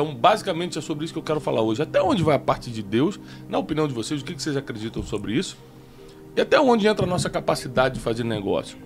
Então, 0.00 0.14
basicamente, 0.14 0.78
é 0.78 0.80
sobre 0.80 1.04
isso 1.04 1.12
que 1.12 1.18
eu 1.18 1.24
quero 1.24 1.40
falar 1.40 1.60
hoje. 1.60 1.82
Até 1.82 2.00
onde 2.00 2.22
vai 2.22 2.36
a 2.36 2.38
parte 2.38 2.70
de 2.70 2.84
Deus, 2.84 3.18
na 3.48 3.58
opinião 3.58 3.88
de 3.88 3.92
vocês, 3.92 4.22
o 4.22 4.24
que 4.24 4.32
vocês 4.32 4.56
acreditam 4.56 5.02
sobre 5.02 5.32
isso? 5.32 5.58
E 6.36 6.40
até 6.40 6.60
onde 6.60 6.86
entra 6.86 7.04
a 7.04 7.08
nossa 7.08 7.28
capacidade 7.28 7.96
de 7.96 8.00
fazer 8.00 8.22
negócio? 8.22 8.78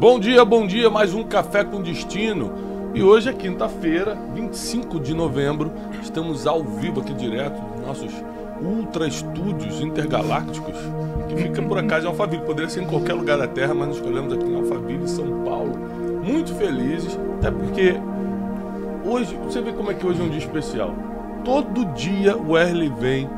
Bom 0.00 0.18
dia, 0.18 0.44
bom 0.44 0.66
dia, 0.66 0.90
mais 0.90 1.14
um 1.14 1.22
Café 1.22 1.62
com 1.62 1.80
Destino. 1.80 2.90
E 2.92 3.04
hoje 3.04 3.28
é 3.28 3.32
quinta-feira, 3.32 4.16
25 4.34 4.98
de 4.98 5.14
novembro. 5.14 5.72
Estamos 6.02 6.44
ao 6.44 6.64
vivo 6.64 7.02
aqui 7.02 7.14
direto 7.14 7.62
nossos 7.86 8.12
ultra 8.62 9.06
estúdios 9.06 9.80
intergalácticos, 9.80 10.76
que 11.28 11.36
fica 11.36 11.62
por 11.62 11.78
acaso 11.78 12.06
em 12.06 12.08
Alphaville. 12.08 12.42
Poderia 12.42 12.68
ser 12.68 12.82
em 12.82 12.86
qualquer 12.86 13.14
lugar 13.14 13.38
da 13.38 13.46
Terra, 13.46 13.74
mas 13.74 13.88
nos 13.88 13.96
escolhemos 13.98 14.32
aqui 14.32 14.44
em 14.44 14.56
Alphaville, 14.56 15.08
São 15.08 15.44
Paulo. 15.44 15.72
Muito 16.22 16.54
felizes, 16.54 17.18
até 17.38 17.50
porque 17.50 17.96
hoje, 19.04 19.36
você 19.44 19.60
vê 19.60 19.72
como 19.72 19.90
é 19.90 19.94
que 19.94 20.06
hoje 20.06 20.20
é 20.20 20.24
um 20.24 20.28
dia 20.28 20.38
especial. 20.38 20.94
Todo 21.44 21.84
dia 21.94 22.36
o 22.36 22.56
Erle 22.58 22.92
vem. 23.00 23.28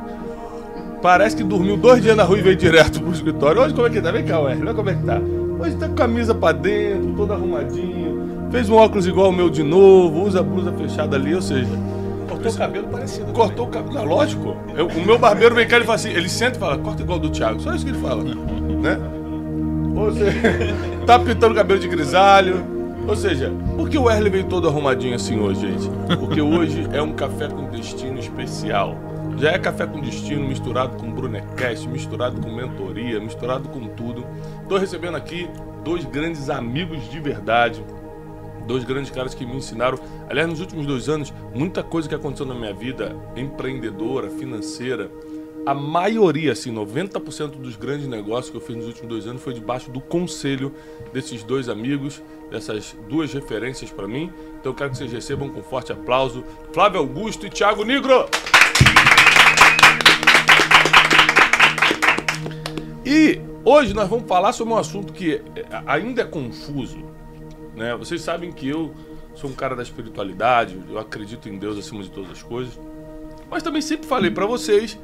Parece 1.01 1.35
que 1.35 1.43
dormiu 1.43 1.77
dois 1.77 2.01
dias 2.01 2.15
na 2.15 2.23
rua 2.23 2.37
e 2.37 2.41
veio 2.41 2.55
direto 2.55 3.01
pro 3.01 3.11
escritório. 3.11 3.61
Hoje 3.61 3.73
como 3.73 3.87
é 3.87 3.89
que 3.89 4.01
tá? 4.01 4.11
Vem 4.11 4.25
cá, 4.25 4.39
Erle, 4.41 4.61
olha 4.61 4.73
como 4.73 4.89
é 4.89 4.95
que 4.95 5.03
tá. 5.03 5.19
Hoje 5.59 5.75
tá 5.77 5.87
com 5.87 5.95
camisa 5.95 6.33
pra 6.33 6.51
dentro, 6.51 7.13
todo 7.13 7.33
arrumadinho. 7.33 8.49
Fez 8.51 8.69
um 8.69 8.75
óculos 8.75 9.07
igual 9.07 9.29
o 9.29 9.31
meu 9.31 9.49
de 9.49 9.63
novo, 9.63 10.23
usa 10.23 10.41
a 10.41 10.43
blusa 10.43 10.73
fechada 10.73 11.15
ali, 11.15 11.33
ou 11.33 11.41
seja, 11.41 11.69
Cortou 12.31 12.51
o 12.51 12.57
cabelo 12.57 12.87
parecido. 12.87 13.33
Cortou 13.33 13.67
o 13.67 13.69
cabelo, 13.69 13.93
não, 13.95 14.05
lógico. 14.05 14.55
Eu- 14.75 14.87
o 14.87 15.05
meu 15.05 15.17
barbeiro 15.19 15.53
vem 15.55 15.67
cá 15.67 15.75
e 15.75 15.79
ele 15.79 15.85
fala 15.85 15.95
assim, 15.95 16.09
ele 16.09 16.29
senta 16.29 16.57
e 16.57 16.59
fala, 16.59 16.77
corta 16.77 17.01
igual 17.01 17.19
do 17.19 17.29
Thiago. 17.29 17.59
Só 17.59 17.73
isso 17.73 17.85
que 17.85 17.91
ele 17.91 17.99
fala. 18.01 18.23
né? 18.81 18.97
Ou 19.95 20.11
seja, 20.11 20.31
tá 21.05 21.19
pintando 21.19 21.53
o 21.53 21.55
cabelo 21.55 21.79
de 21.79 21.87
grisalho. 21.87 22.65
Ou 23.07 23.15
seja, 23.15 23.51
por 23.75 23.89
que 23.89 23.97
o 23.97 24.09
Erle 24.09 24.29
veio 24.29 24.43
todo 24.45 24.67
arrumadinho 24.67 25.15
assim 25.15 25.39
hoje, 25.39 25.61
gente? 25.61 25.89
Porque 26.19 26.41
hoje 26.41 26.87
é 26.93 27.01
um 27.01 27.13
café 27.13 27.47
com 27.47 27.65
destino 27.69 28.19
especial. 28.19 28.95
Já 29.37 29.51
é 29.51 29.57
café 29.57 29.87
com 29.87 29.99
destino 29.99 30.47
misturado 30.47 30.97
com 30.97 31.11
Brunecast, 31.11 31.87
misturado 31.87 32.39
com 32.39 32.51
mentoria, 32.53 33.19
misturado 33.19 33.69
com 33.69 33.87
tudo. 33.87 34.23
Tô 34.69 34.77
recebendo 34.77 35.17
aqui 35.17 35.49
dois 35.83 36.05
grandes 36.05 36.49
amigos 36.49 37.09
de 37.09 37.19
verdade 37.19 37.83
dois 38.67 38.83
grandes 38.83 39.11
caras 39.11 39.33
que 39.33 39.45
me 39.45 39.55
ensinaram, 39.55 39.99
aliás, 40.29 40.49
nos 40.49 40.59
últimos 40.59 40.85
dois 40.85 41.09
anos, 41.09 41.33
muita 41.53 41.83
coisa 41.83 42.07
que 42.07 42.15
aconteceu 42.15 42.45
na 42.45 42.55
minha 42.55 42.73
vida, 42.73 43.15
empreendedora, 43.35 44.29
financeira, 44.29 45.09
a 45.63 45.75
maioria, 45.75 46.53
assim, 46.53 46.73
90% 46.73 47.51
dos 47.51 47.75
grandes 47.75 48.07
negócios 48.07 48.49
que 48.49 48.57
eu 48.57 48.61
fiz 48.61 48.75
nos 48.75 48.87
últimos 48.87 49.09
dois 49.09 49.27
anos 49.27 49.43
foi 49.43 49.53
debaixo 49.53 49.91
do 49.91 50.01
conselho 50.01 50.73
desses 51.13 51.43
dois 51.43 51.69
amigos, 51.69 52.21
dessas 52.49 52.95
duas 53.07 53.31
referências 53.31 53.91
para 53.91 54.07
mim. 54.07 54.31
Então 54.59 54.71
eu 54.71 54.75
quero 54.75 54.89
que 54.89 54.97
vocês 54.97 55.11
recebam 55.11 55.49
com 55.49 55.61
forte 55.61 55.91
aplauso 55.91 56.43
Flávio 56.73 56.99
Augusto 56.99 57.45
e 57.45 57.49
Thiago 57.49 57.83
Nigro. 57.83 58.27
E 63.05 63.39
hoje 63.63 63.93
nós 63.93 64.09
vamos 64.09 64.27
falar 64.27 64.53
sobre 64.53 64.73
um 64.73 64.77
assunto 64.77 65.13
que 65.13 65.33
eh, 65.55 65.65
ainda 65.85 66.23
é 66.23 66.25
confuso, 66.25 66.97
né? 67.75 67.95
Vocês 67.95 68.21
sabem 68.21 68.51
que 68.51 68.67
eu 68.67 68.93
sou 69.35 69.49
um 69.49 69.53
cara 69.53 69.75
da 69.75 69.83
espiritualidade, 69.83 70.77
eu 70.89 70.99
acredito 70.99 71.47
em 71.47 71.57
Deus 71.57 71.77
acima 71.77 72.03
de 72.03 72.11
todas 72.11 72.31
as 72.31 72.43
coisas. 72.43 72.79
Mas 73.49 73.63
também 73.63 73.81
sempre 73.81 74.07
falei 74.07 74.31
pra 74.31 74.45
vocês 74.45 74.97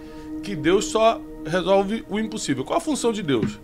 que 0.43 0.55
Deus 0.55 0.85
só 0.85 1.21
resolve 1.45 2.05
o 2.09 2.19
impossível. 2.19 2.63
Qual 2.63 2.77
a 2.77 2.81
função 2.81 3.11
de 3.11 3.21
Deus? 3.21 3.59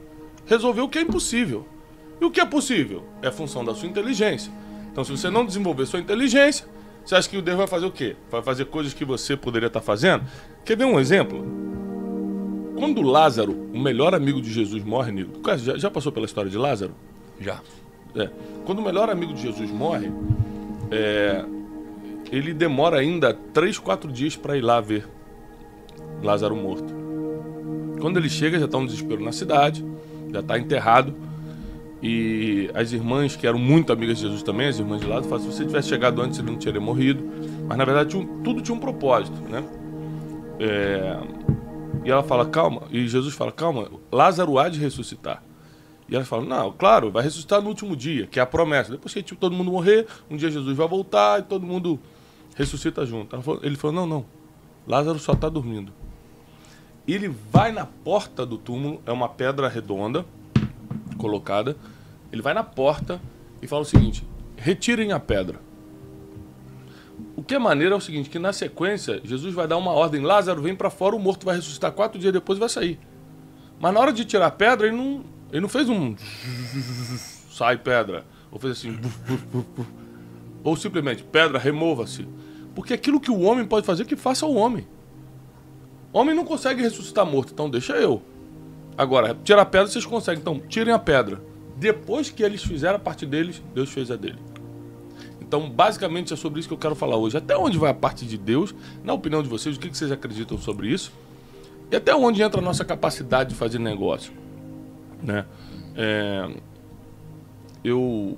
Resolver 0.45 0.81
o 0.81 0.89
que 0.89 0.99
é 0.99 1.01
impossível. 1.01 1.65
E 2.19 2.25
o 2.25 2.31
que 2.31 2.39
é 2.39 2.45
possível? 2.45 3.03
É 3.21 3.31
função 3.31 3.63
da 3.63 3.73
sua 3.73 3.87
inteligência. 3.87 4.51
Então, 4.91 5.03
se 5.03 5.11
você 5.11 5.29
não 5.29 5.45
desenvolver 5.45 5.85
sua 5.85 5.99
inteligência, 5.99 6.67
você 7.03 7.15
acha 7.15 7.29
que 7.29 7.41
Deus 7.41 7.57
vai 7.57 7.67
fazer 7.67 7.85
o 7.85 7.91
quê? 7.91 8.15
Vai 8.29 8.41
fazer 8.41 8.65
coisas 8.65 8.93
que 8.93 9.03
você 9.03 9.35
poderia 9.35 9.67
estar 9.67 9.81
fazendo? 9.81 10.23
Quer 10.63 10.77
ver 10.77 10.85
um 10.85 10.99
exemplo? 10.99 11.45
Quando 12.77 13.01
Lázaro, 13.01 13.53
o 13.73 13.79
melhor 13.79 14.13
amigo 14.13 14.41
de 14.41 14.51
Jesus, 14.51 14.83
morre, 14.83 15.11
Nico, 15.11 15.39
já, 15.57 15.77
já 15.77 15.89
passou 15.89 16.11
pela 16.11 16.25
história 16.25 16.49
de 16.49 16.57
Lázaro? 16.57 16.93
Já. 17.39 17.61
É. 18.15 18.29
Quando 18.65 18.79
o 18.79 18.81
melhor 18.81 19.09
amigo 19.09 19.33
de 19.33 19.41
Jesus 19.41 19.71
morre, 19.71 20.11
é, 20.91 21.43
ele 22.31 22.53
demora 22.53 22.97
ainda 22.97 23.33
3, 23.33 23.77
4 23.77 24.11
dias 24.11 24.35
para 24.35 24.57
ir 24.57 24.61
lá 24.61 24.79
ver 24.79 25.07
Lázaro 26.21 26.55
morto. 26.55 26.93
Quando 27.99 28.17
ele 28.17 28.29
chega, 28.29 28.59
já 28.59 28.65
está 28.65 28.77
um 28.77 28.85
desespero 28.85 29.23
na 29.23 29.31
cidade, 29.31 29.83
já 30.31 30.39
está 30.39 30.57
enterrado. 30.57 31.13
E 32.01 32.69
as 32.73 32.91
irmãs, 32.91 33.35
que 33.35 33.47
eram 33.47 33.57
muito 33.57 33.93
amigas 33.93 34.17
de 34.17 34.23
Jesus 34.23 34.43
também, 34.43 34.67
as 34.67 34.77
irmãs 34.77 34.99
de 34.99 35.07
Lázaro, 35.07 35.29
falam: 35.29 35.43
se 35.43 35.55
você 35.55 35.65
tivesse 35.65 35.87
chegado 35.87 36.21
antes, 36.21 36.37
ele 36.37 36.51
não 36.51 36.57
teria 36.57 36.81
morrido. 36.81 37.23
Mas 37.65 37.77
na 37.77 37.85
verdade, 37.85 38.09
tudo 38.43 38.61
tinha 38.61 38.75
um 38.75 38.79
propósito, 38.79 39.37
né? 39.49 39.63
É, 40.59 41.17
e 42.03 42.11
ela 42.11 42.23
fala: 42.23 42.45
calma. 42.45 42.83
E 42.91 43.07
Jesus 43.07 43.33
fala: 43.33 43.51
calma, 43.51 43.87
Lázaro 44.11 44.59
há 44.59 44.67
de 44.67 44.79
ressuscitar. 44.79 45.41
E 46.13 46.15
ela 46.15 46.23
fala, 46.23 46.45
não, 46.45 46.71
claro, 46.71 47.09
vai 47.09 47.23
ressuscitar 47.23 47.59
no 47.59 47.69
último 47.69 47.95
dia, 47.95 48.27
que 48.27 48.39
é 48.39 48.43
a 48.43 48.45
promessa. 48.45 48.91
Depois 48.91 49.11
que 49.11 49.23
tipo, 49.23 49.41
todo 49.41 49.55
mundo 49.55 49.71
morrer, 49.71 50.05
um 50.29 50.37
dia 50.37 50.51
Jesus 50.51 50.77
vai 50.77 50.87
voltar 50.87 51.39
e 51.39 51.41
todo 51.41 51.65
mundo 51.65 51.99
ressuscita 52.55 53.03
junto. 53.03 53.35
Ele 53.63 53.75
falou, 53.75 53.95
não, 53.95 54.05
não, 54.05 54.25
Lázaro 54.87 55.17
só 55.17 55.33
está 55.33 55.49
dormindo. 55.49 55.91
Ele 57.07 57.27
vai 57.27 57.71
na 57.71 57.87
porta 57.87 58.45
do 58.45 58.59
túmulo, 58.59 59.01
é 59.07 59.11
uma 59.11 59.27
pedra 59.27 59.67
redonda, 59.67 60.23
colocada. 61.17 61.75
Ele 62.31 62.43
vai 62.43 62.53
na 62.53 62.63
porta 62.63 63.19
e 63.59 63.65
fala 63.65 63.81
o 63.81 63.85
seguinte, 63.85 64.23
retirem 64.55 65.13
a 65.13 65.19
pedra. 65.19 65.59
O 67.35 67.41
que 67.41 67.55
é 67.55 67.59
maneiro 67.59 67.95
é 67.95 67.97
o 67.97 68.01
seguinte, 68.01 68.29
que 68.29 68.37
na 68.37 68.53
sequência, 68.53 69.19
Jesus 69.23 69.51
vai 69.55 69.67
dar 69.67 69.77
uma 69.77 69.91
ordem, 69.91 70.21
Lázaro 70.21 70.61
vem 70.61 70.75
para 70.75 70.91
fora, 70.91 71.15
o 71.15 71.19
morto 71.19 71.43
vai 71.43 71.55
ressuscitar 71.55 71.91
quatro 71.91 72.19
dias 72.19 72.31
depois 72.31 72.57
e 72.57 72.59
vai 72.59 72.69
sair. 72.69 72.99
Mas 73.79 73.91
na 73.91 73.99
hora 73.99 74.13
de 74.13 74.23
tirar 74.23 74.45
a 74.45 74.51
pedra, 74.51 74.85
ele 74.85 74.95
não, 74.95 75.32
ele 75.53 75.61
não 75.61 75.69
fez 75.69 75.87
um. 75.87 76.15
Sai 77.51 77.77
pedra. 77.77 78.25
Ou 78.51 78.57
fez 78.59 78.73
assim. 78.73 78.97
Ou 80.63 80.75
simplesmente, 80.75 81.23
pedra, 81.23 81.59
remova-se. 81.59 82.27
Porque 82.73 82.91
aquilo 82.91 83.19
que 83.19 83.29
o 83.29 83.41
homem 83.41 83.63
pode 83.63 83.85
fazer, 83.85 84.05
que 84.05 84.15
faça 84.15 84.47
o 84.47 84.55
homem. 84.55 84.87
Homem 86.11 86.35
não 86.35 86.43
consegue 86.43 86.81
ressuscitar 86.81 87.23
morto, 87.23 87.53
então 87.53 87.69
deixa 87.69 87.93
eu. 87.93 88.19
Agora, 88.97 89.37
tirar 89.43 89.61
a 89.61 89.65
pedra 89.65 89.87
vocês 89.87 90.05
conseguem, 90.05 90.41
então 90.41 90.59
tirem 90.59 90.91
a 90.91 90.97
pedra. 90.97 91.39
Depois 91.77 92.31
que 92.31 92.41
eles 92.41 92.63
fizeram 92.63 92.95
a 92.95 92.99
parte 92.99 93.23
deles, 93.23 93.61
Deus 93.75 93.91
fez 93.91 94.09
a 94.09 94.15
dele. 94.15 94.39
Então, 95.39 95.69
basicamente 95.69 96.33
é 96.33 96.35
sobre 96.35 96.61
isso 96.61 96.67
que 96.67 96.73
eu 96.73 96.79
quero 96.79 96.95
falar 96.95 97.17
hoje. 97.17 97.37
Até 97.37 97.55
onde 97.55 97.77
vai 97.77 97.91
a 97.91 97.93
parte 97.93 98.25
de 98.25 98.39
Deus, 98.39 98.73
na 99.03 99.13
opinião 99.13 99.43
de 99.43 99.49
vocês, 99.49 99.75
o 99.75 99.79
que 99.79 99.95
vocês 99.95 100.11
acreditam 100.11 100.57
sobre 100.57 100.87
isso? 100.87 101.11
E 101.91 101.95
até 101.95 102.15
onde 102.15 102.41
entra 102.41 102.59
a 102.59 102.63
nossa 102.63 102.83
capacidade 102.83 103.51
de 103.51 103.55
fazer 103.55 103.77
negócio 103.77 104.42
né? 105.23 105.45
É, 105.95 106.49
eu 107.83 108.37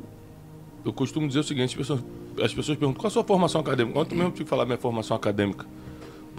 eu 0.84 0.94
costumo 0.94 1.28
dizer 1.28 1.40
o 1.40 1.44
seguinte, 1.44 1.70
as 1.70 1.76
pessoas, 1.76 2.04
as 2.44 2.54
pessoas 2.54 2.78
perguntam 2.78 3.02
qual 3.02 3.08
a 3.08 3.12
sua 3.12 3.24
formação 3.24 3.60
acadêmica. 3.60 3.98
Ontem 3.98 4.16
mesmo 4.16 4.32
tive 4.32 4.44
que 4.44 4.50
falar 4.50 4.66
minha 4.66 4.78
formação 4.78 5.18
acadêmica 5.18 5.66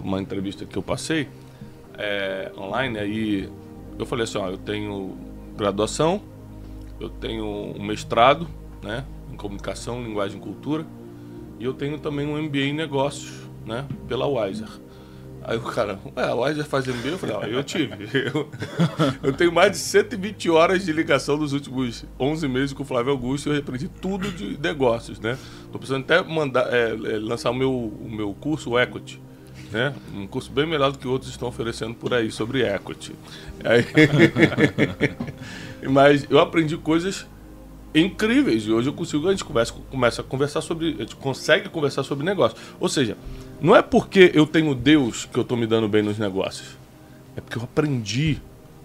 uma 0.03 0.21
entrevista 0.21 0.65
que 0.65 0.77
eu 0.77 0.81
passei 0.81 1.27
é, 1.97 2.51
online, 2.57 2.99
aí 2.99 3.49
eu 3.97 4.05
falei 4.05 4.23
assim, 4.23 4.37
ó, 4.37 4.49
eu 4.49 4.57
tenho 4.57 5.17
graduação, 5.55 6.21
eu 6.99 7.09
tenho 7.09 7.45
um 7.45 7.83
mestrado, 7.83 8.47
né, 8.81 9.05
em 9.31 9.35
comunicação, 9.35 10.03
linguagem 10.03 10.37
e 10.37 10.41
cultura, 10.41 10.85
e 11.59 11.63
eu 11.63 11.73
tenho 11.73 11.97
também 11.97 12.27
um 12.27 12.41
MBA 12.41 12.59
em 12.59 12.73
negócios, 12.73 13.31
né, 13.65 13.85
pela 14.07 14.27
Wiser. 14.27 14.69
Aí 15.47 15.55
o 15.57 15.61
cara, 15.61 15.97
ué, 16.15 16.23
a 16.25 16.35
Wiser 16.35 16.65
faz 16.65 16.85
MBA? 16.87 17.07
Eu 17.07 17.17
falei, 17.17 17.35
ó, 17.37 17.43
eu 17.43 17.63
tive. 17.63 17.93
Eu, 18.13 18.49
eu 19.23 19.33
tenho 19.33 19.51
mais 19.51 19.71
de 19.71 19.77
120 19.77 20.49
horas 20.49 20.83
de 20.83 20.91
ligação 20.91 21.37
nos 21.37 21.53
últimos 21.53 22.03
11 22.19 22.47
meses 22.49 22.73
com 22.73 22.83
o 22.83 22.85
Flávio 22.85 23.13
Augusto 23.13 23.47
e 23.49 23.53
eu 23.53 23.59
aprendi 23.59 23.87
tudo 23.87 24.29
de 24.29 24.57
negócios, 24.59 25.19
né? 25.21 25.37
Tô 25.71 25.77
precisando 25.79 26.03
até 26.03 26.21
mandar, 26.21 26.67
é, 26.73 26.89
é, 26.89 27.17
lançar 27.17 27.51
o 27.51 27.55
meu, 27.55 27.71
o 27.71 28.09
meu 28.11 28.33
curso, 28.33 28.71
o 28.71 28.79
Equity, 28.79 29.21
né? 29.71 29.93
Um 30.13 30.27
curso 30.27 30.51
bem 30.51 30.65
melhor 30.67 30.91
do 30.91 30.97
que 30.99 31.07
outros 31.07 31.31
estão 31.31 31.47
oferecendo 31.47 31.93
por 31.95 32.13
aí 32.13 32.29
sobre 32.29 32.61
equity. 32.67 33.13
Aí- 33.63 33.85
Mas 35.89 36.25
eu 36.29 36.39
aprendi 36.39 36.75
coisas 36.77 37.25
incríveis 37.95 38.63
e 38.65 38.71
hoje 38.71 38.89
eu 38.89 38.93
consigo, 38.93 39.27
a 39.27 39.31
gente 39.31 39.45
conversa, 39.45 39.73
começa 39.89 40.21
a 40.21 40.23
conversar 40.23 40.61
sobre, 40.61 40.95
a 40.97 41.01
gente 41.03 41.15
consegue 41.15 41.69
conversar 41.69 42.03
sobre 42.03 42.25
negócio. 42.25 42.57
Ou 42.79 42.89
seja, 42.89 43.15
não 43.59 43.75
é 43.75 43.81
porque 43.81 44.31
eu 44.33 44.45
tenho 44.45 44.75
Deus 44.75 45.25
que 45.25 45.37
eu 45.37 45.41
estou 45.41 45.57
me 45.57 45.65
dando 45.65 45.87
bem 45.87 46.03
nos 46.03 46.19
negócios. 46.19 46.77
É 47.35 47.41
porque 47.41 47.57
eu 47.57 47.63
aprendi 47.63 48.39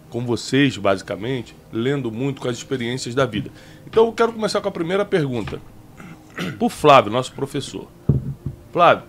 com 0.09 0.25
vocês, 0.25 0.77
basicamente, 0.77 1.55
lendo 1.73 2.11
muito 2.11 2.41
com 2.41 2.49
as 2.49 2.57
experiências 2.57 3.15
da 3.15 3.25
vida. 3.25 3.51
Então 3.87 4.07
eu 4.07 4.13
quero 4.13 4.33
começar 4.33 4.61
com 4.61 4.69
a 4.69 4.73
primeira 4.73 5.05
pergunta. 5.05 5.61
Por 6.59 6.71
Flávio, 6.71 7.11
nosso 7.13 7.33
professor. 7.33 7.89
Flávio, 8.73 9.05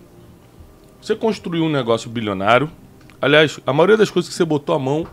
você 1.00 1.14
construiu 1.14 1.64
um 1.64 1.70
negócio 1.70 2.08
bilionário. 2.10 2.70
Aliás, 3.20 3.58
a 3.66 3.72
maioria 3.72 3.96
das 3.96 4.10
coisas 4.10 4.30
que 4.30 4.34
você 4.34 4.44
botou 4.44 4.74
a 4.74 4.78
mão 4.78 5.06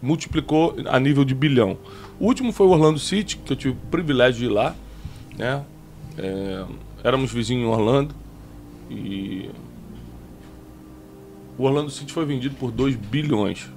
multiplicou 0.00 0.76
a 0.86 0.98
nível 1.00 1.24
de 1.24 1.34
bilhão. 1.34 1.78
O 2.18 2.26
último 2.26 2.52
foi 2.52 2.66
o 2.66 2.70
Orlando 2.70 2.98
City, 2.98 3.38
que 3.38 3.52
eu 3.52 3.56
tive 3.56 3.74
o 3.74 3.90
privilégio 3.90 4.40
de 4.40 4.46
ir 4.46 4.48
lá. 4.48 4.74
Né? 5.36 5.62
É, 6.18 6.64
éramos 7.02 7.32
vizinhos 7.32 7.64
em 7.64 7.66
Orlando. 7.66 8.14
E 8.90 9.50
o 11.58 11.64
Orlando 11.64 11.90
City 11.90 12.12
foi 12.12 12.24
vendido 12.24 12.54
por 12.56 12.70
2 12.70 12.96
bilhões. 12.96 13.70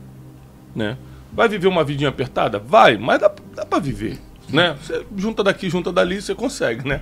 Né? 0.75 0.97
Vai 1.31 1.47
viver 1.47 1.67
uma 1.67 1.83
vidinha 1.83 2.09
apertada? 2.09 2.59
Vai, 2.59 2.97
mas 2.97 3.19
dá, 3.19 3.31
dá 3.55 3.65
para 3.65 3.79
viver. 3.79 4.19
Né? 4.49 4.75
Você 4.81 5.05
junta 5.15 5.43
daqui, 5.43 5.69
junta 5.69 5.91
dali, 5.91 6.21
você 6.21 6.33
consegue, 6.33 6.87
né? 6.87 7.01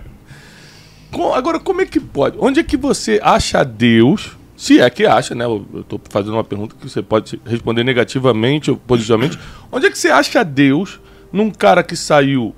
Com, 1.12 1.34
agora, 1.34 1.60
como 1.60 1.82
é 1.82 1.86
que 1.86 2.00
pode? 2.00 2.38
Onde 2.40 2.60
é 2.60 2.64
que 2.64 2.76
você 2.76 3.20
acha 3.24 3.64
Deus? 3.64 4.36
Se 4.58 4.80
é 4.80 4.90
que 4.90 5.06
acha, 5.06 5.36
né? 5.36 5.46
Eu 5.46 5.66
estou 5.82 6.00
fazendo 6.10 6.34
uma 6.34 6.44
pergunta 6.44 6.76
que 6.76 6.90
você 6.90 7.02
pode 7.02 7.40
responder 7.46 7.84
negativamente 7.84 8.72
ou 8.72 8.78
positivamente. 8.78 9.38
Onde 9.72 9.86
é 9.86 9.92
que 9.92 9.98
você 9.98 10.10
acha 10.10 10.44
Deus 10.44 11.00
num 11.32 11.52
cara 11.52 11.84
que 11.84 11.96
saiu 11.96 12.56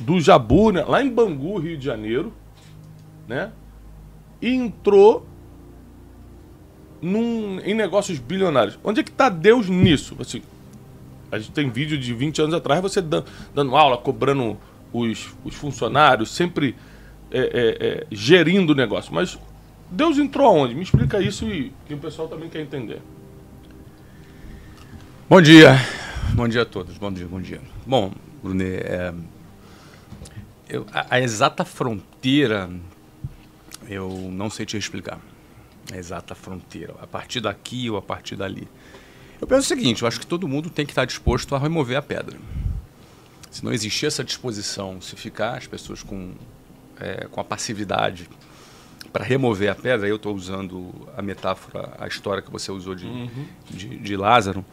do 0.00 0.20
Jabu, 0.20 0.72
né? 0.72 0.84
lá 0.86 1.02
em 1.02 1.08
Bangu, 1.08 1.58
Rio 1.58 1.78
de 1.78 1.84
Janeiro, 1.84 2.32
né? 3.26 3.50
E 4.42 4.54
entrou 4.54 5.26
num, 7.00 7.60
em 7.60 7.74
negócios 7.74 8.18
bilionários. 8.18 8.78
Onde 8.82 9.00
é 9.00 9.02
que 9.02 9.10
está 9.10 9.28
Deus 9.28 9.68
nisso? 9.68 10.16
Assim, 10.18 10.42
a 11.30 11.38
gente 11.38 11.52
tem 11.52 11.68
vídeo 11.68 11.98
de 11.98 12.14
20 12.14 12.42
anos 12.42 12.54
atrás, 12.54 12.80
você 12.80 13.00
dando, 13.00 13.76
aula, 13.76 13.98
cobrando 13.98 14.58
os, 14.92 15.34
os 15.44 15.54
funcionários, 15.54 16.30
sempre 16.30 16.74
é, 17.30 17.38
é, 17.40 17.86
é, 17.86 18.06
gerindo 18.10 18.72
o 18.72 18.76
negócio. 18.76 19.12
Mas 19.12 19.38
Deus 19.90 20.18
entrou 20.18 20.46
aonde? 20.46 20.74
Me 20.74 20.82
explica 20.82 21.20
isso 21.20 21.46
e 21.46 21.72
que 21.86 21.94
o 21.94 21.98
pessoal 21.98 22.28
também 22.28 22.48
quer 22.48 22.60
entender. 22.60 23.00
Bom 25.28 25.40
dia. 25.40 25.76
Bom 26.34 26.48
dia 26.48 26.62
a 26.62 26.66
todos. 26.66 26.96
Bom 26.98 27.12
dia, 27.12 27.26
bom 27.26 27.40
dia. 27.40 27.60
Bom, 27.84 28.12
Brunet, 28.42 28.82
é, 28.84 29.12
eu, 30.68 30.86
a, 30.92 31.16
a, 31.16 31.20
exata 31.20 31.64
fronteira 31.64 32.70
eu 33.88 34.08
não 34.32 34.50
sei 34.50 34.66
te 34.66 34.76
explicar. 34.76 35.18
A 35.92 35.96
exata 35.96 36.34
fronteira. 36.34 36.94
A 37.00 37.06
partir 37.06 37.40
daqui 37.40 37.88
ou 37.90 37.96
a 37.96 38.02
partir 38.02 38.36
dali. 38.36 38.68
Eu 39.40 39.46
penso 39.46 39.60
o 39.60 39.64
seguinte, 39.64 40.02
eu 40.02 40.08
acho 40.08 40.18
que 40.18 40.26
todo 40.26 40.48
mundo 40.48 40.70
tem 40.70 40.86
que 40.86 40.92
estar 40.92 41.04
disposto 41.04 41.54
a 41.54 41.58
remover 41.58 41.96
a 41.96 42.02
pedra. 42.02 42.38
Se 43.50 43.64
não 43.64 43.72
existir 43.72 44.06
essa 44.06 44.24
disposição, 44.24 45.00
se 45.00 45.14
ficar 45.16 45.56
as 45.56 45.66
pessoas 45.66 46.02
com, 46.02 46.32
é, 46.98 47.26
com 47.30 47.40
a 47.40 47.44
passividade 47.44 48.28
para 49.12 49.24
remover 49.24 49.70
a 49.70 49.74
pedra, 49.74 50.08
eu 50.08 50.16
estou 50.16 50.34
usando 50.34 50.92
a 51.16 51.22
metáfora, 51.22 51.94
a 51.98 52.06
história 52.06 52.42
que 52.42 52.50
você 52.50 52.70
usou 52.70 52.94
de, 52.94 53.06
uhum. 53.06 53.46
de, 53.70 53.98
de, 53.98 54.16
Lázaro. 54.16 54.64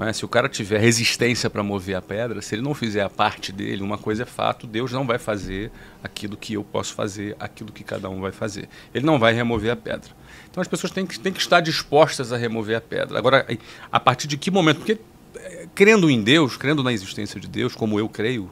É? 0.00 0.12
Se 0.12 0.24
o 0.24 0.28
cara 0.28 0.48
tiver 0.48 0.78
resistência 0.78 1.50
para 1.50 1.62
mover 1.62 1.96
a 1.96 2.02
pedra, 2.02 2.40
se 2.40 2.54
ele 2.54 2.62
não 2.62 2.74
fizer 2.74 3.02
a 3.02 3.10
parte 3.10 3.50
dele, 3.50 3.82
uma 3.82 3.98
coisa 3.98 4.22
é 4.22 4.26
fato: 4.26 4.66
Deus 4.66 4.92
não 4.92 5.04
vai 5.04 5.18
fazer 5.18 5.72
aquilo 6.02 6.36
que 6.36 6.54
eu 6.54 6.62
posso 6.62 6.94
fazer, 6.94 7.34
aquilo 7.40 7.72
que 7.72 7.82
cada 7.82 8.08
um 8.08 8.20
vai 8.20 8.30
fazer. 8.30 8.68
Ele 8.94 9.04
não 9.04 9.18
vai 9.18 9.32
remover 9.32 9.72
a 9.72 9.76
pedra. 9.76 10.10
Então 10.54 10.62
as 10.62 10.68
pessoas 10.68 10.92
têm 10.92 11.04
que, 11.04 11.18
têm 11.18 11.32
que 11.32 11.40
estar 11.40 11.58
dispostas 11.58 12.32
a 12.32 12.36
remover 12.36 12.76
a 12.76 12.80
pedra. 12.80 13.18
Agora, 13.18 13.44
a 13.90 13.98
partir 13.98 14.28
de 14.28 14.36
que 14.36 14.52
momento? 14.52 14.76
Porque 14.76 15.00
eh, 15.34 15.66
crendo 15.74 16.08
em 16.08 16.22
Deus, 16.22 16.56
crendo 16.56 16.80
na 16.80 16.92
existência 16.92 17.40
de 17.40 17.48
Deus, 17.48 17.74
como 17.74 17.98
eu 17.98 18.08
creio, 18.08 18.48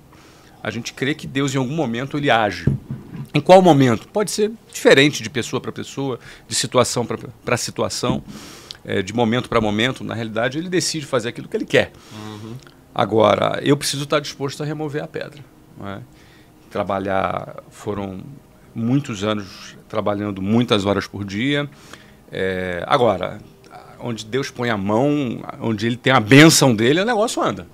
a 0.61 0.69
gente 0.69 0.93
crê 0.95 1.15
que 1.15 1.29
Deus 1.29 1.55
em 1.55 1.59
algum 1.59 1.77
momento 1.77 2.19
ele 2.19 2.29
age. 2.29 2.67
Em 3.33 3.41
qual 3.41 3.63
momento? 3.63 4.09
Pode 4.09 4.33
ser 4.33 4.51
diferente 4.73 5.23
de 5.23 5.31
pessoa 5.31 5.61
para 5.61 5.71
pessoa, 5.71 6.19
de 6.49 6.57
situação 6.57 7.07
para 7.07 7.57
situação, 7.57 8.25
é, 8.85 9.01
de 9.01 9.13
momento 9.13 9.49
para 9.49 9.61
momento. 9.61 10.03
Na 10.03 10.15
realidade, 10.15 10.59
ele 10.59 10.69
decide 10.69 11.07
fazer 11.07 11.29
aquilo 11.29 11.47
que 11.47 11.57
ele 11.57 11.65
quer. 11.65 11.93
Uhum. 12.13 12.57
Agora, 12.93 13.61
eu 13.63 13.77
preciso 13.77 14.03
estar 14.03 14.19
disposto 14.19 14.61
a 14.61 14.67
remover 14.67 15.05
a 15.05 15.07
pedra. 15.07 15.39
É? 15.87 16.01
Trabalhar 16.69 17.63
foram 17.71 18.25
muitos 18.75 19.23
anos 19.23 19.77
trabalhando 19.93 20.41
muitas 20.41 20.87
horas 20.87 21.07
por 21.07 21.23
dia. 21.23 21.69
É, 22.33 22.83
agora, 22.87 23.39
onde 24.01 24.25
Deus 24.25 24.51
põe 24.51 24.71
a 24.71 24.77
mão, 24.77 25.45
onde 25.61 25.87
Ele 25.87 25.99
tem 25.99 26.13
a 26.13 26.19
benção 26.19 26.75
dele, 26.75 27.03
o 27.03 27.05
negócio 27.05 27.43
anda. 27.43 27.67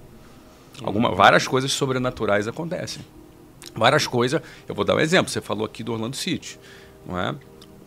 Alguma, 0.83 1.15
várias 1.15 1.47
coisas 1.47 1.73
sobrenaturais 1.73 2.49
acontecem 2.49 3.03
várias 3.79 4.07
coisas. 4.07 4.43
Eu 4.67 4.75
vou 4.75 4.85
dar 4.85 4.97
um 4.97 5.01
exemplo. 5.01 5.31
Você 5.31 5.41
falou 5.41 5.65
aqui 5.65 5.83
do 5.83 5.93
Orlando 5.93 6.17
City, 6.17 6.59
não 7.07 7.19
é? 7.19 7.35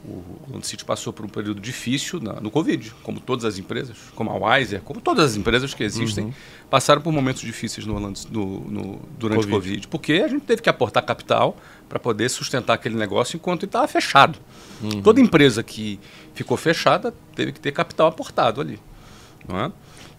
O 0.03 0.23
Orlando 0.47 0.65
City 0.65 0.83
passou 0.83 1.13
por 1.13 1.23
um 1.23 1.29
período 1.29 1.61
difícil 1.61 2.19
na, 2.19 2.33
no 2.41 2.49
Covid, 2.49 2.91
como 3.03 3.19
todas 3.19 3.45
as 3.45 3.59
empresas, 3.59 3.97
como 4.15 4.31
a 4.31 4.35
Wiser, 4.35 4.81
como 4.81 4.99
todas 4.99 5.31
as 5.31 5.35
empresas 5.35 5.75
que 5.75 5.83
existem, 5.83 6.25
uhum. 6.25 6.33
passaram 6.71 7.01
por 7.01 7.13
momentos 7.13 7.43
difíceis 7.43 7.85
no 7.85 7.99
no, 7.99 8.11
no, 8.31 8.99
durante 9.19 9.45
o 9.45 9.49
COVID, 9.49 9.87
porque 9.89 10.13
a 10.13 10.27
gente 10.27 10.41
teve 10.41 10.61
que 10.61 10.69
aportar 10.69 11.05
capital 11.05 11.55
para 11.87 11.99
poder 11.99 12.29
sustentar 12.29 12.73
aquele 12.73 12.95
negócio 12.95 13.35
enquanto 13.35 13.65
estava 13.65 13.87
fechado. 13.87 14.39
Uhum. 14.81 15.03
Toda 15.03 15.21
empresa 15.21 15.61
que 15.61 15.99
ficou 16.33 16.57
fechada 16.57 17.13
teve 17.35 17.51
que 17.51 17.59
ter 17.59 17.71
capital 17.71 18.07
aportado 18.07 18.59
ali. 18.59 18.79
É? 19.49 19.71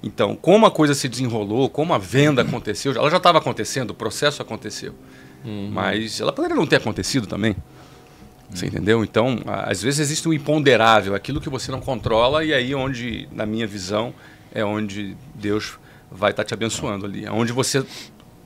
Então, 0.02 0.37
como 0.37 0.67
a 0.67 0.70
coisa 0.70 0.94
se 0.94 1.08
desenrolou, 1.08 1.69
como 1.69 1.94
a 1.94 1.99
venda 1.99 2.43
aconteceu, 2.43 2.93
ela 2.93 3.11
já 3.11 3.17
estava 3.17 3.38
acontecendo, 3.38 3.90
o 3.90 3.94
processo 3.94 4.43
aconteceu. 4.43 4.94
Uhum. 5.44 5.70
Mas 5.73 6.20
ela 6.20 6.32
poderia 6.32 6.56
não 6.56 6.67
ter 6.67 6.76
acontecido 6.76 7.26
também. 7.26 7.56
Você 8.53 8.67
entendeu? 8.67 9.03
Então, 9.03 9.39
às 9.47 9.83
vezes 9.83 10.01
existe 10.01 10.29
um 10.29 10.33
imponderável, 10.33 11.15
aquilo 11.15 11.41
que 11.41 11.49
você 11.49 11.71
não 11.71 11.81
controla, 11.81 12.45
e 12.45 12.53
aí 12.53 12.75
onde, 12.75 13.29
na 13.33 13.47
minha 13.47 13.67
visão, 13.67 14.15
é 14.53 14.65
onde 14.65 15.17
Deus 15.35 15.79
vai 16.11 16.31
estar 16.31 16.43
tá 16.43 16.49
te 16.49 16.55
abençoando 16.55 17.07
ali. 17.07 17.25
É 17.25 17.31
onde 17.31 17.53
você 17.53 17.85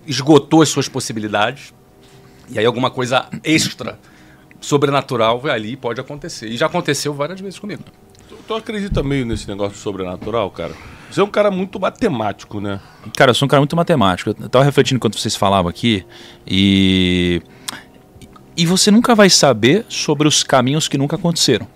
esgotou 0.07 0.63
as 0.63 0.69
suas 0.69 0.89
possibilidades, 0.89 1.75
e 2.49 2.59
aí 2.59 2.65
alguma 2.65 2.91
coisa 2.91 3.29
extra, 3.43 3.99
sobrenatural, 4.61 5.41
vai 5.41 5.53
ali 5.53 5.77
pode 5.77 6.01
acontecer. 6.01 6.49
E 6.49 6.57
já 6.57 6.67
aconteceu 6.67 7.13
várias 7.13 7.41
vezes 7.41 7.59
comigo. 7.59 7.83
Tu, 8.29 8.37
tu 8.47 8.55
acredita 8.55 9.03
meio 9.03 9.27
nesse 9.27 9.49
negócio 9.49 9.77
sobrenatural, 9.77 10.51
cara? 10.51 10.73
Você 11.11 11.21
é 11.21 11.25
um 11.25 11.31
cara 11.31 11.51
muito 11.51 11.79
matemático, 11.79 12.61
né? 12.61 12.81
Cara, 13.17 13.31
eu 13.31 13.35
sou 13.35 13.47
um 13.47 13.49
cara 13.49 13.61
muito 13.61 13.77
matemático. 13.77 14.31
Eu 14.31 14.49
tava 14.49 14.65
refletindo 14.65 14.97
enquanto 14.97 15.19
vocês 15.19 15.37
falavam 15.37 15.69
aqui 15.69 16.05
e. 16.47 17.41
E 18.57 18.65
você 18.65 18.91
nunca 18.91 19.15
vai 19.15 19.29
saber 19.29 19.85
sobre 19.89 20.27
os 20.27 20.43
caminhos 20.43 20.89
que 20.89 20.97
nunca 20.97 21.17
aconteceram. 21.17 21.67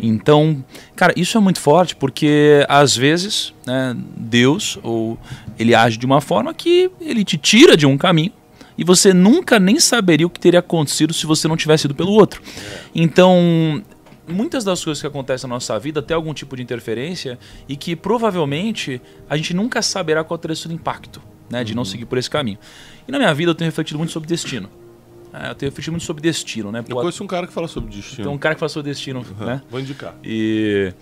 Então, 0.00 0.62
cara, 0.94 1.12
isso 1.16 1.38
é 1.38 1.40
muito 1.40 1.58
forte 1.58 1.96
porque 1.96 2.64
às 2.68 2.94
vezes 2.94 3.54
né, 3.66 3.96
Deus 4.16 4.78
ou 4.82 5.18
ele 5.58 5.74
age 5.74 5.96
de 5.96 6.04
uma 6.04 6.20
forma 6.20 6.52
que 6.52 6.90
ele 7.00 7.24
te 7.24 7.38
tira 7.38 7.76
de 7.76 7.86
um 7.86 7.96
caminho 7.96 8.32
e 8.76 8.84
você 8.84 9.14
nunca 9.14 9.58
nem 9.58 9.80
saberia 9.80 10.26
o 10.26 10.30
que 10.30 10.38
teria 10.38 10.60
acontecido 10.60 11.14
se 11.14 11.24
você 11.24 11.48
não 11.48 11.56
tivesse 11.56 11.86
ido 11.86 11.94
pelo 11.94 12.12
outro. 12.12 12.42
Então, 12.94 13.82
muitas 14.28 14.64
das 14.64 14.84
coisas 14.84 15.00
que 15.00 15.06
acontecem 15.06 15.48
na 15.48 15.54
nossa 15.54 15.78
vida 15.78 16.02
tem 16.02 16.14
algum 16.14 16.34
tipo 16.34 16.54
de 16.56 16.62
interferência 16.62 17.38
e 17.66 17.74
que 17.74 17.96
provavelmente 17.96 19.00
a 19.30 19.36
gente 19.36 19.54
nunca 19.54 19.80
saberá 19.80 20.22
qual 20.22 20.36
terá 20.36 20.54
sido 20.54 20.72
o 20.72 20.74
impacto 20.74 21.22
né, 21.48 21.64
de 21.64 21.72
uhum. 21.72 21.76
não 21.76 21.84
seguir 21.86 22.04
por 22.04 22.18
esse 22.18 22.28
caminho. 22.28 22.58
E 23.08 23.12
na 23.12 23.18
minha 23.18 23.32
vida 23.32 23.52
eu 23.52 23.54
tenho 23.54 23.68
refletido 23.68 23.98
muito 23.98 24.12
sobre 24.12 24.28
destino. 24.28 24.68
É, 25.38 25.50
eu 25.50 25.54
tenho 25.54 25.70
refletido 25.70 25.92
muito 25.92 26.04
sobre 26.04 26.22
destino, 26.22 26.72
né? 26.72 26.82
Eu 26.88 26.96
conheço 26.96 27.22
um 27.22 27.26
cara 27.26 27.46
que 27.46 27.52
fala 27.52 27.68
sobre 27.68 27.94
destino. 27.94 28.24
Tem 28.24 28.34
um 28.34 28.38
cara 28.38 28.54
que 28.54 28.58
fala 28.58 28.70
sobre 28.70 28.90
destino, 28.90 29.20
uhum. 29.38 29.46
né? 29.46 29.62
Vou 29.70 29.78
indicar. 29.78 30.14
E... 30.24 30.92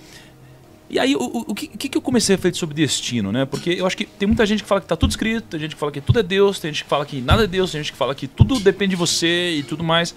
E 0.90 0.98
aí, 0.98 1.16
o, 1.16 1.44
o, 1.48 1.54
que, 1.54 1.66
que 1.66 1.96
eu 1.96 2.02
comecei 2.02 2.34
a 2.34 2.36
refletir 2.36 2.58
sobre 2.58 2.74
destino, 2.74 3.32
né? 3.32 3.44
Porque 3.46 3.70
eu 3.70 3.86
acho 3.86 3.96
que 3.96 4.04
tem 4.04 4.28
muita 4.28 4.44
gente 4.44 4.62
que 4.62 4.68
fala 4.68 4.80
que 4.80 4.86
tá 4.86 4.94
tudo 4.94 5.10
escrito, 5.10 5.46
tem 5.48 5.58
gente 5.58 5.74
que 5.74 5.80
fala 5.80 5.90
que 5.90 6.00
tudo 6.00 6.18
é 6.18 6.22
Deus, 6.22 6.60
tem 6.60 6.72
gente 6.72 6.84
que 6.84 6.90
fala 6.90 7.06
que 7.06 7.20
nada 7.20 7.44
é 7.44 7.46
Deus, 7.46 7.72
tem 7.72 7.82
gente 7.82 7.90
que 7.90 7.98
fala 7.98 8.14
que 8.14 8.28
tudo 8.28 8.60
depende 8.60 8.90
de 8.90 8.96
você 8.96 9.54
e 9.54 9.62
tudo 9.62 9.82
mais. 9.82 10.14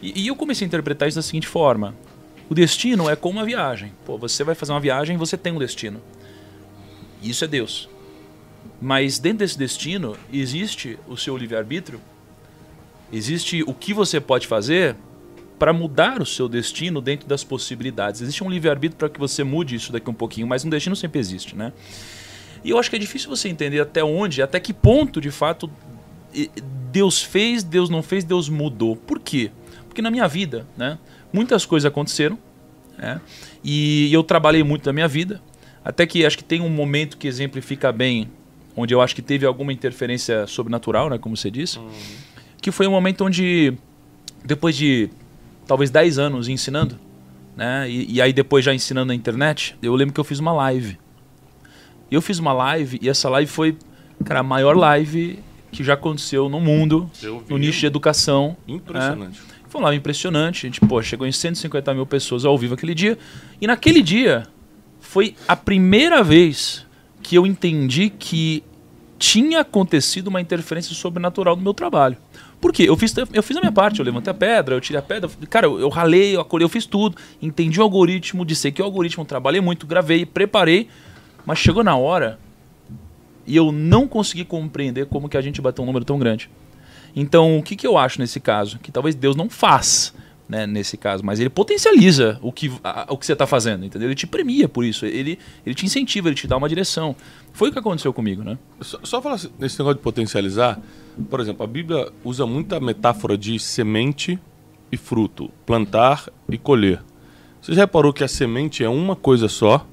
E, 0.00 0.22
e 0.22 0.26
eu 0.26 0.34
comecei 0.34 0.64
a 0.64 0.66
interpretar 0.66 1.08
isso 1.08 1.18
da 1.18 1.22
seguinte 1.22 1.46
forma: 1.46 1.94
o 2.48 2.54
destino 2.54 3.08
é 3.08 3.14
como 3.14 3.38
uma 3.38 3.44
viagem. 3.44 3.92
Pô, 4.04 4.16
você 4.16 4.42
vai 4.42 4.54
fazer 4.54 4.72
uma 4.72 4.80
viagem 4.80 5.14
e 5.14 5.18
você 5.18 5.36
tem 5.36 5.52
um 5.52 5.58
destino. 5.58 6.00
Isso 7.22 7.44
é 7.44 7.48
Deus. 7.48 7.88
Mas 8.80 9.18
dentro 9.18 9.38
desse 9.38 9.58
destino 9.58 10.16
existe 10.32 10.98
o 11.06 11.16
seu 11.16 11.36
livre-arbítrio, 11.36 12.00
existe 13.12 13.62
o 13.62 13.74
que 13.74 13.94
você 13.94 14.20
pode 14.20 14.46
fazer 14.46 14.96
para 15.58 15.72
mudar 15.72 16.22
o 16.22 16.26
seu 16.26 16.48
destino 16.48 17.00
dentro 17.00 17.26
das 17.26 17.42
possibilidades. 17.42 18.20
Existe 18.20 18.44
um 18.44 18.50
livre-arbítrio 18.50 18.98
para 18.98 19.08
que 19.08 19.18
você 19.18 19.42
mude 19.42 19.74
isso 19.74 19.90
daqui 19.90 20.08
um 20.08 20.14
pouquinho, 20.14 20.46
mas 20.46 20.64
um 20.64 20.70
destino 20.70 20.94
sempre 20.94 21.18
existe, 21.18 21.56
né? 21.56 21.72
E 22.64 22.70
eu 22.70 22.78
acho 22.78 22.90
que 22.90 22.96
é 22.96 22.98
difícil 22.98 23.28
você 23.28 23.48
entender 23.48 23.80
até 23.80 24.02
onde, 24.02 24.42
até 24.42 24.60
que 24.60 24.72
ponto 24.72 25.20
de 25.20 25.30
fato 25.30 25.70
Deus 26.92 27.22
fez, 27.22 27.62
Deus 27.62 27.88
não 27.88 28.02
fez, 28.02 28.24
Deus 28.24 28.48
mudou. 28.48 28.96
Por 28.96 29.18
quê? 29.18 29.50
Porque 29.86 30.02
na 30.02 30.10
minha 30.10 30.26
vida, 30.28 30.66
né? 30.76 30.98
muitas 31.32 31.66
coisas 31.66 31.86
aconteceram 31.86 32.38
né? 32.96 33.20
e 33.62 34.12
eu 34.12 34.22
trabalhei 34.22 34.62
muito 34.62 34.86
na 34.86 34.92
minha 34.92 35.08
vida. 35.08 35.40
Até 35.84 36.06
que 36.06 36.26
acho 36.26 36.36
que 36.36 36.44
tem 36.44 36.60
um 36.60 36.68
momento 36.68 37.16
que 37.16 37.26
exemplifica 37.26 37.90
bem, 37.90 38.28
onde 38.76 38.92
eu 38.92 39.00
acho 39.00 39.14
que 39.14 39.22
teve 39.22 39.46
alguma 39.46 39.72
interferência 39.72 40.46
sobrenatural, 40.46 41.08
né, 41.08 41.18
como 41.18 41.36
você 41.36 41.50
disse, 41.50 41.78
uhum. 41.78 41.90
Que 42.60 42.70
foi 42.70 42.86
um 42.86 42.90
momento 42.90 43.24
onde, 43.24 43.74
depois 44.44 44.76
de 44.76 45.10
talvez 45.66 45.90
10 45.90 46.18
anos 46.18 46.48
ensinando, 46.48 46.98
né, 47.56 47.88
e, 47.90 48.14
e 48.14 48.22
aí 48.22 48.32
depois 48.32 48.64
já 48.64 48.74
ensinando 48.74 49.08
na 49.08 49.14
internet, 49.14 49.76
eu 49.82 49.94
lembro 49.94 50.14
que 50.14 50.20
eu 50.20 50.24
fiz 50.24 50.38
uma 50.38 50.52
live. 50.52 50.98
Eu 52.10 52.22
fiz 52.22 52.38
uma 52.38 52.52
live 52.52 52.98
e 53.02 53.08
essa 53.08 53.28
live 53.28 53.50
foi, 53.50 53.76
cara, 54.24 54.40
a 54.40 54.42
maior 54.42 54.76
live 54.76 55.38
que 55.70 55.84
já 55.84 55.94
aconteceu 55.94 56.48
no 56.48 56.60
mundo, 56.60 57.10
no 57.48 57.58
nicho 57.58 57.80
de 57.80 57.86
educação. 57.86 58.56
Impressionante. 58.66 59.40
É. 59.54 59.58
Foi 59.68 59.80
uma 59.80 59.88
live 59.88 59.98
impressionante. 59.98 60.66
A 60.66 60.68
gente, 60.68 60.80
pô, 60.80 61.02
chegou 61.02 61.26
em 61.26 61.32
150 61.32 61.92
mil 61.92 62.06
pessoas 62.06 62.44
ao 62.44 62.56
vivo 62.56 62.74
aquele 62.74 62.94
dia. 62.94 63.18
E 63.60 63.66
naquele 63.66 64.02
dia 64.02 64.46
foi 64.98 65.34
a 65.46 65.54
primeira 65.54 66.22
vez 66.22 66.86
que 67.22 67.36
eu 67.36 67.46
entendi 67.46 68.08
que 68.08 68.62
tinha 69.18 69.60
acontecido 69.60 70.28
uma 70.28 70.40
interferência 70.40 70.94
sobrenatural 70.94 71.56
no 71.56 71.62
meu 71.62 71.74
trabalho. 71.74 72.16
Por 72.60 72.72
quê? 72.72 72.84
Eu 72.88 72.96
fiz, 72.96 73.14
eu 73.32 73.42
fiz 73.42 73.56
a 73.56 73.60
minha 73.60 73.70
parte, 73.72 74.00
eu 74.00 74.04
levantei 74.04 74.30
a 74.30 74.34
pedra, 74.34 74.74
eu 74.74 74.80
tirei 74.80 74.98
a 74.98 75.02
pedra, 75.02 75.30
cara, 75.48 75.66
eu, 75.66 75.78
eu 75.78 75.88
ralei, 75.88 76.34
eu 76.34 76.40
acolhei, 76.40 76.64
eu 76.64 76.68
fiz 76.68 76.84
tudo, 76.86 77.16
entendi 77.40 77.78
o 77.78 77.82
algoritmo, 77.84 78.44
disse 78.44 78.72
que 78.72 78.82
o 78.82 78.84
algoritmo, 78.84 79.24
trabalhei 79.24 79.60
muito, 79.60 79.86
gravei, 79.86 80.26
preparei, 80.26 80.88
mas 81.46 81.58
chegou 81.58 81.84
na 81.84 81.96
hora 81.96 82.38
e 83.46 83.56
eu 83.56 83.70
não 83.72 84.08
consegui 84.08 84.44
compreender 84.44 85.06
como 85.06 85.28
que 85.28 85.36
a 85.36 85.40
gente 85.40 85.60
bateu 85.60 85.82
um 85.82 85.86
número 85.86 86.04
tão 86.04 86.18
grande. 86.18 86.50
Então, 87.16 87.58
o 87.58 87.62
que, 87.62 87.76
que 87.76 87.86
eu 87.86 87.96
acho 87.96 88.20
nesse 88.20 88.38
caso? 88.40 88.78
Que 88.80 88.92
talvez 88.92 89.14
Deus 89.14 89.34
não 89.36 89.48
faz, 89.48 90.12
né, 90.48 90.66
nesse 90.66 90.96
caso, 90.96 91.24
mas 91.24 91.38
ele 91.40 91.48
potencializa 91.48 92.38
o 92.42 92.50
que, 92.52 92.70
a- 92.82 93.06
o 93.08 93.16
que 93.16 93.24
você 93.24 93.32
está 93.34 93.46
fazendo, 93.46 93.84
entendeu? 93.84 94.08
Ele 94.08 94.14
te 94.14 94.26
premia 94.26 94.68
por 94.68 94.84
isso, 94.84 95.06
ele, 95.06 95.38
ele 95.64 95.74
te 95.74 95.86
incentiva, 95.86 96.28
ele 96.28 96.34
te 96.36 96.46
dá 96.46 96.56
uma 96.56 96.68
direção. 96.68 97.14
Foi 97.52 97.68
o 97.70 97.72
que 97.72 97.78
aconteceu 97.78 98.12
comigo, 98.12 98.42
né? 98.42 98.58
Só, 98.80 98.98
só 99.04 99.22
falar 99.22 99.36
assim, 99.36 99.48
nesse 99.58 99.78
negócio 99.78 99.96
de 99.96 100.02
potencializar, 100.02 100.78
por 101.30 101.40
exemplo, 101.40 101.64
a 101.64 101.66
Bíblia 101.66 102.10
usa 102.24 102.46
muita 102.46 102.78
metáfora 102.78 103.36
de 103.36 103.58
semente 103.58 104.38
e 104.90 104.96
fruto, 104.96 105.50
plantar 105.66 106.28
e 106.48 106.56
colher. 106.56 107.02
Você 107.60 107.74
já 107.74 107.82
reparou 107.82 108.12
que 108.12 108.24
a 108.24 108.28
semente 108.28 108.84
é 108.84 108.88
uma 108.88 109.16
coisa 109.16 109.48
só 109.48 109.84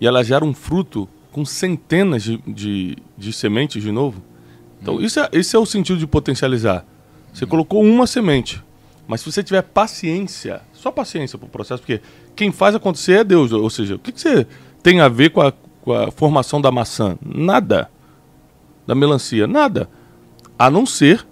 e 0.00 0.06
ela 0.06 0.24
gera 0.24 0.44
um 0.44 0.54
fruto 0.54 1.08
com 1.30 1.44
centenas 1.44 2.22
de, 2.22 2.38
de, 2.46 2.96
de 3.16 3.32
sementes 3.32 3.82
de 3.82 3.92
novo? 3.92 4.22
Então, 4.80 5.00
isso 5.00 5.20
é, 5.20 5.28
esse 5.32 5.54
é 5.54 5.58
o 5.58 5.66
sentido 5.66 5.98
de 5.98 6.06
potencializar. 6.06 6.84
Você 7.32 7.46
colocou 7.46 7.82
uma 7.82 8.06
semente, 8.06 8.62
mas 9.06 9.20
se 9.20 9.30
você 9.30 9.42
tiver 9.42 9.62
paciência, 9.62 10.62
só 10.72 10.90
paciência 10.90 11.38
para 11.38 11.46
o 11.46 11.50
processo, 11.50 11.82
porque 11.82 12.00
quem 12.34 12.50
faz 12.50 12.74
acontecer 12.74 13.20
é 13.20 13.24
Deus. 13.24 13.52
Ou 13.52 13.68
seja, 13.68 13.96
o 13.96 13.98
que, 13.98 14.10
que 14.10 14.20
você 14.20 14.46
tem 14.82 15.00
a 15.00 15.08
ver 15.08 15.30
com 15.30 15.42
a, 15.42 15.52
com 15.82 15.92
a 15.92 16.10
formação 16.10 16.60
da 16.60 16.72
maçã? 16.72 17.18
Nada. 17.24 17.90
Da 18.86 18.94
melancia? 18.94 19.46
Nada. 19.46 19.88
A 20.60 20.70
não 20.70 20.84
ser 20.84 21.26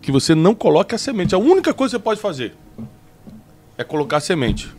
que 0.00 0.12
você 0.12 0.36
não 0.36 0.54
coloque 0.54 0.94
a 0.94 0.98
semente. 0.98 1.34
A 1.34 1.38
única 1.38 1.74
coisa 1.74 1.96
que 1.96 1.98
você 1.98 2.04
pode 2.04 2.20
fazer 2.20 2.54
é 3.76 3.82
colocar 3.82 4.18
a 4.18 4.20
semente. 4.20 4.72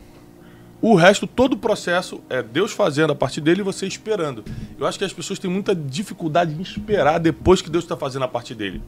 O 0.81 0.95
resto, 0.95 1.27
todo 1.27 1.51
o 1.51 1.57
processo 1.57 2.21
é 2.29 2.41
Deus 2.41 2.71
fazendo 2.71 3.11
a 3.11 3.15
partir 3.15 3.41
dele 3.41 3.59
e 3.59 3.63
você 3.63 3.85
esperando. 3.85 4.45
Eu 4.79 4.87
acho 4.87 4.97
que 4.97 5.03
as 5.03 5.11
pessoas 5.11 5.37
têm 5.37 5.51
muita 5.51 5.75
dificuldade 5.75 6.53
em 6.53 6.61
esperar 6.61 7.19
depois 7.19 7.61
que 7.61 7.69
Deus 7.69 7.83
está 7.83 7.97
fazendo 7.97 8.23
a 8.23 8.27
parte 8.29 8.55
dele. 8.55 8.81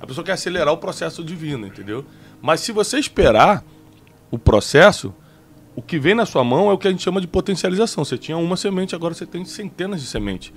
A 0.00 0.06
pessoa 0.06 0.24
quer 0.24 0.34
acelerar 0.34 0.72
o 0.72 0.78
processo 0.78 1.24
divino, 1.24 1.66
entendeu? 1.66 2.04
Mas 2.40 2.60
se 2.60 2.70
você 2.70 2.96
esperar 2.96 3.64
o 4.30 4.38
processo, 4.38 5.12
o 5.74 5.82
que 5.82 5.98
vem 5.98 6.14
na 6.14 6.26
sua 6.26 6.44
mão 6.44 6.70
é 6.70 6.72
o 6.72 6.78
que 6.78 6.86
a 6.86 6.92
gente 6.92 7.02
chama 7.02 7.20
de 7.20 7.26
potencialização. 7.26 8.04
Você 8.04 8.16
tinha 8.16 8.38
uma 8.38 8.56
semente, 8.56 8.94
agora 8.94 9.14
você 9.14 9.26
tem 9.26 9.44
centenas 9.44 10.00
de 10.00 10.06
sementes. 10.06 10.52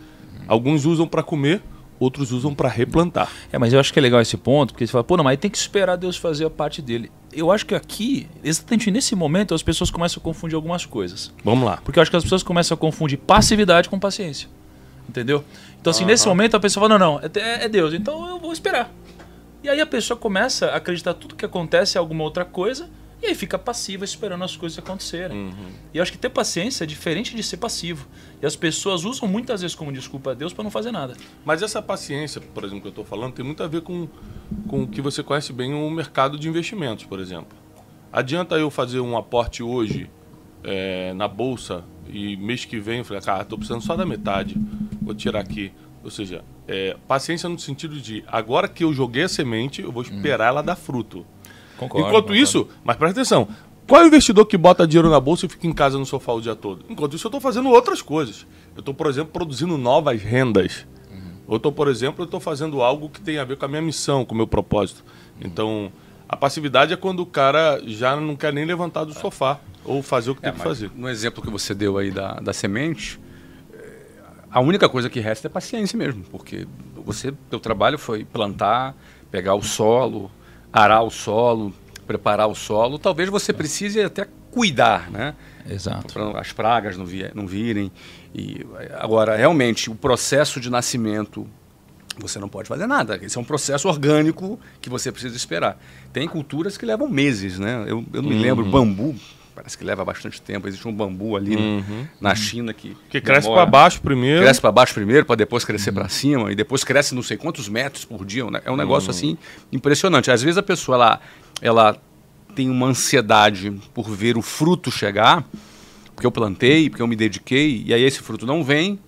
Alguns 0.48 0.86
usam 0.86 1.08
para 1.08 1.24
comer, 1.24 1.64
outros 2.00 2.32
usam 2.32 2.54
para 2.54 2.70
replantar. 2.70 3.32
É, 3.52 3.58
mas 3.58 3.74
eu 3.74 3.80
acho 3.80 3.92
que 3.92 4.00
é 4.00 4.02
legal 4.02 4.22
esse 4.22 4.38
ponto, 4.38 4.74
porque 4.74 4.86
você 4.86 4.92
fala, 4.92 5.04
pô, 5.04 5.18
não, 5.18 5.24
mas 5.24 5.40
tem 5.40 5.50
que 5.50 5.58
esperar 5.58 5.96
Deus 5.96 6.18
fazer 6.18 6.46
a 6.46 6.50
parte 6.50 6.82
dele. 6.82 7.12
Eu 7.32 7.52
acho 7.52 7.66
que 7.66 7.76
aqui, 7.76 8.28
exatamente 8.44 8.90
nesse 8.90 9.16
momento, 9.16 9.54
as 9.54 9.64
pessoas 9.64 9.92
começam 9.92 10.20
a 10.20 10.24
confundir 10.24 10.56
algumas 10.56 10.86
coisas. 10.86 11.34
Vamos 11.44 11.66
lá. 11.66 11.78
Porque 11.84 12.00
eu 12.00 12.02
acho 12.02 12.12
que 12.12 12.18
as 12.18 12.24
pessoas 12.24 12.44
começam 12.44 12.76
a 12.76 12.78
confundir 12.78 13.18
passividade 13.18 13.90
com 13.90 14.00
paciência. 14.00 14.50
Entendeu? 15.08 15.44
Então, 15.80 15.92
assim, 15.92 16.06
nesse 16.06 16.28
momento 16.28 16.56
a 16.56 16.60
pessoa 16.60 16.88
fala, 16.88 17.00
não, 17.00 17.14
não, 17.14 17.20
é, 17.20 17.66
é 17.66 17.70
Deus, 17.70 17.94
então 17.94 18.28
eu 18.28 18.40
vou 18.40 18.52
esperar. 18.52 18.92
E 19.64 19.70
aí 19.70 19.82
a 19.82 19.86
pessoa 19.86 20.18
começa 20.18 20.68
a 20.68 20.76
acreditar 20.76 21.14
que 21.14 21.22
tudo 21.22 21.36
que 21.36 21.46
acontece 21.46 21.98
é 21.98 22.00
alguma 22.00 22.24
outra 22.24 22.46
coisa, 22.46 22.90
e 23.22 23.26
aí 23.26 23.36
fica 23.36 23.58
passiva 23.58 24.06
esperando 24.06 24.44
as 24.44 24.56
coisas 24.56 24.78
acontecerem. 24.78 25.52
E 25.94 25.98
eu 25.98 26.04
acho 26.04 26.12
que 26.12 26.18
ter 26.18 26.30
paciência 26.30 26.84
é 26.84 26.88
diferente 26.88 27.36
de 27.36 27.42
ser 27.42 27.58
passivo. 27.58 28.08
E 28.42 28.46
as 28.46 28.56
pessoas 28.56 29.04
usam 29.06 29.28
muitas 29.28 29.62
vezes 29.62 29.76
como 29.76 29.92
desculpa 29.92 30.32
a 30.32 30.34
Deus 30.34 30.54
para 30.54 30.64
não 30.64 30.72
fazer 30.72 30.92
nada. 30.92 31.16
Mas 31.44 31.64
essa 31.64 31.82
paciência, 31.82 32.40
por 32.40 32.64
exemplo, 32.64 32.82
que 32.82 32.88
eu 32.88 32.92
estou 32.92 33.06
falando, 33.06 33.34
tem 33.34 33.44
muito 33.44 33.64
a 33.64 33.68
ver 33.68 33.82
com, 33.82 34.08
com 34.68 34.84
o 34.84 34.88
que 34.88 35.02
você 35.02 35.24
conhece 35.24 35.52
bem 35.52 35.74
o 35.74 35.90
mercado 35.90 36.38
de 36.38 36.48
investimentos, 36.48 37.06
por 37.06 37.20
exemplo. 37.20 37.58
Adianta 38.12 38.56
eu 38.56 38.70
fazer 38.70 39.00
um 39.00 39.18
aporte 39.18 39.64
hoje 39.64 40.10
é, 40.64 41.14
na 41.14 41.28
bolsa 41.28 41.84
e 42.10 42.38
mês 42.38 42.66
que 42.66 42.80
vem 42.80 43.00
eu 43.00 43.06
falei, 43.06 43.22
cara, 43.22 43.42
estou 43.42 43.58
precisando 43.58 43.82
só 43.82 43.96
da 43.96 44.06
metade, 44.06 44.56
vou 45.02 45.14
tirar 45.14 45.40
aqui. 45.40 45.72
Ou 46.04 46.12
seja, 46.12 46.44
é, 46.68 46.96
paciência 47.08 47.50
no 47.50 47.60
sentido 47.60 48.00
de 48.00 48.24
agora 48.28 48.68
que 48.68 48.84
eu 48.84 48.94
joguei 48.94 49.24
a 49.24 49.30
semente, 49.30 49.82
eu 49.82 49.92
vou 49.92 50.04
esperar 50.04 50.48
ela 50.48 50.62
dar 50.62 50.76
fruto. 50.76 51.26
Concordo. 51.78 52.08
Enquanto 52.08 52.36
isso, 52.36 52.68
mas 52.84 52.96
presta 52.96 53.20
atenção, 53.20 53.48
qual 53.88 54.02
é 54.02 54.04
o 54.04 54.08
investidor 54.08 54.46
que 54.46 54.58
bota 54.58 54.86
dinheiro 54.86 55.10
na 55.10 55.20
bolsa 55.20 55.46
e 55.46 55.50
fica 55.50 55.66
em 55.66 55.74
casa 55.74 55.98
no 55.98 56.06
sofá 56.06 56.34
o 56.34 56.42
dia 56.42 56.56
todo? 56.56 56.84
Enquanto 56.90 57.16
isso, 57.16 57.28
eu 57.28 57.30
estou 57.30 57.42
fazendo 57.42 57.70
outras 57.70 58.02
coisas. 58.02 58.46
Eu 58.76 58.80
estou, 58.80 58.94
por 58.94 59.08
exemplo, 59.08 59.32
produzindo 59.32 59.78
novas 59.78 60.22
rendas. 60.22 60.86
Ou 61.48 61.56
estou, 61.56 61.72
por 61.72 61.88
exemplo, 61.88 62.24
eu 62.24 62.26
estou 62.26 62.42
fazendo 62.42 62.82
algo 62.82 63.10
que 63.10 63.22
tem 63.22 63.38
a 63.40 63.46
ver 63.46 63.56
com 63.56 63.64
a 63.64 63.68
minha 63.70 63.82
missão, 63.82 64.26
com 64.26 64.34
o 64.34 64.38
meu 64.38 64.46
propósito. 64.46 65.04
Então, 65.40 65.90
a 66.28 66.36
passividade 66.36 66.92
é 66.92 66.98
quando 66.98 67.22
o 67.22 67.26
cara 67.26 67.82
já 67.86 68.18
não 68.18 68.36
quer 68.36 68.52
nem 68.52 68.66
levantar 68.66 69.06
do 69.06 69.14
sofá 69.14 69.60
ou 69.86 70.04
fazer 70.04 70.32
o 70.32 70.36
que 70.36 70.42
tem 70.42 70.52
que 70.52 70.60
fazer. 70.60 70.92
No 70.94 71.08
exemplo 71.08 71.42
que 71.42 71.50
você 71.50 71.74
deu 71.74 71.98
aí 71.98 72.12
da, 72.12 72.34
da 72.34 72.52
semente, 72.52 73.18
eh, 73.74 74.04
a 74.52 74.60
única 74.60 74.90
coisa 74.90 75.10
que 75.10 75.22
resta 75.22 75.48
é 75.48 75.50
paciência 75.50 75.98
mesmo, 75.98 76.26
porque 76.30 76.68
você, 76.98 77.34
teu 77.50 77.62
trabalho 77.62 77.98
foi 77.98 78.26
plantar, 78.26 78.94
pegar 79.32 79.56
o 79.56 79.62
solo, 79.62 80.30
arar 80.84 81.02
o 81.02 81.10
solo, 81.10 81.74
preparar 82.06 82.48
o 82.48 82.56
solo. 82.56 82.98
Talvez 83.00 83.30
você 83.30 83.52
precise 83.54 84.02
até 84.02 84.28
cuidar, 84.52 85.10
né? 85.12 85.34
Exato. 85.70 86.14
para 86.14 86.40
as 86.40 86.52
pragas 86.54 86.96
não, 86.98 87.06
vi- 87.06 87.30
não 87.36 87.46
virem. 87.46 87.92
E 88.34 88.66
agora, 88.98 89.36
realmente, 89.36 89.90
o 89.90 89.96
processo 89.96 90.60
de 90.60 90.70
nascimento 90.70 91.46
você 92.20 92.40
não 92.40 92.50
pode 92.50 92.68
fazer 92.68 92.88
nada. 92.88 93.20
Esse 93.22 93.38
é 93.38 93.42
um 93.42 93.44
processo 93.44 93.88
orgânico 93.88 94.60
que 94.82 94.90
você 94.90 95.12
precisa 95.12 95.36
esperar. 95.36 95.80
Tem 96.12 96.28
culturas 96.28 96.76
que 96.78 96.86
levam 96.86 97.08
meses, 97.08 97.60
né? 97.60 97.84
Eu, 97.88 98.04
eu 98.12 98.22
não 98.24 98.30
me 98.30 98.40
lembro, 98.40 98.66
bambu, 98.66 99.14
parece 99.58 99.76
que 99.76 99.84
leva 99.84 100.06
bastante 100.06 100.40
tempo. 100.40 100.68
Existe 100.68 100.88
um 100.88 100.94
bambu 100.94 101.36
ali 101.36 101.56
na- 101.56 102.30
na 102.30 102.36
China 102.36 102.72
que. 102.76 102.96
Que 103.10 103.20
cresce 103.20 103.50
para 103.50 103.66
baixo 103.66 104.00
primeiro. 104.02 104.44
Cresce 104.44 104.62
para 104.62 104.72
baixo 104.72 104.94
primeiro, 104.94 105.26
para 105.26 105.36
depois 105.36 105.66
crescer 105.66 105.92
para 105.92 106.08
cima, 106.08 106.52
e 106.52 106.56
depois 106.56 106.84
cresce 106.84 107.16
não 107.16 107.24
sei 107.24 107.38
quantos 107.38 107.68
metros 107.68 108.06
por 108.06 108.24
dia. 108.24 108.44
É 108.44 108.46
um 108.46 108.52
É 108.66 108.72
um 108.72 108.76
negócio 108.76 109.10
assim 109.10 109.36
impressionante. 109.72 110.30
Às 110.30 110.44
vezes 110.44 110.60
a 110.60 110.64
pessoa 110.64 110.96
ela, 110.96 111.22
ela 111.60 111.98
tem 112.56 112.70
uma 112.70 112.86
ansiedade 112.86 113.72
por 113.96 114.08
ver 114.10 114.38
o 114.38 114.42
fruto 114.44 114.92
chegar, 114.92 115.44
porque 116.14 116.28
eu 116.28 116.32
plantei, 116.32 116.88
porque 116.90 117.02
eu 117.02 117.08
me 117.08 117.16
dediquei, 117.16 117.84
e 117.86 117.94
aí 117.94 118.04
esse 118.04 118.20
fruto 118.20 118.46
não 118.46 118.64
vem, 118.64 119.00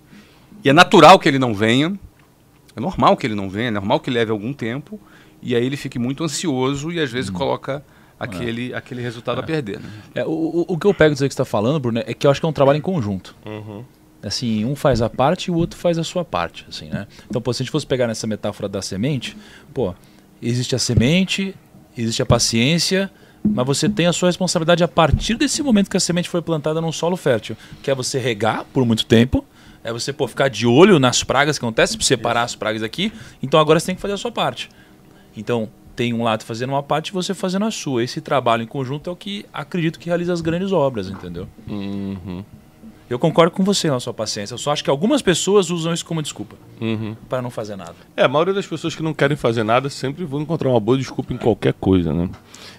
e 0.64 0.68
é 0.68 0.72
natural 0.72 1.16
que 1.18 1.28
ele 1.28 1.38
não 1.38 1.54
venha, 1.54 1.96
é 2.74 2.80
normal 2.80 3.16
que 3.16 3.24
ele 3.26 3.34
não 3.36 3.48
venha, 3.48 3.68
é 3.68 3.70
normal 3.70 4.00
que 4.00 4.10
leve 4.10 4.30
algum 4.32 4.52
tempo, 4.52 5.00
e 5.42 5.54
aí 5.54 5.64
ele 5.64 5.76
fique 5.76 5.98
muito 5.98 6.22
ansioso 6.24 6.90
e 6.92 6.98
às 7.00 7.10
vezes 7.10 7.30
coloca 7.30 7.82
aquele, 8.20 8.74
aquele 8.74 9.00
resultado 9.00 9.40
a 9.40 9.42
perder. 9.42 9.80
Né? 9.80 9.88
É, 10.14 10.24
o, 10.26 10.66
o, 10.68 10.78
que 10.78 10.86
eu 10.86 10.92
pego 10.92 11.14
disso 11.14 11.26
que 11.26 11.34
você 11.34 11.42
está 11.42 11.44
falando, 11.44 11.80
Bruno, 11.80 12.02
é 12.06 12.12
que 12.12 12.26
eu 12.26 12.30
acho 12.30 12.38
que 12.38 12.44
é 12.44 12.48
um 12.48 12.52
trabalho 12.52 12.76
em 12.76 12.82
conjunto. 12.82 13.34
Assim, 14.22 14.66
um 14.66 14.76
faz 14.76 15.00
a 15.00 15.08
parte 15.08 15.46
e 15.46 15.50
o 15.50 15.54
outro 15.54 15.78
faz 15.78 15.96
a 15.96 16.04
sua 16.04 16.22
parte, 16.22 16.66
assim, 16.68 16.90
né? 16.90 17.06
Então, 17.26 17.40
pô, 17.40 17.54
se 17.54 17.62
a 17.62 17.64
gente 17.64 17.72
fosse 17.72 17.86
pegar 17.86 18.06
nessa 18.06 18.26
metáfora 18.26 18.68
da 18.68 18.82
semente, 18.82 19.34
pô, 19.72 19.94
existe 20.42 20.74
a 20.74 20.78
semente, 20.78 21.54
existe 21.96 22.20
a 22.20 22.26
paciência, 22.26 23.10
mas 23.42 23.64
você 23.64 23.88
tem 23.88 24.06
a 24.06 24.12
sua 24.12 24.28
responsabilidade 24.28 24.84
a 24.84 24.88
partir 24.88 25.36
desse 25.36 25.62
momento 25.62 25.88
que 25.88 25.96
a 25.96 26.00
semente 26.00 26.28
foi 26.28 26.42
plantada 26.42 26.82
num 26.82 26.92
solo 26.92 27.16
fértil, 27.16 27.56
que 27.82 27.90
é 27.90 27.94
você 27.94 28.18
regar 28.18 28.66
por 28.74 28.84
muito 28.84 29.06
tempo, 29.06 29.42
é 29.82 29.90
você 29.90 30.12
pô, 30.12 30.28
ficar 30.28 30.48
de 30.48 30.66
olho 30.66 30.98
nas 30.98 31.24
pragas 31.24 31.58
que 31.58 31.64
acontecem, 31.64 31.98
separar 32.02 32.42
as 32.42 32.54
pragas 32.54 32.82
aqui. 32.82 33.10
Então 33.42 33.58
agora 33.58 33.80
você 33.80 33.86
tem 33.86 33.94
que 33.94 34.02
fazer 34.02 34.12
a 34.12 34.18
sua 34.18 34.30
parte. 34.30 34.68
Então, 35.34 35.70
tem 36.00 36.14
um 36.14 36.22
lado 36.22 36.46
fazendo 36.46 36.70
uma 36.70 36.82
parte 36.82 37.08
e 37.08 37.12
você 37.12 37.34
fazendo 37.34 37.66
a 37.66 37.70
sua. 37.70 38.02
Esse 38.02 38.22
trabalho 38.22 38.62
em 38.62 38.66
conjunto 38.66 39.10
é 39.10 39.12
o 39.12 39.16
que 39.16 39.44
acredito 39.52 39.98
que 39.98 40.06
realiza 40.06 40.32
as 40.32 40.40
grandes 40.40 40.72
obras, 40.72 41.10
entendeu? 41.10 41.46
Eu 43.10 43.18
concordo 43.18 43.54
com 43.54 43.62
você 43.62 43.90
na 43.90 44.00
sua 44.00 44.14
paciência. 44.14 44.54
Eu 44.54 44.58
só 44.58 44.72
acho 44.72 44.82
que 44.82 44.88
algumas 44.88 45.20
pessoas 45.20 45.68
usam 45.68 45.92
isso 45.92 46.06
como 46.06 46.22
desculpa 46.22 46.56
para 47.28 47.42
não 47.42 47.50
fazer 47.50 47.76
nada. 47.76 47.96
É, 48.16 48.24
a 48.24 48.28
maioria 48.28 48.54
das 48.54 48.66
pessoas 48.66 48.94
que 48.94 49.02
não 49.02 49.12
querem 49.12 49.36
fazer 49.36 49.62
nada 49.62 49.90
sempre 49.90 50.24
vão 50.24 50.40
encontrar 50.40 50.70
uma 50.70 50.80
boa 50.80 50.96
desculpa 50.96 51.34
em 51.34 51.36
qualquer 51.36 51.74
coisa, 51.74 52.14
né? 52.14 52.30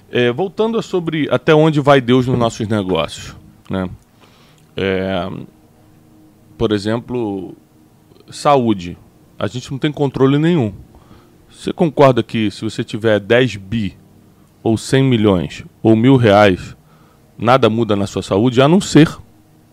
É, 0.10 0.32
voltando 0.32 0.80
a 0.80 0.82
sobre 0.82 1.28
até 1.30 1.54
onde 1.54 1.80
vai 1.80 2.02
Deus 2.02 2.26
nos 2.26 2.40
nossos 2.40 2.68
negócios, 2.68 3.36
né? 3.70 3.88
É, 4.76 5.30
por 6.58 6.72
exemplo, 6.72 7.56
saúde. 8.32 8.98
A 9.38 9.46
gente 9.46 9.70
não 9.70 9.78
tem 9.78 9.92
controle 9.92 10.40
nenhum. 10.40 10.74
Você 11.62 11.72
concorda 11.72 12.24
que 12.24 12.50
se 12.50 12.64
você 12.64 12.84
tiver 12.84 13.20
10 13.20 13.58
bi, 13.58 13.96
ou 14.64 14.76
100 14.76 15.04
milhões, 15.04 15.64
ou 15.84 15.96
mil 15.96 16.16
reais, 16.16 16.76
nada 17.38 17.70
muda 17.70 17.96
na 17.96 18.08
sua 18.08 18.24
saúde, 18.24 18.60
a 18.64 18.68
não 18.68 18.82
ser, 18.82 19.16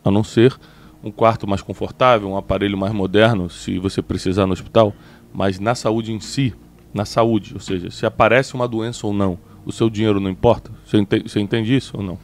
a 0.04 0.10
não 0.10 0.22
ser 0.22 0.54
um 1.02 1.10
quarto 1.10 1.48
mais 1.48 1.62
confortável, 1.62 2.28
um 2.28 2.36
aparelho 2.36 2.76
mais 2.76 2.92
moderno, 2.92 3.48
se 3.48 3.78
você 3.78 4.02
precisar 4.02 4.46
no 4.46 4.52
hospital, 4.52 4.92
mas 5.32 5.58
na 5.58 5.74
saúde 5.74 6.12
em 6.12 6.20
si, 6.20 6.52
na 6.92 7.06
saúde, 7.06 7.54
ou 7.54 7.60
seja, 7.60 7.90
se 7.90 8.04
aparece 8.04 8.52
uma 8.52 8.68
doença 8.68 9.06
ou 9.06 9.14
não, 9.14 9.38
o 9.64 9.72
seu 9.72 9.88
dinheiro 9.88 10.20
não 10.20 10.28
importa? 10.28 10.70
Você 10.84 10.98
entende, 10.98 11.26
você 11.26 11.40
entende 11.40 11.74
isso 11.74 11.96
ou 11.96 12.02
não? 12.02 12.18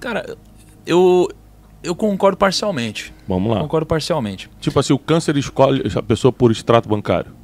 Cara, 0.00 0.36
eu, 0.84 1.28
eu 1.80 1.94
concordo 1.94 2.36
parcialmente. 2.36 3.14
Vamos 3.28 3.52
lá. 3.52 3.60
Concordo 3.60 3.86
parcialmente. 3.86 4.50
Tipo 4.58 4.80
assim, 4.80 4.92
o 4.92 4.98
câncer 4.98 5.36
escolhe 5.36 5.84
a 5.96 6.02
pessoa 6.02 6.32
por 6.32 6.50
extrato 6.50 6.88
bancário. 6.88 7.38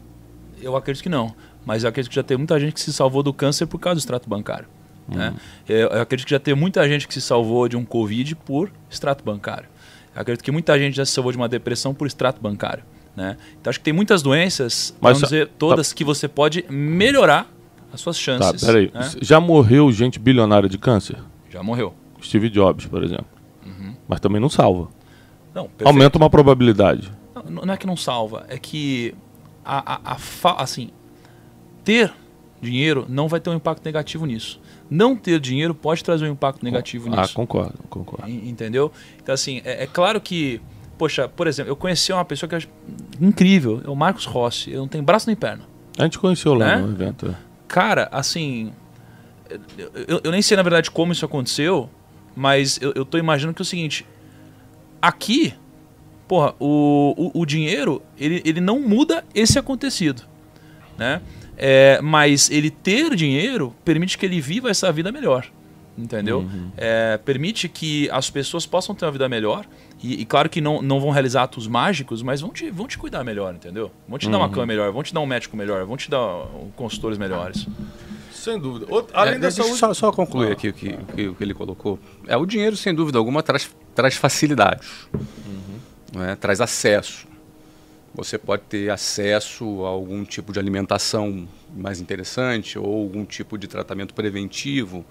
Eu 0.61 0.77
acredito 0.77 1.03
que 1.03 1.09
não. 1.09 1.35
Mas 1.65 1.83
eu 1.83 1.89
acredito 1.91 2.11
que 2.11 2.17
já 2.17 2.23
tem 2.23 2.37
muita 2.37 2.59
gente 2.61 2.73
que 2.75 2.81
se 2.81 2.93
salvou 2.93 3.23
do 3.23 3.33
câncer 3.33 3.67
por 3.67 3.79
causa 3.79 3.97
do 3.97 3.99
extrato 4.01 4.29
bancário. 4.29 4.67
Né? 5.09 5.35
Eu, 5.69 5.89
eu 5.89 6.01
acredito 6.01 6.27
que 6.27 6.31
já 6.33 6.39
tem 6.41 6.55
muita 6.55 6.87
gente 6.89 7.07
que 7.07 7.15
se 7.15 7.21
salvou 7.21 7.69
de 7.69 7.77
um 7.77 7.85
Covid 7.85 8.35
por 8.37 8.71
extrato 8.91 9.23
bancário. 9.25 9.69
Eu 10.15 10.23
acredito 10.23 10.43
que 10.45 10.51
muita 10.51 10.79
gente 10.79 10.97
já 10.97 11.05
se 11.05 11.13
salvou 11.13 11.31
de 11.33 11.39
uma 11.39 11.49
depressão 11.49 11.93
por 11.95 12.07
extrato 12.07 12.41
bancário. 12.41 12.83
Né? 13.15 13.37
Então 13.61 13.71
acho 13.71 13.79
que 13.79 13.85
tem 13.85 13.93
muitas 13.95 14.23
doenças, 14.23 14.95
Mas 15.01 15.17
vamos 15.19 15.29
dizer, 15.31 15.49
todas 15.59 15.93
que 15.93 16.05
você 16.05 16.27
pode 16.29 16.65
melhorar 16.69 17.49
as 17.93 18.01
suas 18.01 18.17
Tá, 18.17 18.23
chances. 18.23 18.65
peraí. 18.65 18.91
né? 18.93 19.11
Já 19.23 19.41
morreu 19.41 19.91
gente 19.93 20.19
bilionária 20.19 20.69
de 20.69 20.77
câncer? 20.79 21.17
Já 21.51 21.63
morreu. 21.63 21.95
Steve 22.23 22.49
Jobs, 22.51 22.87
por 22.87 23.03
exemplo. 23.03 23.27
Mas 24.09 24.21
também 24.21 24.41
não 24.41 24.49
salva. 24.49 24.89
Não. 25.55 25.69
Aumenta 25.85 26.17
uma 26.19 26.31
probabilidade. 26.31 27.11
Não, 27.49 27.65
não 27.65 27.75
é 27.75 27.77
que 27.77 27.87
não 27.87 27.97
salva, 27.97 28.45
é 28.49 28.57
que 28.59 29.15
a, 29.67 30.13
a, 30.13 30.17
a 30.17 30.63
assim, 30.63 30.91
ter 31.85 32.13
dinheiro 32.61 33.05
não 33.09 33.29
vai 33.29 33.41
ter 33.41 33.51
um 33.51 33.55
impacto 33.55 33.85
negativo 33.85 34.25
nisso. 34.27 34.61
Não 34.89 35.17
ter 35.17 35.41
dinheiro 35.41 35.75
pode 35.75 36.03
trazer 36.05 36.27
um 36.29 36.33
impacto 36.33 36.65
negativo 36.65 37.09
Ah, 37.13 37.23
nisso. 37.23 37.35
concordo, 37.35 37.75
concordo. 37.91 38.29
En- 38.31 38.49
Entendeu? 38.49 38.93
Então, 39.23 39.35
assim, 39.35 39.61
é, 39.65 39.83
é 39.83 39.87
claro 39.87 40.21
que, 40.21 40.61
poxa, 40.97 41.29
por 41.29 41.47
exemplo, 41.47 41.71
eu 41.73 41.77
conheci 41.77 42.13
uma 42.13 42.25
pessoa 42.25 42.49
que 42.49 42.55
eu 42.55 42.59
acho 42.59 42.69
incrível, 43.21 43.83
é 43.85 43.91
o 43.91 43.97
Marcos 43.97 44.25
Rossi. 44.25 44.71
Eu 44.71 44.81
não 44.81 44.89
tenho 44.89 45.03
braço 45.05 45.27
nem 45.27 45.37
perna. 45.37 45.65
A 45.99 46.05
gente 46.05 46.19
conheceu 46.19 46.55
lá 46.55 46.77
Né? 46.77 46.83
no 46.83 46.93
evento. 46.93 47.27
é. 47.29 47.35
Cara, 47.67 48.09
assim, 48.13 48.73
eu, 49.51 49.91
eu- 50.07 50.21
eu 50.25 50.31
nem 50.31 50.41
sei 50.43 50.57
na 50.57 50.63
verdade 50.63 50.91
como 50.91 51.13
isso 51.13 51.25
aconteceu, 51.25 51.91
mas 52.35 52.79
eu, 52.81 52.93
eu 52.95 53.05
tô 53.05 53.19
imaginando 53.19 53.55
que 53.55 53.63
é 53.63 53.65
o 53.65 53.67
seguinte: 53.67 54.07
aqui, 55.03 55.53
porra, 56.29 56.55
o, 56.61 57.31
o, 57.35 57.41
o 57.41 57.47
dinheiro, 57.47 58.03
ele, 58.19 58.43
ele 58.45 58.61
não 58.61 58.81
muda 58.81 59.25
esse 59.35 59.59
acontecido, 59.59 60.23
né? 60.99 61.21
É, 61.57 62.01
mas 62.03 62.51
ele 62.51 62.71
ter 62.71 63.15
dinheiro 63.15 63.75
permite 63.85 64.19
que 64.19 64.27
ele 64.27 64.41
viva 64.41 64.69
essa 64.71 64.93
vida 64.93 65.11
melhor, 65.11 65.47
entendeu? 65.97 66.47
É, 66.77 67.17
permite 67.25 67.69
que 67.69 68.11
as 68.11 68.29
pessoas 68.29 68.67
possam 68.67 68.95
ter 68.95 69.05
uma 69.07 69.13
vida 69.13 69.29
melhor. 69.29 69.65
E, 70.03 70.21
e 70.21 70.25
claro 70.27 70.51
que 70.51 70.61
não, 70.61 70.83
não 70.83 71.01
vão 71.01 71.09
realizar 71.09 71.45
atos 71.45 71.67
mágicos, 71.67 72.21
mas 72.23 72.43
vão 72.43 72.51
te, 72.51 72.71
vão 72.71 72.87
te 72.87 72.99
cuidar 72.99 73.25
melhor, 73.25 73.55
entendeu? 73.55 73.91
Vão 74.07 74.19
te 74.19 74.29
dar 74.29 74.37
uma 74.37 74.51
cama 74.51 74.67
melhor, 74.67 74.93
vão 74.93 75.03
te 75.03 75.15
dar 75.15 75.21
um 75.21 75.27
médico 75.27 75.57
melhor, 75.57 75.87
vão 75.87 75.97
te 75.97 76.11
dar 76.11 76.21
uh, 76.21 76.71
consultores 76.77 77.17
melhores. 77.17 77.67
Sem 78.31 78.61
dúvida. 78.61 78.85
Outra- 78.91 79.19
além 79.19 79.35
É, 79.37 79.39
da 79.39 79.51
saúde. 79.51 79.79
Só, 79.79 79.95
só 79.95 80.13
concluir 80.13 80.53
aqui 80.53 80.69
o 80.69 80.73
que, 80.75 80.89
o 80.91 81.05
que, 81.15 81.29
o 81.29 81.35
que 81.35 81.43
ele 81.43 81.55
colocou. 81.55 81.99
É, 82.27 82.37
o 82.37 82.45
dinheiro, 82.45 82.77
sem 82.77 82.95
dúvida 82.95 83.17
alguma, 83.17 83.43
traz, 83.43 83.75
traz 83.95 84.15
facilidades. 84.17 84.87
não 85.15 85.23
é? 86.15 86.35
Traz 86.37 86.61
acesso. 86.61 87.27
Você 88.15 88.39
pode 88.39 88.63
ter 88.63 88.91
acesso 88.91 89.85
a 89.85 89.89
algum 89.89 90.25
tipo 90.25 90.53
de 90.53 90.59
alimentação 90.59 91.47
mais 91.77 92.01
interessante 92.01 92.79
ou 92.79 93.03
algum 93.03 93.27
tipo 93.27 93.59
de 93.59 93.67
tratamento 93.67 94.15
preventivo. 94.15 95.05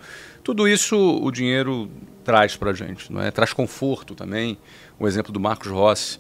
Tudo 0.44 0.68
isso 0.68 0.98
o 0.98 1.30
dinheiro 1.32 1.90
traz 2.24 2.56
para 2.56 2.72
a 2.72 2.74
gente, 2.74 3.14
não 3.14 3.22
é? 3.22 3.30
Traz 3.30 3.54
conforto 3.54 4.16
também. 4.16 4.58
O 4.98 5.08
exemplo 5.08 5.32
do 5.32 5.40
Marcos 5.40 5.70
Rossi, 5.70 6.20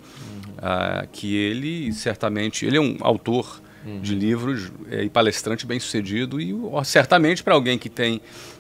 ah, 0.60 1.08
que 1.12 1.36
ele 1.36 1.92
certamente 1.92 2.66
ele 2.66 2.78
é 2.78 2.82
um 2.82 2.98
autor 3.00 3.62
de 4.02 4.16
livros 4.16 4.72
eh, 4.90 5.04
e 5.04 5.10
palestrante 5.10 5.66
bem 5.66 5.80
sucedido 5.80 6.42
e 6.42 6.56
certamente 6.84 7.44
para 7.44 7.54
alguém 7.54 7.78
que 7.78 7.90
tem 7.90 8.20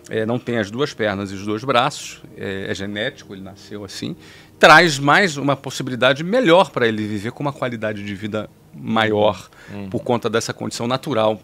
eh, 0.09 0.25
não 0.25 0.37
tem 0.37 0.57
as 0.57 0.69
duas 0.69 0.93
pernas 0.93 1.31
e 1.31 1.33
os 1.33 1.43
dois 1.45 1.63
braços 1.63 2.21
eh, 2.37 2.67
é 2.69 2.75
genético 2.75 3.33
ele 3.33 3.41
nasceu 3.41 3.83
assim 3.83 4.15
traz 4.59 4.97
mais 4.99 5.37
uma 5.37 5.55
possibilidade 5.55 6.23
melhor 6.23 6.69
para 6.71 6.87
ele 6.87 7.05
viver 7.05 7.31
com 7.31 7.43
uma 7.43 7.53
qualidade 7.53 8.03
de 8.03 8.15
vida 8.15 8.49
maior 8.73 9.49
por 9.89 10.01
conta 10.03 10.29
dessa 10.29 10.53
condição 10.53 10.87
natural. 10.87 11.39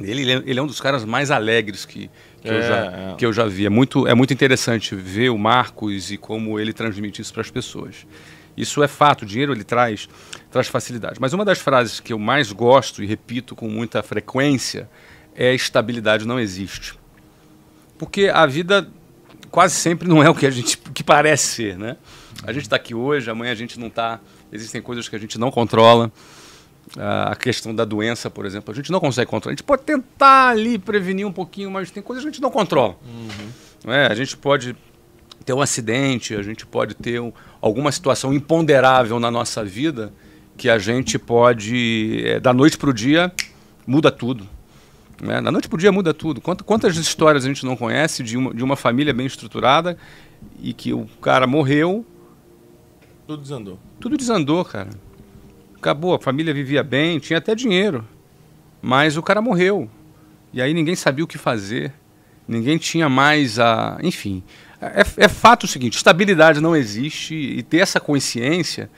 Ele, 0.00 0.30
é- 0.32 0.42
ele 0.44 0.58
é 0.58 0.62
um 0.62 0.66
dos 0.66 0.80
caras 0.80 1.04
mais 1.04 1.30
alegres 1.30 1.84
que, 1.84 2.10
que, 2.42 2.48
eu, 2.48 2.54
É, 2.54 2.62
já, 2.62 2.76
é. 2.76 3.14
que 3.16 3.24
eu 3.26 3.32
já 3.32 3.46
vi. 3.46 3.66
É 3.66 3.68
muito, 3.70 4.06
é 4.08 4.14
muito 4.14 4.32
interessante 4.32 4.94
ver 4.94 5.30
o 5.30 5.38
Marcos 5.38 6.10
e 6.10 6.16
como 6.16 6.58
ele 6.58 6.72
transmite 6.72 7.22
isso 7.22 7.32
para 7.32 7.42
as 7.42 7.50
pessoas. 7.50 8.06
Isso 8.56 8.82
é 8.82 8.88
fato, 8.88 9.22
o 9.22 9.26
dinheiro 9.26 9.52
ele 9.52 9.64
traz, 9.64 10.08
traz 10.50 10.68
facilidade. 10.68 11.16
Mas 11.20 11.32
uma 11.32 11.44
das 11.44 11.58
frases 11.58 11.98
que 12.00 12.12
eu 12.12 12.18
mais 12.18 12.50
gosto 12.52 13.02
e 13.02 13.06
repito 13.06 13.54
com 13.56 13.68
muita 13.68 14.02
frequência 14.02 14.88
é 15.34 15.52
estabilidade 15.54 16.24
não 16.26 16.38
existe. 16.38 16.94
Porque 17.98 18.28
a 18.32 18.46
vida 18.46 18.88
quase 19.50 19.74
sempre 19.74 20.08
não 20.08 20.22
é 20.22 20.28
o 20.30 20.34
que 20.34 20.46
a 20.46 20.50
gente 20.50 20.76
que 20.76 21.02
parece 21.04 21.46
ser, 21.48 21.78
né? 21.78 21.96
A 22.42 22.52
gente 22.52 22.62
está 22.62 22.76
aqui 22.76 22.94
hoje, 22.94 23.30
amanhã 23.30 23.52
a 23.52 23.54
gente 23.54 23.78
não 23.78 23.86
está. 23.88 24.20
Existem 24.52 24.82
coisas 24.82 25.08
que 25.08 25.16
a 25.16 25.18
gente 25.18 25.38
não 25.38 25.50
controla. 25.50 26.12
Ah, 26.98 27.30
a 27.32 27.36
questão 27.36 27.74
da 27.74 27.84
doença, 27.84 28.28
por 28.28 28.44
exemplo, 28.44 28.70
a 28.72 28.74
gente 28.74 28.92
não 28.92 29.00
consegue 29.00 29.30
controlar. 29.30 29.52
A 29.52 29.56
gente 29.56 29.64
pode 29.64 29.82
tentar 29.82 30.50
ali 30.50 30.78
prevenir 30.78 31.26
um 31.26 31.32
pouquinho, 31.32 31.70
mas 31.70 31.90
tem 31.90 32.02
coisas 32.02 32.22
que 32.24 32.28
a 32.28 32.32
gente 32.32 32.42
não 32.42 32.50
controla. 32.50 32.96
Não 33.84 33.92
é? 33.92 34.06
A 34.06 34.14
gente 34.14 34.36
pode 34.36 34.76
ter 35.46 35.52
um 35.54 35.60
acidente, 35.62 36.34
a 36.34 36.42
gente 36.42 36.66
pode 36.66 36.94
ter 36.94 37.20
um- 37.20 37.32
alguma 37.60 37.90
situação 37.90 38.32
imponderável 38.34 39.18
na 39.18 39.30
nossa 39.30 39.64
vida 39.64 40.12
que 40.56 40.68
a 40.68 40.78
gente 40.78 41.18
pode, 41.18 42.22
eh, 42.26 42.38
da 42.40 42.52
noite 42.52 42.76
para 42.78 42.90
o 42.90 42.92
dia, 42.92 43.32
muda 43.86 44.10
tudo. 44.10 44.46
Né? 45.20 45.40
Da 45.40 45.50
noite 45.50 45.68
para 45.68 45.76
o 45.76 45.78
dia 45.78 45.90
muda 45.92 46.12
tudo. 46.14 46.40
Quant- 46.40 46.62
Quantas 46.62 46.96
histórias 46.96 47.44
a 47.44 47.48
gente 47.48 47.64
não 47.64 47.76
conhece 47.76 48.22
de 48.22 48.36
uma, 48.36 48.54
de 48.54 48.62
uma 48.62 48.76
família 48.76 49.12
bem 49.12 49.26
estruturada 49.26 49.96
e 50.62 50.72
que 50.72 50.92
o 50.92 51.06
cara 51.20 51.46
morreu, 51.46 52.04
Tudo 53.26 53.42
desandou. 53.42 53.78
tudo 54.00 54.16
desandou, 54.16 54.64
cara. 54.64 54.90
Acabou, 55.76 56.14
a 56.14 56.18
família 56.18 56.52
vivia 56.52 56.82
bem, 56.82 57.18
tinha 57.18 57.38
até 57.38 57.54
dinheiro. 57.54 58.06
Mas 58.80 59.16
o 59.16 59.22
cara 59.22 59.40
morreu. 59.40 59.88
E 60.52 60.60
aí 60.60 60.74
ninguém 60.74 60.94
sabia 60.94 61.24
o 61.24 61.28
que 61.28 61.38
fazer. 61.38 61.92
Ninguém 62.46 62.78
tinha 62.78 63.08
mais 63.08 63.58
a. 63.58 63.98
Enfim. 64.02 64.42
É, 64.80 65.24
é 65.24 65.28
fato 65.28 65.64
o 65.64 65.68
seguinte: 65.68 65.96
estabilidade 65.96 66.60
não 66.60 66.76
existe 66.76 67.34
e 67.34 67.62
ter 67.62 67.78
essa 67.78 67.98
consciência 67.98 68.90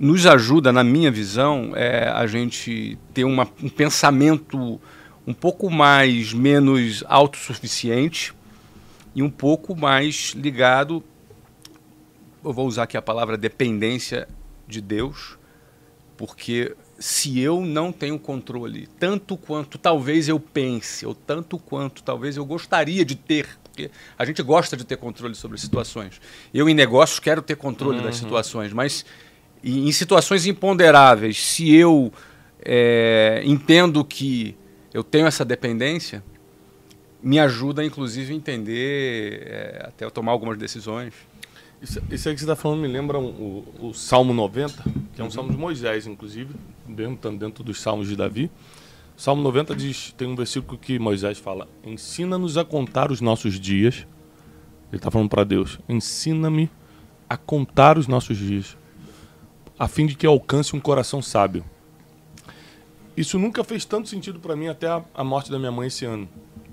nos 0.00 0.24
ajuda, 0.24 0.72
na 0.72 0.82
minha 0.82 1.10
visão, 1.10 1.72
é, 1.74 2.08
a 2.08 2.26
gente 2.26 2.98
ter 3.12 3.24
uma, 3.24 3.46
um 3.62 3.68
pensamento 3.68 4.80
um 5.26 5.34
pouco 5.34 5.68
mais 5.68 6.32
menos 6.32 7.04
autossuficiente 7.06 8.32
e 9.14 9.22
um 9.22 9.28
pouco 9.28 9.76
mais 9.76 10.32
ligado 10.34 11.04
eu 12.44 12.52
vou 12.52 12.66
usar 12.66 12.84
aqui 12.84 12.96
a 12.96 13.02
palavra 13.02 13.36
dependência 13.36 14.28
de 14.66 14.80
Deus, 14.80 15.38
porque 16.16 16.76
se 16.98 17.40
eu 17.40 17.62
não 17.62 17.92
tenho 17.92 18.18
controle, 18.18 18.86
tanto 18.98 19.36
quanto 19.36 19.78
talvez 19.78 20.28
eu 20.28 20.38
pense, 20.38 21.06
ou 21.06 21.14
tanto 21.14 21.58
quanto 21.58 22.02
talvez 22.02 22.36
eu 22.36 22.44
gostaria 22.44 23.04
de 23.04 23.14
ter, 23.14 23.58
porque 23.64 23.90
a 24.18 24.24
gente 24.24 24.42
gosta 24.42 24.76
de 24.76 24.84
ter 24.84 24.96
controle 24.96 25.34
sobre 25.34 25.58
situações. 25.58 26.20
Eu, 26.52 26.68
em 26.68 26.74
negócios, 26.74 27.18
quero 27.18 27.40
ter 27.40 27.56
controle 27.56 28.02
das 28.02 28.16
situações, 28.16 28.72
mas 28.72 29.04
em 29.64 29.88
em 29.88 29.92
situações 29.92 30.46
imponderáveis, 30.46 31.42
se 31.42 31.74
eu 31.74 32.12
é, 32.62 33.42
entendo 33.44 34.04
que 34.04 34.56
eu 34.92 35.02
tenho 35.02 35.26
essa 35.26 35.44
dependência, 35.44 36.22
me 37.22 37.38
ajuda, 37.38 37.84
inclusive, 37.84 38.32
a 38.32 38.36
entender, 38.36 39.42
é, 39.46 39.84
até 39.86 40.04
eu 40.04 40.10
tomar 40.10 40.32
algumas 40.32 40.58
decisões. 40.58 41.14
Isso, 41.82 42.00
isso 42.10 42.28
aí 42.28 42.34
que 42.34 42.40
você 42.40 42.44
está 42.44 42.54
falando 42.56 42.80
me 42.80 42.88
lembra 42.88 43.18
um- 43.18 43.64
o, 43.80 43.88
o 43.88 43.94
Salmo 43.94 44.34
90, 44.34 44.82
que 45.14 45.20
é 45.20 45.24
um 45.24 45.26
Uhum. 45.26 45.30
salmo 45.30 45.50
de 45.50 45.56
Moisés, 45.56 46.06
inclusive, 46.06 46.54
mesmo 46.86 47.14
estando 47.14 47.38
dentro 47.38 47.64
dos 47.64 47.80
salmos 47.80 48.06
de 48.08 48.16
Davi. 48.16 48.50
O 49.16 49.20
Salmo 49.20 49.42
90 49.42 49.74
diz, 49.74 50.12
tem 50.16 50.28
um 50.28 50.34
versículo 50.36 50.78
que 50.78 50.98
Moisés 50.98 51.38
fala: 51.38 51.66
Ensina-nos 51.84 52.56
a 52.58 52.64
contar 52.64 53.10
os 53.10 53.20
nossos 53.20 53.58
dias. 53.58 54.06
Ele 54.90 54.96
está 54.98 55.10
falando 55.10 55.28
para 55.30 55.44
Deus: 55.44 55.78
Ensina-me 55.88 56.70
a 57.28 57.36
contar 57.36 57.96
os 57.96 58.06
nossos 58.06 58.36
dias, 58.36 58.76
a 59.78 59.86
fim 59.88 60.04
de 60.06 60.14
que 60.16 60.26
alcance 60.26 60.74
um 60.76 60.80
coração 60.80 61.22
sábio. 61.22 61.64
Isso 63.16 63.38
nunca 63.38 63.62
fez 63.64 63.84
tanto 63.84 64.08
sentido 64.08 64.38
para 64.40 64.56
mim 64.56 64.68
até 64.68 64.86
a, 64.88 65.02
a 65.14 65.24
morte 65.24 65.50
da 65.50 65.58
minha 65.58 65.72
mãe 65.72 65.88
esse 65.88 66.04
ano. 66.04 66.28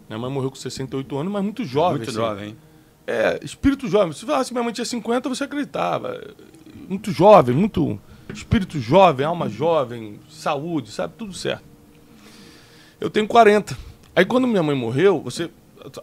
Minha 0.07 0.19
mãe 0.19 0.31
morreu 0.31 0.49
com 0.49 0.55
68 0.55 1.17
anos, 1.17 1.31
mas 1.31 1.43
muito 1.43 1.65
jovem. 1.65 1.97
Muito 1.97 2.09
assim. 2.09 2.17
jovem, 2.19 2.49
hein? 2.49 2.57
É, 3.07 3.39
espírito 3.41 3.87
jovem. 3.87 4.11
Se 4.11 4.25
falasse 4.25 4.49
que 4.49 4.53
minha 4.53 4.63
mãe 4.63 4.73
tinha 4.73 4.83
50, 4.83 5.29
você 5.29 5.45
acreditava. 5.45 6.21
Muito 6.89 7.09
jovem, 7.11 7.55
muito 7.55 7.97
espírito 8.33 8.79
jovem, 8.79 9.25
alma 9.25 9.47
jovem, 9.47 10.19
saúde, 10.29 10.91
sabe? 10.91 11.13
Tudo 11.17 11.33
certo. 11.33 11.63
Eu 12.99 13.09
tenho 13.09 13.25
40. 13.25 13.77
Aí 14.13 14.25
quando 14.25 14.45
minha 14.45 14.61
mãe 14.61 14.75
morreu, 14.75 15.21
você. 15.21 15.49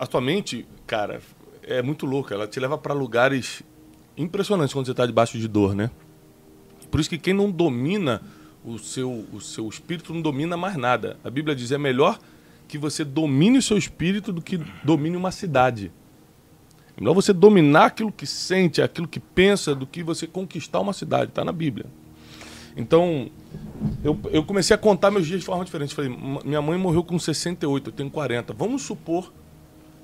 A 0.01 0.07
tua 0.07 0.21
mente, 0.23 0.67
cara, 0.87 1.21
é 1.63 1.83
muito 1.83 2.07
louca. 2.07 2.35
Ela 2.35 2.47
te 2.47 2.59
leva 2.59 2.79
para 2.79 2.95
lugares 2.95 3.63
impressionante 4.17 4.73
quando 4.73 4.87
você 4.87 4.93
está 4.93 5.05
debaixo 5.05 5.39
de 5.39 5.47
dor, 5.47 5.75
né? 5.75 5.91
Por 6.91 7.01
isso 7.01 7.11
que 7.11 7.19
quem 7.19 7.35
não 7.35 7.51
domina 7.51 8.23
o 8.65 8.79
seu, 8.79 9.27
o 9.31 9.41
seu 9.41 9.69
espírito 9.69 10.15
não 10.15 10.23
domina 10.23 10.57
mais 10.57 10.77
nada. 10.77 11.19
A 11.23 11.29
Bíblia 11.29 11.55
diz 11.55 11.71
é 11.71 11.77
melhor 11.77 12.19
que 12.67 12.79
você 12.79 13.05
domine 13.05 13.59
o 13.59 13.63
seu 13.63 13.77
espírito 13.77 14.33
do 14.33 14.41
que 14.41 14.59
domine 14.83 15.17
uma 15.17 15.31
cidade. 15.31 15.93
É 16.97 17.01
melhor 17.01 17.15
você 17.15 17.33
dominar 17.33 17.87
aquilo 17.87 18.13
que 18.13 18.27
sente, 18.27 18.81
aquilo 18.81 19.09
que 19.09 19.19
pensa, 19.19 19.75
do 19.75 19.87
que 19.87 20.03
você 20.03 20.27
conquistar 20.27 20.81
uma 20.81 20.93
cidade. 20.93 21.31
Está 21.31 21.45
na 21.45 21.53
Bíblia. 21.53 21.87
Então, 22.77 23.31
eu, 24.03 24.19
eu 24.31 24.45
comecei 24.45 24.75
a 24.75 24.79
contar 24.79 25.11
meus 25.11 25.27
dias 25.27 25.41
de 25.41 25.47
forma 25.47 25.65
diferente. 25.65 25.95
Falei, 25.95 26.17
minha 26.45 26.63
mãe 26.63 26.79
morreu 26.79 27.05
com 27.05 27.19
68, 27.19 27.91
eu 27.91 27.93
tenho 27.93 28.11
40. 28.11 28.53
Vamos 28.53 28.83
supor 28.83 29.33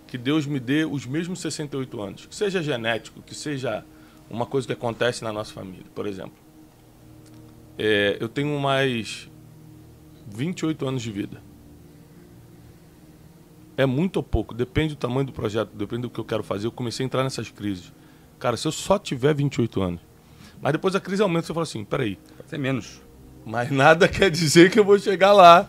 que 0.07 0.19
Deus 0.19 0.47
me 0.47 0.59
dê 0.59 0.85
os 0.85 1.07
mesmos 1.07 1.41
68 1.41 2.01
anos. 2.01 2.27
Que 2.27 2.35
seja 2.35 2.63
genético, 2.63 3.23
que 3.23 3.35
seja 3.35 3.85
uma 4.29 4.47
coisa 4.47 4.67
que 4.67 4.73
acontece 4.73 5.23
na 5.23 5.33
nossa 5.33 5.53
família, 5.53 5.87
por 5.95 6.07
exemplo. 6.07 6.35
É, 7.79 8.17
eu 8.21 8.29
tenho 8.29 8.59
mais 8.59 9.29
28 10.35 10.87
anos 10.87 11.03
de 11.03 11.11
vida. 11.11 11.43
É 13.81 13.87
muito 13.87 14.19
ou 14.19 14.23
pouco, 14.23 14.53
depende 14.53 14.95
do 14.95 14.99
tamanho 14.99 15.25
do 15.25 15.33
projeto, 15.33 15.71
depende 15.73 16.03
do 16.03 16.11
que 16.11 16.21
eu 16.21 16.25
quero 16.25 16.43
fazer. 16.43 16.67
Eu 16.67 16.71
comecei 16.71 17.03
a 17.03 17.07
entrar 17.07 17.25
nessas 17.25 17.51
crises. 17.51 17.91
Cara, 18.39 18.55
se 18.55 18.69
eu 18.69 18.73
só 18.73 18.99
tiver 18.99 19.35
28 19.35 19.81
anos, 19.81 20.01
mas 20.61 20.73
depois 20.73 20.95
a 20.95 21.01
crise 21.01 21.23
aumenta, 21.23 21.47
você 21.47 21.55
fala 21.55 21.63
assim, 21.63 21.83
peraí. 21.83 22.19
Pode 22.37 22.51
ser 22.51 22.59
menos. 22.59 23.01
Mas 23.43 23.71
nada 23.71 24.05
quer 24.07 24.31
dizer 24.31 24.71
que 24.71 24.79
eu 24.79 24.85
vou 24.85 24.99
chegar 24.99 25.33
lá. 25.33 25.67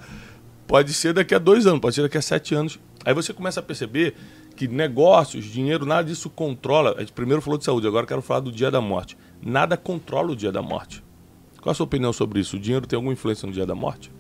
Pode 0.68 0.94
ser 0.94 1.14
daqui 1.14 1.34
a 1.34 1.40
dois 1.40 1.66
anos, 1.66 1.80
pode 1.80 1.96
ser 1.96 2.02
daqui 2.02 2.18
a 2.18 2.22
sete 2.22 2.54
anos. 2.54 2.78
Aí 3.06 3.14
você 3.14 3.32
começa 3.32 3.62
a 3.62 3.64
perceber 3.64 4.14
que 4.58 4.68
negócios, 4.68 5.46
dinheiro, 5.46 5.86
nada 5.86 6.04
disso 6.04 6.30
controla. 6.30 6.96
A 6.98 7.00
gente 7.00 7.14
primeiro 7.14 7.42
falou 7.42 7.58
de 7.58 7.64
saúde, 7.64 7.88
agora 7.88 8.06
quero 8.06 8.22
falar 8.22 8.42
do 8.42 8.52
dia 8.52 8.70
da 8.70 8.82
morte. 8.82 9.18
Nada 9.42 9.78
controla 9.78 10.34
o 10.34 10.36
dia 10.36 10.52
da 10.52 10.62
morte. 10.62 11.02
Qual 11.62 11.72
a 11.72 11.74
sua 11.74 11.86
opinião 11.86 12.12
sobre 12.12 12.42
isso? 12.42 12.58
O 12.58 12.60
dinheiro 12.60 12.86
tem 12.86 12.98
alguma 12.98 13.14
influência 13.14 13.48
no 13.48 13.54
dia 13.54 13.66
da 13.66 13.74
morte? 13.74 14.12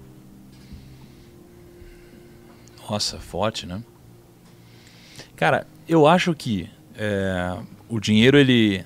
Nossa, 2.91 3.17
forte, 3.19 3.65
né? 3.65 3.81
Cara, 5.37 5.65
eu 5.87 6.05
acho 6.05 6.35
que 6.35 6.69
é, 6.97 7.55
o 7.87 8.01
dinheiro 8.01 8.37
ele, 8.37 8.83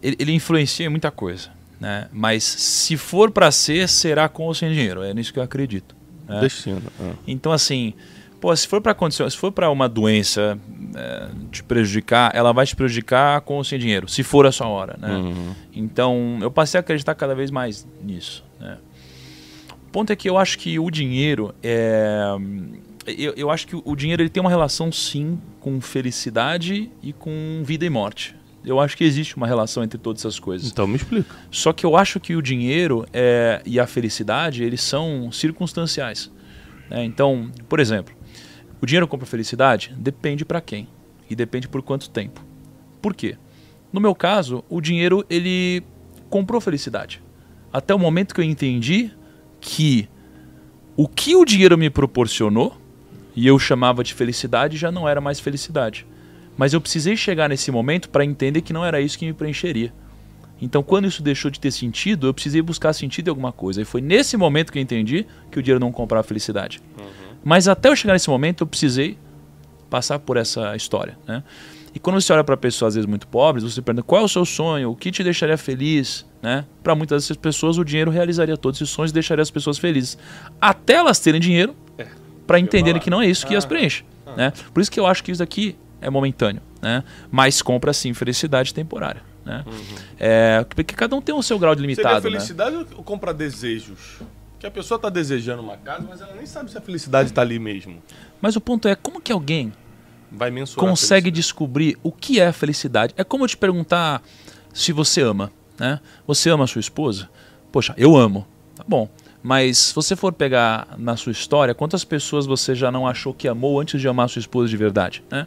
ele, 0.00 0.16
ele 0.16 0.32
influencia 0.32 0.86
em 0.86 0.88
muita 0.88 1.10
coisa, 1.10 1.50
né? 1.80 2.06
Mas 2.12 2.44
se 2.44 2.96
for 2.96 3.32
para 3.32 3.50
ser, 3.50 3.88
será 3.88 4.28
com 4.28 4.44
ou 4.44 4.54
sem 4.54 4.70
dinheiro. 4.70 5.02
É 5.02 5.12
nisso 5.12 5.32
que 5.32 5.40
eu 5.40 5.42
acredito. 5.42 5.96
Né? 6.28 6.40
Destino. 6.40 6.80
É. 7.00 7.14
Então 7.26 7.50
assim, 7.50 7.94
pô, 8.40 8.54
se 8.54 8.68
for 8.68 8.80
para 8.80 8.94
condição, 8.94 9.28
se 9.28 9.36
for 9.36 9.50
para 9.50 9.68
uma 9.68 9.88
doença 9.88 10.56
é, 10.94 11.28
te 11.50 11.64
prejudicar, 11.64 12.30
ela 12.32 12.52
vai 12.52 12.64
te 12.64 12.76
prejudicar 12.76 13.40
com 13.40 13.56
ou 13.56 13.64
sem 13.64 13.76
dinheiro, 13.76 14.08
se 14.08 14.22
for 14.22 14.46
a 14.46 14.52
sua 14.52 14.68
hora, 14.68 14.96
né? 15.00 15.16
Uhum. 15.16 15.54
Então 15.72 16.38
eu 16.40 16.50
passei 16.52 16.78
a 16.78 16.80
acreditar 16.80 17.16
cada 17.16 17.34
vez 17.34 17.50
mais 17.50 17.84
nisso, 18.00 18.44
né? 18.60 18.78
O 19.90 19.92
ponto 19.92 20.12
é 20.12 20.16
que 20.16 20.30
eu 20.30 20.38
acho 20.38 20.56
que 20.56 20.78
o 20.78 20.88
dinheiro 20.88 21.52
é 21.60 22.36
eu, 23.06 23.32
eu 23.36 23.50
acho 23.50 23.66
que 23.66 23.74
o 23.74 23.96
dinheiro 23.96 24.22
ele 24.22 24.28
tem 24.28 24.40
uma 24.40 24.48
relação 24.48 24.92
sim 24.92 25.36
com 25.58 25.80
felicidade 25.80 26.88
e 27.02 27.12
com 27.12 27.60
vida 27.64 27.84
e 27.84 27.90
morte. 27.90 28.36
Eu 28.64 28.78
acho 28.78 28.96
que 28.96 29.02
existe 29.02 29.36
uma 29.36 29.48
relação 29.48 29.82
entre 29.82 29.98
todas 29.98 30.22
essas 30.22 30.38
coisas. 30.38 30.70
Então 30.70 30.86
me 30.86 30.94
explica. 30.94 31.34
Só 31.50 31.72
que 31.72 31.84
eu 31.84 31.96
acho 31.96 32.20
que 32.20 32.36
o 32.36 32.42
dinheiro 32.42 33.04
é, 33.12 33.62
e 33.66 33.80
a 33.80 33.86
felicidade 33.86 34.62
eles 34.62 34.80
são 34.80 35.32
circunstanciais. 35.32 36.30
né? 36.88 37.04
Então, 37.04 37.50
por 37.68 37.80
exemplo, 37.80 38.14
o 38.80 38.86
dinheiro 38.86 39.08
compra 39.08 39.26
felicidade? 39.26 39.92
Depende 39.98 40.44
para 40.44 40.60
quem 40.60 40.86
e 41.28 41.34
depende 41.34 41.66
por 41.66 41.82
quanto 41.82 42.08
tempo. 42.08 42.44
Por 43.02 43.12
quê? 43.12 43.36
No 43.92 44.00
meu 44.00 44.14
caso, 44.14 44.62
o 44.68 44.80
dinheiro 44.80 45.26
ele 45.28 45.82
comprou 46.28 46.60
felicidade. 46.60 47.20
Até 47.72 47.92
o 47.92 47.98
momento 47.98 48.32
que 48.32 48.40
eu 48.40 48.44
entendi 48.44 49.10
que 49.60 50.08
o 50.96 51.06
que 51.08 51.36
o 51.36 51.44
dinheiro 51.44 51.78
me 51.78 51.88
proporcionou 51.88 52.76
e 53.34 53.46
eu 53.46 53.58
chamava 53.58 54.02
de 54.02 54.12
felicidade 54.12 54.76
já 54.76 54.90
não 54.90 55.08
era 55.08 55.20
mais 55.20 55.40
felicidade. 55.40 56.06
Mas 56.56 56.72
eu 56.72 56.80
precisei 56.80 57.16
chegar 57.16 57.48
nesse 57.48 57.70
momento 57.70 58.10
para 58.10 58.24
entender 58.24 58.60
que 58.60 58.72
não 58.72 58.84
era 58.84 59.00
isso 59.00 59.18
que 59.18 59.24
me 59.24 59.32
preencheria. 59.32 59.92
Então, 60.60 60.82
quando 60.82 61.06
isso 61.06 61.22
deixou 61.22 61.50
de 61.50 61.58
ter 61.58 61.70
sentido, 61.70 62.26
eu 62.26 62.34
precisei 62.34 62.60
buscar 62.60 62.92
sentido 62.92 63.28
em 63.28 63.30
alguma 63.30 63.50
coisa. 63.50 63.80
E 63.80 63.84
foi 63.84 64.02
nesse 64.02 64.36
momento 64.36 64.70
que 64.70 64.78
eu 64.78 64.82
entendi 64.82 65.26
que 65.50 65.58
o 65.58 65.62
dinheiro 65.62 65.80
não 65.80 65.90
comprava 65.90 66.22
felicidade. 66.22 66.82
Mas 67.42 67.66
até 67.66 67.88
eu 67.88 67.96
chegar 67.96 68.12
nesse 68.12 68.28
momento, 68.28 68.62
eu 68.62 68.66
precisei 68.66 69.16
passar 69.88 70.18
por 70.18 70.36
essa 70.36 70.76
história. 70.76 71.18
Né? 71.26 71.42
E 71.94 71.98
quando 71.98 72.20
você 72.20 72.32
olha 72.32 72.44
para 72.44 72.56
pessoas, 72.56 72.90
às 72.90 72.94
vezes, 72.96 73.08
muito 73.08 73.26
pobres, 73.26 73.64
você 73.64 73.80
pergunta 73.80 74.02
qual 74.02 74.20
é 74.20 74.24
o 74.24 74.28
seu 74.28 74.44
sonho, 74.44 74.90
o 74.90 74.96
que 74.96 75.10
te 75.10 75.24
deixaria 75.24 75.56
feliz. 75.56 76.26
Né? 76.42 76.64
Para 76.82 76.94
muitas 76.94 77.22
dessas 77.22 77.36
pessoas, 77.36 77.76
o 77.76 77.84
dinheiro 77.84 78.10
realizaria 78.10 78.56
todos 78.56 78.80
esses 78.80 78.92
sonhos 78.92 79.10
e 79.10 79.14
deixaria 79.14 79.42
as 79.42 79.50
pessoas 79.50 79.78
felizes. 79.78 80.16
Até 80.60 80.94
elas 80.94 81.18
terem 81.18 81.40
dinheiro 81.40 81.76
para 82.46 82.58
entenderem 82.58 83.00
que 83.00 83.10
não 83.10 83.20
é 83.20 83.26
isso 83.26 83.46
que 83.46 83.54
as 83.54 83.64
preenche. 83.64 84.04
Né? 84.36 84.52
Por 84.72 84.80
isso 84.80 84.90
que 84.90 84.98
eu 84.98 85.06
acho 85.06 85.22
que 85.22 85.30
isso 85.30 85.42
aqui 85.42 85.76
é 86.00 86.08
momentâneo. 86.08 86.62
Né? 86.80 87.04
Mas 87.30 87.60
compra, 87.60 87.92
sim, 87.92 88.14
felicidade 88.14 88.72
temporária. 88.72 89.22
Né? 89.44 89.64
É, 90.18 90.64
porque 90.74 90.94
cada 90.94 91.14
um 91.14 91.20
tem 91.20 91.34
o 91.34 91.42
seu 91.42 91.58
grau 91.58 91.74
de 91.74 91.80
Seria 91.80 91.94
limitado. 91.94 92.24
né? 92.24 92.30
felicidade 92.30 92.76
ou 92.96 93.02
comprar 93.02 93.32
desejos? 93.32 94.20
Que 94.58 94.66
a 94.66 94.70
pessoa 94.70 94.96
está 94.96 95.08
desejando 95.08 95.62
uma 95.62 95.76
casa, 95.76 96.06
mas 96.08 96.20
ela 96.20 96.34
nem 96.34 96.44
sabe 96.44 96.70
se 96.70 96.76
a 96.76 96.80
felicidade 96.80 97.30
está 97.30 97.40
ali 97.40 97.58
mesmo. 97.58 98.02
Mas 98.40 98.56
o 98.56 98.60
ponto 98.60 98.88
é, 98.88 98.94
como 98.94 99.20
que 99.20 99.32
alguém 99.32 99.72
consegue 100.76 101.30
descobrir 101.30 101.98
o 102.02 102.12
que 102.12 102.40
é 102.40 102.52
felicidade. 102.52 103.14
É 103.16 103.24
como 103.24 103.44
eu 103.44 103.48
te 103.48 103.56
perguntar 103.56 104.22
se 104.72 104.92
você 104.92 105.22
ama, 105.22 105.50
né? 105.80 105.98
Você 106.26 106.50
ama 106.50 106.64
a 106.64 106.66
sua 106.66 106.80
esposa? 106.80 107.28
Poxa, 107.72 107.94
eu 107.96 108.14
amo. 108.14 108.46
Tá 108.76 108.84
bom. 108.86 109.08
Mas 109.42 109.78
se 109.78 109.94
você 109.94 110.14
for 110.14 110.34
pegar 110.34 110.88
na 110.98 111.16
sua 111.16 111.32
história, 111.32 111.74
quantas 111.74 112.04
pessoas 112.04 112.44
você 112.44 112.74
já 112.74 112.92
não 112.92 113.06
achou 113.06 113.32
que 113.32 113.48
amou 113.48 113.80
antes 113.80 113.98
de 113.98 114.06
amar 114.06 114.28
sua 114.28 114.40
esposa 114.40 114.68
de 114.68 114.76
verdade? 114.76 115.24
Né? 115.30 115.46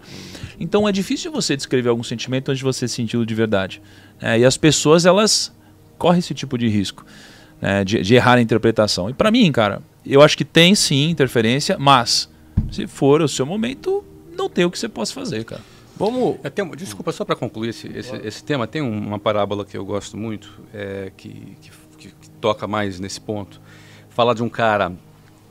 Então 0.60 0.89
é 0.89 0.91
difícil 0.91 1.32
você 1.32 1.56
descrever 1.56 1.89
algum 1.89 2.02
sentimento 2.02 2.50
antes 2.50 2.58
de 2.58 2.63
você 2.63 2.88
senti-lo 2.88 3.24
de 3.24 3.36
verdade. 3.36 3.80
né? 4.19 4.39
e 4.39 4.46
as 4.46 4.58
pessoas, 4.58 5.06
elas 5.06 5.54
correm 6.00 6.17
esse 6.17 6.34
tipo 6.34 6.58
de 6.58 6.67
risco 6.67 7.06
né? 7.62 7.84
de, 7.84 8.02
de 8.02 8.15
errar 8.15 8.39
a 8.39 8.41
interpretação. 8.41 9.12
E 9.12 9.13
para 9.13 9.30
mim, 9.30 9.52
cara, 9.52 9.80
eu 10.04 10.24
acho 10.24 10.36
que 10.36 10.43
tem 10.43 10.74
sim 10.74 11.12
interferência, 11.12 11.78
mas 11.78 12.28
se 12.72 12.88
for 12.88 13.22
o 13.22 13.28
seu 13.28 13.46
momento, 13.46 14.04
não 14.36 14.50
tem 14.50 14.65
o 14.65 14.72
que 14.72 14.80
você 14.80 14.89
possa 14.89 15.13
fazer, 15.13 15.46
cara. 15.46 15.62
Vamos. 15.95 16.38
É, 16.43 16.49
tem 16.49 16.67
desculpa, 16.71 17.12
só 17.12 17.23
para 17.23 17.36
concluir 17.36 17.69
esse, 17.69 17.88
esse, 17.88 18.15
esse 18.17 18.43
tema, 18.43 18.65
tem 18.67 18.82
um- 18.82 18.97
uma 19.08 19.19
parábola 19.19 19.63
que 19.63 19.77
eu 19.77 19.86
gosto 19.86 20.17
muito, 20.17 20.60
é, 20.73 21.12
que, 21.15 21.29
que, 21.62 21.71
que- 21.97 22.08
que 22.10 22.29
toca 22.41 22.67
mais 22.67 22.99
nesse 22.99 23.21
ponto. 23.21 23.62
Fala 24.10 24.34
de 24.34 24.41
um 24.43 24.49
cara 24.49 24.91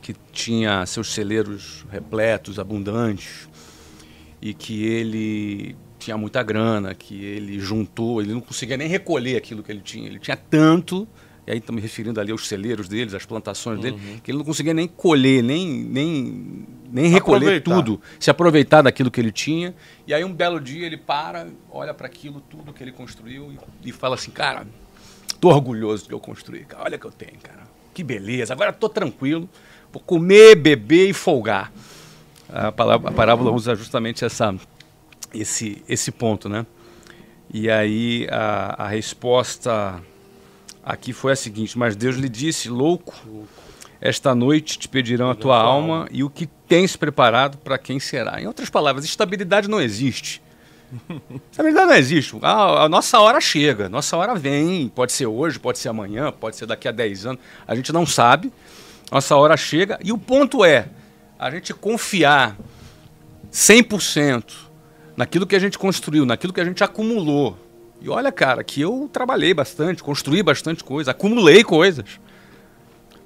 que 0.01 0.15
tinha 0.33 0.85
seus 0.87 1.13
celeiros 1.13 1.87
repletos, 1.91 2.59
abundantes, 2.59 3.49
e 4.41 4.53
que 4.53 4.85
ele 4.85 5.77
tinha 5.99 6.17
muita 6.17 6.43
grana, 6.43 6.93
que 6.95 7.25
ele 7.25 7.61
juntou, 7.61 8.21
ele 8.21 8.33
não 8.33 8.41
conseguia 8.41 8.77
nem 8.77 8.89
recolher 8.89 9.37
aquilo 9.37 9.63
que 9.63 9.71
ele 9.71 9.81
tinha. 9.81 10.09
Ele 10.09 10.19
tinha 10.19 10.37
tanto, 10.37 11.07
e 11.47 11.51
aí 11.51 11.63
me 11.71 11.81
referindo 11.81 12.21
ali 12.21 12.31
aos 12.31 12.47
celeiros 12.47 12.89
deles, 12.89 13.15
às 13.15 13.27
plantações 13.27 13.81
dele, 13.81 14.21
que 14.23 14.31
ele 14.31 14.39
não 14.39 14.45
conseguia 14.45 14.73
nem 14.73 14.87
colher, 14.87 15.43
nem, 15.43 15.67
nem, 15.67 16.67
nem 16.91 17.09
recolher 17.09 17.57
Aproveitar. 17.57 17.75
tudo, 17.75 18.01
se 18.21 18.31
aproveitar 18.31 18.83
daquilo 18.83 19.11
que 19.11 19.21
ele 19.21 19.33
tinha. 19.33 19.75
E 20.07 20.15
aí 20.15 20.25
um 20.25 20.33
belo 20.33 20.61
dia 20.61 20.87
ele 20.87 20.97
para, 20.97 21.49
olha 21.71 21.93
para 21.93 22.07
aquilo 22.07 22.41
tudo 22.41 22.73
que 22.73 22.85
ele 22.85 22.93
construiu 22.93 23.53
e, 23.83 23.89
e 23.89 23.93
fala 23.93 24.15
assim, 24.15 24.31
cara, 24.31 24.65
tô 25.41 25.49
orgulhoso 25.49 26.05
do 26.05 26.09
que 26.11 26.15
eu 26.15 26.21
construí, 26.21 26.65
cara. 26.65 26.85
Olha 26.85 26.97
o 26.97 27.01
que 27.01 27.07
eu 27.07 27.13
tenho, 27.13 27.39
cara. 27.43 27.63
Que 27.93 28.05
beleza. 28.05 28.53
Agora 28.53 28.73
tô 28.73 28.89
tranquilo, 28.89 29.49
vou 29.93 30.01
comer, 30.01 30.55
beber 30.55 31.09
e 31.09 31.13
folgar. 31.13 31.73
A, 32.49 32.71
palavra, 32.71 33.09
a 33.09 33.13
parábola 33.13 33.51
usa 33.51 33.75
justamente 33.75 34.25
essa, 34.25 34.55
esse, 35.35 35.83
esse 35.89 36.13
ponto, 36.13 36.49
né? 36.49 36.65
E 37.53 37.69
aí 37.69 38.29
a, 38.31 38.85
a 38.85 38.89
resposta 38.89 40.01
aqui 40.85 41.13
foi 41.13 41.33
a 41.33 41.37
seguinte: 41.37 41.79
Mas 41.79 41.97
Deus 41.97 42.17
lhe 42.17 42.29
disse, 42.29 42.69
louco, 42.69 43.15
esta 44.01 44.35
noite 44.35 44.79
te 44.79 44.89
pedirão 44.89 45.31
a 45.31 45.35
tua 45.35 45.59
alma 45.59 46.09
e 46.11 46.25
o 46.25 46.31
que 46.31 46.47
tens 46.47 46.97
preparado 46.97 47.59
para 47.59 47.79
quem 47.79 48.01
será. 48.01 48.41
Em 48.41 48.47
outras 48.47 48.69
palavras, 48.69 49.05
estabilidade 49.05 49.69
não 49.69 49.81
existe. 49.81 50.43
Estabilidade 51.51 51.87
não 51.87 51.95
existe. 51.95 52.37
A, 52.43 52.85
a 52.85 52.89
nossa 52.89 53.19
hora 53.19 53.41
chega, 53.41 53.89
nossa 53.89 54.17
hora 54.17 54.35
vem. 54.35 54.89
Pode 54.89 55.13
ser 55.13 55.27
hoje, 55.27 55.59
pode 55.59 55.79
ser 55.79 55.89
amanhã, 55.89 56.31
pode 56.31 56.57
ser 56.57 56.67
daqui 56.67 56.87
a 56.87 56.93
10 56.93 57.27
anos. 57.27 57.43
A 57.67 57.75
gente 57.75 57.93
não 57.93 58.05
sabe. 58.05 58.53
Nossa 59.11 59.37
hora 59.37 59.57
chega. 59.57 59.99
E 60.05 60.13
o 60.13 60.19
ponto 60.19 60.65
é 60.65 60.89
a 61.39 61.51
gente 61.51 61.73
confiar 61.73 62.57
100% 63.51 64.45
naquilo 65.17 65.47
que 65.47 65.57
a 65.57 65.59
gente 65.59 65.79
construiu, 65.79 66.25
naquilo 66.27 66.53
que 66.53 66.61
a 66.61 66.65
gente 66.65 66.83
acumulou. 66.85 67.57
E 68.03 68.09
olha, 68.09 68.33
cara, 68.33 68.65
que 68.65 68.81
eu 68.81 69.09
trabalhei 69.13 69.55
bastante, 69.55 70.03
construí 70.03 70.43
bastante 70.43 70.83
coisa, 70.83 71.13
acumulei 71.13 71.63
coisas. 71.63 72.05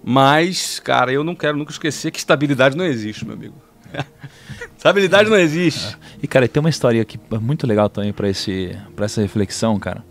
Mas, 0.05 0.79
cara, 0.79 1.11
eu 1.13 1.25
não 1.25 1.35
quero 1.35 1.57
nunca 1.57 1.73
esquecer 1.73 2.11
que 2.11 2.19
estabilidade 2.19 2.77
não 2.77 2.85
existe, 2.85 3.25
meu 3.25 3.35
amigo. 3.35 3.55
Essa 4.79 4.91
habilidade 4.91 5.31
não 5.31 5.39
existe. 5.39 5.97
E, 6.23 6.27
cara, 6.29 6.47
tem 6.47 6.61
uma 6.61 6.69
história 6.69 7.01
aqui 7.01 7.19
muito 7.41 7.67
legal 7.67 7.89
também 7.89 8.13
para 8.13 8.29
essa 8.29 9.21
reflexão, 9.21 9.79
cara. 9.79 10.05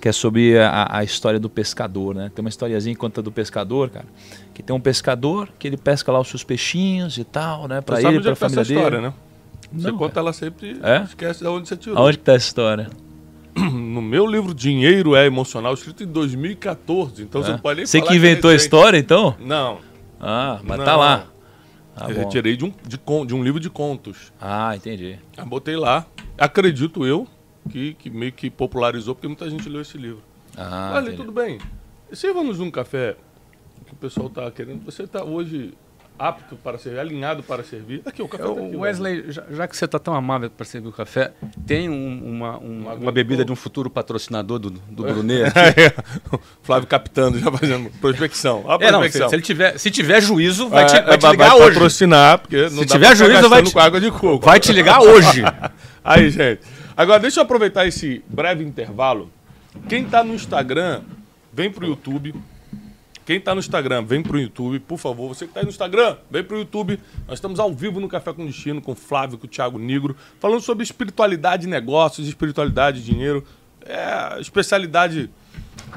Que 0.00 0.08
é 0.08 0.12
sobre 0.12 0.58
a, 0.58 0.88
a, 0.98 1.04
história 1.04 1.38
do 1.38 1.50
pescador, 1.50 2.14
né? 2.14 2.30
Tem 2.34 2.42
uma 2.42 2.48
historiazinha 2.48 2.94
conta 2.96 3.20
do 3.22 3.30
pescador, 3.30 3.90
cara. 3.90 4.06
Que 4.54 4.62
tem 4.62 4.74
um 4.74 4.80
pescador 4.80 5.48
que 5.58 5.66
ele 5.68 5.76
pesca 5.76 6.10
lá 6.10 6.20
os 6.20 6.28
seus 6.28 6.42
peixinhos 6.42 7.18
e 7.18 7.24
tal, 7.24 7.68
né? 7.68 7.80
Pra 7.80 7.96
Você 7.96 8.06
ele, 8.08 8.14
sabe 8.14 8.14
pra 8.14 8.18
onde 8.20 8.28
é 8.28 8.32
que 8.34 8.40
tá 8.40 8.48
família 8.48 8.62
essa 8.62 8.72
história, 8.72 8.98
dele. 9.00 9.08
né? 9.08 9.14
Você 9.72 9.90
Não, 9.90 9.98
conta 9.98 10.14
cara. 10.14 10.20
ela 10.24 10.32
sempre 10.32 10.80
É? 10.82 11.02
esquece 11.04 11.40
de 11.40 11.46
onde 11.46 11.68
você 11.68 11.76
tirou. 11.76 11.98
Aonde 11.98 12.18
que 12.18 12.24
tá 12.24 12.32
essa 12.34 12.46
história? 12.46 12.90
No 13.54 14.00
meu 14.00 14.26
livro 14.26 14.54
Dinheiro 14.54 15.14
é 15.14 15.26
Emocional, 15.26 15.74
escrito 15.74 16.02
em 16.02 16.06
2014. 16.06 17.22
Então 17.22 17.42
você 17.42 17.50
É. 17.50 17.52
não 17.52 17.58
pode 17.60 17.76
nem 17.78 17.86
Você 17.86 18.00
que 18.00 18.12
é 18.12 18.16
inventou 18.16 18.48
a 18.48 18.52
recente. 18.52 18.66
história, 18.66 18.98
então? 18.98 19.36
Não. 19.38 19.78
Ah, 20.20 20.60
mas 20.64 20.78
Não. 20.78 20.84
tá 20.84 20.96
lá. 20.96 21.26
Tá 21.94 22.08
eu 22.08 22.14
bom. 22.14 22.20
retirei 22.22 22.56
de 22.56 22.64
um, 22.64 22.72
de, 22.86 22.98
de 23.26 23.34
um 23.34 23.44
livro 23.44 23.60
de 23.60 23.68
contos. 23.68 24.32
Ah, 24.40 24.74
entendi. 24.74 25.18
Aí 25.36 25.44
botei 25.44 25.76
lá. 25.76 26.06
Acredito 26.38 27.04
eu 27.06 27.26
que, 27.68 27.92
que 27.94 28.08
meio 28.08 28.32
que 28.32 28.48
popularizou, 28.48 29.14
porque 29.14 29.28
muita 29.28 29.48
gente 29.50 29.68
leu 29.68 29.82
esse 29.82 29.98
livro. 29.98 30.22
Ah, 30.56 30.92
Olha, 30.94 31.12
tudo 31.14 31.30
bem. 31.30 31.58
Sirva-nos 32.10 32.58
um 32.60 32.70
café 32.70 33.16
que 33.86 33.92
o 33.92 33.96
pessoal 33.96 34.30
tá 34.30 34.50
querendo. 34.50 34.82
Você 34.86 35.06
tá 35.06 35.22
hoje 35.24 35.74
apto 36.28 36.54
para 36.56 36.78
servir, 36.78 36.98
alinhado 37.00 37.42
para 37.42 37.64
servir. 37.64 38.00
Aqui, 38.06 38.22
o 38.22 38.28
café 38.28 38.44
tá 38.44 38.50
aqui, 38.52 38.76
O 38.76 38.80
Wesley, 38.80 39.24
já, 39.32 39.42
já 39.50 39.66
que 39.66 39.76
você 39.76 39.84
está 39.86 39.98
tão 39.98 40.14
amável 40.14 40.48
para 40.48 40.64
servir 40.64 40.88
o 40.88 40.92
café, 40.92 41.32
tem 41.66 41.88
um- 41.90 42.22
uma, 42.24 42.58
um- 42.58 42.86
uma 43.00 43.10
bebida 43.12 43.44
de 43.44 43.50
um 43.50 43.56
futuro 43.56 43.90
patrocinador 43.90 44.58
do, 44.58 44.70
do 44.70 45.02
Brunet? 45.02 45.52
É, 45.58 45.92
Flávio 46.62 46.86
captando, 46.88 47.38
já 47.40 47.50
fazendo 47.50 47.90
prospecção. 48.00 48.64
A 48.68 48.74
É, 48.74 48.90
não, 48.92 49.02
se, 49.02 49.08
prospecção. 49.10 49.28
se 49.28 49.34
ele 49.34 49.42
tiver, 49.42 49.78
se 49.78 49.90
tiver 49.90 50.20
juízo, 50.22 50.68
vai 50.68 50.86
te, 50.86 50.96
É, 50.96 51.02
vai 51.02 51.18
te 51.18 51.26
ligar 51.28 51.48
vai 51.50 51.56
hoje. 51.60 51.68
patrocinar, 51.74 52.38
porque 52.38 52.70
Se 52.70 52.86
tiver 52.86 53.16
juízo, 53.16 53.48
vai 53.48 53.62
te- 53.62 53.78
água 53.78 54.00
de 54.00 54.10
coco. 54.10 54.46
Vai 54.46 54.60
te 54.60 54.72
ligar 54.72 55.00
hoje. 55.00 55.42
Aí, 56.04 56.30
gente. 56.30 56.60
Agora, 56.96 57.18
deixa 57.18 57.40
eu 57.40 57.44
aproveitar 57.44 57.86
esse 57.86 58.22
breve 58.28 58.62
intervalo. 58.62 59.30
Quem 59.88 60.04
tá 60.04 60.22
no 60.22 60.34
Instagram, 60.34 61.00
vem 61.52 61.70
pro 61.70 61.86
YouTube. 61.86 62.34
Quem 63.24 63.40
tá 63.40 63.54
no 63.54 63.60
Instagram, 63.60 64.04
vem 64.04 64.20
pro 64.20 64.38
YouTube, 64.38 64.80
por 64.80 64.98
favor. 64.98 65.28
Você 65.28 65.46
que 65.46 65.52
tá 65.52 65.60
aí 65.60 65.64
no 65.64 65.70
Instagram, 65.70 66.16
vem 66.28 66.42
pro 66.42 66.58
YouTube. 66.58 66.98
Nós 67.28 67.38
estamos 67.38 67.60
ao 67.60 67.72
vivo 67.72 68.00
no 68.00 68.08
Café 68.08 68.32
com 68.32 68.44
Destino, 68.44 68.82
com 68.82 68.92
o 68.92 68.96
Flávio, 68.96 69.38
com 69.38 69.46
o 69.46 69.48
Thiago 69.48 69.78
Negro, 69.78 70.16
falando 70.40 70.60
sobre 70.60 70.82
espiritualidade, 70.82 71.68
negócios, 71.68 72.26
espiritualidade, 72.26 73.04
dinheiro. 73.04 73.46
É 73.84 73.96
a 73.96 74.38
especialidade 74.40 75.30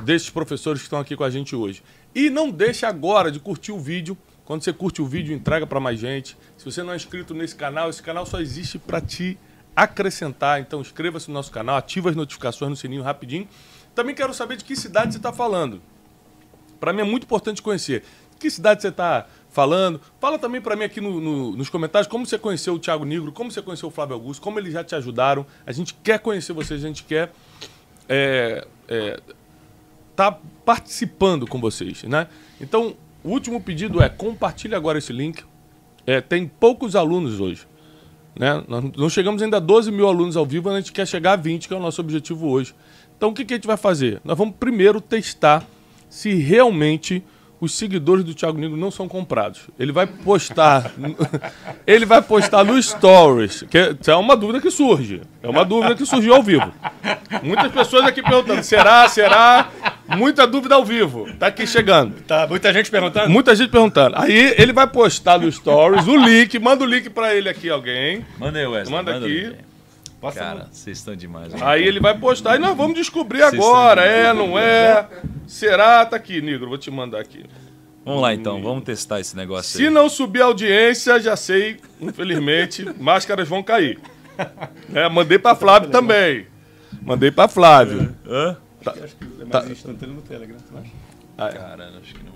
desses 0.04 0.30
professores 0.30 0.82
que 0.82 0.86
estão 0.86 1.00
aqui 1.00 1.16
com 1.16 1.24
a 1.24 1.30
gente 1.32 1.56
hoje. 1.56 1.82
E 2.14 2.30
não 2.30 2.52
deixe 2.52 2.86
agora 2.86 3.32
de 3.32 3.40
curtir 3.40 3.72
o 3.72 3.80
vídeo. 3.80 4.16
Quando 4.46 4.64
você 4.64 4.72
curte 4.72 5.02
o 5.02 5.08
vídeo, 5.08 5.36
entrega 5.36 5.66
para 5.66 5.80
mais 5.80 6.00
gente. 6.00 6.38
Se 6.56 6.64
você 6.64 6.84
não 6.84 6.94
é 6.94 6.96
inscrito 6.96 7.34
nesse 7.34 7.56
canal, 7.56 7.90
esse 7.90 8.04
canal 8.04 8.28
só 8.28 8.40
existe 8.40 8.78
para 8.78 9.02
te 9.02 9.36
acrescentar. 9.76 10.62
Então 10.62 10.80
inscreva-se 10.80 11.28
no 11.30 11.34
nosso 11.34 11.52
canal, 11.52 11.76
ativa 11.76 12.12
as 12.12 12.16
notificações 12.16 12.70
no 12.70 12.76
sininho 12.76 13.02
rapidinho. 13.02 13.48
Também 13.96 14.14
quero 14.14 14.32
saber 14.32 14.58
de 14.58 14.64
que 14.64 14.76
cidade 14.76 15.14
você 15.14 15.18
está 15.18 15.34
falando. 15.34 15.82
Para 16.80 16.94
mim 16.94 17.02
é 17.02 17.04
muito 17.04 17.24
importante 17.24 17.62
conhecer. 17.62 18.04
Que 18.40 18.50
cidade 18.50 18.82
você 18.82 18.90
está 18.90 19.26
falando? 19.50 20.02
Fala 20.20 20.38
também 20.38 20.60
para 20.60 20.76
mim 20.76 20.84
aqui 20.84 21.00
no- 21.00 21.22
no- 21.22 21.52
nos 21.56 21.70
comentários 21.70 22.08
como 22.08 22.26
você 22.26 22.38
conheceu 22.38 22.74
o 22.74 22.80
Thiago 22.80 23.06
Negro, 23.06 23.32
como 23.32 23.50
você 23.52 23.62
conheceu 23.62 23.88
o 23.90 23.92
Flávio 23.92 24.14
Augusto, 24.16 24.42
como 24.42 24.60
eles 24.60 24.74
já 24.74 24.84
te 24.84 24.94
ajudaram. 24.96 25.46
A 25.66 25.72
gente 25.72 25.94
quer 26.04 26.20
conhecer 26.20 26.52
vocês, 26.54 26.84
a 26.84 26.88
gente 26.88 27.04
quer 27.04 27.32
é, 28.10 28.68
é, 28.88 29.20
tá 30.16 30.38
participando 30.66 31.48
com 31.48 31.60
vocês, 31.60 32.04
né? 32.04 32.28
Então, 32.62 32.96
o 33.24 33.30
último 33.30 33.60
pedido 33.62 34.02
é 34.02 34.10
compartilhe 34.10 34.76
agora 34.76 34.98
esse 34.98 35.12
link. 35.12 35.44
É, 36.06 36.22
tem 36.22 36.48
poucos 36.48 36.96
alunos 36.96 37.40
hoje. 37.40 37.66
Né? 38.38 38.64
Nós 38.68 38.84
não 38.96 39.10
chegamos 39.10 39.42
ainda 39.42 39.58
a 39.58 39.60
12 39.60 39.92
mil 39.92 40.08
alunos 40.08 40.36
ao 40.38 40.46
vivo, 40.46 40.70
a 40.70 40.76
gente 40.78 40.92
quer 40.92 41.08
chegar 41.08 41.32
a 41.34 41.36
20, 41.36 41.68
que 41.68 41.74
é 41.74 41.78
o 41.78 41.80
nosso 41.80 42.00
objetivo 42.02 42.48
hoje. 42.50 42.76
Então, 43.18 43.30
o 43.30 43.34
que, 43.34 43.46
que 43.46 43.54
a 43.54 43.58
gente 43.58 43.66
vai 43.66 43.78
fazer? 43.78 44.20
Nós 44.24 44.38
vamos 44.38 44.56
primeiro 44.60 45.00
testar 45.02 45.66
se 46.16 46.34
realmente 46.36 47.22
os 47.60 47.74
seguidores 47.74 48.24
do 48.24 48.34
Thiago 48.34 48.58
Negro 48.58 48.78
não 48.78 48.90
são 48.90 49.06
comprados. 49.06 49.64
Ele 49.78 49.92
vai 49.92 50.08
postar. 50.08 50.94
ele 51.86 52.06
vai 52.06 52.22
postar 52.22 52.64
no 52.64 52.82
Stories. 52.82 53.66
Que 53.70 53.78
é- 53.78 53.96
isso 54.00 54.10
é 54.10 54.16
uma 54.16 54.34
dúvida 54.38 54.62
que 54.62 54.72
surge. 54.72 55.22
É 55.44 55.50
uma 55.50 55.66
dúvida 55.66 55.94
que 55.94 56.06
surgiu 56.06 56.34
ao 56.34 56.42
vivo. 56.42 56.72
Muitas 57.44 57.70
pessoas 57.70 58.06
aqui 58.06 58.24
perguntando: 58.24 58.64
será? 58.64 59.10
Será? 59.10 59.70
Muita 60.08 60.48
dúvida 60.48 60.76
ao 60.76 60.86
vivo. 60.86 61.28
Tá 61.38 61.48
aqui 61.48 61.68
chegando. 61.68 62.14
Tá, 62.22 62.48
muita 62.48 62.72
gente 62.72 62.90
perguntando. 62.90 63.30
Muita 63.30 63.54
gente 63.54 63.70
perguntando. 63.70 64.16
Aí 64.18 64.56
ele 64.58 64.72
vai 64.72 64.88
postar 64.88 65.38
no 65.38 65.52
Stories 65.52 66.08
o 66.08 66.16
link, 66.16 66.58
manda 66.60 66.86
o 66.86 66.88
link 66.88 67.10
pra 67.10 67.36
ele 67.36 67.50
aqui, 67.50 67.70
alguém. 67.70 68.26
Manda 68.40 68.58
aí, 68.58 68.66
Wesley. 68.66 68.96
Manda 68.96 69.12
o 69.12 69.18
aqui. 69.18 69.54
Passa 70.22 70.40
Cara, 70.40 70.68
vocês 70.72 70.98
estão 70.98 71.16
demais. 71.16 71.54
né? 71.54 71.60
Aí 71.62 71.84
ele 71.84 72.00
vai 72.00 72.18
postar 72.18 72.56
e 72.56 72.60
nós 72.60 72.76
vamos 72.76 72.96
descobrir 72.96 73.40
Vocês 73.42 73.54
agora. 73.54 74.02
É, 74.04 74.34
não 74.34 74.58
é? 74.58 75.08
Será? 75.48 76.06
Tá 76.06 76.16
aqui, 76.16 76.42
Negro. 76.42 76.68
Vou 76.70 76.78
te 76.78 76.90
mandar 76.90 77.20
aqui. 77.20 77.44
Vamos 78.04 78.22
lá 78.22 78.34
então, 78.34 78.62
vamos 78.62 78.84
testar 78.84 79.20
esse 79.20 79.36
negócio 79.36 79.78
Se 79.78 79.86
aí. 79.86 79.90
não 79.90 80.08
subir 80.08 80.42
a 80.42 80.46
audiência, 80.46 81.20
já 81.20 81.36
sei, 81.36 81.78
infelizmente, 82.00 82.86
máscaras 83.02 83.48
vão 83.48 83.64
cair. 83.64 84.00
É, 84.94 85.10
mandei 85.10 85.40
pra 85.40 85.56
Flávio 85.56 85.90
também. 85.90 86.46
Mandei 87.02 87.32
pra 87.32 87.48
Flávio. 87.48 88.16
Hã? 88.28 88.58
Acho 88.86 89.16
que 89.16 89.42
é 89.42 89.46
Tá. 89.46 89.60
mais 89.62 89.72
instantâneo 89.72 90.16
no 90.16 90.22
Telegram, 90.22 90.58
tu 90.70 90.78
acha? 90.78 90.92
Ah, 91.38 91.48
é. 91.48 91.52
Cara, 91.54 91.92
acho 92.02 92.14
que 92.14 92.24
não. 92.24 92.35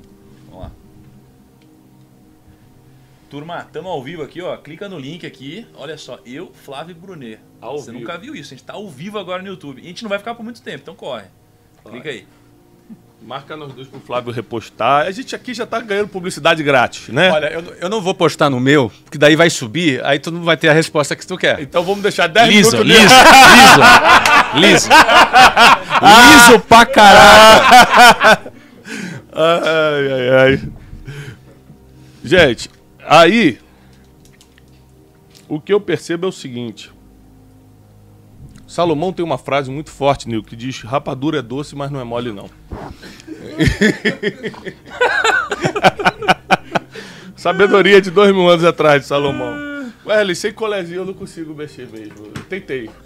Turma, 3.29 3.59
estamos 3.59 3.91
ao 3.91 4.01
vivo 4.01 4.23
aqui, 4.23 4.41
ó. 4.41 4.57
Clica 4.57 4.89
no 4.89 4.97
link 4.97 5.25
aqui. 5.25 5.65
Olha 5.75 5.97
só, 5.99 6.19
eu, 6.25 6.51
Flávio 6.65 6.95
Brunet. 6.95 7.39
Ao 7.61 7.77
Você 7.77 7.91
vivo. 7.91 7.99
nunca 8.01 8.17
viu 8.17 8.33
isso, 8.35 8.53
a 8.53 8.57
gente 8.57 8.65
tá 8.65 8.73
ao 8.73 8.89
vivo 8.89 9.19
agora 9.19 9.41
no 9.41 9.47
YouTube. 9.47 9.81
E 9.81 9.85
a 9.85 9.87
gente 9.87 10.01
não 10.01 10.09
vai 10.09 10.17
ficar 10.17 10.33
por 10.33 10.43
muito 10.43 10.61
tempo, 10.61 10.79
então 10.81 10.95
corre. 10.95 11.25
Clica 11.87 12.09
aí. 12.09 12.25
Marca 13.21 13.55
nós 13.55 13.71
dois 13.73 13.87
pro 13.87 13.99
Flávio 13.99 14.31
repostar. 14.33 15.05
A 15.05 15.11
gente 15.11 15.35
aqui 15.35 15.53
já 15.53 15.65
tá 15.67 15.79
ganhando 15.79 16.07
publicidade 16.07 16.63
grátis, 16.63 17.09
né? 17.09 17.29
Olha, 17.31 17.47
eu, 17.47 17.61
eu 17.81 17.89
não 17.89 18.01
vou 18.01 18.15
postar 18.15 18.49
no 18.49 18.59
meu, 18.59 18.91
porque 19.03 19.17
daí 19.17 19.35
vai 19.35 19.49
subir, 19.49 20.03
aí 20.05 20.17
tu 20.17 20.31
não 20.31 20.41
vai 20.43 20.55
ter 20.57 20.69
a 20.69 20.73
resposta 20.73 21.15
que 21.15 21.27
tu 21.27 21.37
quer. 21.37 21.59
Então 21.61 21.83
vamos 21.83 22.01
deixar 22.01 22.27
10 22.27 22.47
Liso, 22.49 22.71
minutos 22.77 22.91
liso, 22.91 23.13
liso. 24.55 24.89
Liso. 24.89 24.89
Liso 26.01 26.59
pra 26.61 26.85
caraca. 26.85 28.53
Ai, 29.31 30.11
ai, 30.11 30.29
ai. 30.29 30.61
Gente, 32.23 32.69
aí. 33.09 33.59
O 35.47 35.59
que 35.59 35.73
eu 35.73 35.81
percebo 35.81 36.27
é 36.27 36.29
o 36.29 36.31
seguinte. 36.31 36.91
Salomão 38.67 39.11
tem 39.11 39.25
uma 39.25 39.39
frase 39.39 39.71
muito 39.71 39.89
forte, 39.89 40.29
Nil, 40.29 40.43
que 40.43 40.55
diz: 40.55 40.81
rapadura 40.81 41.39
é 41.39 41.41
doce, 41.41 41.75
mas 41.75 41.89
não 41.89 41.99
é 41.99 42.03
mole, 42.03 42.31
não. 42.31 42.47
Sabedoria 47.35 47.99
de 47.99 48.11
dois 48.11 48.31
mil 48.31 48.47
anos 48.47 48.63
atrás 48.63 49.01
de 49.01 49.07
Salomão. 49.07 49.69
Wesley, 50.05 50.35
sem 50.35 50.53
colezinho 50.53 50.99
eu 50.99 51.05
não 51.05 51.13
consigo 51.13 51.55
mexer 51.55 51.87
mesmo. 51.89 52.27
Tentei. 52.47 52.89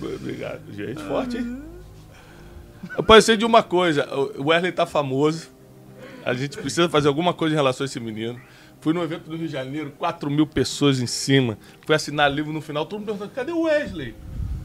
Obrigado, 0.00 0.60
gente. 0.72 1.02
Forte, 1.02 1.38
hein? 1.38 1.62
Eu 2.96 3.02
pensei 3.02 3.36
de 3.36 3.44
uma 3.44 3.62
coisa. 3.62 4.08
O 4.38 4.48
Wesley 4.50 4.70
tá 4.70 4.86
famoso. 4.86 5.48
A 6.24 6.32
gente 6.34 6.56
precisa 6.56 6.88
fazer 6.88 7.08
alguma 7.08 7.34
coisa 7.34 7.54
em 7.54 7.56
relação 7.56 7.84
a 7.84 7.86
esse 7.86 8.00
menino. 8.00 8.40
Fui 8.80 8.92
no 8.92 9.02
evento 9.02 9.28
do 9.28 9.36
Rio 9.36 9.46
de 9.46 9.52
Janeiro, 9.52 9.92
4 9.98 10.30
mil 10.30 10.46
pessoas 10.46 11.00
em 11.00 11.06
cima. 11.06 11.58
Fui 11.86 11.94
assinar 11.94 12.30
livro 12.32 12.52
no 12.52 12.60
final, 12.60 12.84
todo 12.86 12.98
mundo 13.00 13.06
perguntando, 13.06 13.30
cadê 13.32 13.52
o 13.52 13.62
Wesley? 13.62 14.14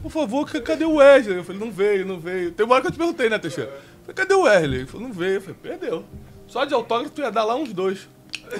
Por 0.02 0.10
favor, 0.10 0.50
ca- 0.50 0.60
cadê 0.60 0.84
o 0.84 0.94
Wesley? 0.96 1.36
Eu 1.36 1.44
falei, 1.44 1.60
não 1.60 1.70
veio, 1.70 2.06
não 2.06 2.18
veio. 2.18 2.52
Tem 2.52 2.64
uma 2.64 2.74
hora 2.74 2.82
que 2.82 2.88
eu 2.88 2.92
te 2.92 2.98
perguntei, 2.98 3.28
né, 3.28 3.38
Teixeira? 3.38 3.70
Eu 3.70 3.80
falei, 4.06 4.14
cadê 4.14 4.34
o 4.34 4.42
Wesley? 4.44 4.78
Ele 4.80 4.86
falou, 4.86 5.06
não 5.08 5.14
veio. 5.14 5.34
Eu 5.34 5.40
falei, 5.42 5.56
perdeu. 5.62 6.04
Só 6.46 6.64
de 6.64 6.72
autógrafo 6.74 7.12
tu 7.14 7.20
ia 7.20 7.30
dar 7.30 7.44
lá 7.44 7.54
uns 7.54 7.72
dois. 7.72 8.08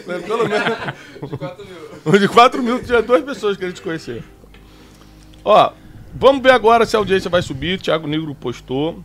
Falei, 0.05 0.23
Pelo 0.23 0.47
menos. 0.49 1.31
De 1.31 1.37
4 1.39 1.65
mil. 1.67 2.19
De 2.21 2.29
4 2.29 2.63
mil, 2.63 2.83
tinha 2.85 3.03
duas 3.03 3.25
pessoas 3.25 3.57
que 3.57 3.65
a 3.65 3.69
gente 3.69 3.81
conhecia. 3.83 4.23
Ó, 5.45 5.73
vamos 6.15 6.43
ver 6.43 6.53
agora 6.53 6.85
se 6.87 6.95
a 6.97 6.99
audiência 6.99 7.31
vai 7.31 7.43
subir. 7.43 7.81
Thiago 7.81 8.07
Negro 8.07 8.35
postou. 8.35 9.03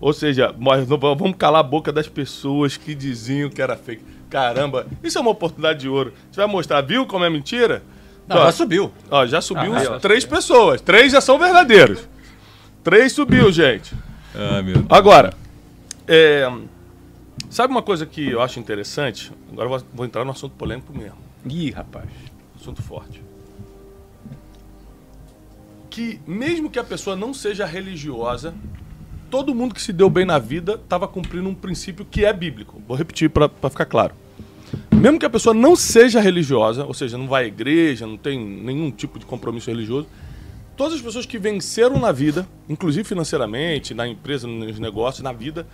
Ou 0.00 0.12
seja, 0.12 0.54
nós 0.58 0.88
não 0.88 0.96
vamos 0.98 1.34
calar 1.36 1.60
a 1.60 1.62
boca 1.62 1.92
das 1.92 2.08
pessoas 2.08 2.76
que 2.76 2.94
diziam 2.94 3.50
que 3.50 3.60
era 3.60 3.76
fake. 3.76 4.02
Caramba, 4.30 4.86
isso 5.02 5.18
é 5.18 5.20
uma 5.20 5.30
oportunidade 5.30 5.80
de 5.80 5.88
ouro. 5.88 6.12
Gente 6.26 6.36
vai 6.36 6.46
mostrar, 6.46 6.80
viu 6.80 7.04
como 7.06 7.24
é 7.24 7.28
mentira? 7.30 7.82
Não, 8.26 8.36
Ó, 8.36 8.44
já 8.44 8.52
subiu. 8.52 8.92
Ó, 9.10 9.26
já 9.26 9.40
subiu 9.40 9.74
Ah, 9.76 9.98
três 9.98 10.24
pessoas. 10.24 10.80
Três 10.80 11.12
já 11.12 11.20
são 11.20 11.38
verdadeiros. 11.38 12.08
Três 12.82 13.12
subiu, 13.12 13.50
gente. 13.52 13.94
Ai, 14.34 14.62
meu 14.62 14.74
Deus. 14.76 14.86
Agora, 14.88 15.34
é, 16.06 16.50
sabe 17.50 17.72
uma 17.72 17.82
coisa 17.82 18.06
que 18.06 18.30
eu 18.30 18.40
acho 18.40 18.58
interessante? 18.60 19.32
Agora 19.52 19.82
vou 19.92 20.06
entrar 20.06 20.24
no 20.24 20.30
assunto 20.30 20.54
polêmico 20.54 20.96
mesmo. 20.96 21.18
Ih, 21.44 21.70
rapaz. 21.72 22.06
Assunto 22.58 22.82
forte. 22.82 23.20
Que 25.90 26.20
mesmo 26.26 26.70
que 26.70 26.78
a 26.78 26.84
pessoa 26.84 27.16
não 27.16 27.34
seja 27.34 27.66
religiosa, 27.66 28.54
todo 29.30 29.54
mundo 29.54 29.74
que 29.74 29.80
se 29.80 29.92
deu 29.92 30.10
bem 30.10 30.24
na 30.24 30.38
vida 30.38 30.74
estava 30.74 31.06
cumprindo 31.06 31.48
um 31.48 31.54
princípio 31.54 32.04
que 32.04 32.24
é 32.24 32.32
bíblico. 32.32 32.82
Vou 32.86 32.96
repetir 32.96 33.30
para 33.30 33.48
ficar 33.70 33.86
claro. 33.86 34.14
Mesmo 34.92 35.18
que 35.18 35.24
a 35.24 35.30
pessoa 35.30 35.54
não 35.54 35.74
seja 35.76 36.20
religiosa, 36.20 36.84
ou 36.84 36.92
seja, 36.92 37.16
não 37.16 37.28
vai 37.28 37.44
à 37.44 37.46
igreja, 37.46 38.06
não 38.06 38.16
tem 38.16 38.38
nenhum 38.38 38.90
tipo 38.90 39.18
de 39.18 39.24
compromisso 39.24 39.70
religioso, 39.70 40.06
todas 40.76 40.94
as 40.94 41.00
pessoas 41.00 41.26
que 41.26 41.38
venceram 41.38 41.98
na 41.98 42.12
vida, 42.12 42.46
inclusive 42.68 43.04
financeiramente, 43.04 43.94
na 43.94 44.06
empresa, 44.06 44.46
nos 44.46 44.78
negócios, 44.78 45.22
na 45.22 45.32
vida, 45.32 45.66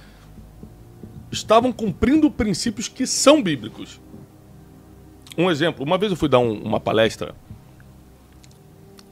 estavam 1.31 1.73
cumprindo 1.73 2.31
princípios 2.31 2.88
que 2.88 3.07
são 3.07 3.42
bíblicos. 3.42 4.01
Um 5.37 5.51
exemplo, 5.51 5.85
uma 5.85 5.99
vez 5.99 6.12
eu 6.12 6.16
fui 6.16 6.29
dar 6.29 6.38
um, 6.38 6.62
uma 6.62 6.81
palestra, 6.81 7.35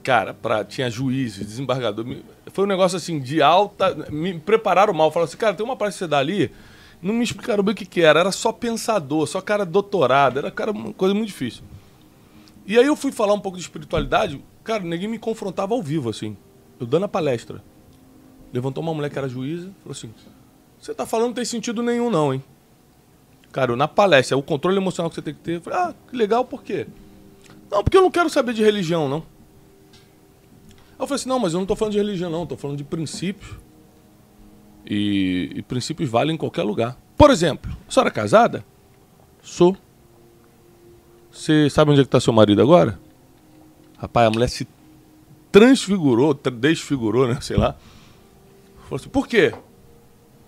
cara, 0.05 0.35
pra, 0.35 0.63
tinha 0.63 0.91
juízes, 0.91 1.47
desembargador, 1.47 2.05
foi 2.53 2.65
um 2.65 2.69
negócio 2.69 2.97
assim 2.97 3.19
de 3.19 3.41
alta, 3.41 3.95
me 4.11 4.39
prepararam 4.39 4.93
mal, 4.93 5.11
falaram 5.11 5.29
assim, 5.29 5.39
cara, 5.39 5.55
tem 5.55 5.65
uma 5.65 5.77
palestra 5.77 6.05
que 6.05 6.05
você 6.05 6.11
dá 6.11 6.19
ali, 6.19 6.53
não 7.01 7.15
me 7.15 7.25
explicaram 7.25 7.65
bem 7.65 7.73
o 7.73 7.77
que 7.77 7.87
que 7.87 8.03
era, 8.03 8.21
era 8.21 8.31
só 8.31 8.53
pensador, 8.53 9.27
só 9.27 9.41
cara 9.41 9.65
doutorado, 9.65 10.39
era 10.39 10.51
cara, 10.51 10.71
uma 10.73 10.93
coisa 10.93 11.15
muito 11.15 11.29
difícil. 11.29 11.65
E 12.67 12.79
aí 12.79 12.87
eu 12.87 12.95
fui 12.95 13.11
falar 13.11 13.33
um 13.33 13.41
pouco 13.41 13.57
de 13.57 13.65
espiritualidade, 13.65 14.41
cara, 14.63 14.83
ninguém 14.83 15.09
me 15.09 15.19
confrontava 15.19 15.75
ao 15.75 15.83
vivo, 15.83 16.11
assim, 16.11 16.37
eu 16.79 16.87
dando 16.87 17.07
a 17.07 17.09
palestra. 17.09 17.63
Levantou 18.53 18.83
uma 18.83 18.95
mulher 18.95 19.11
que 19.11 19.19
era 19.19 19.29
juíza, 19.29 19.71
falou 19.83 19.93
assim, 19.93 20.13
você 20.79 20.95
tá 20.95 21.07
falando 21.07 21.29
não 21.29 21.35
tem 21.35 21.47
sentido 21.47 21.83
nenhum 21.83 22.11
não, 22.11 22.33
hein? 22.33 22.45
Cara, 23.51 23.75
na 23.75 23.89
palestra, 23.89 24.37
o 24.37 24.43
controle 24.43 24.77
emocional 24.77 25.09
que 25.09 25.15
você 25.15 25.23
tem 25.23 25.33
que 25.33 25.41
ter. 25.41 25.57
Eu 25.57 25.61
falei, 25.63 25.79
ah, 25.79 25.95
que 26.11 26.17
legal, 26.17 26.45
por 26.45 26.63
quê? 26.63 26.87
Não, 27.71 27.83
porque 27.83 27.97
eu 27.97 28.03
não 28.03 28.11
quero 28.11 28.29
saber 28.29 28.53
de 28.53 28.63
religião, 28.63 29.09
não. 29.09 29.25
Eu 31.05 31.09
falei 31.09 31.21
assim, 31.21 31.29
não, 31.29 31.39
mas 31.39 31.53
eu 31.53 31.61
não 31.61 31.67
tô 31.67 31.77
falando 31.77 31.93
de 31.93 31.99
religião, 31.99 32.31
não, 32.31 32.47
tô 32.47 32.57
falando 32.57 32.79
de 32.79 32.85
princípios. 32.85 33.53
E, 34.87 35.53
e 35.55 35.63
princípios 35.63 36.09
valem 36.09 36.35
em 36.35 36.39
qualquer 36.39 36.63
lugar. 36.63 36.99
Por 37.17 37.31
exemplo, 37.31 37.77
a 37.87 37.93
senhora 37.93 38.09
é 38.09 38.13
casada? 38.13 38.65
Sou. 39.43 39.77
Você 41.31 41.69
sabe 41.71 41.91
onde 41.91 42.01
é 42.01 42.05
que 42.05 42.11
tá 42.11 42.21
seu 42.21 42.33
marido 42.33 42.63
agora? 42.63 42.99
Rapaz, 43.99 44.27
a 44.29 44.31
mulher 44.31 44.49
se 44.49 44.67
transfigurou, 45.53 46.35
tra- 46.35 46.53
desfigurou, 46.53 47.29
né? 47.29 47.39
Sei 47.41 47.57
lá. 47.57 47.77
Falou 48.85 48.97
assim, 48.97 49.09
por 49.09 49.27
quê? 49.27 49.55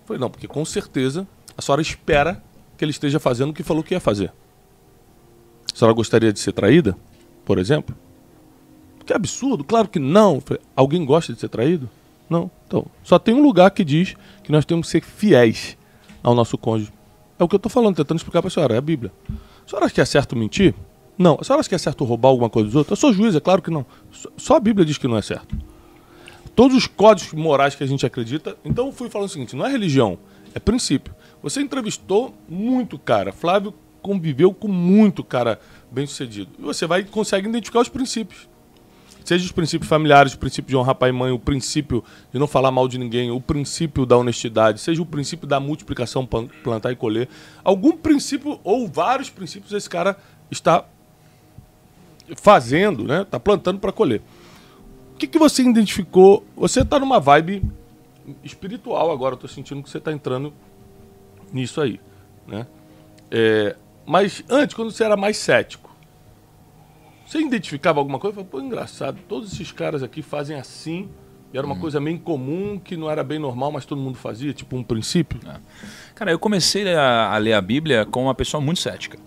Falei, 0.05 0.19
não, 0.19 0.29
porque 0.29 0.47
com 0.47 0.63
certeza 0.65 1.27
a 1.57 1.61
senhora 1.61 1.81
espera 1.81 2.43
que 2.77 2.83
ele 2.85 2.91
esteja 2.91 3.19
fazendo 3.19 3.49
o 3.49 3.53
que 3.53 3.63
falou 3.63 3.83
que 3.83 3.93
ia 3.93 3.99
fazer. 3.99 4.31
A 5.73 5.77
senhora 5.77 5.93
gostaria 5.95 6.31
de 6.33 6.39
ser 6.39 6.51
traída, 6.51 6.97
por 7.45 7.57
exemplo? 7.59 7.95
Que 9.07 9.13
absurdo, 9.13 9.63
claro 9.63 9.87
que 9.87 9.97
não. 9.97 10.39
Falei, 10.41 10.61
Alguém 10.75 11.03
gosta 11.05 11.33
de 11.33 11.39
ser 11.39 11.49
traído? 11.49 11.89
Não. 12.29 12.51
Então, 12.67 12.85
só 13.03 13.17
tem 13.17 13.33
um 13.33 13.41
lugar 13.41 13.71
que 13.71 13.83
diz 13.83 14.15
que 14.43 14.51
nós 14.51 14.65
temos 14.65 14.87
que 14.87 14.91
ser 14.91 15.01
fiéis 15.01 15.77
ao 16.21 16.35
nosso 16.35 16.57
cônjuge. 16.57 16.91
É 17.39 17.43
o 17.43 17.47
que 17.47 17.55
eu 17.55 17.57
estou 17.57 17.69
falando, 17.71 17.95
tentando 17.95 18.17
explicar 18.17 18.41
para 18.41 18.49
a 18.49 18.51
senhora, 18.51 18.75
é 18.75 18.77
a 18.77 18.81
Bíblia. 18.81 19.11
A 19.65 19.69
senhora 19.69 19.85
acha 19.85 19.95
que 19.95 20.01
é 20.01 20.05
certo 20.05 20.35
mentir? 20.35 20.75
Não. 21.17 21.37
A 21.39 21.43
senhora 21.43 21.61
acha 21.61 21.69
que 21.69 21.75
é 21.75 21.77
certo 21.77 22.03
roubar 22.03 22.29
alguma 22.29 22.49
coisa 22.49 22.67
dos 22.67 22.75
outros? 22.75 22.91
Eu 22.91 23.01
sou 23.01 23.13
juiz, 23.13 23.33
é 23.33 23.39
claro 23.39 23.61
que 23.61 23.71
não. 23.71 23.85
Só- 24.35 24.55
a 24.57 24.59
Bíblia 24.59 24.85
diz 24.85 24.97
que 24.97 25.07
não 25.07 25.17
é 25.17 25.21
certo 25.21 25.55
todos 26.55 26.75
os 26.75 26.87
códigos 26.87 27.33
morais 27.33 27.75
que 27.75 27.83
a 27.83 27.87
gente 27.87 28.03
acredita. 28.03 28.57
Então 28.65 28.87
eu 28.87 28.91
fui 28.91 29.09
falando 29.09 29.27
o 29.29 29.31
seguinte: 29.31 29.55
não 29.55 29.65
é 29.65 29.69
religião, 29.71 30.17
é 30.55 30.59
princípio. 30.59 31.13
Você 31.43 31.61
entrevistou 31.61 32.33
muito 32.49 32.97
cara. 32.97 33.31
Flávio 33.31 33.73
conviveu 34.01 34.51
com 34.53 34.67
muito 34.67 35.23
cara 35.23 35.59
bem 35.91 36.07
sucedido. 36.07 36.49
E 36.57 36.61
você 36.63 36.87
vai 36.87 37.03
consegue 37.03 37.47
identificar 37.47 37.79
os 37.79 37.89
princípios. 37.89 38.49
Seja 39.27 39.43
os 39.43 39.51
princípios 39.51 39.89
familiares, 39.89 40.31
o 40.31 40.37
princípio 40.37 40.69
de 40.69 40.77
honrar 40.77 40.95
pai 40.95 41.09
e 41.09 41.11
mãe, 41.11 41.33
o 41.33 41.37
princípio 41.37 42.01
de 42.31 42.39
não 42.39 42.47
falar 42.47 42.71
mal 42.71 42.87
de 42.87 42.97
ninguém, 42.97 43.29
o 43.29 43.41
princípio 43.41 44.05
da 44.05 44.15
honestidade, 44.15 44.79
seja 44.79 45.01
o 45.01 45.05
princípio 45.05 45.45
da 45.45 45.59
multiplicação, 45.59 46.25
plantar 46.25 46.93
e 46.93 46.95
colher. 46.95 47.27
Algum 47.61 47.91
princípio 47.91 48.57
ou 48.63 48.87
vários 48.87 49.29
princípios 49.29 49.73
esse 49.73 49.89
cara 49.89 50.15
está 50.49 50.85
fazendo, 52.37 53.03
né? 53.03 53.23
Está 53.23 53.37
plantando 53.37 53.79
para 53.81 53.91
colher. 53.91 54.21
O 55.13 55.17
que, 55.17 55.27
que 55.27 55.37
você 55.37 55.61
identificou? 55.61 56.45
Você 56.55 56.79
está 56.79 56.97
numa 56.97 57.19
vibe 57.19 57.69
espiritual 58.45 59.11
agora, 59.11 59.35
tô 59.35 59.49
sentindo 59.49 59.83
que 59.83 59.89
você 59.89 59.97
está 59.97 60.13
entrando 60.13 60.53
nisso 61.51 61.81
aí, 61.81 61.99
né? 62.47 62.65
É, 63.29 63.75
mas 64.05 64.41
antes, 64.49 64.73
quando 64.73 64.89
você 64.89 65.03
era 65.03 65.17
mais 65.17 65.35
cético, 65.35 65.86
você 67.27 67.39
identificava 67.39 67.99
alguma 67.99 68.17
coisa? 68.17 68.35
Falei, 68.35 68.49
Pô, 68.49 68.59
engraçado, 68.61 69.19
todos 69.27 69.51
esses 69.51 69.71
caras 69.71 70.01
aqui 70.01 70.21
fazem 70.21 70.57
assim, 70.57 71.09
e 71.53 71.57
era 71.57 71.67
uma 71.67 71.77
coisa 71.77 71.99
meio 71.99 72.15
incomum, 72.15 72.79
que 72.79 72.95
não 72.95 73.11
era 73.11 73.23
bem 73.23 73.37
normal, 73.37 73.71
mas 73.71 73.85
todo 73.85 73.99
mundo 73.99 74.17
fazia, 74.17 74.53
tipo 74.53 74.77
um 74.77 74.83
princípio. 74.83 75.39
Cara, 76.15 76.31
eu 76.31 76.39
comecei 76.39 76.93
a, 76.93 77.33
a 77.33 77.37
ler 77.37 77.53
a 77.53 77.61
Bíblia 77.61 78.05
com 78.05 78.23
uma 78.23 78.33
pessoa 78.33 78.61
muito 78.61 78.79
cética. 78.79 79.17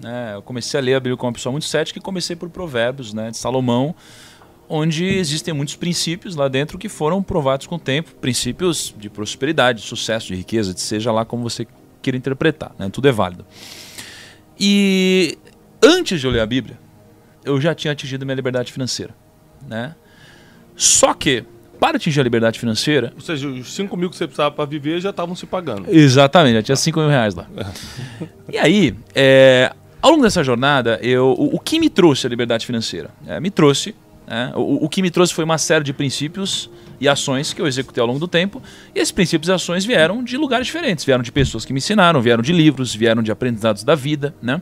Né? 0.00 0.34
Eu 0.34 0.42
comecei 0.42 0.78
a 0.78 0.82
ler 0.82 0.94
a 0.94 1.00
Bíblia 1.00 1.16
com 1.16 1.26
uma 1.26 1.32
pessoa 1.32 1.50
muito 1.50 1.66
cética 1.66 1.98
e 1.98 2.02
comecei 2.02 2.36
por 2.36 2.48
Provérbios 2.48 3.12
né, 3.12 3.30
de 3.30 3.36
Salomão, 3.36 3.94
onde 4.68 5.04
existem 5.04 5.52
muitos 5.52 5.74
princípios 5.74 6.36
lá 6.36 6.46
dentro 6.46 6.78
que 6.78 6.88
foram 6.88 7.22
provados 7.22 7.66
com 7.66 7.74
o 7.74 7.78
tempo. 7.78 8.14
Princípios 8.16 8.94
de 8.96 9.10
prosperidade, 9.10 9.80
de 9.80 9.86
sucesso, 9.86 10.28
de 10.28 10.36
riqueza, 10.36 10.72
de 10.72 10.80
seja 10.80 11.10
lá 11.10 11.24
como 11.24 11.42
você 11.42 11.66
queira 12.02 12.16
interpretar. 12.16 12.72
Né? 12.78 12.88
Tudo 12.88 13.08
é 13.08 13.12
válido. 13.12 13.44
E 14.58 15.38
antes 15.82 16.20
de 16.20 16.26
eu 16.26 16.30
ler 16.30 16.40
a 16.40 16.46
Bíblia, 16.46 16.78
eu 17.48 17.60
já 17.60 17.74
tinha 17.74 17.92
atingido 17.92 18.24
minha 18.24 18.34
liberdade 18.34 18.72
financeira. 18.72 19.14
Né? 19.66 19.94
Só 20.76 21.12
que, 21.14 21.44
para 21.80 21.96
atingir 21.96 22.20
a 22.20 22.22
liberdade 22.22 22.58
financeira, 22.58 23.12
Ou 23.14 23.20
seja, 23.20 23.48
os 23.48 23.74
5 23.74 23.96
mil 23.96 24.10
que 24.10 24.16
você 24.16 24.26
precisava 24.26 24.54
para 24.54 24.64
viver 24.64 25.00
já 25.00 25.10
estavam 25.10 25.34
se 25.34 25.46
pagando. 25.46 25.86
Exatamente, 25.88 26.54
já 26.54 26.62
tinha 26.62 26.76
5 26.76 27.00
mil 27.00 27.08
reais 27.08 27.34
lá. 27.34 27.46
e 28.52 28.58
aí, 28.58 28.94
é, 29.14 29.72
ao 30.00 30.10
longo 30.10 30.22
dessa 30.22 30.44
jornada, 30.44 30.98
eu, 31.02 31.26
o, 31.26 31.56
o 31.56 31.60
que 31.60 31.80
me 31.80 31.88
trouxe 31.90 32.26
a 32.26 32.30
liberdade 32.30 32.64
financeira? 32.66 33.10
É, 33.26 33.40
me 33.40 33.50
trouxe, 33.50 33.94
né, 34.26 34.52
o, 34.54 34.84
o 34.84 34.88
que 34.88 35.02
me 35.02 35.10
trouxe 35.10 35.32
foi 35.34 35.44
uma 35.44 35.58
série 35.58 35.84
de 35.84 35.92
princípios 35.92 36.70
e 37.00 37.08
ações 37.08 37.52
que 37.52 37.60
eu 37.60 37.66
executei 37.66 38.00
ao 38.00 38.06
longo 38.06 38.18
do 38.18 38.28
tempo. 38.28 38.62
E 38.94 38.98
esses 38.98 39.12
princípios 39.12 39.48
e 39.48 39.52
ações 39.52 39.84
vieram 39.84 40.22
de 40.22 40.36
lugares 40.36 40.66
diferentes, 40.66 41.04
vieram 41.04 41.22
de 41.22 41.32
pessoas 41.32 41.64
que 41.64 41.72
me 41.72 41.78
ensinaram, 41.78 42.20
vieram 42.20 42.42
de 42.42 42.52
livros, 42.52 42.94
vieram 42.94 43.22
de 43.22 43.30
aprendizados 43.32 43.82
da 43.82 43.94
vida, 43.94 44.34
né? 44.42 44.60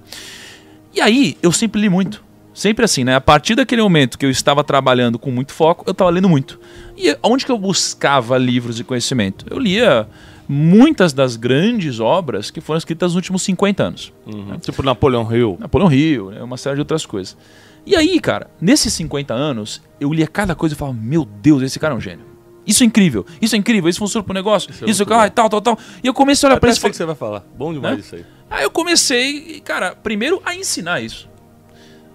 E 0.95 1.01
aí, 1.01 1.37
eu 1.43 1.53
sempre 1.53 1.81
li 1.81 1.91
muito. 1.91 2.25
Sempre 2.57 2.87
assim, 2.87 3.05
né? 3.05 3.15
A 3.15 3.21
partir 3.21 3.55
daquele 3.55 3.83
momento 3.83 4.17
que 4.19 4.25
eu 4.25 4.31
estava 4.31 4.65
trabalhando 4.65 5.19
com 5.19 5.31
muito 5.31 5.53
foco, 5.53 5.85
eu 5.87 5.93
estava 5.93 6.09
lendo 6.09 6.27
muito. 6.27 6.59
E 6.97 7.15
onde 7.23 7.45
que 7.45 7.53
eu 7.53 7.59
buscava 7.59 8.39
livros 8.39 8.77
de 8.77 8.83
conhecimento? 8.83 9.45
Eu 9.51 9.59
lia 9.59 10.09
muitas 10.49 11.13
das 11.13 11.37
grandes 11.37 12.01
obras 12.01 12.51
que 12.51 12.63
foram 12.63 12.79
escritas 12.79 13.11
nos 13.11 13.17
últimos 13.17 13.43
50 13.43 13.83
anos. 13.83 14.11
Uhum. 14.25 14.59
Tipo 14.59 14.83
Napoleão 14.83 15.31
Hill. 15.31 15.59
Napoleão 15.61 15.93
Hill, 15.93 16.31
né? 16.31 16.43
uma 16.43 16.57
série 16.57 16.77
de 16.77 16.81
outras 16.81 17.05
coisas. 17.05 17.37
E 17.85 17.95
aí, 17.95 18.19
cara, 18.19 18.49
nesses 18.59 18.91
50 18.95 19.35
anos, 19.35 19.83
eu 20.01 20.11
lia 20.11 20.27
cada 20.27 20.55
coisa 20.55 20.75
e 20.75 20.79
falava, 20.79 20.97
meu 20.99 21.27
Deus, 21.27 21.61
esse 21.63 21.79
cara 21.79 21.93
é 21.93 21.97
um 21.99 22.01
gênio. 22.01 22.25
Isso 22.67 22.83
é 22.83 22.87
incrível, 22.87 23.27
isso 23.39 23.55
é 23.55 23.59
incrível, 23.59 23.91
isso 23.91 23.99
funciona 23.99 24.25
pro 24.25 24.33
negócio, 24.33 24.71
Isso 24.71 24.83
é 24.87 24.91
isso, 24.91 25.03
ah, 25.13 25.29
tal, 25.29 25.51
tal, 25.51 25.61
tal. 25.61 25.79
E 26.03 26.07
eu 26.07 26.15
comecei 26.15 26.47
a 26.47 26.53
olhar 26.53 26.59
pra 26.59 26.71
Até 26.71 26.73
isso 26.73 26.81
e 26.81 26.81
sei 26.81 26.91
que 26.91 26.97
você 26.97 27.05
vai 27.05 27.15
falar. 27.15 27.45
Bom 27.55 27.75
demais 27.75 27.97
Né? 27.97 28.01
isso 28.01 28.17
aí. 28.17 28.25
Aí 28.49 28.65
eu 28.65 28.71
comecei, 28.71 29.61
cara, 29.61 29.95
primeiro 29.95 30.41
a 30.43 30.55
ensinar 30.55 31.03
isso, 31.03 31.29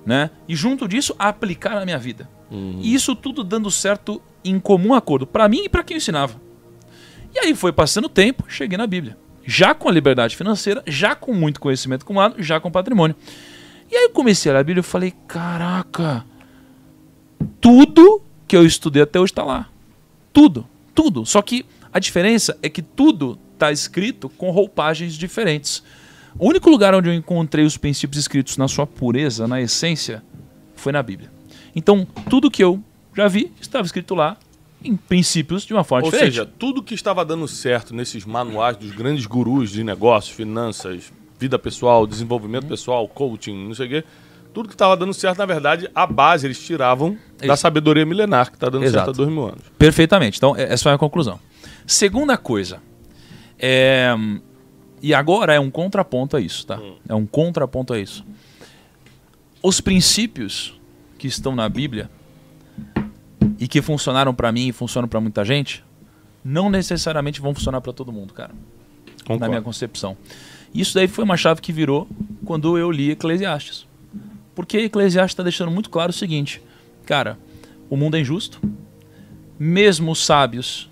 né? 0.05 0.29
E 0.47 0.55
junto 0.55 0.87
disso 0.87 1.15
aplicar 1.17 1.75
na 1.75 1.85
minha 1.85 1.97
vida. 1.97 2.29
E 2.81 2.93
isso 2.93 3.15
tudo 3.15 3.45
dando 3.45 3.71
certo 3.71 4.21
em 4.43 4.59
comum 4.59 4.93
acordo 4.93 5.25
para 5.25 5.47
mim 5.47 5.63
e 5.65 5.69
para 5.69 5.83
quem 5.83 5.95
eu 5.95 5.99
ensinava. 5.99 6.35
E 7.33 7.39
aí 7.39 7.55
foi 7.55 7.71
passando 7.71 8.05
o 8.05 8.09
tempo, 8.09 8.43
cheguei 8.47 8.77
na 8.77 8.85
Bíblia. 8.85 9.17
Já 9.45 9.73
com 9.73 9.87
a 9.87 9.91
liberdade 9.91 10.35
financeira, 10.35 10.83
já 10.85 11.15
com 11.15 11.33
muito 11.33 11.61
conhecimento 11.61 12.03
acumulado, 12.03 12.43
já 12.43 12.59
com 12.59 12.69
patrimônio. 12.69 13.15
E 13.89 13.95
aí 13.95 14.03
eu 14.03 14.09
comecei 14.09 14.51
a 14.51 14.55
ler 14.55 14.59
a 14.59 14.63
Bíblia 14.63 14.81
e 14.81 14.83
falei, 14.83 15.13
caraca, 15.27 16.25
tudo 17.59 18.21
que 18.47 18.55
eu 18.55 18.65
estudei 18.65 19.01
até 19.01 19.19
hoje 19.19 19.31
está 19.31 19.43
lá. 19.43 19.69
Tudo, 20.33 20.67
tudo. 20.93 21.25
Só 21.25 21.41
que 21.41 21.65
a 21.91 21.99
diferença 21.99 22.57
é 22.61 22.69
que 22.69 22.81
tudo 22.81 23.39
está 23.53 23.71
escrito 23.71 24.27
com 24.29 24.51
roupagens 24.51 25.13
diferentes. 25.13 25.83
O 26.37 26.47
único 26.47 26.69
lugar 26.69 26.93
onde 26.95 27.09
eu 27.09 27.13
encontrei 27.13 27.65
os 27.65 27.77
princípios 27.77 28.19
escritos 28.21 28.57
na 28.57 28.67
sua 28.67 28.87
pureza, 28.87 29.47
na 29.47 29.61
essência, 29.61 30.23
foi 30.75 30.91
na 30.91 31.03
Bíblia. 31.03 31.31
Então, 31.75 32.07
tudo 32.29 32.49
que 32.49 32.63
eu 32.63 32.81
já 33.15 33.27
vi 33.27 33.51
estava 33.59 33.85
escrito 33.85 34.15
lá 34.15 34.37
em 34.83 34.95
princípios 34.95 35.63
de 35.65 35.73
uma 35.73 35.83
forma 35.83 36.05
Ou 36.05 36.11
diferente. 36.11 36.33
seja, 36.33 36.49
tudo 36.57 36.81
que 36.81 36.93
estava 36.95 37.23
dando 37.23 37.47
certo 37.47 37.93
nesses 37.93 38.25
manuais 38.25 38.77
dos 38.77 38.91
grandes 38.91 39.25
gurus 39.25 39.69
de 39.69 39.83
negócios, 39.83 40.35
finanças, 40.35 41.11
vida 41.39 41.59
pessoal, 41.59 42.07
desenvolvimento 42.07 42.65
pessoal, 42.65 43.07
coaching, 43.07 43.67
não 43.67 43.75
sei 43.75 43.85
o 43.85 43.89
quê, 43.89 44.03
tudo 44.53 44.67
que 44.67 44.75
estava 44.75 44.97
dando 44.97 45.13
certo, 45.13 45.37
na 45.37 45.45
verdade, 45.45 45.89
a 45.93 46.05
base 46.07 46.47
eles 46.47 46.59
tiravam 46.59 47.17
da 47.37 47.53
Isso. 47.53 47.57
sabedoria 47.61 48.05
milenar 48.05 48.49
que 48.49 48.55
está 48.57 48.69
dando 48.69 48.83
Exato. 48.83 49.05
certo 49.05 49.15
há 49.15 49.23
dois 49.23 49.29
mil 49.29 49.43
anos. 49.45 49.61
Perfeitamente. 49.77 50.37
Então, 50.37 50.55
é- 50.57 50.63
essa 50.73 50.83
foi 50.83 50.91
a 50.93 50.97
conclusão. 50.97 51.39
Segunda 51.85 52.37
coisa. 52.37 52.79
é, 53.63 54.15
E 55.01 55.13
agora 55.13 55.53
é 55.53 55.59
um 55.59 55.71
contraponto 55.71 56.37
a 56.37 56.41
isso, 56.41 56.65
tá? 56.65 56.79
É 57.07 57.15
um 57.15 57.25
contraponto 57.25 57.93
a 57.93 57.99
isso. 57.99 58.23
Os 59.61 59.81
princípios 59.81 60.79
que 61.17 61.27
estão 61.27 61.55
na 61.55 61.67
Bíblia 61.67 62.09
e 63.59 63.67
que 63.67 63.81
funcionaram 63.81 64.33
pra 64.33 64.51
mim 64.51 64.67
e 64.67 64.71
funcionam 64.71 65.07
pra 65.07 65.19
muita 65.19 65.43
gente, 65.43 65.83
não 66.43 66.69
necessariamente 66.69 67.41
vão 67.41 67.53
funcionar 67.53 67.81
pra 67.81 67.93
todo 67.93 68.11
mundo, 68.11 68.33
cara. 68.33 68.53
Na 68.53 69.23
Concordo. 69.25 69.49
minha 69.49 69.61
concepção. 69.61 70.17
Isso 70.73 70.93
daí 70.93 71.07
foi 71.07 71.23
uma 71.23 71.37
chave 71.37 71.61
que 71.61 71.71
virou 71.71 72.07
quando 72.45 72.77
eu 72.77 72.91
li 72.91 73.11
Eclesiastes. 73.11 73.85
Porque 74.55 74.77
Eclesiastes 74.79 75.33
está 75.33 75.43
deixando 75.43 75.71
muito 75.71 75.89
claro 75.89 76.11
o 76.11 76.13
seguinte: 76.13 76.61
cara, 77.05 77.37
o 77.89 77.95
mundo 77.95 78.17
é 78.17 78.19
injusto, 78.19 78.59
mesmo 79.59 80.11
os 80.11 80.25
sábios 80.25 80.89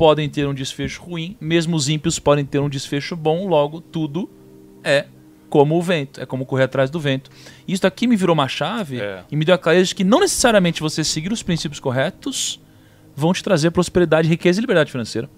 podem 0.00 0.30
ter 0.30 0.48
um 0.48 0.54
desfecho 0.54 1.02
ruim, 1.02 1.36
mesmo 1.38 1.76
os 1.76 1.90
ímpios 1.90 2.18
podem 2.18 2.42
ter 2.42 2.58
um 2.58 2.70
desfecho 2.70 3.14
bom, 3.14 3.46
logo 3.46 3.82
tudo 3.82 4.30
é 4.82 5.04
como 5.50 5.76
o 5.76 5.82
vento, 5.82 6.18
é 6.22 6.24
como 6.24 6.46
correr 6.46 6.62
atrás 6.64 6.88
do 6.88 6.98
vento. 6.98 7.30
Isso 7.68 7.82
daqui 7.82 8.06
me 8.06 8.16
virou 8.16 8.32
uma 8.32 8.48
chave 8.48 8.98
É. 8.98 9.24
e 9.30 9.36
me 9.36 9.44
deu 9.44 9.54
a 9.54 9.58
clareza 9.58 9.88
de 9.88 9.94
que 9.94 10.02
não 10.02 10.20
necessariamente 10.20 10.80
você 10.80 11.04
seguir 11.04 11.30
os 11.30 11.42
princípios 11.42 11.78
corretos 11.78 12.58
vão 13.14 13.34
te 13.34 13.44
trazer 13.44 13.70
prosperidade, 13.72 14.26
riqueza 14.26 14.58
e 14.58 14.62
liberdade 14.62 14.90
financeira. 14.90 15.28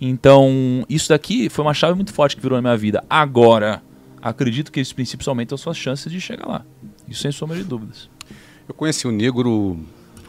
Então, 0.00 0.86
isso 0.88 1.08
daqui 1.08 1.48
foi 1.48 1.64
uma 1.64 1.74
chave 1.74 1.96
muito 1.96 2.12
forte 2.12 2.36
que 2.36 2.42
virou 2.42 2.56
na 2.58 2.62
minha 2.62 2.76
vida. 2.76 3.02
Agora, 3.10 3.82
acredito 4.22 4.70
que 4.70 4.78
esses 4.78 4.92
princípios 4.92 5.26
aumentam 5.26 5.58
suas 5.58 5.76
chances 5.76 6.12
de 6.12 6.20
chegar 6.20 6.46
lá. 6.46 6.64
Isso 7.08 7.22
sem 7.22 7.32
sombra 7.32 7.56
de 7.56 7.64
dúvidas. 7.64 8.08
Eu 8.68 8.74
conheci 8.74 9.08
o 9.08 9.10
negro. 9.10 9.80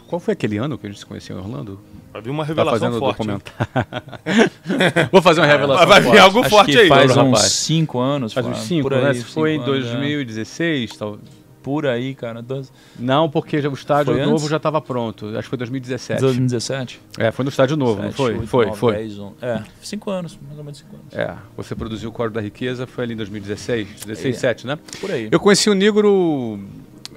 Qual 0.07 0.19
foi 0.19 0.31
aquele 0.33 0.57
ano 0.57 0.79
que 0.79 0.87
a 0.87 0.89
gente 0.89 0.97
se 0.97 1.05
conheceu 1.05 1.37
em 1.37 1.39
Orlando? 1.39 1.79
Vai 2.11 2.21
vir 2.21 2.29
uma 2.29 2.43
Tá 2.43 2.47
revelação 2.49 2.79
fazendo 2.79 2.99
forte. 2.99 3.27
Vou 5.11 5.21
fazer 5.21 5.41
uma 5.41 5.47
revelação. 5.47 5.87
Vai 5.87 5.99
vir 6.01 6.07
forte. 6.07 6.19
algo 6.19 6.43
forte 6.49 6.77
aí, 6.77 6.87
faz 6.89 7.11
uns 7.11 7.15
rapaz. 7.17 7.41
5 7.51 7.99
anos. 7.99 8.33
Faz 8.33 8.45
uns 8.45 8.51
Fábio, 8.53 8.67
5, 8.67 8.89
por 8.89 8.97
né? 8.97 9.13
Se 9.13 9.23
foi 9.23 9.53
em 9.55 9.59
cinco 9.59 9.71
anos, 9.71 9.85
é. 9.87 9.91
2016, 9.91 10.91
tal. 10.97 11.19
Por 11.63 11.85
aí, 11.85 12.15
cara. 12.15 12.41
dois- 12.41 12.73
Não, 12.99 13.29
porque 13.29 13.61
já- 13.61 13.69
o 13.69 13.73
estádio 13.73 14.13
Foi 14.13 14.21
novo 14.23 14.35
antes? 14.37 14.49
já 14.49 14.57
estava 14.57 14.81
pronto. 14.81 15.27
Acho 15.27 15.43
que 15.43 15.49
foi 15.49 15.57
2017. 15.59 16.19
2017? 16.19 16.99
É, 17.19 17.29
foi 17.31 17.43
no 17.45 17.49
estádio 17.49 17.77
novo, 17.77 17.97
não 18.01 18.07
Sete, 18.09 18.15
foi? 18.17 18.33
oito, 18.33 18.47
foi, 18.47 18.65
nove, 18.65 18.77
foi. 18.79 18.93
dez, 18.95 19.19
onze. 19.19 19.35
É, 19.43 19.61
5 19.83 20.09
anos, 20.09 20.39
mais 20.43 20.57
ou 20.57 20.63
menos 20.63 20.79
5 20.79 20.89
anos. 20.95 21.13
É, 21.13 21.35
você 21.55 21.75
produziu 21.75 22.09
o 22.09 22.11
Código 22.11 22.33
da 22.33 22.41
Riqueza, 22.41 22.87
foi 22.87 23.03
ali 23.03 23.13
em 23.13 23.17
2016, 23.17 23.87
16, 24.05 24.35
É. 24.35 24.39
7, 24.39 24.65
né? 24.65 24.79
Por 24.99 25.11
aí. 25.11 25.29
Eu 25.31 25.39
conheci 25.39 25.69
o 25.69 25.75
Negro. 25.75 26.59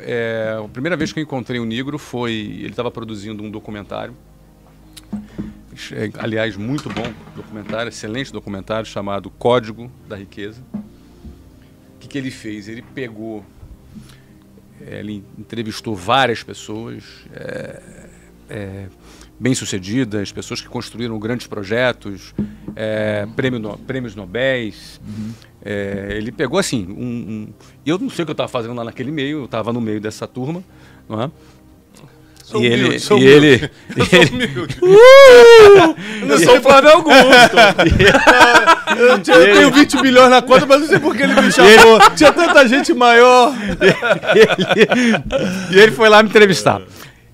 é, 0.00 0.58
a 0.62 0.68
primeira 0.68 0.94
vez 0.96 1.10
que 1.10 1.20
eu 1.20 1.22
encontrei 1.22 1.58
o 1.58 1.64
Negro 1.64 1.96
foi. 1.98 2.32
Ele 2.32 2.68
estava 2.68 2.90
produzindo 2.90 3.42
um 3.42 3.50
documentário. 3.50 4.14
É, 5.92 6.10
Aliás, 6.18 6.56
muito 6.56 6.88
bom 6.88 7.12
documentário, 7.36 7.88
excelente 7.88 8.32
documentário, 8.32 8.86
chamado 8.86 9.30
Código 9.30 9.90
da 10.08 10.16
Riqueza. 10.16 10.62
O 10.74 11.98
que, 12.00 12.08
que 12.08 12.18
ele 12.18 12.30
fez? 12.30 12.68
Ele 12.68 12.82
pegou. 12.82 13.44
é, 14.80 14.98
Ele 15.00 15.24
entrevistou 15.38 15.94
várias 15.94 16.42
pessoas 16.42 17.04
é, 17.32 17.82
é, 18.50 18.86
bem-sucedidas, 19.40 20.30
pessoas 20.32 20.60
que 20.60 20.68
construíram 20.68 21.18
grandes 21.18 21.46
projetos, 21.46 22.34
é, 22.76 23.26
prêmio 23.34 23.58
no- 23.58 23.78
prêmios 23.78 24.14
Nobéis. 24.14 25.00
É, 25.64 26.10
ele 26.16 26.30
pegou 26.30 26.58
assim, 26.58 26.86
um, 26.90 27.02
um- 27.48 27.48
eu 27.86 27.98
não 27.98 28.10
sei 28.10 28.22
o 28.22 28.26
que 28.26 28.30
eu 28.30 28.34
estava 28.34 28.48
fazendo 28.48 28.74
lá 28.74 28.84
naquele 28.84 29.10
meio, 29.10 29.38
eu 29.38 29.44
estava 29.46 29.72
no 29.72 29.80
meio 29.80 29.98
dessa 30.00 30.26
turma, 30.28 30.62
não 31.08 31.22
é? 31.22 31.30
Sou 32.44 32.60
e 32.62 32.66
humilde, 32.68 32.84
ele, 32.86 32.98
sou 33.00 33.18
e 33.18 33.22
humilde. 33.22 33.46
ele, 33.46 33.70
Eu 33.96 34.04
sou 34.04 34.20
humilde. 34.34 34.76
não 36.26 36.38
sou 36.38 36.60
Flávio 36.60 36.90
Augusto. 36.90 37.56
Eu, 38.96 39.18
tinha- 39.18 39.36
eu 39.36 39.54
tenho 39.56 39.70
20 39.72 40.00
bilhões 40.02 40.30
na 40.30 40.40
conta, 40.40 40.64
mas 40.66 40.82
não 40.82 40.86
sei 40.86 41.00
por 41.00 41.16
que 41.16 41.22
ele 41.24 41.34
me 41.40 41.50
chamou. 41.50 41.98
Tinha 42.14 42.32
tanta 42.32 42.68
gente 42.68 42.94
maior. 42.94 43.52
e 45.70 45.78
ele 45.78 45.92
foi 45.92 46.08
lá 46.08 46.22
me 46.22 46.28
entrevistar. 46.28 46.80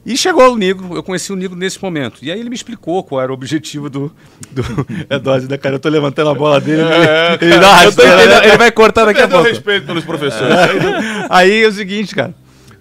E 0.07 0.17
chegou 0.17 0.55
o 0.55 0.57
Negro, 0.57 0.95
eu 0.95 1.03
conheci 1.03 1.31
o 1.33 1.37
Negro 1.37 1.57
nesse 1.59 1.83
momento. 1.83 2.21
E 2.23 2.33
aí 2.33 2.41
ele 2.41 2.49
me 2.49 2.55
explicou 2.55 3.05
qual 3.05 3.21
era 3.21 3.31
o 3.31 3.35
objetivo 3.35 3.91
do. 3.91 4.11
do... 4.51 4.65
É 5.11 5.19
dose, 5.19 5.47
né, 5.49 5.59
cara? 5.59 5.75
Eu 5.75 5.79
tô 5.79 5.91
levantando 5.91 6.31
a 6.31 6.35
bola 6.35 6.59
dele. 6.61 6.81
É, 6.83 7.37
ele, 7.41 7.51
cara, 7.53 7.61
dá 7.61 7.85
eu 7.85 7.93
tô 7.93 8.03
rasteira, 8.03 8.41
né? 8.41 8.49
ele 8.49 8.57
vai 8.57 8.73
cortar 8.73 9.05
daqui 9.05 9.21
a 9.21 9.29
pouco. 9.29 9.47
respeito 9.47 9.87
pelos 9.87 10.05
professores. 10.05 10.57
Aí 11.29 11.63
é 11.63 11.69
o 11.69 11.73
seguinte, 11.73 12.15
cara. 12.15 12.35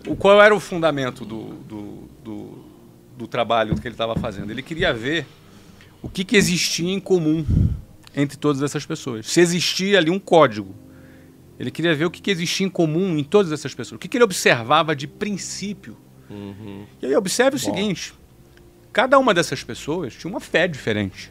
O, 0.07 0.15
qual 0.15 0.41
era 0.41 0.55
o 0.55 0.59
fundamento 0.61 1.25
do, 1.25 1.55
do, 1.67 1.98
do 3.19 3.27
trabalho 3.27 3.75
que 3.75 3.85
ele 3.85 3.93
estava 3.93 4.15
fazendo? 4.15 4.49
Ele 4.49 4.63
queria 4.63 4.93
ver 4.93 5.27
o 6.01 6.07
que, 6.07 6.23
que 6.23 6.37
existia 6.37 6.89
em 6.89 6.99
comum 6.99 7.45
entre 8.15 8.37
todas 8.37 8.63
essas 8.63 8.85
pessoas. 8.85 9.27
Se 9.27 9.41
existia 9.41 9.97
ali 9.97 10.09
um 10.09 10.17
código. 10.17 10.73
Ele 11.59 11.69
queria 11.69 11.93
ver 11.93 12.05
o 12.05 12.11
que, 12.11 12.21
que 12.21 12.31
existia 12.31 12.65
em 12.65 12.69
comum 12.69 13.17
em 13.17 13.23
todas 13.23 13.51
essas 13.51 13.73
pessoas. 13.73 13.97
O 13.97 13.99
que, 13.99 14.07
que 14.07 14.15
ele 14.15 14.23
observava 14.23 14.95
de 14.95 15.05
princípio. 15.05 15.97
E 17.01 17.05
aí 17.05 17.15
observe 17.15 17.57
o 17.57 17.59
seguinte: 17.59 18.13
cada 18.93 19.19
uma 19.19 19.33
dessas 19.33 19.61
pessoas 19.61 20.13
tinha 20.13 20.31
uma 20.31 20.39
fé 20.39 20.67
diferente. 20.67 21.29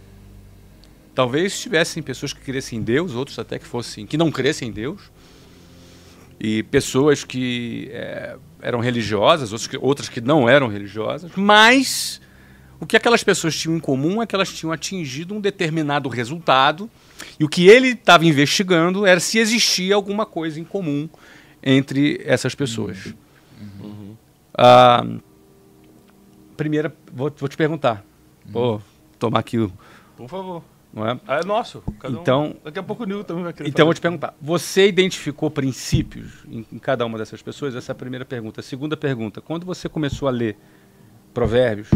Talvez 1.15 1.59
tivessem 1.59 2.03
pessoas 2.03 2.35
que 2.35 2.41
crescem 2.41 2.79
em 2.79 2.83
Deus, 2.83 3.15
outros 3.15 3.39
até 3.39 3.59
que 3.59 3.67
fossem 3.67 4.07
que 4.07 4.19
não 4.19 4.31
crescem 4.31 4.69
em 4.69 4.73
Deus 4.73 5.11
e 6.41 6.63
pessoas 6.63 7.25
que 7.25 7.89
é, 7.93 8.37
eram 8.61 8.81
religiosas, 8.81 9.53
outras 9.53 9.67
que, 9.67 9.79
outras 9.81 10.09
que 10.09 10.21
não 10.21 10.49
eram 10.49 10.69
religiosas, 10.69 11.31
mas 11.37 12.21
o 12.81 12.87
que 12.87 12.97
aquelas 12.97 13.25
pessoas 13.25 13.57
tinham 13.57 13.77
em 13.77 13.81
comum 13.81 14.23
é 14.23 14.27
que 14.27 14.35
elas 14.35 14.53
tinham 14.53 14.73
atingido 14.73 15.35
um 15.35 15.41
determinado 15.41 16.09
resultado 16.09 16.89
e 17.39 17.45
o 17.45 17.49
que 17.49 17.69
ele 17.69 17.89
estava 17.89 18.25
investigando 18.25 19.05
era 19.05 19.19
se 19.19 19.39
existia 19.39 19.95
alguma 19.95 20.25
coisa 20.25 20.61
em 20.61 20.65
comum 20.65 21.09
entre 21.63 22.21
essas 22.25 22.55
pessoas. 22.55 23.15
Ah, 24.57 25.05
primeira, 26.57 26.95
vou, 27.13 27.33
vou 27.37 27.49
te 27.49 27.57
perguntar. 27.57 28.05
Vou 28.45 28.83
tomar 29.19 29.41
aqui 29.41 29.59
o. 29.59 29.73
Por 30.17 30.29
favor. 30.29 30.63
Não 30.93 31.07
é? 31.07 31.21
Ah, 31.27 31.41
é 31.41 31.45
nosso. 31.45 31.83
Cada 32.01 32.17
um- 32.17 32.21
Então- 32.23 32.57
Daqui 32.65 32.79
a 32.79 32.83
pouco 32.83 33.03
o 33.03 33.07
Nil 33.07 33.23
também 33.23 33.45
vai 33.45 33.53
querer 33.53 33.69
Então, 33.69 33.83
eu 33.83 33.87
vou 33.87 33.93
fazer. 33.93 34.01
te 34.01 34.03
perguntar: 34.03 34.35
você 34.41 34.89
identificou 34.89 35.51
princípios 35.51 36.45
em, 36.51 36.67
em 36.73 36.79
cada 36.79 37.05
uma 37.05 37.19
dessas 37.19 37.43
pessoas? 37.43 37.75
Essa 37.77 37.93
é 37.93 37.95
a 37.95 37.97
primeira 37.97 38.25
pergunta. 38.25 38.61
A 38.61 38.63
segunda 38.65 38.97
pergunta: 38.97 39.41
quando 39.41 39.65
você 39.67 39.89
começou 39.89 40.27
a 40.29 40.31
ler 40.31 40.57
Provérbios, 41.35 41.89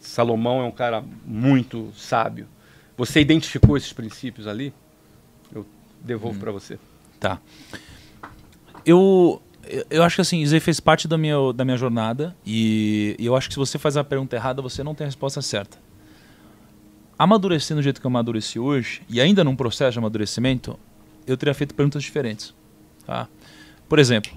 Salomão 0.00 0.60
é 0.60 0.64
um 0.64 0.70
cara 0.70 1.02
muito 1.24 1.90
sábio. 1.96 2.46
Você 2.96 3.20
identificou 3.20 3.76
esses 3.76 3.92
princípios 3.92 4.46
ali? 4.46 4.72
Eu 5.52 5.66
devolvo 6.00 6.38
para 6.38 6.52
você. 6.52 6.78
Tá. 7.18 7.40
Eu, 8.84 9.42
eu- 9.66 9.84
eu 9.90 10.02
acho 10.02 10.16
que 10.16 10.20
assim, 10.22 10.42
isso 10.42 10.54
aí 10.54 10.60
fez 10.60 10.78
parte 10.78 11.08
da 11.08 11.16
minha, 11.18 11.36
da 11.54 11.64
minha 11.64 11.76
jornada 11.76 12.36
e, 12.46 13.16
e 13.18 13.26
eu 13.26 13.34
acho 13.34 13.48
que 13.48 13.54
se 13.54 13.58
você 13.58 13.78
faz 13.78 13.96
a 13.96 14.04
pergunta 14.04 14.36
errada, 14.36 14.60
você 14.62 14.82
não 14.84 14.94
tem 14.94 15.06
a 15.06 15.08
resposta 15.08 15.40
certa. 15.42 15.78
Amadurecendo 17.18 17.80
do 17.80 17.84
jeito 17.84 18.00
que 18.00 18.06
eu 18.06 18.10
amadureci 18.10 18.58
hoje, 18.58 19.02
e 19.08 19.20
ainda 19.20 19.44
num 19.44 19.54
processo 19.54 19.92
de 19.92 19.98
amadurecimento, 19.98 20.78
eu 21.26 21.36
teria 21.36 21.54
feito 21.54 21.74
perguntas 21.74 22.02
diferentes. 22.02 22.52
Tá? 23.06 23.28
Por 23.88 23.98
exemplo, 23.98 24.32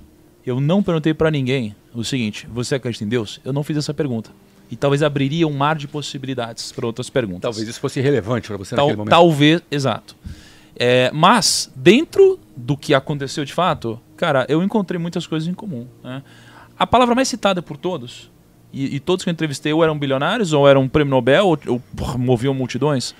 eu 0.45 0.59
não 0.61 0.83
perguntei 0.83 1.13
para 1.13 1.31
ninguém 1.31 1.75
o 1.93 2.03
seguinte: 2.03 2.47
você 2.51 2.75
acredita 2.75 3.03
em 3.03 3.07
Deus? 3.07 3.39
Eu 3.43 3.51
não 3.51 3.63
fiz 3.63 3.77
essa 3.77 3.93
pergunta. 3.93 4.29
E 4.69 4.75
talvez 4.75 5.01
abriria 5.01 5.47
um 5.47 5.53
mar 5.53 5.77
de 5.77 5.87
possibilidades 5.87 6.71
para 6.73 6.85
outras 6.85 7.09
perguntas. 7.09 7.41
Talvez 7.41 7.67
isso 7.67 7.79
fosse 7.79 8.01
relevante 8.01 8.47
para 8.49 8.57
você 8.57 8.75
Tal- 8.75 8.85
naquele 8.87 8.97
momento. 8.97 9.09
talvez, 9.11 9.61
exato. 9.71 10.15
É, 10.75 11.09
mas, 11.13 11.71
dentro 11.75 12.37
do 12.55 12.75
que 12.77 12.93
aconteceu 12.93 13.43
de 13.45 13.53
fato, 13.53 13.99
cara, 14.15 14.45
eu 14.49 14.61
encontrei 14.61 14.99
muitas 14.99 15.25
coisas 15.25 15.47
em 15.47 15.53
comum. 15.53 15.87
né? 16.03 16.21
A 16.77 16.85
palavra 16.85 17.15
mais 17.15 17.27
citada 17.29 17.61
por 17.63 17.77
todos, 17.77 18.29
e, 18.73 18.95
e 18.95 18.99
todos 18.99 19.23
que 19.23 19.29
eu 19.29 19.31
entrevistei 19.31 19.71
ou 19.73 19.83
eram 19.83 19.97
bilionários, 19.97 20.53
ou 20.53 20.67
eram 20.67 20.87
prêmio 20.87 21.11
Nobel, 21.11 21.47
ou, 21.47 21.59
ou 21.67 21.79
porra, 21.95 22.17
moviam 22.17 22.53
multidões, 22.53 23.15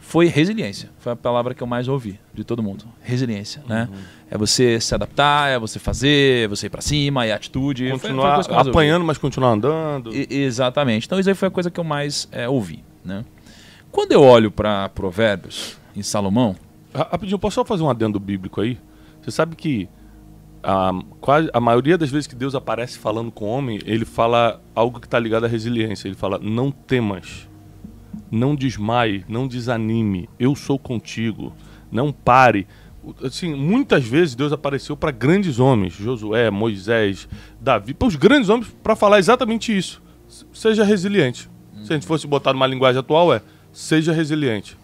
foi 0.00 0.26
resiliência. 0.26 0.90
Foi 0.98 1.12
a 1.12 1.16
palavra 1.16 1.54
que 1.54 1.62
eu 1.62 1.66
mais 1.66 1.88
ouvi 1.88 2.18
de 2.32 2.44
todo 2.44 2.62
mundo. 2.62 2.84
Resiliência, 3.02 3.62
né? 3.66 3.88
É 4.30 4.36
você 4.38 4.78
se 4.80 4.94
adaptar, 4.94 5.50
é 5.50 5.58
você 5.58 5.78
fazer, 5.78 6.44
é 6.44 6.48
você 6.48 6.66
ir 6.66 6.70
pra 6.70 6.80
cima, 6.82 7.24
é 7.26 7.32
atitude. 7.32 7.88
Foi- 7.90 7.98
foi 7.98 8.10
Continuar 8.10 8.36
mais 8.36 8.48
ouvi. 8.48 8.70
apanhando, 8.70 9.04
mas 9.04 9.18
continuar 9.18 9.50
andando. 9.50 10.14
E- 10.14 10.26
exatamente. 10.30 11.06
Então 11.06 11.18
isso 11.18 11.28
aí 11.28 11.34
foi 11.34 11.48
a 11.48 11.50
coisa 11.50 11.70
que 11.70 11.80
eu 11.80 11.84
mais 11.84 12.28
é, 12.30 12.48
ouvi. 12.48 12.84
Né? 13.04 13.24
Quando 13.90 14.12
eu 14.12 14.22
olho 14.22 14.50
para 14.50 14.88
Provérbios 14.90 15.78
em 15.96 16.02
Salomão, 16.02 16.54
Ra- 16.94 17.08
Rapidinho, 17.12 17.38
posso 17.38 17.54
só 17.56 17.64
fazer 17.64 17.82
um 17.82 17.90
adendo 17.90 18.18
bíblico 18.20 18.60
aí? 18.60 18.78
Você 19.22 19.30
sabe 19.30 19.56
que 19.56 19.88
a, 20.64 20.92
quase, 21.20 21.50
a 21.52 21.60
maioria 21.60 21.98
das 21.98 22.10
vezes 22.10 22.26
que 22.26 22.34
Deus 22.34 22.54
aparece 22.54 22.98
falando 22.98 23.30
com 23.30 23.44
o 23.44 23.48
homem, 23.48 23.78
ele 23.84 24.04
fala 24.04 24.60
algo 24.74 24.98
que 24.98 25.06
está 25.06 25.18
ligado 25.18 25.44
à 25.44 25.48
resiliência. 25.48 26.08
Ele 26.08 26.16
fala: 26.16 26.38
Não 26.38 26.70
temas, 26.70 27.48
não 28.30 28.56
desmaie, 28.56 29.24
não 29.28 29.46
desanime, 29.46 30.28
eu 30.38 30.56
sou 30.56 30.78
contigo, 30.78 31.52
não 31.92 32.10
pare. 32.10 32.66
Assim, 33.22 33.54
muitas 33.54 34.04
vezes 34.04 34.34
Deus 34.34 34.52
apareceu 34.52 34.96
para 34.96 35.10
grandes 35.10 35.58
homens, 35.58 35.92
Josué, 35.92 36.50
Moisés, 36.50 37.28
Davi, 37.60 37.92
para 37.92 38.08
os 38.08 38.16
grandes 38.16 38.48
homens, 38.48 38.74
para 38.82 38.96
falar 38.96 39.18
exatamente 39.18 39.76
isso. 39.76 40.02
Seja 40.54 40.84
resiliente. 40.84 41.50
Se 41.82 41.92
a 41.92 41.96
gente 41.96 42.06
fosse 42.06 42.26
botar 42.26 42.54
numa 42.54 42.66
linguagem 42.66 42.98
atual, 42.98 43.32
é 43.32 43.42
seja 43.70 44.12
resiliente. 44.12 44.78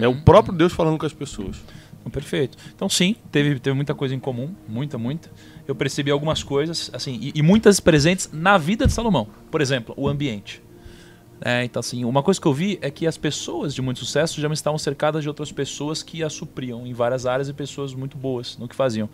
É 0.00 0.08
o 0.08 0.22
próprio 0.22 0.54
Deus 0.54 0.72
falando 0.72 0.96
com 0.96 1.04
as 1.04 1.12
pessoas. 1.12 1.62
Perfeito. 2.10 2.56
Então 2.74 2.88
sim, 2.88 3.16
teve, 3.32 3.58
teve 3.58 3.74
muita 3.74 3.94
coisa 3.94 4.14
em 4.14 4.18
comum, 4.18 4.54
muita, 4.68 4.98
muita. 4.98 5.30
Eu 5.66 5.74
percebi 5.74 6.10
algumas 6.10 6.42
coisas, 6.42 6.90
assim, 6.92 7.18
e, 7.20 7.32
e 7.34 7.42
muitas 7.42 7.80
presentes 7.80 8.30
na 8.32 8.58
vida 8.58 8.86
de 8.86 8.92
Salomão. 8.92 9.28
Por 9.50 9.60
exemplo, 9.60 9.94
o 9.96 10.08
ambiente. 10.08 10.62
É, 11.40 11.64
então, 11.64 11.80
assim, 11.80 12.04
uma 12.04 12.22
coisa 12.22 12.40
que 12.40 12.46
eu 12.46 12.54
vi 12.54 12.78
é 12.80 12.90
que 12.90 13.06
as 13.06 13.18
pessoas 13.18 13.74
de 13.74 13.82
muito 13.82 13.98
sucesso 14.00 14.40
já 14.40 14.48
estavam 14.48 14.78
cercadas 14.78 15.22
de 15.22 15.28
outras 15.28 15.50
pessoas 15.52 16.02
que 16.02 16.22
as 16.22 16.32
supriam 16.32 16.86
em 16.86 16.92
várias 16.92 17.26
áreas 17.26 17.48
e 17.48 17.52
pessoas 17.52 17.92
muito 17.92 18.16
boas 18.16 18.56
no 18.56 18.68
que 18.68 18.74
faziam. 18.74 19.10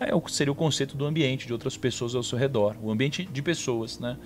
É, 0.00 0.10
seria 0.28 0.52
o 0.52 0.54
conceito 0.54 0.96
do 0.96 1.06
ambiente, 1.06 1.46
de 1.46 1.52
outras 1.52 1.76
pessoas 1.76 2.14
ao 2.14 2.22
seu 2.22 2.36
redor. 2.36 2.76
O 2.82 2.90
ambiente 2.90 3.24
de 3.24 3.40
pessoas, 3.40 4.00
né? 4.00 4.16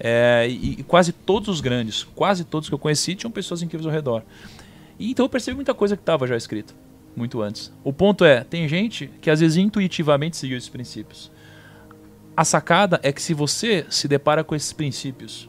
É, 0.00 0.46
e, 0.48 0.80
e, 0.80 0.82
quase 0.82 1.12
todos 1.12 1.48
os 1.48 1.60
grandes, 1.60 2.04
quase 2.04 2.44
todos 2.44 2.68
que 2.68 2.74
eu 2.74 2.78
conheci, 2.78 3.14
tinham 3.14 3.30
pessoas 3.30 3.62
incríveis 3.62 3.86
ao 3.86 3.92
redor. 3.92 4.22
E, 4.98 5.10
então 5.10 5.26
eu 5.26 5.28
percebi 5.28 5.54
muita 5.54 5.74
coisa 5.74 5.94
que 5.96 6.02
estava 6.02 6.26
já 6.26 6.36
escrito, 6.36 6.74
muito 7.16 7.40
antes. 7.40 7.72
O 7.82 7.92
ponto 7.92 8.24
é, 8.24 8.44
tem 8.44 8.68
gente 8.68 9.10
que 9.20 9.30
às 9.30 9.40
vezes 9.40 9.56
intuitivamente 9.56 10.36
seguiu 10.36 10.56
esses 10.56 10.68
princípios. 10.68 11.30
A 12.36 12.44
sacada 12.44 13.00
é 13.02 13.10
que 13.10 13.22
se 13.22 13.32
você 13.32 13.86
se 13.88 14.06
depara 14.06 14.44
com 14.44 14.54
esses 14.54 14.72
princípios, 14.72 15.48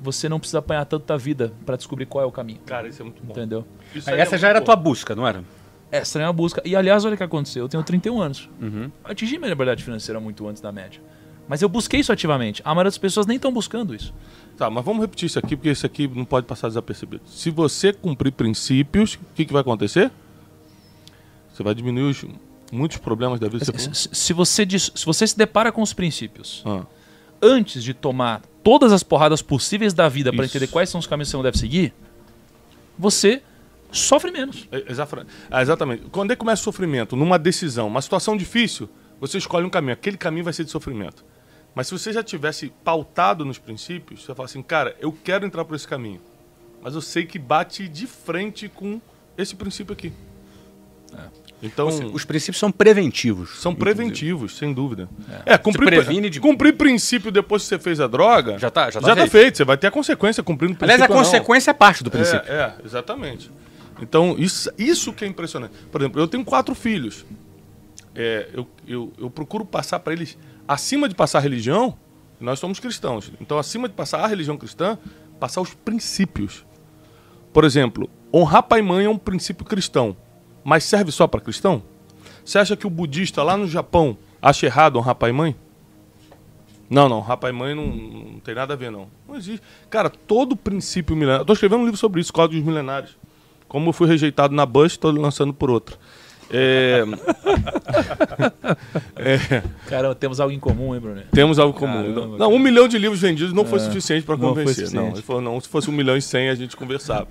você 0.00 0.28
não 0.28 0.40
precisa 0.40 0.58
apanhar 0.58 0.84
tanta 0.86 1.16
vida 1.18 1.52
para 1.66 1.76
descobrir 1.76 2.06
qual 2.06 2.24
é 2.24 2.26
o 2.26 2.32
caminho. 2.32 2.60
Cara, 2.64 2.88
isso 2.88 3.02
é 3.02 3.04
muito 3.04 3.22
bom. 3.22 3.32
Entendeu? 3.32 3.66
Essa 3.94 4.36
é 4.36 4.38
já 4.38 4.48
era 4.48 4.58
a 4.58 4.62
tua 4.62 4.74
busca, 4.74 5.14
não 5.14 5.28
era? 5.28 5.44
Essa 5.90 6.20
é 6.20 6.24
a 6.24 6.32
busca. 6.32 6.62
E 6.64 6.74
aliás, 6.74 7.04
olha 7.04 7.14
o 7.14 7.16
que 7.18 7.22
aconteceu. 7.22 7.64
Eu 7.64 7.68
tenho 7.68 7.82
31 7.82 8.20
anos. 8.20 8.48
Uhum. 8.60 8.90
Eu 9.04 9.10
atingi 9.10 9.36
minha 9.36 9.50
liberdade 9.50 9.84
financeira 9.84 10.18
muito 10.18 10.48
antes 10.48 10.62
da 10.62 10.72
média. 10.72 11.02
Mas 11.46 11.60
eu 11.60 11.68
busquei 11.68 12.00
isso 12.00 12.10
ativamente. 12.10 12.62
A 12.64 12.70
maioria 12.70 12.88
das 12.88 12.96
pessoas 12.96 13.26
nem 13.26 13.36
estão 13.36 13.52
buscando 13.52 13.94
isso. 13.94 14.14
Tá, 14.56 14.70
mas 14.70 14.84
vamos 14.84 15.02
repetir 15.02 15.26
isso 15.26 15.38
aqui, 15.38 15.54
porque 15.54 15.70
isso 15.70 15.84
aqui 15.84 16.08
não 16.08 16.24
pode 16.24 16.46
passar 16.46 16.68
desapercebido. 16.68 17.22
Se 17.26 17.50
você 17.50 17.92
cumprir 17.92 18.32
princípios, 18.32 19.14
o 19.14 19.34
que, 19.34 19.44
que 19.44 19.52
vai 19.52 19.60
acontecer? 19.60 20.10
Você 21.62 21.64
vai 21.64 21.74
diminuir 21.76 22.10
os, 22.10 22.24
muitos 22.72 22.98
problemas 22.98 23.38
da 23.38 23.48
vida. 23.48 23.64
Se, 23.64 24.08
se, 24.12 24.32
você, 24.32 24.66
se 24.66 25.06
você 25.06 25.26
se 25.26 25.38
depara 25.38 25.70
com 25.70 25.80
os 25.80 25.92
princípios 25.92 26.62
ah. 26.66 26.84
antes 27.40 27.84
de 27.84 27.94
tomar 27.94 28.42
todas 28.64 28.92
as 28.92 29.02
porradas 29.02 29.40
possíveis 29.40 29.94
da 29.94 30.08
vida 30.08 30.32
para 30.32 30.44
entender 30.44 30.66
quais 30.66 30.90
são 30.90 30.98
os 30.98 31.06
caminhos 31.06 31.28
que 31.30 31.36
você 31.36 31.42
deve 31.42 31.58
seguir, 31.58 31.94
você 32.98 33.42
sofre 33.92 34.32
menos. 34.32 34.68
É, 34.72 34.84
ah, 35.50 35.62
exatamente. 35.62 36.02
Quando 36.10 36.32
é 36.32 36.34
que 36.34 36.40
começa 36.40 36.60
o 36.62 36.64
sofrimento? 36.64 37.14
Numa 37.14 37.38
decisão, 37.38 37.86
uma 37.86 38.02
situação 38.02 38.36
difícil, 38.36 38.88
você 39.20 39.38
escolhe 39.38 39.64
um 39.64 39.70
caminho. 39.70 39.92
Aquele 39.92 40.16
caminho 40.16 40.44
vai 40.44 40.52
ser 40.52 40.64
de 40.64 40.70
sofrimento. 40.70 41.24
Mas 41.76 41.86
se 41.86 41.92
você 41.92 42.12
já 42.12 42.24
tivesse 42.24 42.72
pautado 42.82 43.44
nos 43.44 43.58
princípios, 43.58 44.24
você 44.24 44.34
fala 44.34 44.46
assim, 44.46 44.62
cara, 44.62 44.96
eu 44.98 45.12
quero 45.12 45.46
entrar 45.46 45.64
por 45.64 45.76
esse 45.76 45.86
caminho. 45.86 46.20
Mas 46.82 46.96
eu 46.96 47.00
sei 47.00 47.24
que 47.24 47.38
bate 47.38 47.86
de 47.86 48.06
frente 48.08 48.68
com 48.68 49.00
esse 49.38 49.54
princípio 49.54 49.92
aqui. 49.92 50.12
É. 51.14 51.41
Então, 51.62 51.86
os 52.12 52.24
princípios 52.24 52.58
são 52.58 52.72
preventivos. 52.72 53.60
São 53.60 53.72
preventivos, 53.72 54.52
inclusive. 54.52 54.58
sem 54.58 54.72
dúvida. 54.74 55.08
É, 55.46 55.54
é 55.54 55.58
cumprir, 55.58 55.86
previne 55.86 56.28
de... 56.28 56.40
cumprir 56.40 56.76
princípio 56.76 57.30
depois 57.30 57.62
que 57.62 57.68
você 57.68 57.78
fez 57.78 58.00
a 58.00 58.08
droga. 58.08 58.58
Já 58.58 58.66
está 58.66 58.90
já 58.90 59.00
tá, 59.00 59.06
já 59.06 59.16
tá 59.16 59.26
feito. 59.28 59.58
Você 59.58 59.64
vai 59.64 59.76
ter 59.76 59.86
a 59.86 59.90
consequência 59.92 60.42
cumprindo 60.42 60.74
o 60.74 60.76
princípio. 60.76 61.04
Aliás, 61.04 61.10
a 61.10 61.24
consequência 61.24 61.70
é 61.70 61.74
parte 61.74 62.02
do 62.02 62.10
princípio. 62.10 62.50
É, 62.50 62.54
é, 62.54 62.74
exatamente. 62.84 63.48
Então, 64.00 64.34
isso, 64.36 64.68
isso 64.76 65.12
que 65.12 65.24
é 65.24 65.28
impressionante. 65.28 65.72
Por 65.92 66.00
exemplo, 66.00 66.20
eu 66.20 66.26
tenho 66.26 66.44
quatro 66.44 66.74
filhos. 66.74 67.24
É, 68.12 68.48
eu, 68.52 68.66
eu, 68.86 69.12
eu 69.16 69.30
procuro 69.30 69.64
passar 69.64 70.00
para 70.00 70.12
eles, 70.12 70.36
acima 70.66 71.08
de 71.08 71.14
passar 71.14 71.38
a 71.38 71.40
religião, 71.40 71.96
nós 72.40 72.58
somos 72.58 72.80
cristãos. 72.80 73.32
Então, 73.40 73.56
acima 73.56 73.88
de 73.88 73.94
passar 73.94 74.18
a 74.18 74.26
religião 74.26 74.56
cristã, 74.56 74.98
passar 75.38 75.60
os 75.60 75.72
princípios. 75.72 76.66
Por 77.52 77.64
exemplo, 77.64 78.10
honrar 78.34 78.64
pai 78.64 78.80
e 78.80 78.82
mãe 78.82 79.04
é 79.04 79.08
um 79.08 79.16
princípio 79.16 79.64
cristão, 79.64 80.16
mas 80.64 80.84
serve 80.84 81.10
só 81.12 81.26
para 81.26 81.40
cristão? 81.40 81.82
Você 82.44 82.58
acha 82.58 82.76
que 82.76 82.86
o 82.86 82.90
budista 82.90 83.42
lá 83.42 83.56
no 83.56 83.66
Japão 83.66 84.16
acha 84.40 84.66
errado 84.66 84.98
honrar 84.98 85.14
pai 85.14 85.30
e 85.30 85.32
mãe? 85.32 85.56
Não, 86.90 87.08
não, 87.08 87.22
pai 87.38 87.50
e 87.50 87.54
mãe 87.54 87.74
não, 87.74 87.86
não 87.86 88.40
tem 88.40 88.54
nada 88.54 88.74
a 88.74 88.76
ver, 88.76 88.90
não. 88.90 89.08
Não 89.26 89.36
existe. 89.36 89.62
Cara, 89.88 90.10
todo 90.10 90.54
princípio 90.54 91.16
milenário. 91.16 91.42
Estou 91.42 91.54
escrevendo 91.54 91.80
um 91.80 91.84
livro 91.84 91.98
sobre 91.98 92.20
isso, 92.20 92.32
Códigos 92.32 92.64
Milenários. 92.64 93.16
Como 93.66 93.88
eu 93.88 93.92
fui 93.94 94.06
rejeitado 94.06 94.54
na 94.54 94.66
Bush, 94.66 94.92
estou 94.92 95.10
lançando 95.10 95.54
por 95.54 95.70
outra. 95.70 95.96
É... 96.50 97.02
é... 99.16 99.62
Cara, 99.88 100.14
temos 100.14 100.38
algo 100.38 100.52
em 100.52 100.60
comum, 100.60 100.94
hein, 100.94 101.00
Bruno? 101.00 101.22
Temos 101.32 101.58
algo 101.58 101.74
em 101.74 101.80
comum. 101.80 102.14
Caramba, 102.14 102.36
não, 102.36 102.52
um 102.52 102.58
milhão 102.58 102.86
de 102.86 102.98
livros 102.98 103.22
vendidos 103.22 103.54
não 103.54 103.64
foi 103.64 103.78
é, 103.78 103.82
suficiente 103.82 104.26
para 104.26 104.36
convencer. 104.36 104.90
Não, 104.92 105.14
não, 105.26 105.40
não, 105.40 105.60
se 105.60 105.68
fosse 105.68 105.88
um 105.88 105.94
milhão 105.94 106.14
e 106.14 106.20
cem, 106.20 106.50
a 106.50 106.54
gente 106.54 106.76
conversava. 106.76 107.26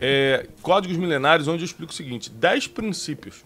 É, 0.00 0.46
Códigos 0.62 0.96
Milenários, 0.96 1.48
onde 1.48 1.62
eu 1.62 1.66
explico 1.66 1.92
o 1.92 1.94
seguinte: 1.94 2.30
dez 2.30 2.66
princípios 2.66 3.44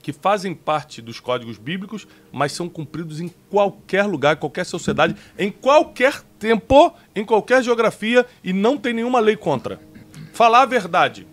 que 0.00 0.12
fazem 0.12 0.54
parte 0.54 1.02
dos 1.02 1.20
códigos 1.20 1.58
bíblicos, 1.58 2.06
mas 2.32 2.52
são 2.52 2.66
cumpridos 2.66 3.20
em 3.20 3.28
qualquer 3.50 4.04
lugar, 4.04 4.36
em 4.36 4.38
qualquer 4.38 4.64
sociedade, 4.64 5.14
em 5.38 5.50
qualquer 5.50 6.22
tempo, 6.38 6.94
em 7.14 7.24
qualquer 7.24 7.62
geografia, 7.62 8.24
e 8.42 8.52
não 8.52 8.78
tem 8.78 8.94
nenhuma 8.94 9.20
lei 9.20 9.36
contra. 9.36 9.78
Falar 10.32 10.62
a 10.62 10.66
verdade. 10.66 11.26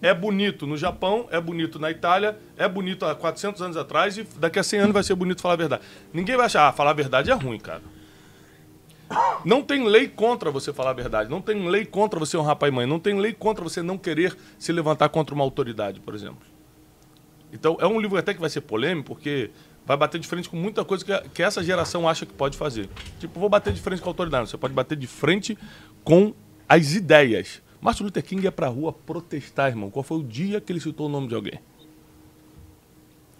É 0.00 0.12
bonito 0.12 0.66
no 0.66 0.76
Japão, 0.76 1.28
é 1.30 1.40
bonito 1.40 1.78
na 1.78 1.92
Itália, 1.92 2.36
é 2.56 2.66
bonito 2.66 3.04
há 3.04 3.14
400 3.14 3.62
anos 3.62 3.76
atrás 3.76 4.18
e 4.18 4.26
daqui 4.36 4.58
a 4.58 4.64
100 4.64 4.80
anos 4.80 4.92
vai 4.92 5.04
ser 5.04 5.14
bonito 5.14 5.40
falar 5.40 5.54
a 5.54 5.58
verdade. 5.58 5.82
Ninguém 6.12 6.36
vai 6.36 6.46
achar, 6.46 6.66
ah, 6.66 6.72
falar 6.72 6.90
a 6.90 6.94
verdade 6.94 7.30
é 7.30 7.34
ruim, 7.34 7.60
cara. 7.60 7.82
Não 9.44 9.62
tem 9.62 9.84
lei 9.84 10.08
contra 10.08 10.50
você 10.50 10.72
falar 10.72 10.90
a 10.90 10.94
verdade. 10.94 11.30
Não 11.30 11.40
tem 11.40 11.68
lei 11.68 11.84
contra 11.84 12.18
você 12.18 12.36
honrar 12.36 12.56
pai 12.56 12.68
e 12.68 12.72
mãe. 12.72 12.86
Não 12.86 12.98
tem 12.98 13.18
lei 13.18 13.32
contra 13.32 13.62
você 13.62 13.82
não 13.82 13.98
querer 13.98 14.36
se 14.58 14.72
levantar 14.72 15.08
contra 15.08 15.34
uma 15.34 15.44
autoridade, 15.44 16.00
por 16.00 16.14
exemplo. 16.14 16.46
Então, 17.52 17.76
é 17.80 17.86
um 17.86 18.00
livro 18.00 18.16
até 18.16 18.32
que 18.32 18.40
vai 18.40 18.48
ser 18.48 18.62
polêmico, 18.62 19.08
porque 19.08 19.50
vai 19.84 19.96
bater 19.96 20.18
de 20.18 20.26
frente 20.26 20.48
com 20.48 20.56
muita 20.56 20.84
coisa 20.84 21.04
que, 21.04 21.28
que 21.30 21.42
essa 21.42 21.62
geração 21.62 22.08
acha 22.08 22.24
que 22.24 22.32
pode 22.32 22.56
fazer. 22.56 22.88
Tipo, 23.18 23.38
vou 23.38 23.48
bater 23.48 23.72
de 23.72 23.80
frente 23.80 24.00
com 24.00 24.08
a 24.08 24.10
autoridade. 24.10 24.48
Você 24.48 24.56
pode 24.56 24.72
bater 24.72 24.96
de 24.96 25.06
frente 25.06 25.58
com 26.02 26.32
as 26.68 26.94
ideias. 26.94 27.62
Martin 27.80 28.04
Luther 28.04 28.22
King 28.22 28.44
ia 28.44 28.52
pra 28.52 28.68
rua 28.68 28.92
protestar, 28.92 29.68
irmão. 29.68 29.90
Qual 29.90 30.02
foi 30.02 30.18
o 30.18 30.22
dia 30.22 30.60
que 30.60 30.72
ele 30.72 30.80
citou 30.80 31.06
o 31.06 31.10
nome 31.10 31.28
de 31.28 31.34
alguém? 31.34 31.58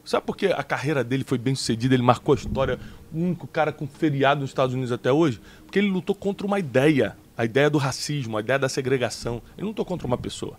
Sabe 0.04 0.26
por 0.26 0.36
que 0.36 0.46
a 0.46 0.62
carreira 0.62 1.04
dele 1.04 1.24
foi 1.24 1.38
bem 1.38 1.54
sucedida? 1.54 1.94
Ele 1.94 2.02
marcou 2.02 2.34
a 2.34 2.36
história, 2.36 2.78
o 3.12 3.18
único 3.18 3.46
cara 3.46 3.72
com 3.72 3.86
feriado 3.86 4.40
nos 4.40 4.50
Estados 4.50 4.74
Unidos 4.74 4.90
até 4.90 5.12
hoje? 5.12 5.40
Porque 5.64 5.78
ele 5.78 5.88
lutou 5.88 6.14
contra 6.14 6.46
uma 6.46 6.58
ideia, 6.58 7.16
a 7.36 7.44
ideia 7.44 7.70
do 7.70 7.78
racismo, 7.78 8.36
a 8.36 8.40
ideia 8.40 8.58
da 8.58 8.68
segregação. 8.68 9.40
Ele 9.56 9.62
não 9.62 9.68
lutou 9.68 9.84
contra 9.84 10.06
uma 10.06 10.18
pessoa. 10.18 10.58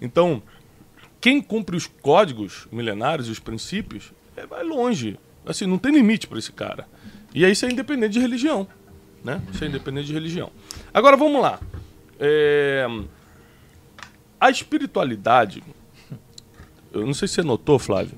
Então, 0.00 0.42
quem 1.20 1.40
cumpre 1.40 1.76
os 1.76 1.86
códigos 1.86 2.66
milenários 2.70 3.28
e 3.28 3.30
os 3.30 3.38
princípios, 3.38 4.12
é, 4.36 4.44
vai 4.44 4.62
longe. 4.62 5.18
Assim, 5.46 5.66
não 5.66 5.78
tem 5.78 5.92
limite 5.92 6.26
para 6.26 6.38
esse 6.38 6.52
cara. 6.52 6.86
E 7.34 7.44
aí 7.44 7.52
isso 7.52 7.64
é 7.64 7.70
independente 7.70 8.12
de 8.12 8.20
religião. 8.20 8.66
Né? 9.24 9.40
Isso 9.52 9.64
é 9.64 9.68
independente 9.68 10.08
de 10.08 10.12
religião. 10.12 10.50
Agora 10.92 11.16
vamos 11.16 11.40
lá. 11.40 11.60
É... 12.18 12.86
A 14.40 14.50
espiritualidade, 14.50 15.62
eu 16.92 17.06
não 17.06 17.14
sei 17.14 17.28
se 17.28 17.34
você 17.34 17.42
notou, 17.42 17.78
Flávio, 17.78 18.16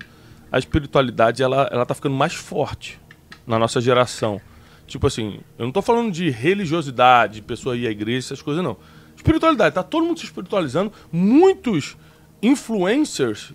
a 0.50 0.58
espiritualidade 0.58 1.42
ela, 1.42 1.68
ela 1.70 1.86
tá 1.86 1.94
ficando 1.94 2.14
mais 2.14 2.34
forte 2.34 3.00
na 3.46 3.58
nossa 3.58 3.80
geração. 3.80 4.40
Tipo 4.86 5.06
assim, 5.06 5.40
eu 5.58 5.62
não 5.62 5.68
estou 5.68 5.82
falando 5.82 6.12
de 6.12 6.30
religiosidade, 6.30 7.34
de 7.34 7.42
pessoa 7.42 7.76
ir 7.76 7.86
à 7.86 7.90
igreja, 7.90 8.26
essas 8.26 8.42
coisas 8.42 8.62
não. 8.62 8.76
Espiritualidade, 9.16 9.74
tá 9.74 9.82
todo 9.82 10.04
mundo 10.04 10.18
se 10.18 10.26
espiritualizando. 10.26 10.92
Muitos 11.10 11.96
influencers, 12.42 13.54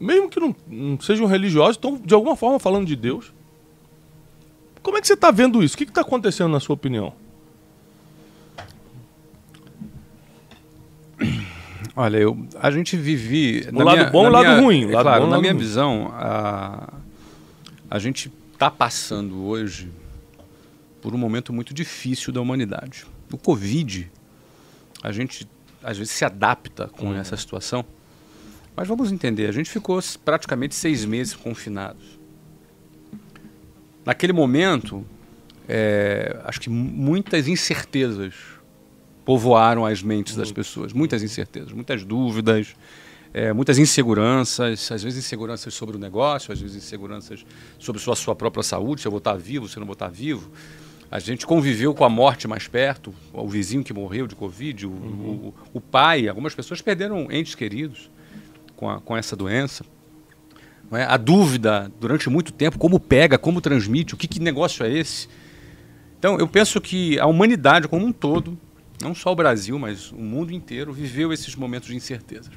mesmo 0.00 0.28
que 0.28 0.40
não, 0.40 0.54
não 0.66 1.00
sejam 1.00 1.26
religiosos, 1.26 1.76
estão 1.76 1.96
de 1.96 2.14
alguma 2.14 2.34
forma 2.34 2.58
falando 2.58 2.86
de 2.86 2.96
Deus. 2.96 3.32
Como 4.82 4.98
é 4.98 5.00
que 5.00 5.06
você 5.06 5.14
está 5.14 5.30
vendo 5.30 5.62
isso? 5.62 5.74
O 5.74 5.78
que 5.78 5.84
está 5.84 6.00
acontecendo 6.00 6.50
na 6.50 6.60
sua 6.60 6.74
opinião? 6.74 7.14
Olha, 11.96 12.16
eu, 12.18 12.36
a 12.60 12.70
gente 12.70 12.96
vive. 12.96 13.68
O 13.72 13.82
lado 13.82 13.96
minha, 13.96 14.10
bom 14.10 14.24
e 14.24 14.28
o 14.28 14.30
lado 14.30 14.48
minha, 14.48 14.60
ruim. 14.60 14.82
É 14.84 14.94
lado 14.94 15.02
claro, 15.04 15.24
bom, 15.24 15.30
na 15.30 15.38
minha 15.38 15.52
ruim. 15.52 15.62
visão, 15.62 16.12
a, 16.14 16.92
a 17.88 17.98
gente 17.98 18.32
está 18.52 18.70
passando 18.70 19.44
hoje 19.44 19.90
por 21.00 21.14
um 21.14 21.18
momento 21.18 21.52
muito 21.52 21.72
difícil 21.72 22.32
da 22.32 22.40
humanidade. 22.40 23.06
O 23.30 23.38
Covid, 23.38 24.10
a 25.02 25.12
gente 25.12 25.46
às 25.82 25.98
vezes 25.98 26.14
se 26.14 26.24
adapta 26.24 26.88
com 26.88 27.08
uhum. 27.08 27.14
essa 27.14 27.36
situação. 27.36 27.84
Mas 28.74 28.88
vamos 28.88 29.12
entender, 29.12 29.48
a 29.48 29.52
gente 29.52 29.70
ficou 29.70 30.00
praticamente 30.24 30.74
seis 30.74 31.04
meses 31.04 31.34
confinados. 31.34 32.18
Naquele 34.04 34.32
momento, 34.32 35.06
é, 35.68 36.40
acho 36.44 36.60
que 36.60 36.68
muitas 36.68 37.46
incertezas 37.46 38.34
povoaram 39.24 39.86
as 39.86 40.02
mentes 40.02 40.36
das 40.36 40.52
pessoas. 40.52 40.92
Muitas 40.92 41.22
incertezas, 41.22 41.72
muitas 41.72 42.04
dúvidas, 42.04 42.74
é, 43.32 43.52
muitas 43.52 43.78
inseguranças, 43.78 44.92
às 44.92 45.02
vezes 45.02 45.24
inseguranças 45.24 45.74
sobre 45.74 45.96
o 45.96 45.98
negócio, 45.98 46.52
às 46.52 46.60
vezes 46.60 46.76
inseguranças 46.76 47.44
sobre 47.78 48.00
sua, 48.00 48.14
sua 48.14 48.36
própria 48.36 48.62
saúde, 48.62 49.00
se 49.00 49.08
eu 49.08 49.10
vou 49.10 49.18
estar 49.18 49.34
vivo, 49.34 49.68
se 49.68 49.76
eu 49.76 49.80
não 49.80 49.86
vou 49.86 49.94
estar 49.94 50.08
vivo. 50.08 50.50
A 51.10 51.18
gente 51.18 51.46
conviveu 51.46 51.94
com 51.94 52.04
a 52.04 52.08
morte 52.08 52.46
mais 52.46 52.66
perto, 52.66 53.14
o 53.32 53.48
vizinho 53.48 53.84
que 53.84 53.92
morreu 53.92 54.26
de 54.26 54.34
Covid, 54.34 54.86
o, 54.86 54.90
uhum. 54.90 55.52
o, 55.72 55.78
o 55.78 55.80
pai, 55.80 56.28
algumas 56.28 56.54
pessoas 56.54 56.80
perderam 56.80 57.30
entes 57.30 57.54
queridos 57.54 58.10
com, 58.76 58.88
a, 58.88 59.00
com 59.00 59.16
essa 59.16 59.34
doença. 59.34 59.84
É? 60.92 61.04
A 61.04 61.16
dúvida 61.16 61.90
durante 62.00 62.28
muito 62.30 62.52
tempo, 62.52 62.78
como 62.78 63.00
pega, 63.00 63.38
como 63.38 63.60
transmite, 63.60 64.14
o 64.14 64.16
que, 64.16 64.28
que 64.28 64.38
negócio 64.38 64.84
é 64.84 64.92
esse? 64.92 65.28
Então, 66.18 66.38
eu 66.38 66.46
penso 66.46 66.80
que 66.80 67.18
a 67.18 67.26
humanidade 67.26 67.88
como 67.88 68.06
um 68.06 68.12
todo, 68.12 68.58
não 69.00 69.14
só 69.14 69.32
o 69.32 69.36
Brasil, 69.36 69.78
mas 69.78 70.10
o 70.12 70.16
mundo 70.16 70.52
inteiro, 70.52 70.92
viveu 70.92 71.32
esses 71.32 71.54
momentos 71.54 71.88
de 71.88 71.96
incerteza. 71.96 72.50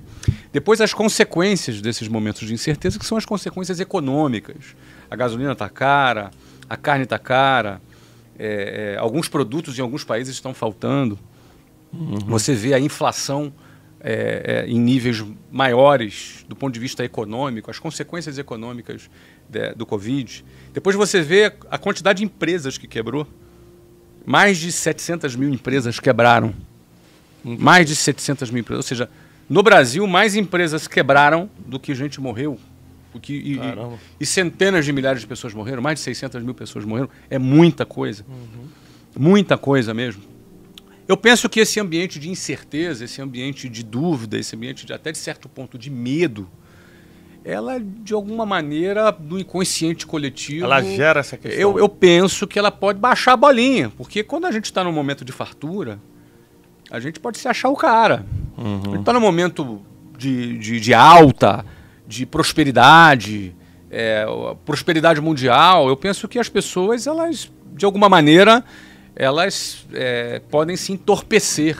Depois, 0.52 0.80
as 0.82 0.94
consequências 0.94 1.82
desses 1.82 2.08
momentos 2.08 2.48
de 2.48 2.54
incerteza, 2.54 3.00
que 3.00 3.06
são 3.06 3.18
as 3.18 3.26
consequências 3.26 3.80
econômicas. 3.80 4.76
A 5.10 5.16
gasolina 5.16 5.54
está 5.54 5.70
cara, 5.70 6.32
a 6.70 6.78
carne 6.78 7.04
está 7.04 7.18
cara, 7.18 7.82
é, 8.38 8.94
é, 8.96 8.98
alguns 8.98 9.28
produtos 9.28 9.78
em 9.78 9.82
alguns 9.82 10.04
países 10.04 10.36
estão 10.36 10.54
faltando. 10.54 11.18
Uhum. 11.92 12.20
Você 12.28 12.54
vê 12.54 12.74
a 12.74 12.80
inflação 12.80 13.52
é, 14.00 14.66
é, 14.66 14.70
em 14.70 14.80
níveis 14.80 15.24
maiores 15.52 16.46
do 16.48 16.56
ponto 16.56 16.74
de 16.74 16.80
vista 16.80 17.04
econômico, 17.04 17.72
as 17.72 17.80
consequências 17.80 18.38
econômicas 18.38 19.10
de, 19.50 19.74
do 19.74 19.86
Covid. 19.86 20.46
Depois 20.74 20.96
você 20.96 21.22
vê 21.22 21.52
a 21.70 21.78
quantidade 21.78 22.20
de 22.20 22.26
empresas 22.26 22.78
que 22.78 22.88
quebrou. 22.88 23.28
Mais 24.28 24.58
de 24.58 24.74
700 24.74 25.38
mil 25.38 25.50
empresas 25.50 26.02
quebraram. 26.02 26.54
Mais 27.42 27.88
de 27.88 27.96
700 27.96 28.52
mil 28.52 28.60
empresas. 28.60 28.84
Ou 28.84 28.88
seja, 28.88 29.10
no 29.50 29.64
Brasil, 29.64 30.06
mais 30.06 30.36
empresas 30.36 30.86
quebraram 30.86 31.50
do 31.66 31.80
que 31.80 31.96
gente 31.96 32.20
morreu. 32.20 32.60
Que, 33.22 33.34
e, 33.34 33.60
e, 34.20 34.26
centenas 34.26 34.84
de 34.84 34.92
milhares 34.92 35.22
de 35.22 35.28
pessoas 35.28 35.54
morreram, 35.54 35.82
mais 35.82 35.98
de 35.98 36.04
600 36.04 36.44
mil 36.44 36.54
pessoas 36.54 36.84
morreram. 36.84 37.10
É 37.30 37.40
muita 37.40 37.86
coisa. 37.86 38.26
Uhum. 38.28 38.68
Muita 39.18 39.58
coisa 39.58 39.94
mesmo. 39.94 40.22
Eu 41.08 41.16
penso 41.16 41.48
que 41.48 41.62
esse 41.62 41.80
ambiente 41.80 42.20
de 42.20 42.30
incerteza, 42.30 43.06
esse 43.06 43.22
ambiente 43.22 43.70
de 43.70 43.82
dúvida, 43.82 44.38
esse 44.38 44.58
ambiente 44.58 44.86
de, 44.86 44.92
até 44.92 45.14
de 45.14 45.18
certo 45.18 45.48
ponto 45.48 45.78
de 45.78 45.90
medo, 45.90 46.50
ela, 47.48 47.80
de 47.80 48.14
alguma 48.14 48.45
maneira, 48.45 49.10
do 49.10 49.39
inconsciente 49.39 50.06
coletivo. 50.06 50.66
Ela 50.66 50.84
gera 50.84 51.22
essa 51.22 51.38
questão. 51.38 51.58
Eu, 51.58 51.80
eu 51.80 51.88
penso 51.88 52.45
que 52.45 52.60
ela 52.60 52.70
pode 52.70 53.00
baixar 53.00 53.34
a 53.34 53.38
bolinha, 53.38 53.89
porque 53.98 54.22
quando 54.22 54.45
a 54.45 54.52
gente 54.52 54.66
está 54.66 54.84
num 54.84 54.91
momento 54.91 55.24
de 55.24 55.32
fartura, 55.32 55.98
a 56.91 57.00
gente 57.00 57.22
pode 57.22 57.38
se 57.38 57.48
achar 57.48 57.70
o 57.70 57.76
cara. 57.76 58.26
Uhum. 58.58 58.82
A 58.82 58.89
gente 58.89 59.00
está 59.00 59.14
num 59.14 59.22
momento 59.22 59.82
de, 60.18 60.58
de, 60.58 60.80
de, 60.82 60.93
alta, 60.93 61.64
de 62.06 62.26
prosperidade, 62.26 63.56
é, 63.89 64.26
prosperidade 64.66 65.22
mundial. 65.22 65.88
Eu 65.88 65.95
penso 65.95 66.28
que 66.28 66.38
as 66.38 66.50
pessoas, 66.50 67.08
elas, 67.08 67.50
de 67.74 67.86
alguma 67.86 68.10
maneira, 68.10 68.62
elas 69.16 69.86
é, 69.93 70.41
podem 70.52 70.76
se 70.76 70.91
entorpecer 70.91 71.78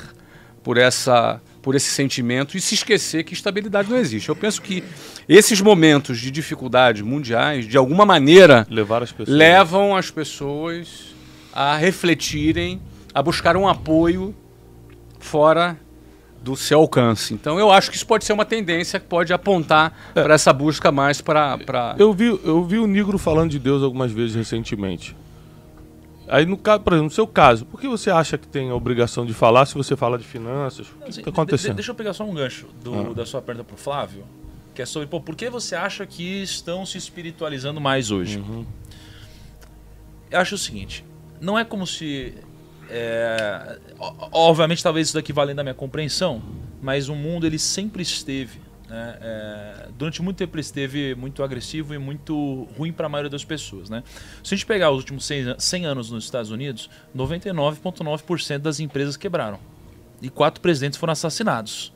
por, 0.64 0.78
essa, 0.78 1.42
por 1.68 1.76
esse 1.76 1.90
sentimento 1.90 2.56
e 2.56 2.62
se 2.62 2.76
esquecer 2.76 3.26
que 3.26 3.34
estabilidade 3.34 3.90
não 3.90 3.98
existe. 3.98 4.30
Eu 4.30 4.38
penso 4.38 4.62
que 4.62 4.82
esses 5.28 5.60
momentos 5.60 6.18
de 6.18 6.32
dificuldade 6.32 7.04
mundiais, 7.04 7.68
de 7.68 7.76
alguma 7.76 8.06
maneira, 8.06 8.66
as 9.02 9.28
levam 9.28 9.94
as 9.94 10.10
pessoas 10.10 11.14
a 11.52 11.76
refletirem, 11.76 12.82
a 13.14 13.22
buscar 13.22 13.58
um 13.58 13.68
apoio 13.68 14.34
fora 15.20 15.78
do 16.42 16.56
seu 16.56 16.80
alcance. 16.80 17.34
Então 17.34 17.60
eu 17.60 17.70
acho 17.70 17.92
que 17.92 17.98
isso 17.98 18.08
pode 18.08 18.24
ser 18.24 18.32
uma 18.32 18.46
tendência 18.46 18.98
que 18.98 19.06
pode 19.06 19.34
apontar 19.34 19.94
é. 20.16 20.24
para 20.24 20.36
essa 20.36 20.54
busca 20.54 20.90
mais 20.90 21.20
para. 21.20 21.58
Pra... 21.58 21.98
Eu, 22.00 22.14
vi, 22.14 22.28
eu 22.46 22.64
vi 22.64 22.80
o 22.80 22.88
Negro 22.88 23.18
falando 23.18 23.52
de 23.52 23.60
Deus 23.60 23.84
algumas 23.84 24.14
vezes 24.14 24.38
recentemente. 24.38 25.14
Aí, 26.28 26.46
no 26.46 26.58
caso, 26.58 26.82
por 26.82 26.94
exemplo, 26.94 27.06
no 27.06 27.12
seu 27.12 27.26
caso, 27.26 27.66
por 27.66 27.80
que 27.80 27.88
você 27.88 28.12
acha 28.12 28.38
que 28.38 28.48
tem 28.48 28.70
a 28.70 28.76
obrigação 28.76 29.26
de 29.26 29.34
falar 29.34 29.66
se 29.66 29.76
você 29.76 29.96
fala 29.96 30.18
de 30.18 30.26
finanças? 30.26 30.88
O 30.88 31.04
que 31.06 31.10
está 31.10 31.30
acontecendo? 31.30 31.72
De, 31.72 31.76
deixa 31.76 31.92
eu 31.92 31.96
pegar 31.96 32.14
só 32.14 32.26
um 32.26 32.34
gancho 32.34 32.68
do, 32.84 33.12
ah. 33.12 33.14
da 33.14 33.26
sua 33.26 33.42
pergunta 33.42 33.66
para 33.66 33.76
o 33.76 33.78
Flávio, 33.78 34.26
que 34.76 34.82
é 34.82 34.86
sobre 34.86 35.08
pô, 35.08 35.22
por 35.22 35.36
que 35.36 35.50
você 35.50 35.76
acha 35.76 36.06
que 36.06 36.44
estão 36.44 36.86
se 36.86 36.98
espiritualizando 36.98 37.80
mais 37.80 38.12
hoje? 38.12 38.40
Uhum. 38.40 38.66
Eu 40.30 40.40
acho 40.40 40.56
o 40.56 40.58
seguinte: 40.58 41.06
não 41.40 41.58
é 41.58 41.64
como 41.64 41.88
se. 41.88 42.34
É, 42.90 43.80
obviamente, 44.32 44.84
talvez 44.84 45.08
isso 45.08 45.16
daqui 45.16 45.32
valendo 45.32 45.60
a 45.60 45.64
minha 45.64 45.76
compreensão, 45.76 46.42
mas 46.82 47.10
o 47.10 47.16
mundo 47.16 47.46
ele 47.46 47.60
sempre 47.60 48.02
esteve 48.02 48.67
né? 48.88 49.18
É, 49.22 49.88
durante 49.98 50.22
muito 50.22 50.38
tempo 50.38 50.56
ele 50.56 50.62
esteve 50.62 51.14
muito 51.16 51.44
agressivo 51.44 51.94
e 51.94 51.98
muito 51.98 52.68
ruim 52.78 52.92
para 52.92 53.08
a 53.08 53.10
maioria 53.10 53.30
das 53.30 53.44
pessoas. 53.44 53.90
Né? 53.90 54.04
Se 54.44 54.54
a 54.54 54.58
gente 54.58 54.66
pegar 54.66 54.92
os 54.92 54.98
últimos 54.98 55.30
100 55.58 55.86
anos 55.86 56.10
nos 56.10 56.24
Estados 56.24 56.52
Unidos, 56.52 56.90
99,9% 57.16 58.60
das 58.60 58.80
empresas 58.80 59.18
quebraram 59.18 59.60
e 60.22 60.30
quatro 60.30 60.62
presidentes 60.62 60.98
foram 60.98 61.12
assassinados. 61.14 61.94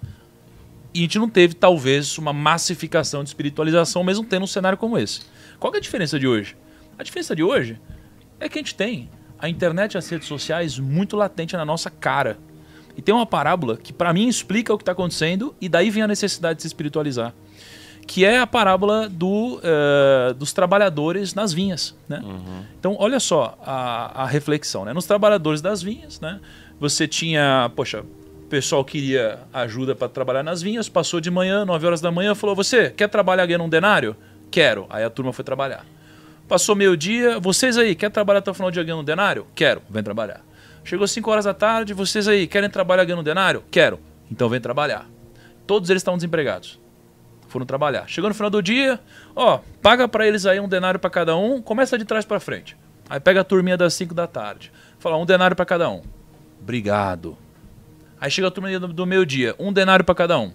E 0.93 0.99
a 0.99 1.01
gente 1.03 1.19
não 1.19 1.29
teve, 1.29 1.53
talvez, 1.53 2.17
uma 2.17 2.33
massificação 2.33 3.23
de 3.23 3.29
espiritualização, 3.29 4.03
mesmo 4.03 4.25
tendo 4.25 4.43
um 4.43 4.47
cenário 4.47 4.77
como 4.77 4.97
esse. 4.97 5.21
Qual 5.57 5.73
é 5.73 5.77
a 5.77 5.81
diferença 5.81 6.19
de 6.19 6.27
hoje? 6.27 6.57
A 6.97 7.03
diferença 7.03 7.33
de 7.33 7.41
hoje 7.41 7.79
é 8.39 8.49
que 8.49 8.59
a 8.59 8.61
gente 8.61 8.75
tem 8.75 9.09
a 9.39 9.47
internet 9.47 9.93
e 9.93 9.97
as 9.97 10.09
redes 10.09 10.27
sociais 10.27 10.77
muito 10.77 11.15
latente 11.15 11.55
na 11.55 11.63
nossa 11.63 11.89
cara. 11.89 12.37
E 12.97 13.01
tem 13.01 13.13
uma 13.13 13.25
parábola 13.25 13.77
que 13.77 13.93
para 13.93 14.13
mim 14.13 14.27
explica 14.27 14.73
o 14.73 14.77
que 14.77 14.81
está 14.83 14.91
acontecendo 14.91 15.55
e 15.59 15.69
daí 15.69 15.89
vem 15.89 16.03
a 16.03 16.07
necessidade 16.07 16.57
de 16.57 16.61
se 16.63 16.67
espiritualizar. 16.67 17.33
Que 18.05 18.25
é 18.25 18.39
a 18.39 18.47
parábola 18.47 19.07
do, 19.07 19.57
uh, 19.59 20.33
dos 20.33 20.51
trabalhadores 20.51 21.33
nas 21.33 21.53
vinhas. 21.53 21.95
Né? 22.09 22.19
Uhum. 22.23 22.63
Então, 22.79 22.95
olha 22.99 23.19
só 23.19 23.57
a, 23.63 24.23
a 24.23 24.25
reflexão. 24.25 24.83
Né? 24.83 24.93
Nos 24.93 25.05
trabalhadores 25.05 25.61
das 25.61 25.81
vinhas, 25.81 26.19
né? 26.19 26.39
você 26.79 27.07
tinha, 27.07 27.71
poxa, 27.75 28.01
o 28.01 28.47
pessoal 28.49 28.83
queria 28.83 29.39
ajuda 29.53 29.95
para 29.95 30.09
trabalhar 30.09 30.41
nas 30.41 30.61
vinhas, 30.61 30.89
passou 30.89 31.21
de 31.21 31.29
manhã, 31.29 31.63
9 31.63 31.85
horas 31.85 32.01
da 32.01 32.11
manhã, 32.11 32.33
falou: 32.33 32.55
Você 32.55 32.89
quer 32.89 33.07
trabalhar 33.07 33.45
ganhando 33.45 33.65
um 33.65 33.69
denário? 33.69 34.15
Quero. 34.49 34.87
Aí 34.89 35.03
a 35.03 35.09
turma 35.09 35.31
foi 35.31 35.45
trabalhar. 35.45 35.85
Passou 36.47 36.75
meio-dia, 36.75 37.39
vocês 37.39 37.77
aí, 37.77 37.95
quer 37.95 38.09
trabalhar 38.09 38.39
até 38.39 38.51
o 38.51 38.53
final 38.53 38.69
do 38.69 38.73
dia 38.73 38.83
ganhando 38.83 39.01
um 39.01 39.05
denário? 39.05 39.45
Quero. 39.55 39.81
Vem 39.89 40.03
trabalhar. 40.03 40.41
Chegou 40.84 41.07
5 41.07 41.29
horas 41.29 41.45
da 41.45 41.53
tarde, 41.53 41.93
vocês 41.93 42.27
aí 42.27 42.47
querem 42.47 42.69
trabalhar 42.69 43.05
ganhando 43.05 43.23
denário? 43.23 43.63
Quero. 43.69 43.99
Então 44.32 44.49
vem 44.49 44.59
trabalhar. 44.59 45.07
Todos 45.67 45.89
eles 45.89 46.01
estavam 46.01 46.17
desempregados. 46.17 46.79
Foram 47.47 47.65
trabalhar. 47.65 48.07
Chegou 48.07 48.29
no 48.29 48.34
final 48.34 48.49
do 48.49 48.61
dia, 48.61 48.99
ó, 49.36 49.59
paga 49.82 50.07
para 50.07 50.27
eles 50.27 50.45
aí 50.45 50.59
um 50.59 50.67
denário 50.67 50.99
para 50.99 51.09
cada 51.09 51.36
um, 51.36 51.61
começa 51.61 51.97
de 51.97 52.05
trás 52.05 52.25
para 52.25 52.39
frente. 52.39 52.77
Aí 53.09 53.19
pega 53.19 53.41
a 53.41 53.43
turminha 53.43 53.77
das 53.77 53.93
5 53.93 54.13
da 54.13 54.25
tarde. 54.25 54.71
Fala, 54.97 55.17
um 55.17 55.25
denário 55.25 55.55
para 55.55 55.65
cada 55.65 55.89
um. 55.89 56.01
Obrigado. 56.61 57.38
Aí 58.19 58.32
chega 58.32 58.47
a 58.47 58.51
turminha 58.51 58.79
do, 58.79 58.88
do 58.88 59.05
meio-dia, 59.05 59.55
um 59.59 59.73
denário 59.73 60.05
para 60.05 60.15
cada 60.15 60.39
um. 60.39 60.53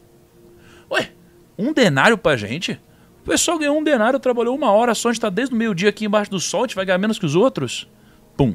Ué, 0.90 1.10
um 1.58 1.72
denário 1.72 2.16
pra 2.16 2.36
gente? 2.36 2.80
O 3.22 3.28
pessoal 3.28 3.58
ganhou 3.58 3.76
um 3.76 3.82
denário, 3.82 4.18
trabalhou 4.20 4.54
uma 4.54 4.70
hora 4.70 4.94
só, 4.94 5.08
a 5.08 5.12
gente 5.12 5.20
tá 5.20 5.28
desde 5.28 5.54
o 5.54 5.58
meio-dia 5.58 5.88
aqui 5.88 6.04
embaixo 6.04 6.30
do 6.30 6.40
sol, 6.40 6.60
a 6.60 6.66
gente 6.66 6.76
vai 6.76 6.84
ganhar 6.84 6.98
menos 6.98 7.18
que 7.18 7.26
os 7.26 7.34
outros? 7.34 7.88
Pum. 8.36 8.54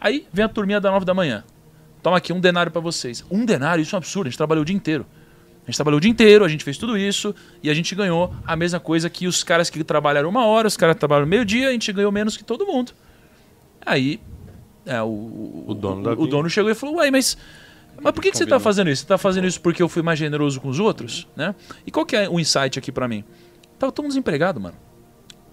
Aí 0.00 0.26
vem 0.32 0.44
a 0.44 0.48
turminha 0.48 0.80
da 0.80 0.90
9 0.90 1.04
da 1.04 1.12
manhã. 1.12 1.44
Toma 2.02 2.16
aqui 2.16 2.32
um 2.32 2.40
denário 2.40 2.72
para 2.72 2.80
vocês. 2.80 3.24
Um 3.30 3.44
denário, 3.44 3.82
isso 3.82 3.94
é 3.94 3.96
um 3.96 3.98
absurdo, 3.98 4.26
a 4.26 4.30
gente 4.30 4.38
trabalhou 4.38 4.62
o 4.62 4.64
dia 4.64 4.74
inteiro. 4.74 5.06
A 5.62 5.66
gente 5.66 5.76
trabalhou 5.76 5.98
o 5.98 6.00
dia 6.00 6.10
inteiro, 6.10 6.44
a 6.44 6.48
gente 6.48 6.64
fez 6.64 6.78
tudo 6.78 6.96
isso 6.96 7.34
e 7.62 7.68
a 7.68 7.74
gente 7.74 7.94
ganhou 7.94 8.34
a 8.46 8.56
mesma 8.56 8.80
coisa 8.80 9.10
que 9.10 9.26
os 9.26 9.44
caras 9.44 9.68
que 9.68 9.84
trabalharam 9.84 10.28
uma 10.28 10.46
hora, 10.46 10.66
os 10.66 10.76
caras 10.76 10.94
que 10.94 11.00
trabalharam 11.00 11.28
meio-dia, 11.28 11.68
a 11.68 11.72
gente 11.72 11.92
ganhou 11.92 12.10
menos 12.10 12.36
que 12.36 12.42
todo 12.42 12.66
mundo. 12.66 12.92
Aí 13.84 14.20
é, 14.86 15.00
o, 15.02 15.64
o, 15.68 15.74
dono, 15.74 16.14
o, 16.14 16.22
o 16.22 16.26
dono 16.26 16.48
chegou 16.48 16.70
e 16.70 16.74
falou: 16.74 16.96
Ué, 16.96 17.10
mas, 17.10 17.36
mas 18.00 18.12
por 18.12 18.22
que, 18.22 18.30
que 18.30 18.36
você 18.36 18.44
está 18.44 18.58
fazendo 18.58 18.90
isso? 18.90 19.00
Você 19.00 19.04
está 19.04 19.18
fazendo 19.18 19.46
isso 19.46 19.60
porque 19.60 19.82
eu 19.82 19.88
fui 19.88 20.02
mais 20.02 20.18
generoso 20.18 20.60
com 20.60 20.68
os 20.68 20.80
outros? 20.80 21.28
Né? 21.36 21.54
E 21.86 21.90
qual 21.90 22.06
que 22.06 22.16
é 22.16 22.28
o 22.28 22.40
insight 22.40 22.78
aqui 22.78 22.90
para 22.90 23.06
mim? 23.06 23.22
Tava 23.78 23.92
todo 23.92 24.04
mundo 24.04 24.12
desempregado, 24.12 24.58
mano. 24.58 24.76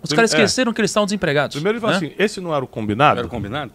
Os 0.01 0.11
caras 0.11 0.33
é. 0.33 0.37
esqueceram 0.37 0.71
é. 0.71 0.73
que 0.73 0.81
eles 0.81 0.91
estavam 0.91 1.05
desempregados. 1.05 1.55
Primeiro 1.55 1.77
ele 1.77 1.81
falou 1.81 1.99
né? 1.99 2.07
assim: 2.07 2.15
esse 2.17 2.39
não 2.39 2.55
era 2.55 2.63
o 2.63 2.67
combinado? 2.67 3.15
Não 3.15 3.19
era 3.19 3.27
o 3.27 3.29
combinado? 3.29 3.71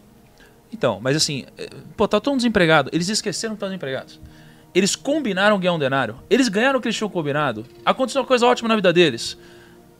Então, 0.73 0.99
mas 1.01 1.17
assim, 1.17 1.45
eh, 1.59 1.69
pô, 1.97 2.09
tá 2.09 2.19
todo 2.19 2.33
mundo 2.33 2.41
desempregado. 2.41 2.91
Eles 2.93 3.09
esqueceram 3.09 3.55
que 3.55 3.57
estavam 3.57 3.71
desempregados. 3.71 4.21
Eles 4.75 4.97
combinaram 4.97 5.59
ganhar 5.59 5.75
um 5.75 5.79
denário. 5.79 6.17
Eles 6.31 6.49
ganharam 6.49 6.79
o 6.79 6.83
que 6.83 6.89
eles 6.89 6.97
tinham 6.97 7.11
combinado. 7.11 7.67
Aconteceu 7.85 8.23
uma 8.23 8.27
coisa 8.27 8.47
ótima 8.47 8.69
na 8.69 8.77
vida 8.77 8.93
deles. 8.93 9.37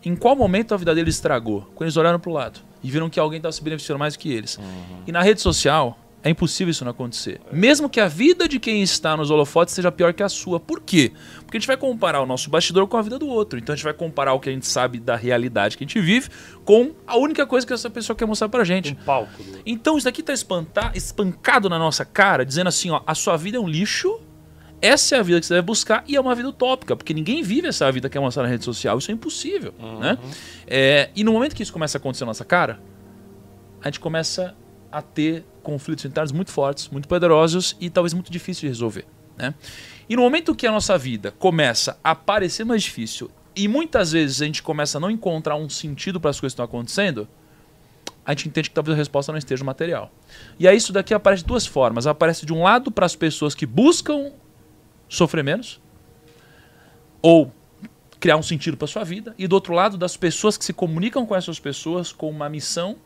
Em 0.03 0.15
qual 0.15 0.35
momento 0.35 0.73
a 0.73 0.77
vida 0.77 0.93
deles 0.95 1.15
estragou? 1.15 1.61
Quando 1.75 1.83
eles 1.83 1.97
olharam 1.97 2.19
pro 2.19 2.31
lado 2.31 2.59
e 2.83 2.89
viram 2.89 3.09
que 3.09 3.19
alguém 3.19 3.37
estava 3.37 3.51
se 3.51 3.63
beneficiando 3.63 3.99
mais 3.99 4.15
do 4.15 4.19
que 4.19 4.31
eles. 4.31 4.57
Uhum. 4.57 5.03
E 5.07 5.11
na 5.11 5.21
rede 5.21 5.41
social, 5.41 5.97
é 6.23 6.29
impossível 6.29 6.71
isso 6.71 6.83
não 6.83 6.91
acontecer. 6.91 7.39
Mesmo 7.51 7.89
que 7.89 7.99
a 7.99 8.07
vida 8.07 8.47
de 8.47 8.59
quem 8.59 8.81
está 8.81 9.15
nos 9.15 9.29
holofotes 9.29 9.73
seja 9.73 9.91
pior 9.91 10.13
que 10.13 10.23
a 10.23 10.29
sua. 10.29 10.59
Por 10.59 10.81
quê? 10.81 11.11
Porque 11.53 11.57
a 11.57 11.59
gente 11.59 11.67
vai 11.67 11.77
comparar 11.77 12.19
o 12.19 12.25
nosso 12.25 12.49
bastidor 12.49 12.87
com 12.87 12.97
a 12.97 13.01
vida 13.03 13.19
do 13.19 13.27
outro. 13.27 13.59
Então 13.59 13.73
a 13.73 13.75
gente 13.75 13.83
vai 13.83 13.93
comparar 13.93 14.33
o 14.33 14.39
que 14.39 14.49
a 14.49 14.51
gente 14.51 14.65
sabe 14.65 14.99
da 14.99 15.15
realidade 15.15 15.77
que 15.77 15.83
a 15.83 15.87
gente 15.87 16.01
vive 16.01 16.27
com 16.65 16.95
a 17.05 17.15
única 17.15 17.45
coisa 17.45 17.67
que 17.67 17.71
essa 17.71 17.91
pessoa 17.91 18.15
quer 18.15 18.25
mostrar 18.25 18.49
pra 18.49 18.63
gente. 18.63 18.93
Um 18.93 18.95
palco. 18.95 19.31
Então 19.63 19.95
isso 19.95 20.05
daqui 20.05 20.23
tá 20.23 20.33
espancado 20.95 21.69
na 21.69 21.77
nossa 21.77 22.03
cara, 22.03 22.43
dizendo 22.43 22.69
assim, 22.69 22.89
ó, 22.89 23.03
a 23.05 23.13
sua 23.13 23.37
vida 23.37 23.57
é 23.57 23.59
um 23.59 23.67
lixo, 23.67 24.19
essa 24.81 25.15
é 25.15 25.19
a 25.19 25.21
vida 25.21 25.39
que 25.39 25.45
você 25.45 25.53
deve 25.53 25.67
buscar 25.67 26.03
e 26.07 26.15
é 26.15 26.19
uma 26.19 26.33
vida 26.33 26.49
utópica, 26.49 26.95
porque 26.95 27.13
ninguém 27.13 27.43
vive 27.43 27.67
essa 27.67 27.91
vida 27.91 28.09
que 28.09 28.17
é 28.17 28.21
mostrada 28.21 28.47
na 28.47 28.51
rede 28.51 28.65
social. 28.65 28.97
Isso 28.97 29.11
é 29.11 29.13
impossível, 29.13 29.75
uhum. 29.77 29.99
né? 29.99 30.17
É, 30.65 31.11
e 31.15 31.23
no 31.23 31.33
momento 31.33 31.55
que 31.55 31.61
isso 31.61 31.71
começa 31.71 31.97
a 31.97 31.99
acontecer 31.99 32.23
na 32.23 32.29
nossa 32.29 32.43
cara, 32.43 32.79
a 33.79 33.89
gente 33.89 33.99
começa 33.99 34.55
a 34.91 35.03
ter 35.03 35.45
conflitos 35.61 36.03
internos 36.03 36.31
muito 36.31 36.49
fortes, 36.49 36.89
muito 36.89 37.07
poderosos 37.07 37.77
e 37.79 37.91
talvez 37.91 38.11
muito 38.11 38.31
difíceis 38.31 38.61
de 38.61 38.67
resolver. 38.69 39.05
Né? 39.37 39.53
E 40.09 40.15
no 40.15 40.21
momento 40.21 40.55
que 40.55 40.67
a 40.67 40.71
nossa 40.71 40.97
vida 40.97 41.31
começa 41.31 41.97
a 42.03 42.13
parecer 42.13 42.63
mais 42.63 42.83
difícil 42.83 43.31
e 43.55 43.67
muitas 43.67 44.11
vezes 44.11 44.41
a 44.41 44.45
gente 44.45 44.63
começa 44.63 44.97
a 44.97 45.01
não 45.01 45.11
encontrar 45.11 45.55
um 45.55 45.69
sentido 45.69 46.19
para 46.19 46.31
as 46.31 46.39
coisas 46.39 46.53
que 46.53 46.61
estão 46.61 46.65
acontecendo, 46.65 47.27
a 48.25 48.31
gente 48.31 48.47
entende 48.47 48.69
que 48.69 48.75
talvez 48.75 48.95
a 48.95 48.97
resposta 48.97 49.31
não 49.31 49.39
esteja 49.39 49.61
no 49.61 49.65
material. 49.65 50.11
E 50.57 50.67
aí 50.67 50.77
isso 50.77 50.93
daqui 50.93 51.13
aparece 51.13 51.43
de 51.43 51.47
duas 51.47 51.65
formas. 51.65 52.07
Aparece 52.07 52.45
de 52.45 52.53
um 52.53 52.63
lado 52.63 52.91
para 52.91 53.05
as 53.05 53.15
pessoas 53.15 53.53
que 53.53 53.65
buscam 53.65 54.31
sofrer 55.07 55.43
menos, 55.43 55.79
ou 57.21 57.51
criar 58.19 58.37
um 58.37 58.43
sentido 58.43 58.77
para 58.77 58.87
sua 58.87 59.03
vida, 59.03 59.35
e 59.37 59.47
do 59.47 59.53
outro 59.53 59.73
lado 59.73 59.97
das 59.97 60.17
pessoas 60.17 60.57
que 60.57 60.65
se 60.65 60.73
comunicam 60.73 61.25
com 61.25 61.35
essas 61.35 61.59
pessoas 61.59 62.11
com 62.11 62.29
uma 62.29 62.49
missão 62.49 62.97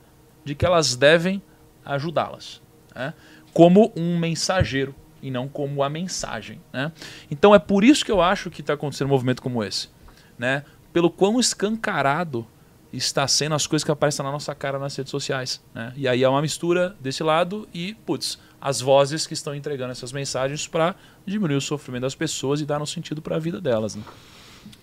de 0.45 0.55
que 0.55 0.65
elas 0.65 0.95
devem 0.95 1.41
ajudá-las, 1.83 2.61
né? 2.95 3.13
como 3.53 3.91
um 3.95 4.17
mensageiro 4.17 4.95
e 5.21 5.31
não 5.31 5.47
como 5.47 5.83
a 5.83 5.89
mensagem. 5.89 6.59
Né? 6.71 6.91
Então 7.29 7.53
é 7.53 7.59
por 7.59 7.83
isso 7.83 8.03
que 8.05 8.11
eu 8.11 8.21
acho 8.21 8.49
que 8.49 8.61
está 8.61 8.73
acontecendo 8.73 9.07
um 9.07 9.11
movimento 9.11 9.41
como 9.41 9.63
esse, 9.63 9.89
né? 10.37 10.63
pelo 10.93 11.09
quão 11.09 11.39
escancarado 11.39 12.45
está 12.91 13.27
sendo 13.27 13.53
as 13.53 13.67
coisas 13.67 13.83
que 13.83 13.91
aparecem 13.91 14.25
na 14.25 14.31
nossa 14.31 14.55
cara 14.55 14.79
nas 14.79 14.95
redes 14.95 15.11
sociais. 15.11 15.61
Né? 15.73 15.93
E 15.95 16.07
aí 16.07 16.23
é 16.23 16.29
uma 16.29 16.41
mistura 16.41 16.95
desse 16.99 17.21
lado 17.21 17.67
e, 17.73 17.93
putz, 18.05 18.39
as 18.59 18.81
vozes 18.81 19.27
que 19.27 19.33
estão 19.33 19.53
entregando 19.53 19.91
essas 19.91 20.11
mensagens 20.11 20.67
para 20.67 20.95
diminuir 21.25 21.57
o 21.57 21.61
sofrimento 21.61 22.03
das 22.03 22.15
pessoas 22.15 22.61
e 22.61 22.65
dar 22.65 22.81
um 22.81 22.85
sentido 22.85 23.21
para 23.21 23.35
a 23.35 23.39
vida 23.39 23.61
delas. 23.61 23.95
Né? 23.95 24.03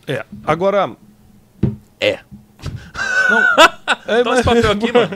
É, 0.07 0.25
agora. 0.45 0.97
É. 2.01 2.21
Não, 3.31 3.43
é, 4.15 4.23
Toma 4.23 4.35
esse 4.37 4.45
papel 4.45 4.71
aqui, 4.71 4.93
mano. 4.93 5.11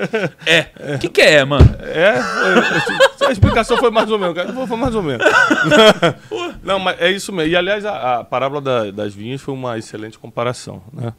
É. 0.46 0.94
O 0.96 0.98
que, 0.98 1.08
que 1.08 1.20
é, 1.20 1.44
mano? 1.44 1.76
É, 1.80 2.22
foi- 2.22 3.17
a 3.28 3.32
explicação 3.32 3.76
foi 3.76 3.90
mais 3.90 4.10
ou 4.10 4.18
menos, 4.18 4.34
cara. 4.34 4.52
Foi 4.66 4.76
mais 4.76 4.94
ou 4.94 5.02
menos. 5.02 5.24
Não, 6.62 6.78
mas 6.78 7.00
é 7.00 7.10
isso 7.10 7.32
mesmo. 7.32 7.52
E 7.52 7.56
aliás, 7.56 7.84
a, 7.84 8.18
a 8.20 8.24
parábola 8.24 8.60
da- 8.60 8.90
das 8.90 9.14
vinhas 9.14 9.40
foi 9.40 9.54
uma 9.54 9.78
excelente 9.78 10.18
comparação, 10.18 10.82
né? 10.92 11.12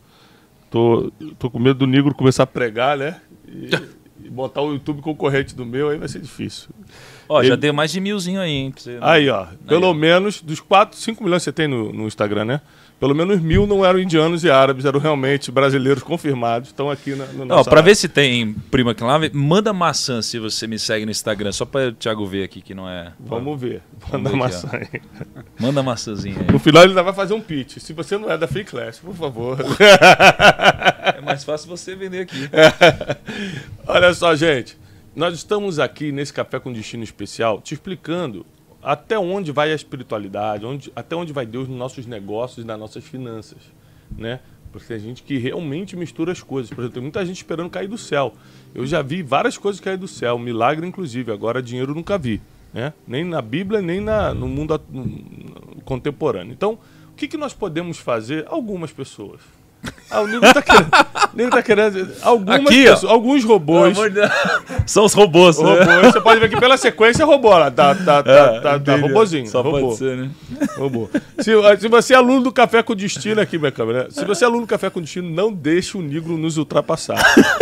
Tô, 0.70 1.12
tô 1.40 1.50
com 1.50 1.58
medo 1.60 1.80
do 1.80 1.88
negro 1.88 2.14
começar 2.14 2.44
a 2.44 2.48
pregar, 2.48 2.98
né? 2.98 3.20
E, 3.48 3.70
e 4.26 4.30
botar 4.30 4.62
o 4.62 4.74
YouTube 4.74 5.02
concorrente 5.02 5.56
do 5.56 5.66
meu, 5.66 5.90
aí 5.90 5.98
vai 5.98 6.08
ser 6.08 6.20
difícil. 6.20 6.70
Ó, 7.28 7.42
já 7.42 7.50
Ele- 7.54 7.58
deu 7.58 7.74
mais 7.74 7.92
de 7.92 8.00
milzinho 8.00 8.40
aí, 8.40 8.52
hein? 8.52 8.74
você- 8.76 8.98
Aí, 9.02 9.30
ó. 9.30 9.48
Pelo 9.68 9.88
ó. 9.90 9.94
menos, 9.94 10.42
dos 10.42 10.60
4, 10.60 10.98
5 11.00 11.24
milhões 11.24 11.42
que 11.42 11.46
você 11.46 11.52
tem 11.54 11.68
no, 11.68 11.92
no 11.92 12.06
Instagram, 12.08 12.46
né? 12.46 12.62
Pelo 13.00 13.16
menos 13.16 13.40
mil 13.40 13.66
não 13.66 13.86
eram 13.86 13.98
indianos 13.98 14.44
e 14.44 14.52
árabes, 14.52 14.84
eram 14.84 15.00
realmente 15.00 15.52
brasileiros 15.52 16.04
confirmados. 16.04 16.70
Estão 16.70 16.92
aqui 16.92 17.16
na, 17.16 17.24
Ó, 17.24 17.46
nossa 17.46 17.70
pra 17.70 17.82
ver 17.82 17.96
se 17.96 18.10
tem 18.10 18.54
prima 18.70 18.92
aqui 18.92 19.04
lá, 19.04 19.18
manda 19.32 19.72
maçã 19.72 20.22
se 20.22 20.38
você 20.38 20.68
me 20.68 20.78
segue 20.78 21.06
no 21.06 21.12
Instagram, 21.12 21.52
só 21.54 21.64
pra 21.66 21.88
o 21.88 21.94
Thiago 21.94 22.26
ver 22.26 22.44
aqui 22.44 22.62
que 22.62 22.74
não 22.74 22.90
é. 22.90 23.14
Vamos 23.18 23.60
ver. 23.60 23.82
Vamos 24.00 24.12
Manda 24.12 24.30
ver 24.30 24.36
maçã 24.36 24.70
aí. 24.74 25.02
Manda 25.60 25.82
maçãzinha 25.82 26.36
aí. 26.40 26.52
No 26.52 26.60
final 26.60 26.84
ele 26.84 26.92
ainda 26.92 27.04
vai 27.04 27.14
fazer 27.14 27.34
um 27.34 27.42
pitch. 27.42 27.78
Se 27.78 27.94
você 27.94 28.18
não 28.18 28.30
é 28.30 28.38
da 28.38 28.48
Free 28.48 28.66
Class, 28.66 29.00
por 29.00 29.16
favor. 29.16 29.58
É 31.16 31.22
mais 31.22 31.44
fácil 31.44 31.68
você 31.68 31.96
vender 31.96 32.22
aqui. 32.22 32.50
Olha 33.86 34.14
só, 34.14 34.36
gente. 34.36 34.78
Nós 35.16 35.34
estamos 35.34 35.80
aqui 35.80 36.12
nesse 36.12 36.32
Café 36.32 36.60
com 36.60 36.72
Destino 36.72 37.04
Especial 37.04 37.60
te 37.62 37.74
explicando 37.74 38.46
até 38.82 39.20
onde 39.20 39.52
vai 39.52 39.72
a 39.72 39.76
espiritualidade, 39.76 40.66
onde, 40.66 40.92
até 40.96 41.16
onde 41.16 41.34
vai 41.34 41.46
Deus 41.46 41.68
nos 41.68 41.78
nossos 41.78 42.06
negócios 42.06 42.66
nas 42.66 42.80
nossas 42.80 43.04
finanças. 43.04 43.58
Né? 44.18 44.40
Porque 44.72 44.88
tem 44.88 45.00
gente 45.00 45.24
que 45.24 45.38
realmente 45.38 45.96
mistura 45.96 46.32
as 46.32 46.42
coisas. 46.42 46.70
Por 46.70 46.82
exemplo, 46.82 46.94
tem 46.94 47.04
muita 47.04 47.26
gente 47.26 47.38
esperando 47.38 47.70
cair 47.70 47.88
do 47.88 47.98
céu. 47.98 48.34
Eu 48.74 48.86
já 48.86 49.02
vi 49.02 49.22
várias 49.22 49.58
coisas 49.58 49.82
cair 49.82 49.98
do 49.98 50.08
céu, 50.08 50.38
milagre 50.38 50.86
inclusive. 50.86 51.32
Agora, 51.32 51.62
dinheiro 51.62 51.94
nunca 51.94 52.18
vi. 52.18 52.42
Né? 52.74 52.94
Nem 53.08 53.24
na 53.24 53.42
Bíblia, 53.42 53.82
nem 53.82 54.00
na, 54.00 54.34
no 54.34 54.48
mundo 54.48 54.80
contemporâneo. 55.84 56.54
Então, 56.54 56.78
o 57.12 57.16
que, 57.16 57.28
que 57.28 57.38
nós 57.38 57.54
podemos 57.54 57.98
fazer? 57.98 58.46
Algumas 58.48 58.92
pessoas. 58.92 59.42
Ah, 60.12 60.22
o 60.22 60.28
Nigo 60.28 60.42
tá 60.42 60.62
querendo. 60.62 61.52
tá 61.52 61.62
querendo. 61.62 62.10
Algumas 62.22 62.62
Aqui, 62.62 62.88
ó. 62.88 62.94
pessoas, 62.94 63.12
alguns 63.12 63.44
robôs. 63.44 63.98
São 64.86 65.06
os 65.06 65.14
robôs, 65.14 65.60
né? 65.60 65.84
Robô, 65.84 66.12
você 66.12 66.22
pode 66.22 66.40
ver 66.40 66.50
que 66.50 66.60
pela 66.60 66.78
sequência 66.78 67.22
é 67.22 67.26
robô 67.26 67.50
lá. 67.50 67.70
Tá, 67.70 67.94
tá, 67.94 68.24
tá, 68.24 68.24
tá, 68.24 68.62
tá 68.62 68.76
entendi. 68.78 69.02
robozinho. 69.02 69.48
Só 69.48 69.62
robô. 69.62 69.80
pode 69.80 69.98
ser, 69.98 70.18
né? 70.18 70.30
robô. 70.78 71.08
Se, 71.38 71.52
se 71.80 71.88
você 71.88 72.14
é 72.14 72.18
aluno 72.18 72.42
do 72.42 72.52
Café 72.52 72.82
com 72.82 72.96
Destino, 72.96 73.40
aqui 73.40 73.60
minha 73.60 73.72
câmera, 73.72 74.06
né? 74.06 74.10
se 74.10 74.26
você 74.26 74.44
é 74.44 74.48
aluno 74.48 74.62
do 74.62 74.68
Café 74.68 74.90
com 74.90 75.00
Destino, 75.00 75.30
não 75.30 75.54
deixe 75.54 75.96
o 75.96 76.02
negro 76.02 76.38
nos 76.38 76.58
ultrapassar. 76.58 77.20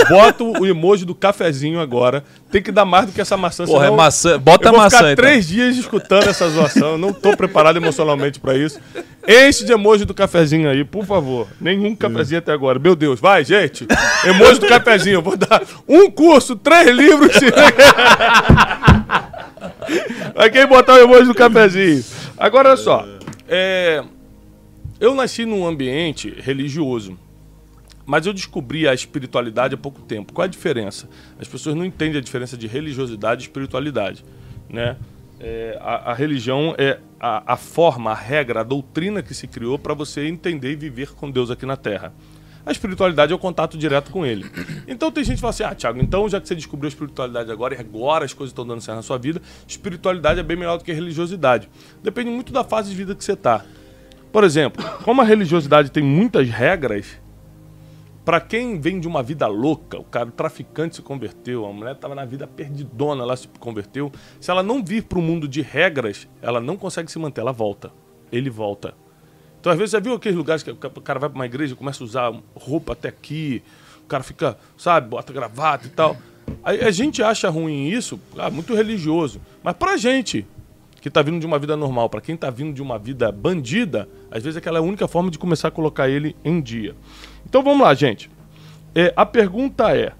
Bota 0.09 0.43
o 0.43 0.65
emoji 0.65 1.03
do 1.03 1.13
cafezinho 1.13 1.81
agora. 1.81 2.23
Tem 2.49 2.61
que 2.61 2.71
dar 2.71 2.85
mais 2.85 3.07
do 3.07 3.11
que 3.11 3.19
essa 3.19 3.35
maçã. 3.35 3.65
Porra, 3.65 3.87
é 3.87 3.91
maçã. 3.91 4.39
Bota 4.39 4.69
eu 4.69 4.71
vou 4.71 4.81
maçã 4.81 4.97
ficar 4.97 5.11
então. 5.11 5.25
três 5.25 5.47
dias 5.47 5.75
escutando 5.75 6.29
essa 6.29 6.49
zoação. 6.49 6.91
Eu 6.91 6.97
não 6.97 7.11
tô 7.11 7.35
preparado 7.35 7.75
emocionalmente 7.75 8.39
pra 8.39 8.55
isso. 8.55 8.79
Enche 9.27 9.65
de 9.65 9.73
emoji 9.73 10.05
do 10.05 10.13
cafezinho 10.13 10.69
aí, 10.69 10.85
por 10.85 11.05
favor. 11.05 11.47
Nenhum 11.59 11.93
cafezinho 12.09 12.39
até 12.39 12.51
agora. 12.51 12.79
Meu 12.79 12.95
Deus, 12.95 13.19
vai, 13.19 13.43
gente. 13.43 13.87
Emoji 14.25 14.59
do 14.59 14.67
cafezinho. 14.67 15.21
Vou 15.21 15.37
dar 15.37 15.61
um 15.87 16.09
curso, 16.09 16.55
três 16.55 16.89
livros. 16.89 17.31
Vai 20.35 20.49
quem 20.51 20.67
botar 20.67 20.95
o 20.95 20.97
emoji 20.97 21.25
do 21.25 21.33
cafezinho. 21.33 22.03
Agora, 22.37 22.69
olha 22.69 22.77
só. 22.77 23.07
É, 23.47 24.03
eu 24.99 25.15
nasci 25.15 25.45
num 25.45 25.65
ambiente 25.65 26.33
religioso. 26.39 27.17
Mas 28.05 28.25
eu 28.25 28.33
descobri 28.33 28.87
a 28.87 28.93
espiritualidade 28.93 29.75
há 29.75 29.77
pouco 29.77 30.01
tempo. 30.01 30.31
Qual 30.31 30.43
é 30.43 30.47
a 30.47 30.51
diferença? 30.51 31.09
As 31.39 31.47
pessoas 31.47 31.75
não 31.75 31.83
entendem 31.83 32.19
a 32.19 32.21
diferença 32.21 32.55
de 32.55 32.65
religiosidade 32.67 33.41
e 33.41 33.45
espiritualidade. 33.45 34.23
Né? 34.69 34.95
É, 35.39 35.77
a, 35.79 36.11
a 36.11 36.13
religião 36.13 36.73
é 36.77 36.99
a, 37.19 37.53
a 37.53 37.57
forma, 37.57 38.11
a 38.11 38.15
regra, 38.15 38.61
a 38.61 38.63
doutrina 38.63 39.21
que 39.21 39.33
se 39.33 39.47
criou 39.47 39.77
para 39.77 39.93
você 39.93 40.27
entender 40.27 40.71
e 40.71 40.75
viver 40.75 41.13
com 41.13 41.29
Deus 41.29 41.51
aqui 41.51 41.65
na 41.65 41.77
Terra. 41.77 42.13
A 42.65 42.71
espiritualidade 42.71 43.31
é 43.31 43.35
o 43.35 43.39
contato 43.39 43.77
direto 43.77 44.11
com 44.11 44.25
Ele. 44.25 44.45
Então 44.87 45.09
tem 45.09 45.23
gente 45.23 45.35
que 45.35 45.41
fala 45.41 45.51
assim: 45.51 45.63
ah, 45.63 45.73
Thiago, 45.73 46.01
então 46.01 46.27
já 46.27 46.41
que 46.41 46.47
você 46.47 46.55
descobriu 46.55 46.87
a 46.87 46.89
espiritualidade 46.89 47.49
agora 47.49 47.75
e 47.75 47.79
agora 47.79 48.25
as 48.25 48.33
coisas 48.33 48.51
estão 48.51 48.67
dando 48.67 48.81
certo 48.81 48.97
na 48.97 49.01
sua 49.01 49.17
vida, 49.17 49.41
espiritualidade 49.65 50.39
é 50.39 50.43
bem 50.43 50.57
melhor 50.57 50.77
do 50.77 50.83
que 50.83 50.91
religiosidade. 50.91 51.69
Depende 52.03 52.29
muito 52.29 52.51
da 52.51 52.65
fase 52.65 52.89
de 52.89 52.95
vida 52.95 53.15
que 53.15 53.23
você 53.23 53.33
está. 53.33 53.63
Por 54.33 54.43
exemplo, 54.43 54.83
como 55.03 55.21
a 55.21 55.23
religiosidade 55.23 55.89
tem 55.89 56.03
muitas 56.03 56.49
regras, 56.49 57.17
Pra 58.27 58.41
quem 58.41 58.77
vem 58.77 58.99
de 58.99 59.07
uma 59.07 59.23
vida 59.23 59.47
louca, 59.47 59.97
o 59.97 60.03
cara 60.03 60.27
o 60.27 60.33
traficante 60.33 60.97
se 60.97 61.01
converteu, 61.01 61.65
a 61.65 61.71
mulher 61.71 61.93
estava 61.95 62.13
na 62.13 62.25
vida 62.25 62.45
perdidona, 62.45 63.23
ela 63.23 63.37
se 63.37 63.47
converteu. 63.57 64.11
Se 64.41 64.51
ela 64.51 64.61
não 64.61 64.83
vir 64.83 65.03
para 65.03 65.17
o 65.17 65.21
mundo 65.21 65.47
de 65.47 65.61
regras, 65.61 66.27
ela 66.41 66.59
não 66.59 66.75
consegue 66.75 67.09
se 67.09 67.17
manter, 67.17 67.39
ela 67.39 67.53
volta. 67.53 67.89
Ele 68.29 68.49
volta. 68.49 68.93
Então, 69.57 69.71
às 69.71 69.77
vezes, 69.77 69.93
já 69.93 70.01
viu 70.01 70.13
aqueles 70.13 70.37
lugares 70.37 70.61
que 70.61 70.69
o 70.69 70.75
cara 70.75 71.19
vai 71.21 71.29
para 71.29 71.37
uma 71.37 71.45
igreja 71.45 71.73
e 71.73 71.77
começa 71.77 72.03
a 72.03 72.05
usar 72.05 72.33
roupa 72.53 72.91
até 72.91 73.07
aqui, 73.07 73.63
o 74.03 74.07
cara 74.07 74.23
fica, 74.23 74.57
sabe, 74.77 75.07
bota 75.07 75.31
gravata 75.31 75.87
e 75.87 75.91
tal. 75.91 76.17
Aí 76.65 76.81
a 76.81 76.91
gente 76.91 77.23
acha 77.23 77.49
ruim 77.49 77.87
isso, 77.87 78.19
ah, 78.37 78.49
muito 78.49 78.75
religioso. 78.75 79.39
Mas 79.63 79.73
pra 79.73 79.95
gente, 79.95 80.45
que 80.99 81.09
tá 81.09 81.21
vindo 81.21 81.39
de 81.39 81.45
uma 81.45 81.57
vida 81.57 81.77
normal, 81.77 82.09
para 82.09 82.19
quem 82.19 82.35
tá 82.35 82.49
vindo 82.49 82.73
de 82.73 82.81
uma 82.81 82.99
vida 82.99 83.31
bandida, 83.31 84.09
às 84.29 84.43
vezes 84.43 84.57
aquela 84.57 84.79
é 84.79 84.81
a 84.81 84.83
única 84.83 85.07
forma 85.07 85.31
de 85.31 85.39
começar 85.39 85.69
a 85.69 85.71
colocar 85.71 86.09
ele 86.09 86.35
em 86.43 86.59
dia. 86.59 86.93
Então 87.47 87.63
vamos 87.63 87.81
lá, 87.81 87.93
gente. 87.93 88.29
É, 88.93 89.13
a 89.15 89.25
pergunta 89.25 89.95
é: 89.95 90.11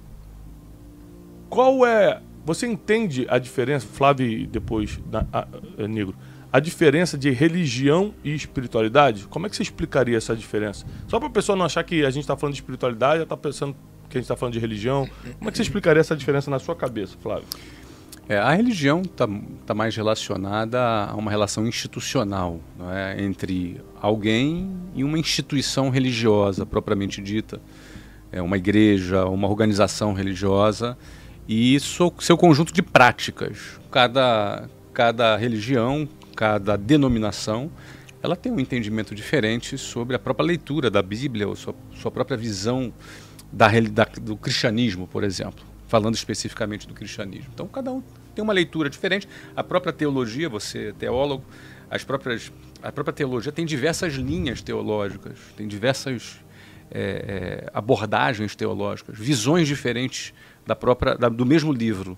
qual 1.49 1.85
é. 1.85 2.21
Você 2.45 2.65
entende 2.65 3.27
a 3.29 3.37
diferença, 3.37 3.85
Flávio 3.85 4.25
e 4.25 4.47
depois, 4.47 4.97
da, 5.07 5.25
a, 5.33 5.45
a, 5.77 5.87
Negro, 5.87 6.15
a 6.51 6.61
diferença 6.61 7.17
de 7.17 7.29
religião 7.29 8.13
e 8.23 8.33
espiritualidade? 8.33 9.25
Como 9.27 9.45
é 9.45 9.49
que 9.49 9.55
você 9.57 9.63
explicaria 9.63 10.15
essa 10.15 10.33
diferença? 10.33 10.85
Só 11.09 11.19
para 11.19 11.27
a 11.27 11.31
pessoa 11.31 11.57
não 11.57 11.65
achar 11.65 11.83
que 11.83 12.05
a 12.05 12.09
gente 12.09 12.23
está 12.23 12.37
falando 12.37 12.53
de 12.53 12.61
espiritualidade, 12.61 13.17
já 13.17 13.23
está 13.23 13.35
pensando 13.35 13.75
que 14.09 14.17
a 14.17 14.21
gente 14.21 14.25
está 14.25 14.37
falando 14.37 14.53
de 14.53 14.59
religião. 14.59 15.09
Como 15.37 15.49
é 15.49 15.51
que 15.51 15.57
você 15.57 15.63
explicaria 15.63 15.99
essa 15.99 16.15
diferença 16.15 16.49
na 16.49 16.57
sua 16.57 16.73
cabeça, 16.73 17.17
Flávio? 17.21 17.47
É, 18.29 18.37
a 18.37 18.53
religião 18.53 19.03
está 19.03 19.25
tá 19.65 19.73
mais 19.73 19.95
relacionada 19.95 20.81
a 20.81 21.15
uma 21.15 21.31
relação 21.31 21.65
institucional 21.65 22.59
é? 22.91 23.23
entre 23.23 23.79
alguém 24.01 24.69
e 24.93 25.01
uma 25.01 25.17
instituição 25.17 25.89
religiosa 25.89 26.65
propriamente 26.65 27.21
dita, 27.21 27.61
é 28.29 28.41
uma 28.41 28.57
igreja, 28.57 29.25
uma 29.27 29.47
organização 29.47 30.11
religiosa 30.11 30.97
e 31.47 31.79
seu, 31.79 32.13
seu 32.19 32.37
conjunto 32.37 32.73
de 32.73 32.81
práticas. 32.81 33.79
Cada, 33.89 34.69
cada 34.93 35.37
religião, 35.37 36.05
cada 36.35 36.75
denominação, 36.75 37.71
ela 38.21 38.35
tem 38.35 38.51
um 38.51 38.59
entendimento 38.59 39.15
diferente 39.15 39.77
sobre 39.77 40.17
a 40.17 40.19
própria 40.19 40.47
leitura 40.47 40.91
da 40.91 41.01
Bíblia 41.01 41.47
ou 41.47 41.55
sua, 41.55 41.73
sua 41.95 42.11
própria 42.11 42.35
visão 42.35 42.91
da, 43.53 43.69
da, 43.89 44.05
do 44.21 44.35
cristianismo, 44.35 45.07
por 45.07 45.23
exemplo 45.23 45.63
falando 45.87 46.15
especificamente 46.15 46.87
do 46.87 46.93
cristianismo. 46.93 47.49
Então, 47.53 47.67
cada 47.67 47.91
um 47.91 48.03
tem 48.37 48.43
uma 48.43 48.53
leitura 48.53 48.87
diferente. 48.87 49.27
A 49.55 49.63
própria 49.63 49.91
teologia, 49.91 50.47
você 50.47 50.89
é 50.89 50.91
teólogo, 50.93 51.43
as 51.89 52.03
próprias, 52.03 52.51
a 52.83 52.91
própria 52.91 53.13
teologia 53.13 53.51
tem 53.51 53.65
diversas 53.65 54.13
linhas 54.13 54.61
teológicas, 54.61 55.39
tem 55.55 55.67
diversas 55.67 56.39
é, 56.91 57.65
é, 57.65 57.71
abordagens 57.73 58.55
teológicas, 58.55 59.17
visões 59.17 59.67
diferentes 59.67 60.33
da 60.67 60.75
própria, 60.75 61.15
da, 61.15 61.29
do 61.29 61.45
mesmo 61.45 61.73
livro. 61.73 62.17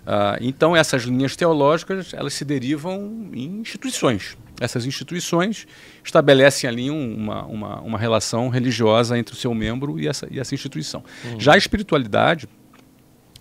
Uh, 0.00 0.38
então, 0.40 0.74
essas 0.74 1.02
linhas 1.02 1.36
teológicas, 1.36 2.14
elas 2.14 2.32
se 2.32 2.44
derivam 2.44 3.28
em 3.34 3.60
instituições. 3.60 4.36
Essas 4.58 4.86
instituições 4.86 5.66
estabelecem 6.02 6.70
ali 6.70 6.90
um, 6.90 7.14
uma, 7.16 7.44
uma, 7.44 7.80
uma, 7.80 7.98
relação 7.98 8.48
religiosa 8.48 9.18
entre 9.18 9.34
o 9.34 9.36
seu 9.36 9.52
membro 9.54 10.00
e 10.00 10.08
essa, 10.08 10.26
e 10.30 10.40
essa 10.40 10.54
instituição. 10.54 11.04
Uhum. 11.24 11.40
Já 11.40 11.54
a 11.54 11.58
espiritualidade, 11.58 12.48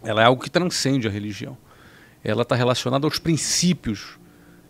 ela 0.03 0.21
é 0.21 0.25
algo 0.25 0.41
que 0.43 0.49
transcende 0.49 1.07
a 1.07 1.11
religião. 1.11 1.57
Ela 2.23 2.41
está 2.41 2.55
relacionada 2.55 3.05
aos 3.05 3.19
princípios, 3.19 4.19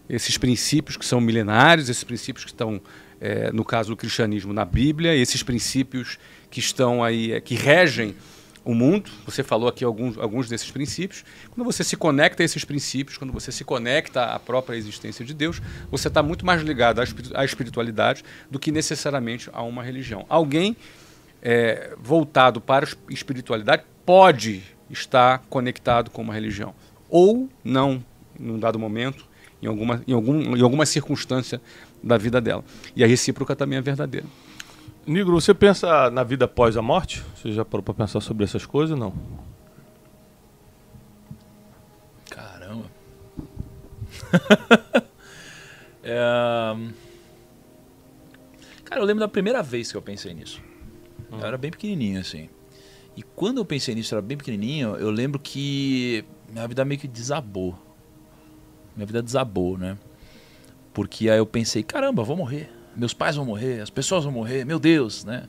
esses 0.08 0.38
princípios 0.38 0.98
que 0.98 1.06
são 1.06 1.20
milenários, 1.22 1.90
esses 1.90 2.04
princípios 2.04 2.46
que 2.46 2.52
estão, 2.52 2.82
é, 3.20 3.52
no 3.52 3.64
caso 3.64 3.90
do 3.90 3.98
cristianismo, 3.98 4.54
na 4.54 4.66
Bíblia, 4.66 5.16
esses 5.16 5.44
princípios 5.44 6.18
que 6.50 6.60
estão 6.60 7.04
aí, 7.04 7.32
é, 7.32 7.42
que 7.42 7.56
regem 7.56 8.16
o 8.64 8.74
mundo. 8.74 9.10
Você 9.26 9.44
falou 9.44 9.68
aqui 9.68 9.84
alguns, 9.84 10.18
alguns 10.18 10.48
desses 10.48 10.70
princípios. 10.70 11.24
Quando 11.50 11.66
você 11.66 11.84
se 11.84 11.96
conecta 11.96 12.44
a 12.44 12.46
esses 12.46 12.64
princípios, 12.64 13.18
quando 13.18 13.34
você 13.34 13.52
se 13.52 13.64
conecta 13.64 14.26
à 14.26 14.40
própria 14.40 14.76
existência 14.76 15.26
de 15.26 15.34
Deus, 15.34 15.62
você 15.90 16.08
está 16.08 16.22
muito 16.22 16.46
mais 16.46 16.62
ligado 16.62 17.02
à 17.34 17.46
espiritualidade 17.46 18.24
do 18.50 18.60
que 18.60 18.72
necessariamente 18.72 19.50
a 19.54 19.62
uma 19.64 19.84
religião. 19.84 20.26
Alguém 20.30 20.76
é, 21.42 21.96
voltado 22.00 22.60
para 22.60 22.86
a 22.86 23.14
espiritualidade 23.14 23.84
pode 24.06 24.64
estar 24.90 25.40
conectado 25.50 26.10
com 26.10 26.22
uma 26.22 26.34
religião. 26.34 26.74
Ou 27.10 27.50
não, 27.64 28.04
em 28.40 28.52
um 28.52 28.60
dado 28.60 28.78
momento, 28.80 29.28
em 29.62 29.68
alguma, 29.68 30.02
em 30.08 30.14
algum, 30.14 30.56
em 30.56 30.62
alguma 30.62 30.86
circunstância 30.86 31.62
da 32.02 32.18
vida 32.18 32.40
dela. 32.40 32.64
E 32.96 33.04
a 33.04 33.08
recíproca 33.08 33.56
também 33.56 33.78
é 33.78 33.82
verdadeira. 33.82 34.28
Nigro, 35.06 35.40
você 35.40 35.54
pensa 35.54 36.10
na 36.12 36.24
vida 36.24 36.46
após 36.46 36.78
a 36.78 36.82
morte? 36.82 37.24
Você 37.36 37.52
já 37.52 37.66
parou 37.66 37.84
para 37.84 37.94
pensar 37.94 38.22
sobre 38.22 38.44
essas 38.44 38.66
coisas 38.66 38.98
não? 38.98 39.14
Caramba. 42.30 42.86
é... 46.04 46.76
Cara, 48.86 49.02
eu 49.02 49.06
lembro 49.06 49.20
da 49.20 49.28
primeira 49.28 49.62
vez 49.62 49.92
que 49.92 49.98
eu 49.98 50.02
pensei 50.02 50.34
nisso. 50.34 50.62
Eu 51.32 51.46
era 51.46 51.58
bem 51.58 51.70
pequenininho, 51.70 52.20
assim. 52.20 52.50
E 53.16 53.22
quando 53.22 53.58
eu 53.58 53.66
pensei 53.66 53.94
nisso, 53.94 54.14
eu 54.14 54.18
era 54.18 54.26
bem 54.26 54.38
pequenininho, 54.38 54.96
eu 54.96 55.12
lembro 55.12 55.40
que 55.40 56.26
minha 56.52 56.68
vida 56.68 56.84
meio 56.86 57.00
que 57.00 57.08
desabou. 57.08 57.78
Minha 58.96 59.06
vida 59.06 59.22
desabou, 59.22 59.78
né? 59.78 59.98
Porque 60.94 61.30
aí 61.30 61.38
eu 61.38 61.46
pensei, 61.46 61.84
caramba, 61.84 62.24
vou 62.24 62.36
morrer. 62.36 62.70
Meus 62.96 63.14
pais 63.14 63.36
vão 63.36 63.46
morrer, 63.46 63.82
as 63.82 63.90
pessoas 63.90 64.24
vão 64.24 64.34
morrer, 64.34 64.66
meu 64.66 64.80
Deus, 64.80 65.24
né? 65.24 65.44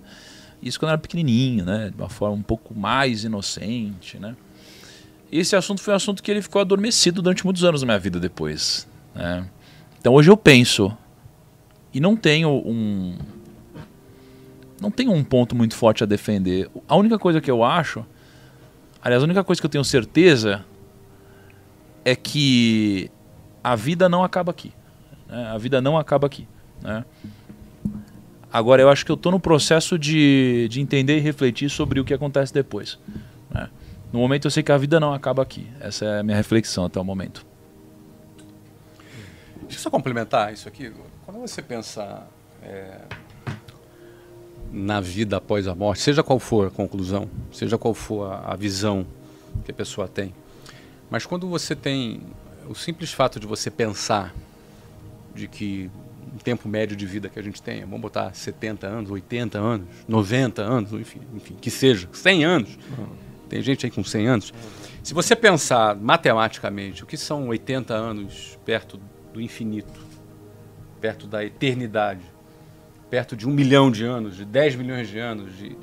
Isso 0.63 0.79
quando 0.79 0.91
eu 0.91 0.93
era 0.93 0.99
pequenininho, 0.99 1.65
né? 1.65 1.91
De 1.91 1.97
uma 1.97 2.09
forma 2.09 2.37
um 2.37 2.43
pouco 2.43 2.75
mais 2.75 3.25
inocente, 3.25 4.19
né? 4.19 4.37
Esse 5.33 5.55
assunto 5.55 5.81
foi 5.81 5.95
um 5.95 5.97
assunto 5.97 6.23
que 6.23 6.31
ele 6.31 6.43
ficou 6.43 6.61
adormecido 6.61 7.23
durante 7.23 7.45
muitos 7.45 7.65
anos 7.65 7.83
na 7.83 7.87
minha 7.87 7.99
vida 7.99 8.19
depois. 8.19 8.87
Né? 9.15 9.49
Então 10.01 10.13
hoje 10.13 10.29
eu 10.31 10.37
penso 10.37 10.97
e 11.95 12.01
não 12.01 12.17
tenho 12.17 12.51
um, 12.51 13.17
não 14.81 14.91
tenho 14.91 15.13
um 15.13 15.23
ponto 15.23 15.55
muito 15.55 15.77
forte 15.77 16.03
a 16.03 16.07
defender. 16.07 16.69
A 16.89 16.97
única 16.97 17.17
coisa 17.17 17.41
que 17.41 17.51
eu 17.51 17.63
acho, 17.63 18.05
aliás, 19.01 19.23
a 19.23 19.27
única 19.27 19.45
coisa 19.45 19.61
que 19.61 19.67
eu 19.67 19.71
tenho 19.71 19.85
certeza 19.85 20.65
é 22.05 22.15
que 22.15 23.11
a 23.63 23.77
vida 23.77 24.09
não 24.09 24.25
acaba 24.25 24.51
aqui. 24.51 24.73
Né? 25.29 25.47
A 25.47 25.59
vida 25.59 25.81
não 25.81 25.99
acaba 25.99 26.27
aqui. 26.27 26.49
Né? 26.83 27.05
Agora, 28.53 28.83
eu 28.83 28.89
acho 28.89 29.05
que 29.05 29.13
eu 29.13 29.15
estou 29.15 29.31
no 29.31 29.39
processo 29.39 29.99
de, 29.99 30.67
de 30.69 30.81
entender 30.81 31.19
e 31.19 31.21
refletir 31.21 31.71
sobre 31.71 32.01
o 32.01 32.05
que 32.05 32.13
acontece 32.13 32.53
depois. 32.53 32.99
Né? 33.51 33.69
No 34.13 34.19
momento, 34.19 34.47
eu 34.47 34.51
sei 34.51 34.63
que 34.63 34.73
a 34.73 34.79
vida 34.79 34.99
não 34.99 35.13
acaba 35.13 35.43
aqui. 35.43 35.69
Essa 35.81 36.05
é 36.05 36.21
a 36.21 36.23
minha 36.23 36.37
reflexão 36.37 36.85
até 36.85 36.99
o 36.99 37.05
momento. 37.05 37.47
Deixa 39.63 39.79
eu 39.79 39.83
só 39.83 39.91
complementar 39.91 40.53
isso 40.53 40.67
aqui. 40.67 40.93
Quando 41.25 41.39
você 41.39 41.63
pensa 41.63 42.27
é, 42.61 43.03
na 44.73 45.01
vida 45.01 45.37
após 45.37 45.69
a 45.69 45.75
morte, 45.77 46.01
seja 46.01 46.25
qual 46.25 46.41
for 46.41 46.67
a 46.67 46.71
conclusão, 46.71 47.31
seja 47.53 47.79
qual 47.79 47.95
for 47.95 48.33
a, 48.33 48.53
a 48.53 48.57
visão 48.57 49.07
que 49.65 49.71
a 49.71 49.75
pessoa 49.75 50.09
tem, 50.09 50.35
mas 51.11 51.27
quando 51.27 51.49
você 51.49 51.75
tem 51.75 52.23
o 52.69 52.75
simples 52.75 53.13
fato 53.13 53.41
de 53.41 53.47
você 53.47 53.71
pensar 53.71 54.35
de 55.35 55.49
que 55.49 55.91
o 56.35 56.43
tempo 56.43 56.69
médio 56.69 56.97
de 56.97 57.05
vida 57.07 57.29
que 57.29 57.39
a 57.39 57.43
gente 57.43 57.61
tem, 57.61 57.81
vamos 57.81 58.01
botar 58.01 58.33
70 58.33 58.87
anos, 58.87 59.11
80 59.11 59.59
anos, 59.59 59.87
90 60.07 60.63
anos, 60.63 60.93
enfim, 60.93 61.21
enfim 61.35 61.57
que 61.61 61.71
seja, 61.71 62.09
100 62.13 62.45
anos. 62.45 62.79
Tem 63.49 63.61
gente 63.61 63.85
aí 63.85 63.91
com 63.91 64.05
100 64.05 64.29
anos. 64.29 64.55
Se 65.03 65.13
você 65.13 65.35
pensar 65.35 65.97
matematicamente, 65.97 67.03
o 67.03 67.07
que 67.07 67.17
são 67.17 67.49
80 67.49 67.93
anos 67.93 68.57
perto 68.65 69.01
do 69.33 69.41
infinito, 69.41 70.01
perto 71.01 71.27
da 71.27 71.45
eternidade, 71.45 72.23
perto 73.09 73.35
de 73.35 73.49
um 73.49 73.51
milhão 73.51 73.91
de 73.91 74.05
anos, 74.05 74.37
de 74.37 74.45
10 74.45 74.77
milhões 74.77 75.09
de 75.09 75.19
anos, 75.19 75.57
de... 75.57 75.77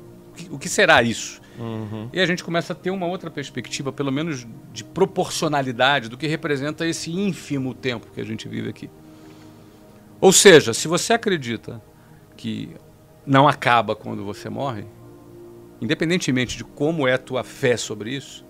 o 0.50 0.58
que 0.58 0.68
será 0.68 1.02
isso? 1.02 1.40
Uhum. 1.58 2.08
E 2.12 2.20
a 2.20 2.26
gente 2.26 2.44
começa 2.44 2.72
a 2.72 2.76
ter 2.76 2.90
uma 2.90 3.06
outra 3.06 3.30
perspectiva, 3.30 3.92
pelo 3.92 4.12
menos 4.12 4.46
de 4.72 4.84
proporcionalidade, 4.84 6.08
do 6.08 6.16
que 6.16 6.26
representa 6.26 6.86
esse 6.86 7.10
ínfimo 7.10 7.74
tempo 7.74 8.06
que 8.14 8.20
a 8.20 8.24
gente 8.24 8.48
vive 8.48 8.68
aqui. 8.68 8.88
Ou 10.20 10.32
seja, 10.32 10.72
se 10.72 10.86
você 10.86 11.12
acredita 11.12 11.82
que 12.36 12.70
não 13.26 13.48
acaba 13.48 13.94
quando 13.94 14.24
você 14.24 14.48
morre, 14.48 14.84
independentemente 15.80 16.56
de 16.56 16.64
como 16.64 17.06
é 17.06 17.14
a 17.14 17.18
tua 17.18 17.44
fé 17.44 17.76
sobre 17.76 18.14
isso, 18.14 18.44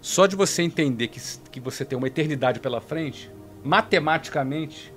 só 0.00 0.26
de 0.26 0.36
você 0.36 0.62
entender 0.62 1.08
que, 1.08 1.20
que 1.50 1.60
você 1.60 1.84
tem 1.84 1.96
uma 1.96 2.06
eternidade 2.06 2.60
pela 2.60 2.80
frente, 2.80 3.30
matematicamente, 3.62 4.92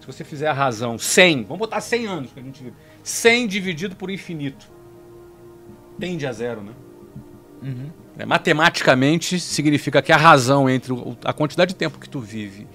se 0.00 0.06
você 0.06 0.24
fizer 0.24 0.48
a 0.48 0.52
razão 0.52 0.98
100, 0.98 1.44
vamos 1.44 1.58
botar 1.58 1.80
100 1.80 2.06
anos 2.06 2.32
que 2.32 2.40
a 2.40 2.42
gente 2.42 2.62
vive, 2.62 2.76
100 3.02 3.46
dividido 3.46 3.96
por 3.96 4.10
infinito, 4.10 4.70
tende 5.98 6.26
a 6.26 6.32
zero, 6.32 6.62
né? 6.62 6.72
Uhum. 7.62 7.90
É, 8.18 8.26
matematicamente 8.26 9.38
significa 9.40 10.02
que 10.02 10.12
a 10.12 10.16
razão 10.16 10.68
entre 10.68 10.92
a 11.24 11.32
quantidade 11.32 11.70
de 11.70 11.76
tempo 11.76 11.98
que 11.98 12.08
tu 12.08 12.20
vive 12.20 12.66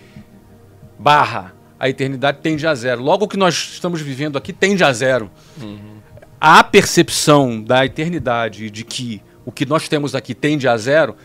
barra 0.97 1.53
a 1.79 1.87
eternidade 1.87 2.39
tende 2.41 2.65
a 2.65 2.73
zero. 2.73 3.03
Logo 3.03 3.25
o 3.25 3.27
que 3.27 3.37
nós 3.37 3.53
estamos 3.53 4.01
vivendo 4.01 4.37
aqui 4.37 4.51
tende 4.51 4.83
a 4.83 4.91
zero. 4.91 5.29
Uhum. 5.61 5.97
A 6.39 6.63
percepção 6.63 7.61
da 7.61 7.85
eternidade 7.85 8.69
de 8.71 8.83
que 8.83 9.21
o 9.45 9.51
que 9.51 9.65
nós 9.65 9.87
temos 9.87 10.15
aqui 10.15 10.33
tende 10.33 10.67
a 10.67 10.75
zero 10.75 11.15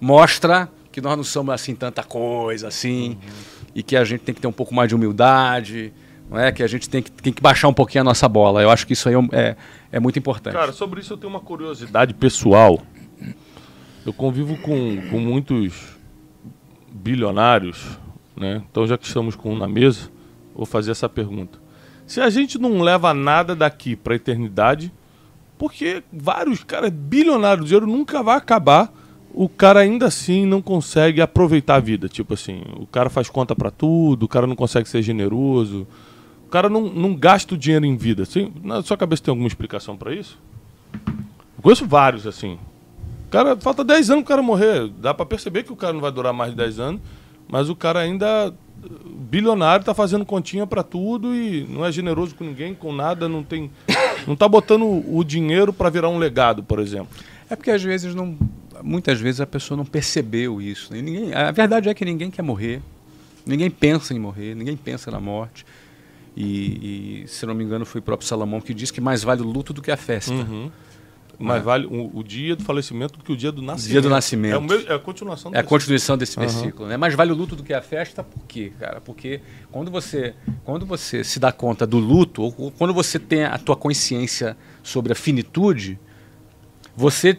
mostra 0.00 0.68
que 0.90 1.00
nós 1.00 1.16
não 1.16 1.24
somos 1.24 1.54
assim 1.54 1.74
tanta 1.74 2.02
coisa 2.02 2.68
assim. 2.68 3.18
Uhum 3.22 3.62
e 3.74 3.82
que 3.82 3.96
a 3.96 4.04
gente 4.04 4.20
tem 4.20 4.34
que 4.34 4.40
ter 4.40 4.46
um 4.46 4.52
pouco 4.52 4.74
mais 4.74 4.88
de 4.88 4.94
humildade, 4.94 5.92
não 6.32 6.40
é? 6.40 6.50
Que 6.50 6.62
a 6.62 6.66
gente 6.66 6.88
tem 6.88 7.02
que, 7.02 7.12
tem 7.12 7.32
que 7.32 7.42
baixar 7.42 7.68
um 7.68 7.74
pouquinho 7.74 8.00
a 8.00 8.04
nossa 8.04 8.26
bola. 8.26 8.62
Eu 8.62 8.70
acho 8.70 8.86
que 8.86 8.94
isso 8.94 9.08
aí 9.08 9.14
é, 9.14 9.18
é, 9.32 9.56
é 9.92 10.00
muito 10.00 10.18
importante. 10.18 10.54
Cara, 10.54 10.72
sobre 10.72 11.00
isso 11.00 11.12
eu 11.12 11.18
tenho 11.18 11.30
uma 11.30 11.40
curiosidade 11.40 12.14
pessoal. 12.14 12.80
Eu 14.04 14.12
convivo 14.12 14.56
com, 14.56 15.00
com 15.10 15.18
muitos 15.18 15.94
bilionários, 16.90 17.98
né? 18.34 18.62
Então 18.70 18.86
já 18.86 18.96
que 18.96 19.06
estamos 19.06 19.36
com 19.36 19.52
um 19.52 19.58
na 19.58 19.68
mesa, 19.68 20.10
vou 20.54 20.64
fazer 20.64 20.90
essa 20.90 21.08
pergunta. 21.08 21.58
Se 22.06 22.20
a 22.20 22.30
gente 22.30 22.58
não 22.58 22.80
leva 22.80 23.12
nada 23.12 23.54
daqui 23.54 23.94
para 23.94 24.14
a 24.14 24.16
eternidade, 24.16 24.90
porque 25.58 26.02
vários 26.10 26.64
caras 26.64 26.90
bilionários, 26.90 27.64
o 27.64 27.68
dinheiro 27.68 27.86
nunca 27.86 28.22
vai 28.22 28.36
acabar 28.36 28.92
o 29.34 29.48
cara 29.48 29.80
ainda 29.80 30.06
assim 30.06 30.44
não 30.44 30.60
consegue 30.60 31.20
aproveitar 31.20 31.76
a 31.76 31.80
vida. 31.80 32.08
Tipo 32.08 32.34
assim, 32.34 32.62
o 32.76 32.86
cara 32.86 33.08
faz 33.08 33.30
conta 33.30 33.56
para 33.56 33.70
tudo, 33.70 34.24
o 34.24 34.28
cara 34.28 34.46
não 34.46 34.54
consegue 34.54 34.88
ser 34.88 35.02
generoso, 35.02 35.86
cara 36.52 36.68
não, 36.68 36.82
não 36.82 37.14
gasta 37.14 37.54
o 37.54 37.58
dinheiro 37.58 37.86
em 37.86 37.96
vida. 37.96 38.24
Assim, 38.24 38.52
na 38.62 38.82
sua 38.82 38.96
cabeça 38.96 39.22
tem 39.22 39.32
alguma 39.32 39.48
explicação 39.48 39.96
para 39.96 40.14
isso? 40.14 40.38
Eu 40.92 41.62
conheço 41.62 41.86
vários 41.86 42.26
assim. 42.26 42.58
Cara, 43.30 43.56
falta 43.56 43.82
10 43.82 44.10
anos 44.10 44.22
o 44.22 44.26
cara 44.26 44.42
morrer. 44.42 44.88
Dá 44.98 45.14
para 45.14 45.24
perceber 45.24 45.62
que 45.62 45.72
o 45.72 45.76
cara 45.76 45.94
não 45.94 46.00
vai 46.00 46.12
durar 46.12 46.34
mais 46.34 46.50
de 46.50 46.56
10 46.58 46.78
anos, 46.78 47.00
mas 47.48 47.70
o 47.70 47.74
cara 47.74 48.00
ainda 48.00 48.54
bilionário 49.30 49.84
tá 49.84 49.94
fazendo 49.94 50.26
continha 50.26 50.66
para 50.66 50.82
tudo 50.82 51.34
e 51.34 51.64
não 51.70 51.84
é 51.84 51.90
generoso 51.90 52.34
com 52.34 52.44
ninguém, 52.44 52.74
com 52.74 52.92
nada, 52.92 53.28
não 53.28 53.42
tem 53.42 53.70
não 54.26 54.34
tá 54.34 54.48
botando 54.48 54.82
o 54.84 55.22
dinheiro 55.24 55.72
para 55.72 55.88
virar 55.88 56.08
um 56.08 56.18
legado, 56.18 56.62
por 56.62 56.80
exemplo. 56.80 57.08
É 57.48 57.56
porque 57.56 57.70
às 57.70 57.82
vezes 57.82 58.14
não 58.14 58.36
muitas 58.82 59.20
vezes 59.20 59.40
a 59.40 59.46
pessoa 59.46 59.78
não 59.78 59.84
percebeu 59.86 60.60
isso. 60.60 60.92
Né? 60.92 61.00
Ninguém, 61.00 61.34
a 61.34 61.50
verdade 61.52 61.88
é 61.88 61.94
que 61.94 62.04
ninguém 62.04 62.30
quer 62.30 62.42
morrer, 62.42 62.82
ninguém 63.46 63.70
pensa 63.70 64.12
em 64.12 64.18
morrer, 64.18 64.54
ninguém 64.54 64.76
pensa 64.76 65.10
na 65.10 65.20
morte. 65.20 65.64
E, 66.36 67.22
e 67.24 67.28
se 67.28 67.44
não 67.44 67.54
me 67.54 67.62
engano, 67.62 67.84
foi 67.84 68.00
o 68.00 68.02
próprio 68.02 68.26
Salomão 68.26 68.60
que 68.60 68.72
disse 68.72 68.92
que 68.92 69.00
mais 69.00 69.22
vale 69.22 69.42
o 69.42 69.46
luto 69.46 69.72
do 69.72 69.82
que 69.82 69.90
a 69.90 69.96
festa. 69.96 70.32
Uhum. 70.32 70.70
Mais 71.38 71.60
é? 71.60 71.64
vale 71.64 71.86
o, 71.86 72.10
o, 72.18 72.22
dia 72.22 72.54
do 72.54 72.62
falecimento 72.62 73.18
do 73.18 73.24
que 73.24 73.32
o 73.32 73.36
dia 73.36 73.50
do 73.50 73.60
nascimento. 73.60 73.90
Dia 73.90 74.00
do 74.00 74.08
nascimento. 74.08 74.56
É, 74.56 74.60
meu, 74.60 74.88
é 74.88 74.94
a 74.94 74.98
continuação 74.98 75.50
É 75.54 75.58
a 75.58 75.62
continuação 75.62 76.16
desse 76.16 76.38
uhum. 76.38 76.46
versículo. 76.46 76.88
Né? 76.88 76.96
Mais 76.96 77.14
vale 77.14 77.32
o 77.32 77.34
luto 77.34 77.56
do 77.56 77.62
que 77.62 77.74
a 77.74 77.82
festa, 77.82 78.22
por 78.22 78.44
quê, 78.46 78.72
cara? 78.78 79.00
Porque 79.00 79.40
quando 79.70 79.90
você, 79.90 80.34
quando 80.64 80.86
você 80.86 81.24
se 81.24 81.40
dá 81.40 81.50
conta 81.50 81.86
do 81.86 81.98
luto, 81.98 82.42
ou 82.42 82.70
quando 82.70 82.94
você 82.94 83.18
tem 83.18 83.44
a 83.44 83.58
tua 83.58 83.76
consciência 83.76 84.56
sobre 84.82 85.12
a 85.12 85.16
finitude, 85.16 85.98
você 86.96 87.38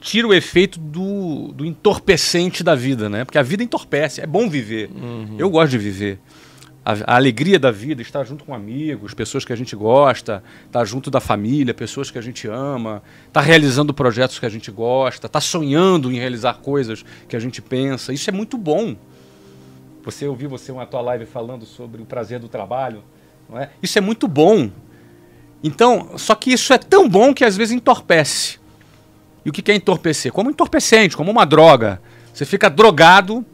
tira 0.00 0.28
o 0.28 0.34
efeito 0.34 0.78
do, 0.78 1.52
do 1.52 1.64
entorpecente 1.64 2.62
da 2.62 2.74
vida, 2.74 3.08
né? 3.08 3.24
Porque 3.24 3.38
a 3.38 3.42
vida 3.42 3.62
entorpece. 3.62 4.20
É 4.20 4.26
bom 4.26 4.48
viver. 4.48 4.90
Uhum. 4.94 5.36
Eu 5.38 5.50
gosto 5.50 5.72
de 5.72 5.78
viver. 5.78 6.20
A, 6.86 7.14
a, 7.14 7.16
alegria 7.16 7.58
da 7.58 7.72
vida, 7.72 8.00
estar 8.00 8.22
junto 8.22 8.44
com 8.44 8.54
amigos, 8.54 9.12
pessoas 9.12 9.44
que 9.44 9.52
a 9.52 9.56
gente 9.56 9.74
gosta, 9.74 10.40
estar 10.66 10.84
junto 10.84 11.10
da 11.10 11.18
família, 11.18 11.74
pessoas 11.74 12.12
que 12.12 12.18
a 12.18 12.20
gente 12.20 12.46
ama, 12.46 13.02
estar 13.26 13.40
realizando 13.40 13.92
projetos 13.92 14.38
que 14.38 14.46
a 14.46 14.48
gente 14.48 14.70
gosta, 14.70 15.26
estar 15.26 15.40
sonhando 15.40 16.12
em 16.12 16.14
realizar 16.14 16.54
coisas 16.58 17.04
que 17.28 17.34
a 17.34 17.40
gente 17.40 17.60
pensa. 17.60 18.12
Isso 18.12 18.30
é 18.30 18.32
muito 18.32 18.56
bom. 18.56 18.94
Você 20.04 20.28
ouviu 20.28 20.48
você 20.48 20.70
uma 20.70 20.86
tua 20.86 21.00
live 21.00 21.26
falando 21.26 21.66
sobre 21.66 22.00
o 22.00 22.06
prazer 22.06 22.38
do 22.38 22.46
trabalho, 22.46 23.02
não 23.50 23.58
é? 23.58 23.70
Isso 23.82 23.98
é 23.98 24.00
muito 24.00 24.28
bom. 24.28 24.70
Então, 25.64 26.16
só 26.16 26.36
que 26.36 26.52
isso 26.52 26.72
é 26.72 26.78
tão 26.78 27.08
bom 27.08 27.34
que 27.34 27.44
às 27.44 27.56
vezes 27.56 27.74
entorpece. 27.74 28.60
E 29.44 29.50
o 29.50 29.52
que 29.52 29.72
é 29.72 29.74
entorpecer? 29.74 30.32
Como 30.32 30.50
entorpecente, 30.50 31.16
como 31.16 31.32
uma 31.32 31.44
droga. 31.44 32.00
Você 32.32 32.44
fica 32.44 32.70
drogado 32.70 33.44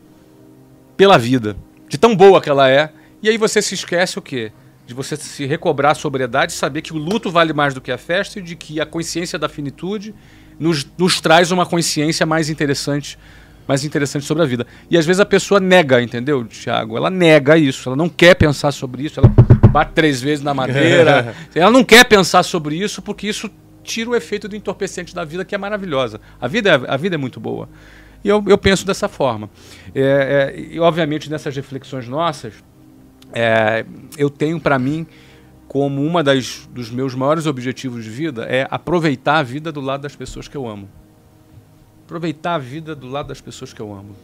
pela 0.99 1.17
vida, 1.17 1.57
de 1.89 1.97
tão 1.97 2.15
boa 2.15 2.41
que 2.41 2.51
ela 2.51 2.69
é, 2.69 2.93
e 3.23 3.29
aí 3.29 3.39
você 3.39 3.63
se 3.63 3.75
esquece 3.75 4.19
o 4.19 4.23
quê? 4.23 4.53
De 4.87 4.95
você 4.95 5.17
se 5.17 5.47
recobrar 5.47 5.93
a 5.93 5.95
sobriedade, 5.95 6.53
saber 6.53 6.83
que 6.83 6.93
o 6.93 6.99
luto 6.99 7.31
vale 7.31 7.53
mais 7.53 7.73
do 7.73 7.81
que 7.81 7.93
a 7.93 7.99
festa 7.99 8.39
e 8.39 8.43
de 8.43 8.57
que 8.57 8.81
a 8.81 8.87
consciência 8.87 9.39
da 9.39 9.49
finitude 9.49 10.15
nos, 10.59 10.87
nos 10.99 11.21
traz 11.21 11.51
uma 11.51 11.65
consciência 11.65 12.27
mais 12.27 12.51
interessante 12.51 13.19
mais 13.67 13.85
interessante 13.85 14.25
sobre 14.25 14.43
a 14.43 14.47
vida. 14.47 14.67
E 14.91 14.99
às 14.99 15.07
vezes 15.07 15.21
a 15.21 15.25
pessoa 15.25 15.61
nega, 15.61 16.03
entendeu, 16.03 16.45
Tiago? 16.45 16.97
Ela 16.97 17.09
nega 17.09 17.57
isso, 17.57 17.89
ela 17.89 17.97
não 17.97 18.09
quer 18.09 18.35
pensar 18.35 18.73
sobre 18.73 19.05
isso, 19.05 19.21
ela 19.21 19.29
bate 19.69 19.93
três 19.93 20.21
vezes 20.21 20.45
na 20.45 20.53
madeira. 20.53 21.35
ela 21.55 21.71
não 21.71 21.85
quer 21.85 22.05
pensar 22.05 22.43
sobre 22.43 22.77
isso 22.77 23.01
porque 23.01 23.27
isso 23.29 23.49
tira 23.83 24.11
o 24.11 24.17
efeito 24.17 24.49
do 24.49 24.57
entorpecente 24.57 25.15
da 25.15 25.25
vida, 25.25 25.45
que 25.45 25.55
é 25.55 25.59
maravilhosa. 25.59 26.21
A 26.41 26.47
vida 26.47 26.71
é, 26.71 26.93
a 26.93 26.97
vida 26.97 27.15
é 27.15 27.19
muito 27.19 27.41
boa. 27.41 27.69
E 28.25 28.29
eu, 28.29 28.43
eu 28.47 28.57
penso 28.57 28.87
dessa 28.87 29.09
forma. 29.09 29.51
É, 29.95 30.55
é, 30.55 30.61
e, 30.61 30.79
obviamente, 30.79 31.29
nessas 31.29 31.55
reflexões 31.57 32.07
nossas, 32.07 32.55
é, 33.33 33.85
eu 34.17 34.29
tenho 34.29 34.61
para 34.61 34.79
mim 34.79 35.07
como 35.69 36.05
uma 36.05 36.23
das 36.23 36.69
dos 36.71 36.91
meus 36.91 37.15
maiores 37.15 37.47
objetivos 37.47 38.05
de 38.05 38.11
vida 38.11 38.45
é 38.45 38.67
aproveitar 38.71 39.39
a 39.39 39.43
vida 39.43 39.73
do 39.73 39.81
lado 39.81 40.03
das 40.03 40.15
pessoas 40.15 40.47
que 40.47 40.57
eu 40.57 40.69
amo. 40.69 40.89
Aproveitar 42.05 42.55
a 42.55 42.59
vida 42.59 42.95
do 42.95 43.07
lado 43.07 43.29
das 43.29 43.41
pessoas 43.41 43.73
que 43.73 43.81
eu 43.81 43.93
amo. 43.93 44.15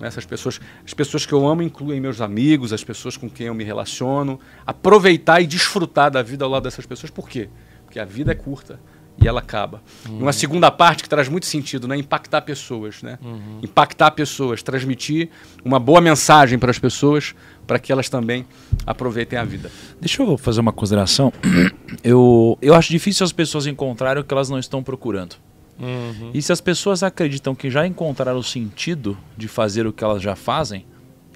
Essas 0.00 0.24
pessoas, 0.24 0.60
as 0.84 0.94
pessoas 0.94 1.24
que 1.24 1.32
eu 1.32 1.46
amo 1.46 1.62
incluem 1.62 2.00
meus 2.00 2.20
amigos, 2.20 2.72
as 2.72 2.82
pessoas 2.82 3.16
com 3.16 3.30
quem 3.30 3.46
eu 3.46 3.54
me 3.54 3.62
relaciono. 3.62 4.40
Aproveitar 4.66 5.40
e 5.40 5.46
desfrutar 5.46 6.10
da 6.10 6.22
vida 6.22 6.44
ao 6.44 6.50
lado 6.50 6.64
dessas 6.64 6.84
pessoas. 6.84 7.10
Por 7.10 7.28
quê? 7.28 7.48
Porque 7.84 8.00
a 8.00 8.04
vida 8.04 8.32
é 8.32 8.34
curta 8.34 8.80
e 9.20 9.26
ela 9.26 9.40
acaba. 9.40 9.82
Uhum. 10.08 10.20
Uma 10.20 10.32
segunda 10.32 10.70
parte 10.70 11.02
que 11.02 11.08
traz 11.08 11.28
muito 11.28 11.46
sentido, 11.46 11.88
né? 11.88 11.96
Impactar 11.96 12.42
pessoas, 12.42 13.02
né? 13.02 13.18
Uhum. 13.22 13.60
Impactar 13.62 14.12
pessoas, 14.12 14.62
transmitir 14.62 15.28
uma 15.64 15.80
boa 15.80 16.00
mensagem 16.00 16.58
para 16.58 16.70
as 16.70 16.78
pessoas, 16.78 17.34
para 17.66 17.78
que 17.78 17.90
elas 17.90 18.08
também 18.08 18.46
aproveitem 18.86 19.38
a 19.38 19.44
vida. 19.44 19.70
Deixa 20.00 20.22
eu 20.22 20.38
fazer 20.38 20.60
uma 20.60 20.72
consideração. 20.72 21.32
Eu, 22.04 22.56
eu 22.62 22.74
acho 22.74 22.90
difícil 22.90 23.24
as 23.24 23.32
pessoas 23.32 23.66
encontrarem 23.66 24.22
o 24.22 24.24
que 24.24 24.32
elas 24.32 24.48
não 24.48 24.58
estão 24.58 24.82
procurando. 24.82 25.36
Uhum. 25.80 26.30
E 26.32 26.40
se 26.40 26.52
as 26.52 26.60
pessoas 26.60 27.02
acreditam 27.02 27.54
que 27.54 27.70
já 27.70 27.86
encontraram 27.86 28.38
o 28.38 28.42
sentido 28.42 29.16
de 29.36 29.48
fazer 29.48 29.86
o 29.86 29.92
que 29.92 30.04
elas 30.04 30.22
já 30.22 30.36
fazem, 30.36 30.86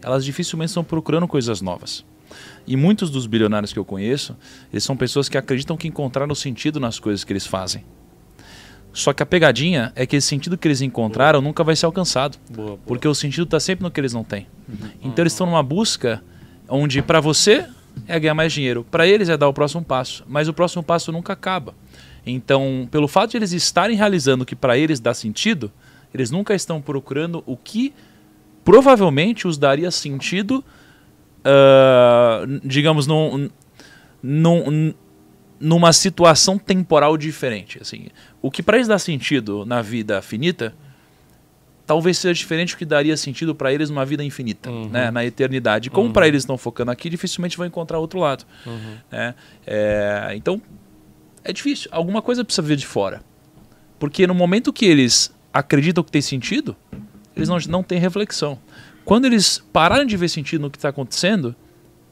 elas 0.02 0.24
dificilmente 0.24 0.68
estão 0.68 0.84
procurando 0.84 1.26
coisas 1.26 1.60
novas. 1.60 2.04
E 2.66 2.76
muitos 2.76 3.10
dos 3.10 3.26
bilionários 3.26 3.72
que 3.72 3.78
eu 3.78 3.84
conheço, 3.84 4.36
eles 4.72 4.84
são 4.84 4.96
pessoas 4.96 5.28
que 5.28 5.36
acreditam 5.36 5.76
que 5.76 5.88
encontraram 5.88 6.34
sentido 6.34 6.78
nas 6.78 6.98
coisas 6.98 7.24
que 7.24 7.32
eles 7.32 7.46
fazem. 7.46 7.84
Só 8.92 9.12
que 9.12 9.22
a 9.22 9.26
pegadinha 9.26 9.90
é 9.96 10.06
que 10.06 10.16
esse 10.16 10.28
sentido 10.28 10.58
que 10.58 10.68
eles 10.68 10.82
encontraram 10.82 11.40
boa. 11.40 11.48
nunca 11.48 11.64
vai 11.64 11.74
ser 11.74 11.86
alcançado. 11.86 12.36
Boa, 12.50 12.66
boa. 12.68 12.78
Porque 12.86 13.08
o 13.08 13.14
sentido 13.14 13.44
está 13.44 13.58
sempre 13.58 13.82
no 13.82 13.90
que 13.90 13.98
eles 13.98 14.12
não 14.12 14.22
têm. 14.22 14.46
Uhum. 14.68 14.90
Então 15.02 15.22
eles 15.22 15.32
estão 15.32 15.46
numa 15.46 15.62
busca 15.62 16.22
onde 16.68 17.00
para 17.00 17.20
você 17.20 17.66
é 18.06 18.18
ganhar 18.18 18.34
mais 18.34 18.52
dinheiro, 18.52 18.86
para 18.90 19.06
eles 19.06 19.28
é 19.28 19.36
dar 19.36 19.48
o 19.48 19.52
próximo 19.52 19.84
passo, 19.84 20.24
mas 20.26 20.48
o 20.48 20.52
próximo 20.52 20.82
passo 20.82 21.12
nunca 21.12 21.32
acaba. 21.32 21.74
Então, 22.24 22.88
pelo 22.90 23.08
fato 23.08 23.32
de 23.32 23.36
eles 23.36 23.52
estarem 23.52 23.96
realizando 23.96 24.42
o 24.42 24.46
que 24.46 24.54
para 24.54 24.78
eles 24.78 25.00
dá 25.00 25.12
sentido, 25.12 25.72
eles 26.14 26.30
nunca 26.30 26.54
estão 26.54 26.80
procurando 26.80 27.42
o 27.46 27.56
que 27.56 27.92
provavelmente 28.64 29.46
os 29.48 29.58
daria 29.58 29.90
sentido 29.90 30.64
uh, 31.44 32.60
digamos, 32.64 33.06
num, 33.06 33.50
num, 34.22 34.94
numa 35.60 35.92
situação 35.92 36.58
temporal 36.58 37.16
diferente. 37.16 37.78
Assim, 37.80 38.06
o 38.40 38.50
que 38.50 38.62
para 38.62 38.76
eles 38.76 38.88
dá 38.88 38.98
sentido 38.98 39.64
na 39.64 39.82
vida 39.82 40.20
finita, 40.22 40.74
talvez 41.86 42.18
seja 42.18 42.34
diferente 42.34 42.74
do 42.74 42.78
que 42.78 42.84
daria 42.84 43.16
sentido 43.16 43.54
para 43.54 43.72
eles 43.72 43.90
numa 43.90 44.04
vida 44.04 44.24
infinita, 44.24 44.70
uhum. 44.70 44.88
né, 44.88 45.10
na 45.10 45.24
eternidade. 45.24 45.90
Como 45.90 46.08
uhum. 46.08 46.12
para 46.12 46.26
eles 46.26 46.42
estão 46.42 46.56
focando 46.56 46.90
aqui, 46.90 47.08
dificilmente 47.10 47.56
vão 47.56 47.66
encontrar 47.66 47.98
outro 47.98 48.18
lado. 48.18 48.44
Uhum. 48.66 48.96
Né? 49.10 49.34
É, 49.66 50.32
então, 50.34 50.60
é 51.44 51.52
difícil. 51.52 51.88
Alguma 51.92 52.22
coisa 52.22 52.44
precisa 52.44 52.66
vir 52.66 52.76
de 52.76 52.86
fora. 52.86 53.22
Porque 53.98 54.26
no 54.26 54.34
momento 54.34 54.72
que 54.72 54.84
eles 54.84 55.32
acreditam 55.52 56.02
que 56.02 56.10
tem 56.10 56.22
sentido, 56.22 56.74
eles 57.36 57.48
não, 57.48 57.58
não 57.68 57.82
têm 57.82 57.98
reflexão. 57.98 58.58
Quando 59.04 59.26
eles 59.26 59.58
pararem 59.72 60.06
de 60.06 60.16
ver 60.16 60.28
sentido 60.28 60.62
no 60.62 60.70
que 60.70 60.78
está 60.78 60.88
acontecendo, 60.88 61.54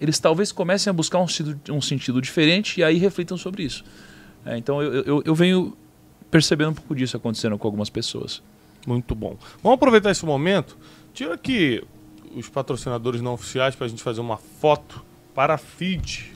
eles 0.00 0.18
talvez 0.18 0.50
comecem 0.50 0.90
a 0.90 0.94
buscar 0.94 1.18
um 1.18 1.28
sentido, 1.28 1.72
um 1.72 1.80
sentido 1.80 2.20
diferente 2.20 2.80
e 2.80 2.84
aí 2.84 2.96
reflitam 2.96 3.36
sobre 3.36 3.62
isso. 3.62 3.84
É, 4.44 4.56
então 4.56 4.82
eu, 4.82 5.02
eu, 5.02 5.22
eu, 5.24 5.34
venho 5.34 5.76
percebendo 6.30 6.70
um 6.70 6.74
pouco 6.74 6.94
disso 6.94 7.16
acontecendo 7.16 7.58
com 7.58 7.68
algumas 7.68 7.90
pessoas. 7.90 8.42
Muito 8.86 9.14
bom. 9.14 9.36
Vamos 9.62 9.76
aproveitar 9.76 10.10
esse 10.10 10.24
momento. 10.24 10.76
Tira 11.12 11.34
aqui 11.34 11.82
os 12.34 12.48
patrocinadores 12.48 13.20
não 13.20 13.34
oficiais 13.34 13.74
para 13.74 13.86
a 13.86 13.88
gente 13.88 14.02
fazer 14.02 14.20
uma 14.20 14.38
foto 14.38 15.04
para 15.34 15.58
feed. 15.58 16.32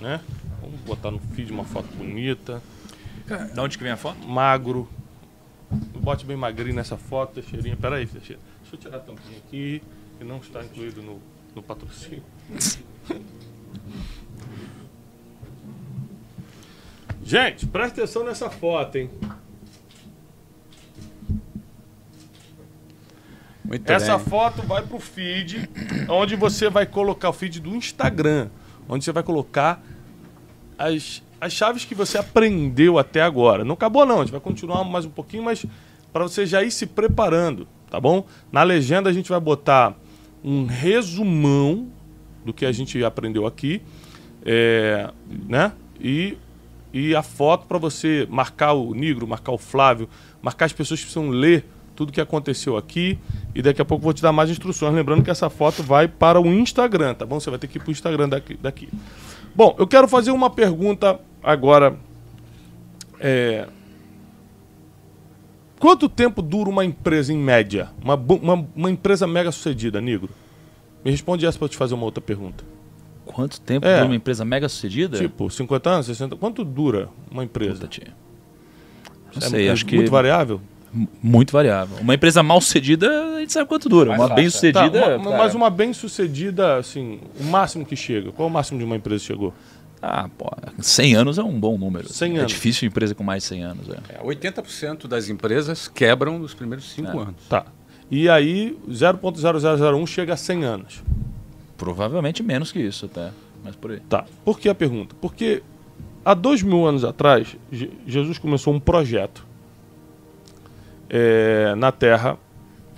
Né? 0.00 0.20
Vamos 0.60 0.80
botar 0.80 1.12
no 1.12 1.20
feed 1.20 1.52
uma 1.52 1.64
foto 1.64 1.86
bonita. 1.94 2.60
De 3.54 3.60
onde 3.60 3.78
que 3.78 3.84
vem 3.84 3.92
a 3.92 3.96
foto? 3.96 4.26
Magro. 4.26 4.88
Bote 6.00 6.26
bem 6.26 6.36
magrinho 6.36 6.74
nessa 6.74 6.96
foto, 6.96 7.34
Teixeirinha. 7.34 7.76
Pera 7.76 7.96
aí, 7.96 8.06
Teixeira. 8.06 8.40
Deixa 8.70 8.76
eu 8.76 8.78
tirar 8.78 8.98
a 8.98 9.00
tampinha 9.00 9.38
aqui, 9.38 9.82
que 10.16 10.24
não 10.24 10.36
está 10.36 10.62
incluído 10.62 11.02
no, 11.02 11.20
no 11.56 11.62
patrocínio. 11.62 12.22
Gente, 17.24 17.66
presta 17.66 18.00
atenção 18.00 18.22
nessa 18.24 18.48
foto, 18.48 18.96
hein? 18.96 19.10
Muito 23.64 23.90
Essa 23.90 24.16
bem. 24.16 24.26
foto 24.26 24.62
vai 24.62 24.82
para 24.82 24.96
o 24.96 25.00
feed, 25.00 25.68
onde 26.08 26.36
você 26.36 26.70
vai 26.70 26.86
colocar 26.86 27.28
o 27.28 27.32
feed 27.32 27.58
do 27.60 27.74
Instagram, 27.74 28.50
onde 28.88 29.04
você 29.04 29.10
vai 29.12 29.24
colocar 29.24 29.82
as, 30.78 31.22
as 31.40 31.52
chaves 31.52 31.84
que 31.84 31.94
você 31.94 32.18
aprendeu 32.18 32.98
até 32.98 33.20
agora. 33.20 33.64
Não 33.64 33.74
acabou 33.74 34.06
não, 34.06 34.18
a 34.18 34.24
gente 34.24 34.32
vai 34.32 34.40
continuar 34.40 34.84
mais 34.84 35.04
um 35.04 35.10
pouquinho, 35.10 35.42
mas 35.42 35.66
para 36.12 36.22
você 36.24 36.46
já 36.46 36.62
ir 36.62 36.70
se 36.70 36.86
preparando 36.86 37.66
tá 37.90 38.00
bom? 38.00 38.24
Na 38.52 38.62
legenda 38.62 39.10
a 39.10 39.12
gente 39.12 39.28
vai 39.28 39.40
botar 39.40 39.96
um 40.42 40.64
resumão 40.64 41.88
do 42.44 42.52
que 42.52 42.64
a 42.64 42.72
gente 42.72 43.02
aprendeu 43.04 43.46
aqui, 43.46 43.82
é, 44.44 45.10
né? 45.48 45.72
E, 46.00 46.38
e 46.92 47.14
a 47.14 47.22
foto 47.22 47.66
para 47.66 47.76
você 47.76 48.26
marcar 48.30 48.72
o 48.72 48.94
Negro, 48.94 49.26
marcar 49.26 49.52
o 49.52 49.58
Flávio, 49.58 50.08
marcar 50.40 50.66
as 50.66 50.72
pessoas 50.72 51.00
que 51.00 51.06
precisam 51.06 51.28
ler 51.28 51.64
tudo 51.94 52.12
que 52.12 52.20
aconteceu 52.20 52.78
aqui 52.78 53.18
e 53.54 53.60
daqui 53.60 53.82
a 53.82 53.84
pouco 53.84 54.02
vou 54.02 54.14
te 54.14 54.22
dar 54.22 54.32
mais 54.32 54.48
instruções. 54.48 54.94
Lembrando 54.94 55.22
que 55.22 55.30
essa 55.30 55.50
foto 55.50 55.82
vai 55.82 56.08
para 56.08 56.40
o 56.40 56.46
Instagram, 56.46 57.12
tá 57.14 57.26
bom? 57.26 57.38
Você 57.38 57.50
vai 57.50 57.58
ter 57.58 57.66
que 57.66 57.76
ir 57.76 57.80
para 57.80 57.90
o 57.90 57.92
Instagram 57.92 58.28
daqui, 58.28 58.56
daqui. 58.56 58.88
Bom, 59.54 59.76
eu 59.78 59.86
quero 59.86 60.08
fazer 60.08 60.30
uma 60.30 60.48
pergunta 60.48 61.20
agora. 61.42 61.94
É, 63.18 63.68
Quanto 65.80 66.10
tempo 66.10 66.42
dura 66.42 66.68
uma 66.68 66.84
empresa 66.84 67.32
em 67.32 67.38
média? 67.38 67.88
Uma, 68.04 68.14
uma, 68.14 68.68
uma 68.76 68.90
empresa 68.90 69.26
mega 69.26 69.50
sucedida, 69.50 69.98
Negro? 69.98 70.28
Me 71.02 71.10
responde 71.10 71.46
essa 71.46 71.58
para 71.58 71.64
eu 71.64 71.68
te 71.70 71.76
fazer 71.78 71.94
uma 71.94 72.04
outra 72.04 72.20
pergunta. 72.20 72.62
Quanto 73.24 73.58
tempo 73.62 73.86
é, 73.86 73.94
dura 73.94 74.04
uma 74.04 74.14
empresa 74.14 74.44
mega 74.44 74.68
sucedida? 74.68 75.16
Tipo, 75.16 75.48
50 75.48 75.90
anos, 75.90 76.06
60 76.06 76.36
Quanto 76.36 76.64
dura 76.64 77.08
uma 77.30 77.42
empresa? 77.42 77.88
Puta, 77.88 78.12
Não 79.34 79.46
é, 79.46 79.48
sei, 79.48 79.68
é 79.68 79.70
acho 79.70 79.86
que. 79.86 79.96
Muito 79.96 80.10
variável? 80.10 80.60
Muito 81.22 81.50
variável. 81.50 81.96
Uma 81.98 82.14
empresa 82.14 82.42
mal 82.42 82.60
sucedida, 82.60 83.36
a 83.36 83.40
gente 83.40 83.52
sabe 83.52 83.66
quanto 83.66 83.88
dura. 83.88 84.10
Mais 84.10 84.20
uma 84.20 84.34
bem 84.34 84.50
sucedida. 84.50 85.00
Tá, 85.00 85.16
uma, 85.16 85.38
mas 85.38 85.54
uma 85.54 85.70
bem 85.70 85.94
sucedida, 85.94 86.76
assim, 86.76 87.20
o 87.40 87.44
máximo 87.44 87.86
que 87.86 87.96
chega. 87.96 88.32
Qual 88.32 88.46
é 88.46 88.50
o 88.50 88.52
máximo 88.52 88.78
de 88.78 88.84
uma 88.84 88.96
empresa 88.96 89.24
chegou? 89.24 89.54
Ah, 90.02 90.30
pô, 90.36 90.50
100 90.78 91.14
anos 91.14 91.38
é 91.38 91.42
um 91.42 91.58
bom 91.58 91.76
número. 91.76 92.10
100 92.10 92.38
é 92.38 92.44
difícil 92.44 92.88
empresa 92.88 93.14
com 93.14 93.22
mais 93.22 93.42
de 93.42 93.50
100 93.50 93.62
anos. 93.62 93.88
É. 93.88 94.14
É, 94.14 94.22
80% 94.22 95.06
das 95.06 95.28
empresas 95.28 95.88
quebram 95.88 96.38
nos 96.38 96.54
primeiros 96.54 96.90
5 96.90 97.08
é. 97.08 97.22
anos. 97.22 97.46
Tá. 97.48 97.66
E 98.10 98.28
aí 98.28 98.76
0.0001 98.88 100.06
chega 100.06 100.34
a 100.34 100.36
100 100.36 100.64
anos. 100.64 101.02
Provavelmente 101.76 102.42
menos 102.42 102.72
que 102.72 102.80
isso 102.80 103.06
até, 103.06 103.30
mas 103.62 103.76
por 103.76 103.92
aí. 103.92 104.00
Tá. 104.00 104.24
Por 104.44 104.58
que 104.58 104.68
a 104.68 104.74
pergunta? 104.74 105.14
Porque 105.20 105.62
há 106.24 106.34
dois 106.34 106.62
mil 106.62 106.86
anos 106.86 107.04
atrás, 107.04 107.56
Jesus 108.06 108.38
começou 108.38 108.74
um 108.74 108.80
projeto 108.80 109.46
é, 111.08 111.74
na 111.76 111.92
Terra, 111.92 112.38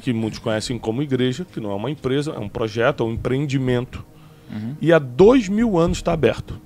que 0.01 0.13
muitos 0.13 0.39
conhecem 0.39 0.79
como 0.79 1.03
igreja, 1.03 1.45
que 1.45 1.61
não 1.61 1.71
é 1.71 1.75
uma 1.75 1.91
empresa, 1.91 2.33
é 2.33 2.39
um 2.39 2.49
projeto, 2.49 3.03
é 3.05 3.07
um 3.07 3.13
empreendimento 3.13 4.05
uhum. 4.51 4.77
e 4.81 4.93
há 4.93 4.99
dois 4.99 5.49
mil 5.49 5.79
anos 5.79 5.99
está 5.99 6.13
aberto. 6.13 6.61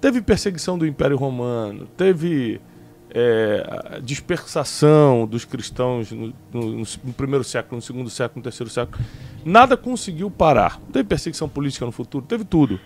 Teve 0.00 0.20
perseguição 0.20 0.78
do 0.78 0.86
Império 0.86 1.16
Romano, 1.16 1.86
teve 1.96 2.60
é, 3.10 4.00
dispersação 4.02 5.26
dos 5.26 5.44
cristãos 5.44 6.12
no, 6.12 6.34
no, 6.52 6.76
no, 6.78 7.12
primeiro 7.16 7.42
século, 7.42 7.76
no 7.76 7.82
segundo 7.82 8.10
século, 8.10 8.40
no 8.40 8.42
terceiro 8.42 8.70
século. 8.70 9.02
Nada 9.44 9.76
conseguiu 9.76 10.30
parar. 10.30 10.78
Teve 10.92 11.04
perseguição 11.04 11.48
política 11.48 11.86
no 11.86 11.92
futuro, 11.92 12.24
teve 12.26 12.44
tudo. 12.44 12.78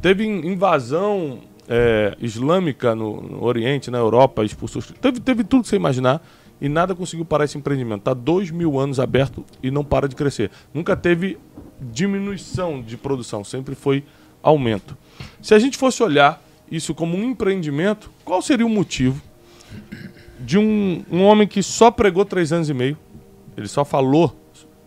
Teve 0.00 0.24
invasão 0.24 1.40
é, 1.68 2.16
islâmica 2.20 2.94
no, 2.94 3.20
no, 3.20 3.44
Oriente, 3.44 3.90
na 3.90 3.98
Europa, 3.98 4.44
expulsou. 4.44 4.82
Teve, 5.00 5.20
teve 5.20 5.44
tudo 5.44 5.62
que 5.62 5.68
você 5.68 5.76
imaginar 5.76 6.22
e 6.60 6.68
nada 6.68 6.94
conseguiu 6.94 7.24
parar 7.24 7.44
esse 7.44 7.58
empreendimento. 7.58 8.00
Está 8.00 8.14
dois 8.14 8.50
mil 8.50 8.78
anos 8.78 9.00
aberto 9.00 9.44
e 9.62 9.70
não 9.70 9.84
para 9.84 10.08
de 10.08 10.14
crescer. 10.14 10.50
Nunca 10.72 10.96
teve 10.96 11.38
diminuição 11.80 12.80
de 12.80 12.96
produção, 12.96 13.42
sempre 13.42 13.74
foi 13.74 14.04
aumento. 14.42 14.96
Se 15.40 15.54
a 15.54 15.58
gente 15.58 15.76
fosse 15.76 16.02
olhar 16.02 16.42
isso 16.70 16.94
como 16.94 17.16
um 17.16 17.24
empreendimento, 17.24 18.10
qual 18.24 18.40
seria 18.40 18.66
o 18.66 18.70
motivo 18.70 19.20
de 20.40 20.58
um, 20.58 21.04
um 21.10 21.22
homem 21.22 21.46
que 21.46 21.62
só 21.62 21.90
pregou 21.90 22.24
três 22.24 22.52
anos 22.52 22.68
e 22.68 22.74
meio, 22.74 22.98
ele 23.56 23.68
só 23.68 23.84
falou 23.84 24.36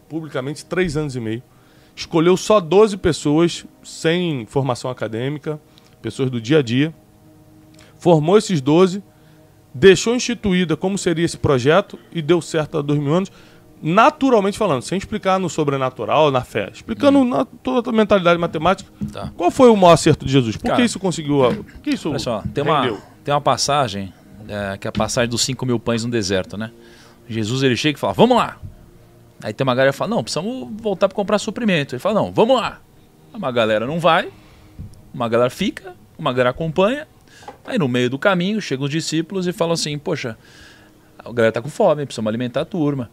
publicamente 0.09 0.65
três 0.65 0.97
anos 0.97 1.15
e 1.15 1.19
meio, 1.19 1.43
escolheu 1.95 2.36
só 2.36 2.59
12 2.59 2.97
pessoas 2.97 3.65
sem 3.84 4.45
formação 4.45 4.89
acadêmica, 4.89 5.59
pessoas 6.01 6.30
do 6.30 6.41
dia 6.41 6.59
a 6.59 6.61
dia, 6.61 6.93
formou 7.97 8.38
esses 8.38 8.61
12, 8.61 9.01
deixou 9.73 10.15
instituída 10.15 10.76
como 10.78 10.97
seria 10.97 11.26
esse 11.26 11.38
projeto 11.38 11.97
e 12.11 12.21
deu 12.21 12.41
certo 12.41 12.78
há 12.78 12.82
dois 12.82 12.99
mil 12.99 13.13
anos, 13.13 13.32
naturalmente 13.88 14.57
falando, 14.57 14.81
sem 14.81 14.97
explicar 14.97 15.39
no 15.39 15.47
sobrenatural, 15.47 16.31
na 16.31 16.41
fé, 16.41 16.71
explicando 16.73 17.19
hum. 17.19 17.23
na, 17.23 17.45
toda 17.45 17.91
a 17.91 17.93
mentalidade 17.93 18.39
matemática. 18.39 18.89
Tá. 19.13 19.31
Qual 19.38 19.51
foi 19.51 19.69
o 19.69 19.77
maior 19.77 19.93
acerto 19.93 20.25
de 20.25 20.31
Jesus? 20.31 20.57
Por 20.57 20.63
Cara, 20.63 20.77
que 20.77 20.83
isso 20.83 20.97
conseguiu? 20.97 21.38
Por 21.63 21.81
que 21.81 21.91
isso 21.91 22.09
olha 22.09 22.17
só, 22.17 22.43
tem 22.51 22.63
uma, 22.63 22.97
tem 23.23 23.31
uma 23.31 23.41
passagem 23.41 24.11
é, 24.47 24.75
que 24.79 24.88
é 24.88 24.89
a 24.89 24.91
passagem 24.91 25.29
dos 25.29 25.43
5 25.43 25.63
mil 25.67 25.79
pães 25.79 26.03
no 26.03 26.09
deserto, 26.09 26.57
né? 26.57 26.71
Jesus 27.29 27.61
ele 27.61 27.77
chega 27.77 27.95
e 27.95 27.99
fala, 27.99 28.13
vamos 28.13 28.36
lá. 28.36 28.57
Aí 29.43 29.53
tem 29.53 29.63
uma 29.63 29.75
galera 29.75 29.91
que 29.91 29.97
fala, 29.97 30.09
não, 30.15 30.23
precisamos 30.23 30.67
voltar 30.81 31.07
para 31.07 31.15
comprar 31.15 31.38
suprimento. 31.38 31.93
Ele 31.93 31.99
fala, 31.99 32.21
não, 32.21 32.31
vamos 32.31 32.59
lá. 32.59 32.81
Uma 33.31 33.51
galera 33.51 33.86
não 33.86 33.99
vai, 33.99 34.31
uma 35.13 35.29
galera 35.29 35.51
fica, 35.51 35.93
uma 36.17 36.31
galera 36.31 36.49
acompanha. 36.49 37.07
Aí 37.67 37.77
no 37.77 37.88
meio 37.88 38.09
do 38.09 38.17
caminho 38.17 38.59
chegam 38.59 38.86
os 38.86 38.91
discípulos 38.91 39.45
e 39.45 39.53
falam 39.53 39.73
assim, 39.73 39.95
poxa, 39.99 40.36
a 41.19 41.31
galera 41.31 41.51
tá 41.51 41.61
com 41.61 41.69
fome, 41.69 42.03
precisamos 42.05 42.29
alimentar 42.29 42.61
a 42.61 42.65
turma. 42.65 43.11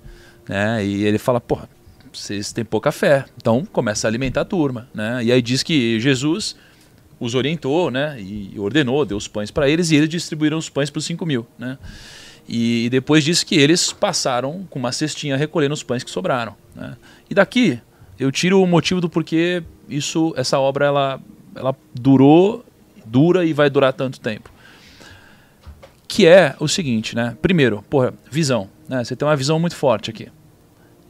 Né? 0.49 0.85
E 0.85 1.05
ele 1.05 1.19
fala, 1.19 1.41
porra, 1.41 1.69
vocês 2.13 2.53
têm 2.53 2.65
pouca 2.65 2.93
fé, 2.93 3.25
então 3.37 3.65
começa 3.65 4.07
a 4.07 4.09
alimentar 4.09 4.43
a 4.43 4.45
turma. 4.45 4.89
Né? 4.95 5.25
E 5.25 5.33
aí 5.33 5.41
diz 5.41 5.63
que 5.63 5.99
Jesus 6.01 6.57
os 7.19 7.37
orientou, 7.37 7.89
né? 7.89 8.21
E 8.21 8.59
ordenou, 8.59 9.05
deu 9.05 9.17
os 9.17 9.29
pães 9.29 9.49
para 9.49 9.69
eles 9.69 9.93
e 9.93 9.97
eles 9.97 10.09
distribuíram 10.09 10.59
os 10.59 10.69
pães 10.69 10.91
para 10.91 10.99
os 10.99 11.05
5 11.05 11.25
mil, 11.25 11.47
né? 11.57 11.79
E, 12.49 12.89
depois 12.91 13.23
disse 13.23 13.47
que 13.47 13.55
eles 13.55 13.93
passaram 13.93 14.67
com 14.69 14.79
uma 14.79 14.91
cestinha 14.91 15.37
recolhendo 15.37 15.75
os 15.75 15.83
pães 15.85 16.03
que 16.03 16.11
sobraram. 16.11 16.57
Né? 16.75 16.97
E 17.31 17.35
daqui 17.35 17.81
eu 18.19 18.33
tiro 18.33 18.61
o 18.61 18.67
motivo 18.67 19.01
do 19.01 19.09
porquê 19.09 19.63
isso, 19.89 20.35
essa 20.37 20.59
obra 20.59 20.87
ela, 20.87 21.21
ela 21.55 21.75
durou, 21.95 22.65
dura 23.07 23.45
e 23.45 23.53
vai 23.53 23.71
durar 23.71 23.93
tanto 23.93 24.19
tempo. 24.19 24.51
Que 26.09 26.27
é 26.27 26.57
o 26.59 26.67
seguinte, 26.67 27.15
né? 27.15 27.37
Primeiro, 27.41 27.83
porra, 27.89 28.13
visão. 28.31 28.69
Né? 28.93 29.03
Você 29.03 29.17
tem 29.17 29.27
uma 29.27 29.35
visão 29.35 29.59
muito 29.59 29.75
forte 29.75 30.11
aqui. 30.11 30.29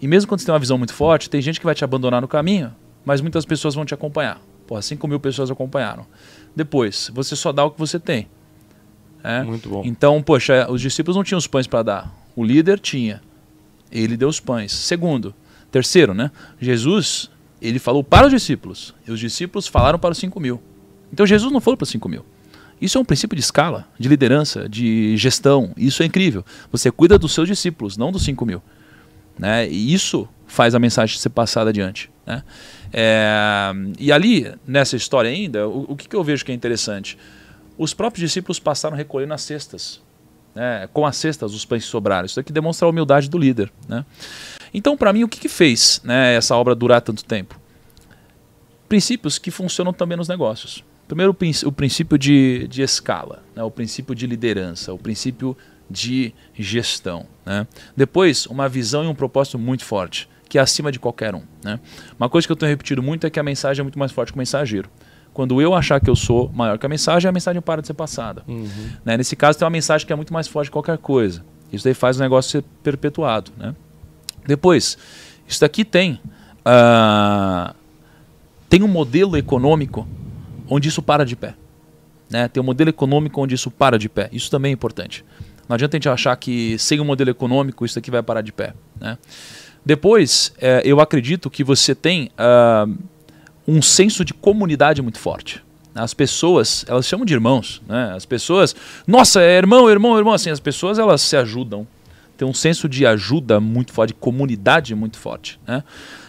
E 0.01 0.07
mesmo 0.07 0.29
quando 0.29 0.39
você 0.39 0.47
tem 0.47 0.53
uma 0.53 0.61
visão 0.61 0.79
muito 0.79 0.95
forte, 0.95 1.29
tem 1.29 1.43
gente 1.43 1.59
que 1.59 1.67
vai 1.67 1.75
te 1.75 1.83
abandonar 1.83 2.23
no 2.23 2.29
caminho, 2.29 2.73
mas 3.05 3.21
muitas 3.21 3.45
pessoas 3.45 3.75
vão 3.75 3.85
te 3.85 3.93
acompanhar. 3.93 4.41
Porra, 4.69 4.81
5 4.81 5.09
mil 5.09 5.19
pessoas 5.19 5.51
acompanharam. 5.51 6.07
Depois, 6.55 7.11
você 7.13 7.35
só 7.35 7.51
dá 7.51 7.65
o 7.65 7.73
que 7.73 7.81
você 7.81 7.99
tem. 7.99 8.29
É? 9.25 9.43
Muito 9.43 9.69
bom. 9.69 9.83
Então, 9.85 10.23
poxa, 10.23 10.71
os 10.71 10.81
discípulos 10.81 11.17
não 11.17 11.25
tinham 11.25 11.39
os 11.39 11.49
pães 11.49 11.67
para 11.67 11.83
dar. 11.83 12.15
O 12.37 12.45
líder 12.45 12.79
tinha. 12.79 13.21
Ele 13.91 14.17
deu 14.17 14.29
os 14.29 14.39
pães. 14.39 14.71
Segundo, 14.71 15.35
terceiro, 15.73 16.15
né? 16.15 16.31
Jesus, 16.61 17.31
ele 17.61 17.81
falou 17.81 18.05
para 18.05 18.27
os 18.27 18.33
discípulos. 18.33 18.95
E 19.07 19.11
os 19.11 19.19
discípulos 19.19 19.67
falaram 19.67 19.99
para 19.99 20.13
os 20.13 20.19
5 20.19 20.39
mil. 20.39 20.63
Então 21.13 21.27
Jesus 21.27 21.53
não 21.53 21.61
falou 21.61 21.77
para 21.77 21.85
os 21.85 21.91
5 21.91 22.09
mil. 22.09 22.25
Isso 22.83 22.99
é 22.99 23.01
um 23.01 23.05
princípio 23.05 23.37
de 23.37 23.41
escala, 23.41 23.87
de 23.97 24.09
liderança, 24.09 24.69
de 24.69 25.17
gestão. 25.17 25.71
Isso 25.77 26.03
é 26.03 26.07
incrível. 26.07 26.45
Você 26.73 26.91
cuida 26.91 27.17
dos 27.17 27.33
seus 27.33 27.47
discípulos, 27.47 27.97
não 27.97 28.11
dos 28.11 28.25
5 28.25 28.45
mil. 28.45 28.61
Né? 29.39 29.69
E 29.69 29.95
isso 29.95 30.29
faz 30.49 30.75
a 30.75 30.81
mensagem 30.81 31.17
ser 31.17 31.29
passada 31.29 31.71
adiante. 31.71 32.11
Né? 32.27 32.43
É, 32.93 33.73
e 34.01 34.11
ali, 34.11 34.53
nessa 34.67 34.97
história 34.97 35.31
ainda, 35.31 35.69
o, 35.69 35.93
o 35.93 35.97
que, 35.97 36.09
que, 36.09 36.17
eu 36.17 36.25
vejo 36.25 36.45
que 36.45 36.51
é 36.51 36.55
interessante? 36.57 37.17
Os 37.79 37.95
próprios 37.95 38.29
discípulos 38.29 38.59
passaram 38.59 38.97
recolhendo 38.97 39.33
as 39.33 39.43
cestas. 39.43 40.03
Né? 40.53 40.89
Com 40.93 41.07
as 41.07 41.17
cestas, 41.17 41.55
os 41.55 41.65
pães 41.65 41.85
sobraram. 41.85 42.27
Isso 42.27 42.41
aqui 42.41 42.53
demonstra 42.53 42.89
a 42.89 42.91
humildade 42.91 43.31
do 43.31 43.39
líder. 43.39 43.73
Né? 43.89 44.05
Então, 44.75 44.97
para 44.97 45.13
mim, 45.13 45.23
o 45.23 45.29
que, 45.29 45.39
que 45.39 45.49
fez 45.49 46.01
né, 46.03 46.35
essa 46.35 46.57
obra 46.57 46.75
durar 46.75 47.01
tanto 47.01 47.25
tempo? 47.25 47.61
Princípios 48.89 49.39
que 49.39 49.53
funcionam 49.53 49.93
também 49.93 50.19
nos 50.19 50.27
negócios. 50.27 50.83
Primeiro, 51.07 51.37
o 51.67 51.73
princípio 51.73 52.17
de, 52.17 52.67
de 52.69 52.83
escala, 52.83 53.43
né? 53.55 53.63
o 53.63 53.71
princípio 53.71 54.15
de 54.15 54.27
liderança, 54.27 54.93
o 54.93 54.99
princípio 54.99 55.57
de 55.91 56.35
gestão. 56.55 57.27
Né? 57.45 57.67
Depois, 57.97 58.47
uma 58.47 58.69
visão 58.69 59.05
e 59.05 59.07
um 59.07 59.15
propósito 59.15 59.59
muito 59.59 59.85
forte 59.85 60.29
que 60.53 60.59
é 60.59 60.61
acima 60.61 60.93
de 60.93 61.01
qualquer 61.01 61.35
um. 61.35 61.41
Né? 61.65 61.81
Uma 62.21 62.29
coisa 62.29 62.47
que 62.47 62.53
eu 62.53 62.57
tenho 62.57 62.69
repetido 62.69 63.03
muito 63.03 63.27
é 63.27 63.31
que 63.31 63.41
a 63.41 63.43
mensagem 63.43 63.81
é 63.81 63.83
muito 63.83 63.99
mais 63.99 64.13
forte 64.13 64.33
que 64.33 64.37
o 64.37 64.39
mensageiro. 64.39 64.87
Quando 65.33 65.63
eu 65.63 65.73
achar 65.73 65.99
que 65.99 66.11
eu 66.11 66.15
sou 66.15 66.51
maior 66.53 66.77
que 66.77 66.85
a 66.85 66.89
mensagem, 66.91 67.27
a 67.27 67.33
mensagem 67.33 67.63
para 67.63 67.81
de 67.81 67.87
ser 67.87 67.95
passada. 67.95 68.43
Uhum. 68.47 68.69
Né? 69.03 69.17
Nesse 69.17 69.35
caso, 69.35 69.59
tem 69.59 69.65
uma 69.65 69.71
mensagem 69.71 70.07
que 70.07 70.13
é 70.13 70.17
muito 70.17 70.31
mais 70.31 70.47
forte 70.47 70.69
que 70.69 70.73
qualquer 70.73 70.99
coisa. 70.99 71.43
Isso 71.73 71.83
daí 71.85 71.95
faz 71.95 72.19
o 72.19 72.21
negócio 72.21 72.51
ser 72.51 72.65
perpetuado. 72.83 73.51
Né? 73.57 73.75
Depois, 74.47 74.99
isso 75.49 75.59
daqui 75.59 75.87
tem, 75.87 76.21
uh, 76.67 77.75
tem 78.69 78.83
um 78.83 78.89
modelo 78.89 79.39
econômico 79.39 80.07
onde 80.69 80.89
isso 80.89 81.03
para 81.03 81.25
de 81.25 81.37
pé. 81.37 81.55
Né? 82.31 82.49
Tem 82.49 82.63
um 82.63 82.67
modelo 82.67 82.91
econômico 82.91 83.41
onde 83.41 83.55
isso 83.55 83.71
para 83.71 83.99
de 83.99 84.09
pé. 84.09 84.29
Isso 84.33 84.51
também 84.51 84.71
é 84.71 84.73
importante. 84.73 85.25
Não 85.69 85.75
adianta 85.75 85.97
a 85.97 85.99
gente 85.99 86.09
achar 86.09 86.35
que 86.37 86.79
sem 86.79 87.01
um 87.01 87.05
modelo 87.05 87.31
econômico 87.31 87.85
isso 87.85 87.99
aqui 87.99 88.11
vai 88.11 88.23
parar 88.23 88.41
de 88.41 88.53
pé. 88.53 88.75
Né? 89.01 89.19
Depois, 89.85 90.53
é, 90.59 90.83
eu 90.85 91.01
acredito 91.01 91.51
que 91.51 91.65
você 91.65 91.95
tem 91.95 92.31
uh, 92.39 92.99
um 93.67 93.83
senso 93.83 94.25
de 94.25 94.33
comunidade 94.33 95.03
muito 95.03 95.19
forte. 95.19 95.63
As 95.95 96.15
pessoas, 96.15 96.85
elas 96.89 97.07
chamam 97.07 97.27
de 97.27 97.35
irmãos, 97.35 97.83
né? 97.87 98.13
As 98.17 98.25
pessoas, 98.25 98.75
nossa, 99.07 99.43
é 99.43 99.59
irmão, 99.59 99.91
irmão, 99.91 100.17
irmão, 100.17 100.33
assim, 100.33 100.49
as 100.49 100.61
pessoas 100.61 100.99
elas 100.99 101.21
se 101.21 101.37
ajudam. 101.37 101.87
Tem 102.37 102.49
um 102.49 102.55
senso 102.55 102.89
de 102.89 103.07
ajuda 103.07 103.61
muito 103.61 103.93
forte, 103.93 104.09
de 104.09 104.15
comunidade 104.15 104.95
muito 104.95 105.19
forte, 105.19 105.61
né? 105.67 105.85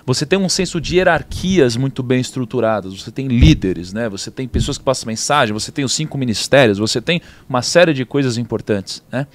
Você 0.06 0.26
tem 0.26 0.38
um 0.38 0.50
senso 0.50 0.82
de 0.82 0.98
hierarquias 0.98 1.78
muito 1.78 2.04
bem 2.04 2.20
estruturadas. 2.20 2.94
Você 2.94 3.10
tem 3.10 3.28
líderes, 3.28 3.94
né? 3.94 4.10
Você 4.10 4.30
tem 4.30 4.48
pessoas 4.48 4.78
que 4.78 4.84
passam 4.84 5.08
mensagem. 5.08 5.54
Você 5.54 5.72
tem 5.72 5.86
os 5.86 5.94
cinco 5.94 6.18
ministérios. 6.18 6.78
Você 6.78 7.00
tem 7.00 7.22
uma 7.48 7.62
série 7.62 7.94
de 7.94 8.04
coisas 8.04 8.38
importantes, 8.38 9.02
né? 9.10 9.28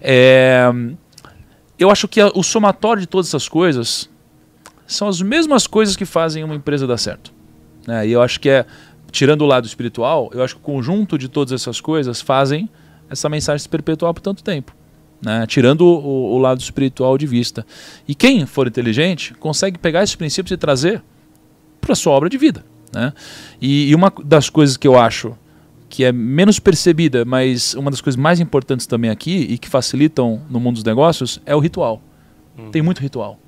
É, 0.00 0.72
eu 1.78 1.90
acho 1.90 2.08
que 2.08 2.22
o 2.22 2.42
somatório 2.42 3.00
de 3.00 3.06
todas 3.06 3.28
essas 3.28 3.48
coisas 3.48 4.08
são 4.86 5.08
as 5.08 5.20
mesmas 5.20 5.66
coisas 5.66 5.96
que 5.96 6.04
fazem 6.04 6.44
uma 6.44 6.54
empresa 6.54 6.86
dar 6.86 6.96
certo. 6.96 7.32
Né? 7.86 8.08
E 8.08 8.12
eu 8.12 8.22
acho 8.22 8.40
que 8.40 8.48
é, 8.48 8.64
tirando 9.10 9.42
o 9.42 9.46
lado 9.46 9.66
espiritual, 9.66 10.30
eu 10.32 10.42
acho 10.42 10.54
que 10.54 10.60
o 10.60 10.64
conjunto 10.64 11.18
de 11.18 11.28
todas 11.28 11.52
essas 11.52 11.80
coisas 11.80 12.20
fazem 12.20 12.68
essa 13.08 13.28
mensagem 13.28 13.58
se 13.58 13.68
perpetuar 13.68 14.12
por 14.14 14.20
tanto 14.20 14.42
tempo. 14.42 14.75
Né? 15.20 15.46
Tirando 15.46 15.82
o, 15.82 16.34
o, 16.34 16.38
lado 16.38 16.60
espiritual 16.60 17.16
de 17.16 17.26
vista. 17.26 17.66
E 18.06 18.14
quem 18.14 18.44
for 18.46 18.66
inteligente 18.66 19.34
consegue 19.34 19.78
pegar 19.78 20.02
esses 20.02 20.14
princípios 20.14 20.52
e 20.52 20.56
trazer 20.56 21.02
para 21.80 21.92
a 21.92 21.96
sua 21.96 22.12
obra 22.12 22.28
de 22.28 22.36
vida. 22.36 22.64
Né? 22.92 23.12
E, 23.60 23.90
e 23.90 23.94
uma 23.94 24.12
das 24.24 24.50
coisas 24.50 24.76
que 24.76 24.86
eu 24.86 24.98
acho 24.98 25.36
que 25.88 26.04
é 26.04 26.12
menos 26.12 26.58
percebida, 26.58 27.24
mas 27.24 27.74
uma 27.74 27.90
das 27.90 28.00
coisas 28.00 28.20
mais 28.20 28.40
importantes 28.40 28.86
também 28.86 29.10
aqui 29.10 29.36
e 29.50 29.56
que 29.56 29.68
facilitam 29.68 30.42
no 30.50 30.58
mundo 30.60 30.74
dos 30.74 30.84
negócios 30.84 31.40
é 31.46 31.54
o 31.54 31.58
ritual. 31.58 32.02
Hum. 32.58 32.70
Tem 32.70 32.82
muito 32.82 33.00
ritual. 33.00 33.38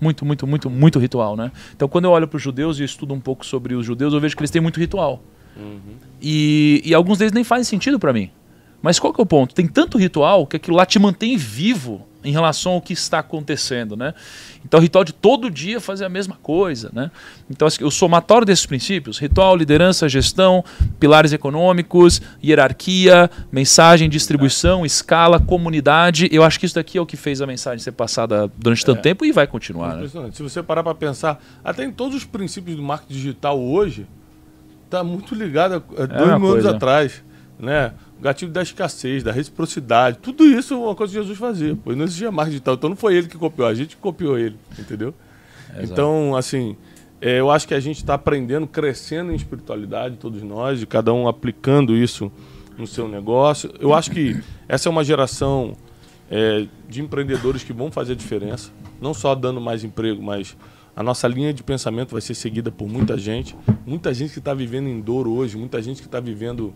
Muito, 0.00 0.24
muito, 0.24 0.46
muito, 0.46 0.70
muito 0.70 0.98
ritual, 0.98 1.36
né? 1.36 1.50
Então, 1.74 1.88
quando 1.88 2.04
eu 2.04 2.12
olho 2.12 2.28
para 2.28 2.36
os 2.36 2.42
judeus 2.42 2.78
e 2.78 2.84
estudo 2.84 3.12
um 3.12 3.18
pouco 3.18 3.44
sobre 3.44 3.74
os 3.74 3.84
judeus, 3.84 4.14
eu 4.14 4.20
vejo 4.20 4.36
que 4.36 4.40
eles 4.40 4.50
têm 4.50 4.62
muito 4.62 4.78
ritual. 4.78 5.20
Uhum. 5.56 5.96
E, 6.22 6.80
e 6.84 6.94
alguns 6.94 7.18
deles 7.18 7.32
nem 7.32 7.42
fazem 7.42 7.64
sentido 7.64 7.98
para 7.98 8.12
mim. 8.12 8.30
Mas 8.80 8.98
qual 8.98 9.12
que 9.12 9.20
é 9.20 9.22
o 9.22 9.26
ponto? 9.26 9.54
Tem 9.54 9.66
tanto 9.66 9.98
ritual 9.98 10.46
que 10.46 10.56
aquilo 10.56 10.76
lá 10.76 10.86
te 10.86 10.98
mantém 10.98 11.36
vivo 11.36 12.06
em 12.24 12.32
relação 12.32 12.72
ao 12.72 12.82
que 12.82 12.92
está 12.92 13.20
acontecendo, 13.20 13.96
né? 13.96 14.12
Então, 14.64 14.78
o 14.78 14.82
ritual 14.82 15.04
de 15.04 15.12
todo 15.12 15.48
dia 15.50 15.80
fazer 15.80 16.04
a 16.04 16.08
mesma 16.08 16.36
coisa, 16.42 16.90
né? 16.92 17.10
Então, 17.48 17.66
o 17.82 17.90
somatório 17.90 18.44
desses 18.44 18.66
princípios, 18.66 19.18
ritual, 19.18 19.56
liderança, 19.56 20.08
gestão, 20.08 20.64
pilares 20.98 21.32
econômicos, 21.32 22.20
hierarquia, 22.44 23.30
mensagem, 23.52 24.08
distribuição, 24.08 24.84
escala, 24.84 25.38
comunidade, 25.40 26.28
eu 26.32 26.42
acho 26.42 26.58
que 26.58 26.66
isso 26.66 26.74
daqui 26.74 26.98
é 26.98 27.00
o 27.00 27.06
que 27.06 27.16
fez 27.16 27.40
a 27.40 27.46
mensagem 27.46 27.78
ser 27.78 27.92
passada 27.92 28.50
durante 28.58 28.84
tanto 28.84 28.98
É. 28.98 29.02
tempo 29.02 29.24
e 29.24 29.30
vai 29.32 29.46
continuar, 29.46 29.90
né? 29.90 29.96
Impressionante. 29.96 30.36
Se 30.36 30.42
você 30.42 30.62
parar 30.62 30.82
para 30.82 30.94
pensar, 30.94 31.42
até 31.64 31.84
em 31.84 31.92
todos 31.92 32.16
os 32.16 32.24
princípios 32.24 32.76
do 32.76 32.82
marketing 32.82 33.14
digital 33.14 33.58
hoje, 33.60 34.06
está 34.84 35.04
muito 35.04 35.34
ligado 35.34 35.74
a, 35.74 36.02
a 36.02 36.06
dois 36.06 36.20
É 36.20 36.24
uma 36.24 36.38
mil 36.38 36.52
anos 36.52 36.66
atrás. 36.66 37.22
Né? 37.58 37.92
O 38.18 38.22
gatilho 38.22 38.50
da 38.50 38.62
escassez, 38.62 39.22
da 39.22 39.30
reciprocidade, 39.30 40.18
tudo 40.18 40.44
isso 40.44 40.74
é 40.74 40.76
uma 40.76 40.94
coisa 40.94 41.12
que 41.12 41.20
Jesus 41.20 41.38
fazia. 41.38 41.78
Pois 41.84 41.96
não 41.96 42.04
existia 42.04 42.32
marketing 42.32 42.54
digital. 42.54 42.74
Então 42.74 42.90
não 42.90 42.96
foi 42.96 43.14
ele 43.14 43.28
que 43.28 43.38
copiou, 43.38 43.68
a 43.68 43.74
gente 43.74 43.96
que 43.96 44.02
copiou 44.02 44.36
ele, 44.36 44.56
entendeu? 44.76 45.14
Exato. 45.70 45.84
Então, 45.84 46.36
assim, 46.36 46.76
é, 47.20 47.38
eu 47.40 47.50
acho 47.50 47.66
que 47.68 47.74
a 47.74 47.80
gente 47.80 47.98
está 47.98 48.14
aprendendo, 48.14 48.66
crescendo 48.66 49.32
em 49.32 49.34
espiritualidade, 49.34 50.16
todos 50.16 50.42
nós, 50.42 50.82
e 50.82 50.86
cada 50.86 51.12
um 51.12 51.28
aplicando 51.28 51.96
isso 51.96 52.30
no 52.76 52.86
seu 52.86 53.08
negócio. 53.08 53.72
Eu 53.80 53.94
acho 53.94 54.10
que 54.10 54.40
essa 54.68 54.88
é 54.88 54.90
uma 54.90 55.04
geração 55.04 55.76
é, 56.30 56.66
de 56.88 57.00
empreendedores 57.00 57.62
que 57.62 57.72
vão 57.72 57.90
fazer 57.90 58.12
a 58.12 58.16
diferença, 58.16 58.70
não 59.00 59.12
só 59.12 59.34
dando 59.34 59.60
mais 59.60 59.84
emprego, 59.84 60.22
mas 60.22 60.56
a 60.94 61.02
nossa 61.02 61.28
linha 61.28 61.52
de 61.52 61.62
pensamento 61.62 62.12
vai 62.12 62.20
ser 62.20 62.34
seguida 62.34 62.70
por 62.70 62.88
muita 62.88 63.16
gente. 63.16 63.56
Muita 63.86 64.12
gente 64.12 64.32
que 64.32 64.38
está 64.40 64.54
vivendo 64.54 64.88
em 64.88 65.00
dor 65.00 65.28
hoje, 65.28 65.56
muita 65.56 65.80
gente 65.80 66.00
que 66.00 66.08
está 66.08 66.20
vivendo 66.20 66.74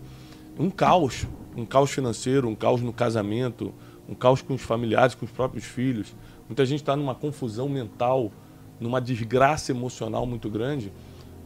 um 0.57 0.69
caos, 0.69 1.27
um 1.55 1.65
caos 1.65 1.91
financeiro, 1.91 2.47
um 2.47 2.55
caos 2.55 2.81
no 2.81 2.93
casamento, 2.93 3.73
um 4.07 4.13
caos 4.13 4.41
com 4.41 4.53
os 4.53 4.61
familiares, 4.61 5.15
com 5.15 5.25
os 5.25 5.31
próprios 5.31 5.63
filhos. 5.63 6.15
Muita 6.47 6.65
gente 6.65 6.81
está 6.81 6.95
numa 6.95 7.15
confusão 7.15 7.67
mental, 7.67 8.31
numa 8.79 8.99
desgraça 8.99 9.71
emocional 9.71 10.25
muito 10.25 10.49
grande. 10.49 10.91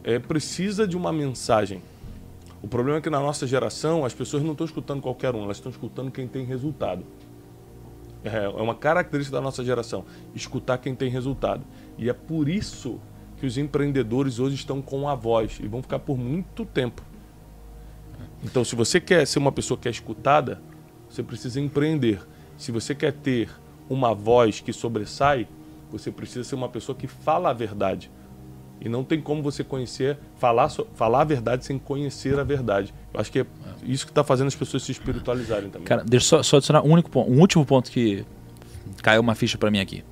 É, 0.04 0.18
precisa 0.18 0.86
de 0.86 0.96
uma 0.96 1.12
mensagem. 1.12 1.82
O 2.62 2.68
problema 2.68 2.98
é 2.98 3.00
que 3.00 3.10
na 3.10 3.20
nossa 3.20 3.46
geração 3.46 4.04
as 4.04 4.12
pessoas 4.12 4.42
não 4.42 4.52
estão 4.52 4.66
escutando 4.66 5.00
qualquer 5.00 5.34
um, 5.34 5.44
elas 5.44 5.58
estão 5.58 5.70
escutando 5.70 6.10
quem 6.10 6.26
tem 6.26 6.44
resultado. 6.44 7.04
É, 8.24 8.44
é 8.44 8.48
uma 8.48 8.74
característica 8.74 9.36
da 9.36 9.42
nossa 9.42 9.64
geração, 9.64 10.04
escutar 10.34 10.78
quem 10.78 10.94
tem 10.94 11.08
resultado. 11.08 11.64
E 11.96 12.10
é 12.10 12.12
por 12.12 12.48
isso 12.48 13.00
que 13.36 13.46
os 13.46 13.56
empreendedores 13.56 14.40
hoje 14.40 14.56
estão 14.56 14.82
com 14.82 15.08
a 15.08 15.14
voz 15.14 15.60
e 15.62 15.68
vão 15.68 15.80
ficar 15.80 16.00
por 16.00 16.18
muito 16.18 16.64
tempo. 16.64 17.07
Então, 18.42 18.64
se 18.64 18.76
você 18.76 19.00
quer 19.00 19.26
ser 19.26 19.38
uma 19.38 19.52
pessoa 19.52 19.78
que 19.78 19.88
é 19.88 19.90
escutada, 19.90 20.60
você 21.08 21.22
precisa 21.22 21.60
empreender. 21.60 22.20
Se 22.56 22.70
você 22.70 22.94
quer 22.94 23.12
ter 23.12 23.50
uma 23.88 24.14
voz 24.14 24.60
que 24.60 24.72
sobressai, 24.72 25.48
você 25.90 26.10
precisa 26.10 26.44
ser 26.44 26.54
uma 26.54 26.68
pessoa 26.68 26.96
que 26.96 27.06
fala 27.06 27.50
a 27.50 27.52
verdade. 27.52 28.10
E 28.80 28.88
não 28.88 29.02
tem 29.02 29.20
como 29.20 29.42
você 29.42 29.64
conhecer, 29.64 30.18
falar, 30.36 30.70
falar 30.94 31.22
a 31.22 31.24
verdade 31.24 31.64
sem 31.64 31.78
conhecer 31.78 32.38
a 32.38 32.44
verdade. 32.44 32.94
Eu 33.12 33.20
acho 33.20 33.32
que 33.32 33.40
é 33.40 33.46
isso 33.82 34.06
que 34.06 34.12
está 34.12 34.22
fazendo 34.22 34.46
as 34.46 34.54
pessoas 34.54 34.84
se 34.84 34.92
espiritualizarem 34.92 35.68
também. 35.68 35.86
Cara, 35.86 36.04
deixa 36.04 36.36
eu 36.36 36.38
só, 36.38 36.42
só 36.42 36.56
adicionar 36.58 36.82
um, 36.82 36.92
único 36.92 37.10
ponto, 37.10 37.30
um 37.30 37.40
último 37.40 37.64
ponto 37.66 37.90
que 37.90 38.24
caiu 39.02 39.20
uma 39.20 39.34
ficha 39.34 39.58
pra 39.58 39.70
mim 39.70 39.80
aqui. 39.80 40.04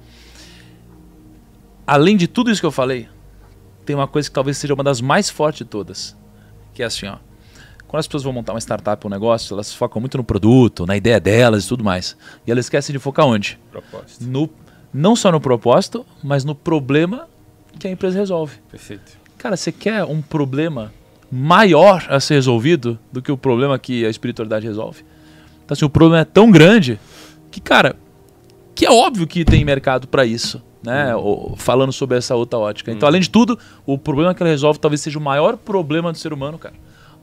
Além 1.86 2.16
de 2.16 2.26
tudo 2.26 2.50
isso 2.50 2.60
que 2.60 2.66
eu 2.66 2.72
falei, 2.72 3.08
tem 3.84 3.94
uma 3.94 4.08
coisa 4.08 4.28
que 4.28 4.34
talvez 4.34 4.58
seja 4.58 4.74
uma 4.74 4.82
das 4.82 5.00
mais 5.00 5.30
fortes 5.30 5.58
de 5.58 5.64
todas, 5.66 6.16
que 6.74 6.82
é 6.82 6.86
assim, 6.86 7.06
ó. 7.06 7.18
Quando 7.88 8.00
as 8.00 8.06
pessoas 8.06 8.22
vão 8.24 8.32
montar 8.32 8.52
uma 8.52 8.58
startup, 8.60 9.06
um 9.06 9.10
negócio, 9.10 9.54
elas 9.54 9.72
focam 9.72 10.00
muito 10.00 10.16
no 10.18 10.24
produto, 10.24 10.84
na 10.86 10.96
ideia 10.96 11.20
delas 11.20 11.64
e 11.64 11.68
tudo 11.68 11.84
mais. 11.84 12.16
E 12.46 12.50
elas 12.50 12.66
esquecem 12.66 12.92
de 12.92 12.98
focar 12.98 13.26
onde? 13.26 13.58
Proposta. 13.70 14.24
No, 14.24 14.50
não 14.92 15.14
só 15.14 15.30
no 15.30 15.40
propósito, 15.40 16.04
mas 16.22 16.44
no 16.44 16.54
problema 16.54 17.28
que 17.78 17.86
a 17.86 17.90
empresa 17.90 18.18
resolve. 18.18 18.56
Perfeito. 18.70 19.12
Cara, 19.38 19.56
você 19.56 19.70
quer 19.70 20.02
um 20.04 20.20
problema 20.20 20.92
maior 21.30 22.04
a 22.08 22.18
ser 22.20 22.34
resolvido 22.34 22.98
do 23.12 23.20
que 23.22 23.30
o 23.30 23.36
problema 23.36 23.78
que 23.78 24.04
a 24.04 24.08
espiritualidade 24.10 24.66
resolve? 24.66 25.04
Então, 25.64 25.74
assim, 25.74 25.84
o 25.84 25.90
problema 25.90 26.20
é 26.22 26.24
tão 26.24 26.50
grande 26.50 26.98
que, 27.50 27.60
cara, 27.60 27.96
que 28.74 28.86
é 28.86 28.90
óbvio 28.90 29.26
que 29.26 29.44
tem 29.44 29.64
mercado 29.64 30.06
para 30.08 30.24
isso, 30.24 30.62
né? 30.82 31.14
O- 31.16 31.54
falando 31.56 31.92
sobre 31.92 32.16
essa 32.18 32.34
outra 32.34 32.58
ótica. 32.58 32.90
Então, 32.92 33.08
além 33.08 33.20
de 33.20 33.28
tudo, 33.30 33.58
o 33.84 33.98
problema 33.98 34.34
que 34.34 34.42
ela 34.42 34.50
resolve 34.50 34.78
talvez 34.78 35.00
seja 35.00 35.18
o 35.18 35.22
maior 35.22 35.56
problema 35.56 36.10
do 36.12 36.18
ser 36.18 36.32
humano, 36.32 36.58
cara. 36.58 36.74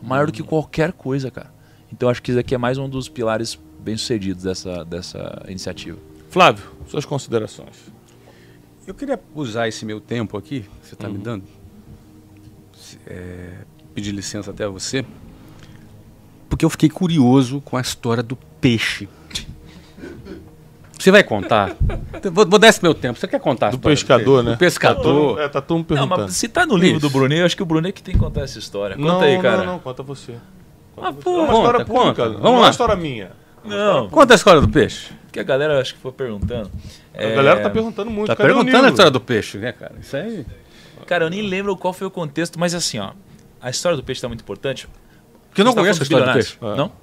Maior 0.03 0.27
do 0.27 0.33
que 0.33 0.43
qualquer 0.43 0.91
coisa, 0.91 1.31
cara. 1.31 1.53
Então, 1.91 2.09
acho 2.09 2.21
que 2.21 2.31
isso 2.31 2.39
aqui 2.39 2.53
é 2.53 2.57
mais 2.57 2.77
um 2.77 2.89
dos 2.89 3.07
pilares 3.07 3.57
bem-sucedidos 3.79 4.43
dessa, 4.43 4.83
dessa 4.83 5.45
iniciativa. 5.47 5.97
Flávio, 6.29 6.65
suas 6.87 7.05
considerações. 7.05 7.91
Eu 8.85 8.93
queria 8.93 9.19
usar 9.33 9.67
esse 9.67 9.85
meu 9.85 10.01
tempo 10.01 10.37
aqui, 10.37 10.61
que 10.61 10.87
você 10.87 10.93
está 10.93 11.07
me 11.07 11.17
dando, 11.17 11.43
é, 13.07 13.59
pedir 13.93 14.11
licença 14.11 14.51
até 14.51 14.65
a 14.65 14.69
você, 14.69 15.05
porque 16.49 16.65
eu 16.65 16.69
fiquei 16.69 16.89
curioso 16.89 17.61
com 17.61 17.77
a 17.77 17.81
história 17.81 18.21
do 18.21 18.35
peixe. 18.35 19.07
Você 21.03 21.11
vai 21.11 21.21
contar? 21.21 21.75
vou, 22.31 22.47
vou 22.47 22.57
dar 22.57 22.69
esse 22.69 22.81
meu 22.81 22.93
tempo. 22.93 23.19
Você 23.19 23.27
quer 23.27 23.39
contar? 23.41 23.67
a 23.67 23.71
Do 23.71 23.77
pescador, 23.79 24.41
né? 24.41 24.51
Do 24.51 24.57
pescador. 24.57 25.37
É, 25.41 25.49
tá 25.49 25.59
todo 25.61 25.77
mundo 25.79 25.89
Não, 25.89 25.97
perguntando. 25.97 26.21
mas 26.27 26.35
se 26.37 26.47
tá 26.47 26.65
no 26.65 26.77
livro 26.77 26.97
Isso. 26.99 27.07
do 27.07 27.11
Brunet, 27.11 27.39
eu 27.41 27.45
acho 27.45 27.57
que 27.57 27.61
o 27.63 27.65
Brunet 27.65 27.91
que 27.93 28.01
tem 28.01 28.13
que 28.13 28.19
contar 28.21 28.41
essa 28.43 28.57
história. 28.57 28.95
Conta 28.95 29.07
não, 29.09 29.19
aí, 29.19 29.37
cara. 29.41 29.57
Não, 29.57 29.65
não, 29.73 29.79
conta 29.79 30.01
você. 30.01 30.35
Conta 30.95 31.09
Ah, 31.09 31.11
você. 31.11 31.21
pô, 31.21 31.29
é 31.29 31.33
uma 31.33 31.45
conta, 31.47 31.57
história 31.57 31.85
pública. 31.85 32.05
conta. 32.23 32.29
Não 32.29 32.33
Vamos 32.35 32.45
é 32.45 32.51
lá. 32.53 32.59
uma 32.59 32.69
história 32.69 32.95
minha. 32.95 33.31
Não, 33.65 34.09
Conta 34.09 34.33
a 34.33 34.35
história 34.35 34.61
do 34.61 34.69
peixe. 34.69 35.11
porque 35.25 35.39
a 35.41 35.43
galera 35.43 35.81
acho 35.81 35.93
que 35.95 35.99
foi 35.99 36.11
perguntando. 36.13 36.71
A 37.13 37.21
É, 37.21 37.35
galera 37.35 37.59
tá 37.59 37.69
perguntando 37.69 38.09
muito. 38.09 38.27
Tá 38.27 38.35
Cadê 38.37 38.53
perguntando 38.53 38.85
a 38.85 38.89
história 38.89 39.11
do 39.11 39.19
peixe, 39.19 39.57
né, 39.57 39.73
cara? 39.73 39.95
Isso 39.99 40.15
aí. 40.15 40.45
Cara, 41.05 41.25
eu 41.25 41.29
nem 41.29 41.41
lembro 41.41 41.75
qual 41.75 41.91
foi 41.93 42.07
o 42.07 42.11
contexto, 42.11 42.57
mas 42.57 42.73
assim, 42.73 42.99
ó. 42.99 43.11
A 43.61 43.69
história 43.69 43.97
do 43.97 44.03
peixe 44.03 44.21
tá 44.21 44.29
muito 44.29 44.39
importante. 44.41 44.87
Porque 45.49 45.59
eu 45.59 45.65
não 45.65 45.73
tá 45.73 45.81
conheço 45.81 46.01
a 46.01 46.03
história 46.03 46.27
do 46.27 46.31
peixe. 46.33 46.55
bilionários, 46.57 46.91
Não? 46.91 47.02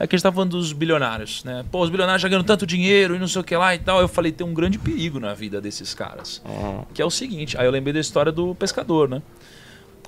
É 0.00 0.06
que 0.06 0.14
a 0.14 0.16
gente 0.16 0.22
tá 0.22 0.30
falando 0.30 0.50
dos 0.50 0.72
bilionários, 0.72 1.42
né? 1.42 1.64
Pô, 1.72 1.82
os 1.82 1.90
bilionários 1.90 2.22
já 2.22 2.28
ganham 2.28 2.44
tanto 2.44 2.64
dinheiro 2.64 3.16
e 3.16 3.18
não 3.18 3.26
sei 3.26 3.40
o 3.40 3.44
que 3.44 3.56
lá 3.56 3.74
e 3.74 3.78
tal. 3.78 4.00
Eu 4.00 4.06
falei, 4.06 4.30
tem 4.30 4.46
um 4.46 4.54
grande 4.54 4.78
perigo 4.78 5.18
na 5.18 5.34
vida 5.34 5.60
desses 5.60 5.92
caras. 5.92 6.40
Ah, 6.44 6.84
Que 6.94 7.02
é 7.02 7.04
o 7.04 7.10
seguinte, 7.10 7.58
aí 7.58 7.66
eu 7.66 7.70
lembrei 7.70 7.92
da 7.92 7.98
história 7.98 8.30
do 8.30 8.54
pescador, 8.54 9.08
né? 9.08 9.20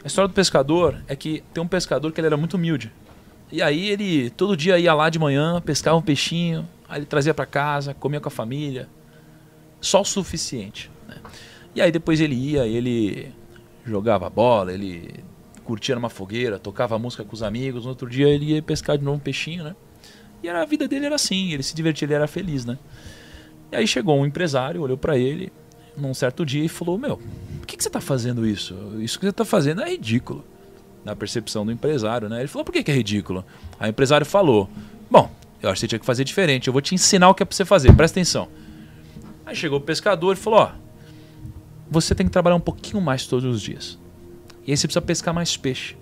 A 0.05 0.07
história 0.07 0.29
do 0.29 0.35
pescador 0.35 0.97
é 1.09 1.17
que 1.17 1.43
tem 1.53 1.63
um 1.63 1.67
pescador 1.67 2.13
que 2.13 2.21
ele 2.21 2.29
era 2.29 2.37
muito 2.37 2.55
humilde. 2.55 2.93
E 3.51 3.61
aí 3.61 3.91
ele 3.91 4.31
todo 4.31 4.57
dia 4.57 4.79
ia 4.79 4.95
lá 4.95 5.11
de 5.11 5.19
manhã, 5.19 5.61
pescava 5.61 5.97
um 5.97 6.03
peixinho, 6.03 6.69
aí 6.89 7.01
ele 7.01 7.07
trazia 7.07 7.35
para 7.35 7.45
casa, 7.45 7.93
comia 7.93 8.21
com 8.21 8.29
a 8.29 8.31
família. 8.31 8.89
Só 9.81 10.03
o 10.03 10.05
suficiente. 10.05 10.89
Né? 11.09 11.17
E 11.75 11.83
aí 11.83 11.91
depois 11.91 12.21
ele 12.21 12.35
ia, 12.37 12.65
ele 12.67 13.33
jogava 13.85 14.31
bola, 14.31 14.73
ele 14.73 15.25
curtia 15.65 15.95
numa 15.95 16.11
fogueira, 16.11 16.59
tocava 16.59 16.99
música 16.99 17.25
com 17.25 17.35
os 17.35 17.43
amigos. 17.43 17.85
No 17.85 17.91
outro 17.91 18.09
dia 18.09 18.29
ele 18.29 18.53
ia 18.53 18.63
pescar 18.63 18.99
de 18.99 19.05
novo 19.05 19.17
um 19.17 19.21
peixinho, 19.21 19.65
né? 19.65 19.77
E 20.43 20.49
era, 20.49 20.63
a 20.63 20.65
vida 20.65 20.89
dele 20.89 21.07
era 21.07 21.15
assim, 21.15 21.53
ele 21.53 21.63
se 21.63 21.75
divertia, 21.75 22.07
ele 22.07 22.15
era 22.15 22.27
feliz, 22.27 22.65
né? 22.65 22.79
E 23.71 23.77
aí 23.77 23.87
chegou 23.87 24.19
um 24.19 24.27
empresário, 24.27 24.83
olhou 24.83 24.97
para 24.97 25.17
ele 25.17 25.53
num 25.97 26.15
certo 26.15 26.45
dia 26.45 26.65
e 26.65 26.69
falou: 26.69 26.99
Meu, 26.99 27.19
por 27.59 27.67
que, 27.67 27.77
que 27.77 27.83
você 27.83 27.89
está 27.89 28.01
fazendo 28.01 28.47
isso? 28.47 28.75
Isso 28.99 29.19
que 29.19 29.27
você 29.27 29.31
está 29.31 29.45
fazendo 29.45 29.83
é 29.83 29.91
ridículo. 29.91 30.45
Na 31.05 31.17
percepção 31.17 31.65
do 31.65 31.73
empresário, 31.73 32.29
né? 32.29 32.41
Ele 32.41 32.49
falou: 32.49 32.65
Por 32.65 32.73
que, 32.73 32.83
que 32.83 32.91
é 32.91 32.95
ridículo? 32.95 33.45
Aí 33.79 33.89
o 33.89 33.93
empresário 33.93 34.27
falou: 34.27 34.69
Bom, 35.11 35.31
eu 35.63 35.69
acho 35.69 35.77
que 35.77 35.81
você 35.81 35.89
tinha 35.89 35.99
que 35.99 36.07
fazer 36.07 36.25
diferente. 36.25 36.67
Eu 36.67 36.73
vou 36.73 36.83
te 36.83 36.95
ensinar 36.95 37.29
o 37.29 37.35
que 37.35 37.43
é 37.43 37.47
para 37.47 37.55
você 37.55 37.65
fazer, 37.65 37.95
presta 37.95 38.19
atenção. 38.19 38.49
Aí 39.47 39.55
chegou 39.55 39.79
o 39.79 39.81
pescador 39.81 40.35
e 40.35 40.37
falou: 40.37 40.61
Ó, 40.61 40.73
você 41.91 42.15
tem 42.15 42.27
que 42.27 42.33
trabalhar 42.33 42.57
um 42.57 42.61
pouquinho 42.61 43.01
mais 43.01 43.27
todos 43.27 43.45
os 43.45 43.61
dias. 43.63 43.99
E 44.67 44.71
aí 44.71 44.77
você 44.77 44.87
precisa 44.87 45.03
pescar 45.03 45.35
mais 45.35 45.57
peixe. 45.57 45.97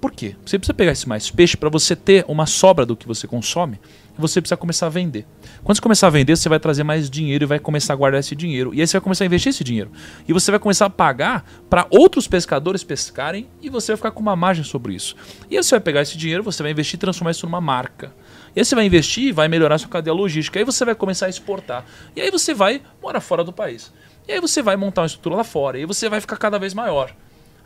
Por 0.00 0.12
quê? 0.12 0.36
Você 0.44 0.58
precisa 0.58 0.74
pegar 0.74 0.92
esse 0.92 1.08
mais 1.08 1.30
peixe 1.30 1.56
para 1.56 1.68
você 1.68 1.96
ter 1.96 2.24
uma 2.28 2.46
sobra 2.46 2.84
do 2.84 2.94
que 2.94 3.06
você 3.06 3.26
consome 3.26 3.80
e 4.16 4.20
você 4.20 4.40
precisa 4.40 4.56
começar 4.56 4.86
a 4.86 4.88
vender. 4.88 5.26
Quando 5.64 5.76
você 5.76 5.82
começar 5.82 6.06
a 6.06 6.10
vender, 6.10 6.36
você 6.36 6.48
vai 6.48 6.60
trazer 6.60 6.84
mais 6.84 7.08
dinheiro 7.08 7.44
e 7.44 7.46
vai 7.46 7.58
começar 7.58 7.94
a 7.94 7.96
guardar 7.96 8.20
esse 8.20 8.36
dinheiro. 8.36 8.74
E 8.74 8.80
aí 8.80 8.86
você 8.86 8.98
vai 8.98 9.00
começar 9.00 9.24
a 9.24 9.26
investir 9.26 9.50
esse 9.50 9.64
dinheiro. 9.64 9.90
E 10.28 10.32
você 10.32 10.50
vai 10.50 10.60
começar 10.60 10.86
a 10.86 10.90
pagar 10.90 11.44
para 11.68 11.86
outros 11.90 12.28
pescadores 12.28 12.84
pescarem 12.84 13.48
e 13.62 13.70
você 13.70 13.92
vai 13.92 13.96
ficar 13.96 14.10
com 14.10 14.20
uma 14.20 14.36
margem 14.36 14.64
sobre 14.64 14.94
isso. 14.94 15.16
E 15.50 15.56
aí 15.56 15.62
você 15.62 15.70
vai 15.70 15.80
pegar 15.80 16.02
esse 16.02 16.16
dinheiro, 16.16 16.42
você 16.42 16.62
vai 16.62 16.72
investir 16.72 16.96
e 16.96 17.00
transformar 17.00 17.30
isso 17.30 17.46
numa 17.46 17.60
marca. 17.60 18.14
E 18.54 18.60
aí 18.60 18.64
você 18.64 18.74
vai 18.74 18.84
investir 18.84 19.24
e 19.24 19.32
vai 19.32 19.48
melhorar 19.48 19.78
sua 19.78 19.88
cadeia 19.88 20.14
logística. 20.14 20.58
Aí 20.58 20.64
você 20.64 20.84
vai 20.84 20.94
começar 20.94 21.26
a 21.26 21.28
exportar. 21.30 21.84
E 22.14 22.20
aí 22.20 22.30
você 22.30 22.52
vai 22.52 22.82
morar 23.02 23.20
fora 23.20 23.42
do 23.42 23.52
país. 23.52 23.92
E 24.28 24.32
aí 24.32 24.40
você 24.40 24.62
vai 24.62 24.76
montar 24.76 25.02
uma 25.02 25.06
estrutura 25.06 25.36
lá 25.36 25.44
fora. 25.44 25.78
E 25.78 25.80
aí 25.80 25.86
você 25.86 26.08
vai 26.08 26.20
ficar 26.20 26.36
cada 26.36 26.58
vez 26.58 26.74
maior. 26.74 27.12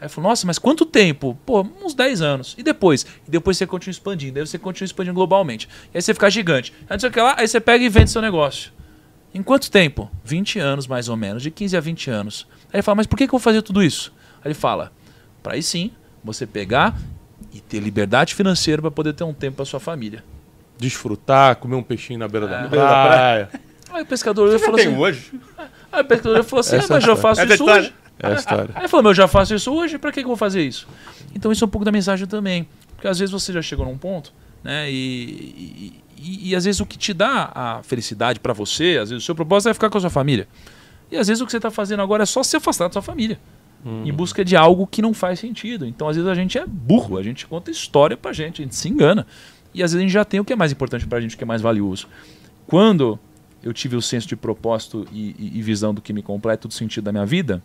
Aí 0.01 0.07
eu 0.07 0.11
falo, 0.11 0.29
nossa, 0.29 0.47
mas 0.47 0.59
quanto 0.59 0.87
tempo? 0.87 1.37
Pô, 1.45 1.61
uns 1.85 1.93
10 1.93 2.23
anos. 2.23 2.55
E 2.57 2.63
depois? 2.63 3.05
E 3.29 3.31
depois 3.31 3.57
você 3.59 3.67
continua 3.67 3.91
expandindo. 3.93 4.39
Aí 4.39 4.47
você 4.47 4.59
continua 4.59 4.87
expandindo 4.87 5.15
globalmente. 5.15 5.69
E 5.93 5.99
aí 5.99 6.03
você 6.03 6.15
fica 6.15 6.31
gigante. 6.31 6.73
Aí 6.89 6.95
não 6.95 6.99
sei 7.01 7.11
o 7.11 7.13
que 7.13 7.21
lá, 7.21 7.35
aí 7.37 7.47
você 7.47 7.61
pega 7.61 7.85
e 7.85 7.89
vende 7.89 8.11
seu 8.11 8.23
negócio. 8.23 8.73
Em 9.35 9.43
quanto 9.43 9.71
tempo? 9.71 10.11
20 10.25 10.59
anos, 10.59 10.87
mais 10.87 11.09
ou 11.09 11.17
menos. 11.17 11.43
De 11.43 11.51
15 11.51 11.77
a 11.77 11.81
20 11.81 12.11
anos. 12.11 12.47
Aí 12.73 12.77
ele 12.77 12.83
fala, 12.83 12.97
mas 12.97 13.07
por 13.07 13.17
que, 13.17 13.27
que 13.27 13.35
eu 13.35 13.39
vou 13.39 13.41
fazer 13.41 13.61
tudo 13.63 13.83
isso? 13.83 14.13
Aí 14.43 14.47
ele 14.49 14.55
fala, 14.55 14.91
para 15.43 15.53
aí 15.55 15.63
sim, 15.63 15.91
você 16.25 16.47
pegar 16.47 16.97
e 17.53 17.61
ter 17.61 17.79
liberdade 17.81 18.35
financeira 18.35 18.81
para 18.81 18.91
poder 18.91 19.13
ter 19.13 19.25
um 19.25 19.35
tempo 19.35 19.57
para 19.57 19.65
sua 19.67 19.81
família. 19.81 20.25
Desfrutar, 20.79 21.57
comer 21.57 21.75
um 21.77 21.83
peixinho 21.83 22.19
na 22.19 22.27
beira 22.27 22.47
da 22.47 22.61
É. 22.63 22.69
praia. 22.69 23.49
Mas 23.53 23.97
Aí 23.99 24.03
o 24.03 24.07
pescador 24.07 24.59
falou 24.59 24.81
assim. 24.81 24.97
hoje? 24.97 25.33
Aí 25.93 26.01
o 26.03 26.05
pescador 26.05 26.45
falou 26.45 26.61
assim: 26.61 26.77
ah, 26.77 26.79
Essa 26.79 26.95
mas 26.95 27.05
é 27.05 27.11
eu 27.11 27.17
faço 27.17 27.41
é 27.41 27.45
isso 27.45 27.65
hoje. 27.69 27.93
É 28.23 28.27
a 28.29 28.35
história. 28.35 28.71
Aí 28.75 28.83
ele 28.83 28.89
falou: 28.89 29.11
eu 29.11 29.15
já 29.15 29.27
faço 29.29 29.55
isso 29.55 29.73
hoje, 29.73 29.99
pra 29.99 30.11
que, 30.13 30.21
que 30.21 30.25
eu 30.25 30.29
vou 30.29 30.37
fazer 30.37 30.63
isso? 30.63 30.87
Então 31.35 31.51
isso 31.53 31.65
é 31.65 31.67
um 31.67 31.71
pouco 31.71 31.85
da 31.85 31.93
mensagem 31.93 32.27
também. 32.27 32.69
Porque 32.95 33.09
às 33.09 33.19
vezes 33.19 33.33
você 33.33 33.53
já 33.53 33.63
chegou 33.63 33.87
num 33.87 33.97
ponto, 33.97 34.33
né? 34.63 34.91
E, 34.91 35.95
e, 36.19 36.51
e- 36.51 36.55
às 36.57 36.65
vezes 36.65 36.81
o 36.81 36.87
que 36.87 36.99
te 36.99 37.15
dá 37.15 37.51
a 37.55 37.83
felicidade 37.83 38.39
pra 38.41 38.53
você, 38.53 38.99
às 39.01 39.11
vezes 39.11 39.23
o 39.23 39.27
seu 39.27 39.35
propósito 39.35 39.71
é 39.71 39.75
ficar 39.75 39.89
com 39.91 39.97
a 39.99 40.01
sua 40.01 40.11
família. 40.11 40.47
E 41.11 41.17
às 41.17 41.27
vezes 41.29 41.41
o 41.41 41.47
que 41.47 41.53
você 41.53 41.59
tá 41.61 41.71
fazendo 41.71 42.03
agora 42.03 42.23
é 42.23 42.27
só 42.27 42.43
se 42.43 42.57
afastar 42.57 42.87
da 42.89 42.93
sua 42.93 43.03
família. 43.03 43.39
Em 43.83 44.13
busca 44.13 44.45
de 44.45 44.55
algo 44.55 44.87
que 44.87 45.01
não 45.01 45.15
faz 45.15 45.39
sentido. 45.41 45.87
Então, 45.87 46.07
às 46.07 46.15
vezes, 46.15 46.31
a 46.31 46.35
gente 46.35 46.59
é 46.59 46.67
burro, 46.67 47.17
a 47.17 47.23
gente 47.23 47.47
conta 47.47 47.71
história 47.71 48.15
pra 48.15 48.31
gente, 48.31 48.61
a 48.61 48.65
gente 48.65 48.77
se 48.77 48.87
engana. 48.91 49.27
E 49.73 49.83
às 49.83 49.93
vezes 49.93 49.97
a 49.97 50.07
gente 50.07 50.13
já 50.13 50.23
tem 50.23 50.39
o 50.39 50.45
que 50.45 50.53
é 50.53 50.57
mais 50.57 50.71
importante 50.71 51.07
pra 51.07 51.19
gente, 51.19 51.35
o 51.35 51.39
que 51.39 51.45
é 51.45 51.47
mais 51.47 51.63
valioso. 51.63 52.07
Quando 52.67 53.19
eu 53.63 53.73
tive 53.73 53.97
o 53.97 54.03
senso 54.03 54.29
de 54.29 54.37
propósito 54.37 55.07
e, 55.11 55.35
e- 55.39 55.53
e 55.59 55.63
visão 55.63 55.95
do 55.95 56.03
que 56.03 56.13
me 56.13 56.21
completa, 56.23 56.69
do 56.69 56.75
sentido 56.75 57.05
da 57.05 57.13
minha 57.13 57.25
vida, 57.25 57.63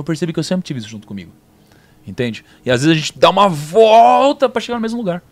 eu 0.00 0.04
percebi 0.04 0.32
que 0.32 0.38
eu 0.38 0.44
sempre 0.44 0.64
tive 0.66 0.80
isso 0.80 0.88
junto 0.88 1.06
comigo. 1.06 1.32
Entende? 2.06 2.44
E 2.64 2.70
às 2.70 2.82
vezes 2.82 2.96
a 2.96 2.98
gente 2.98 3.18
dá 3.18 3.28
uma 3.30 3.48
volta 3.48 4.48
pra 4.48 4.60
chegar 4.60 4.76
no 4.76 4.82
mesmo 4.82 4.98
lugar. 4.98 5.22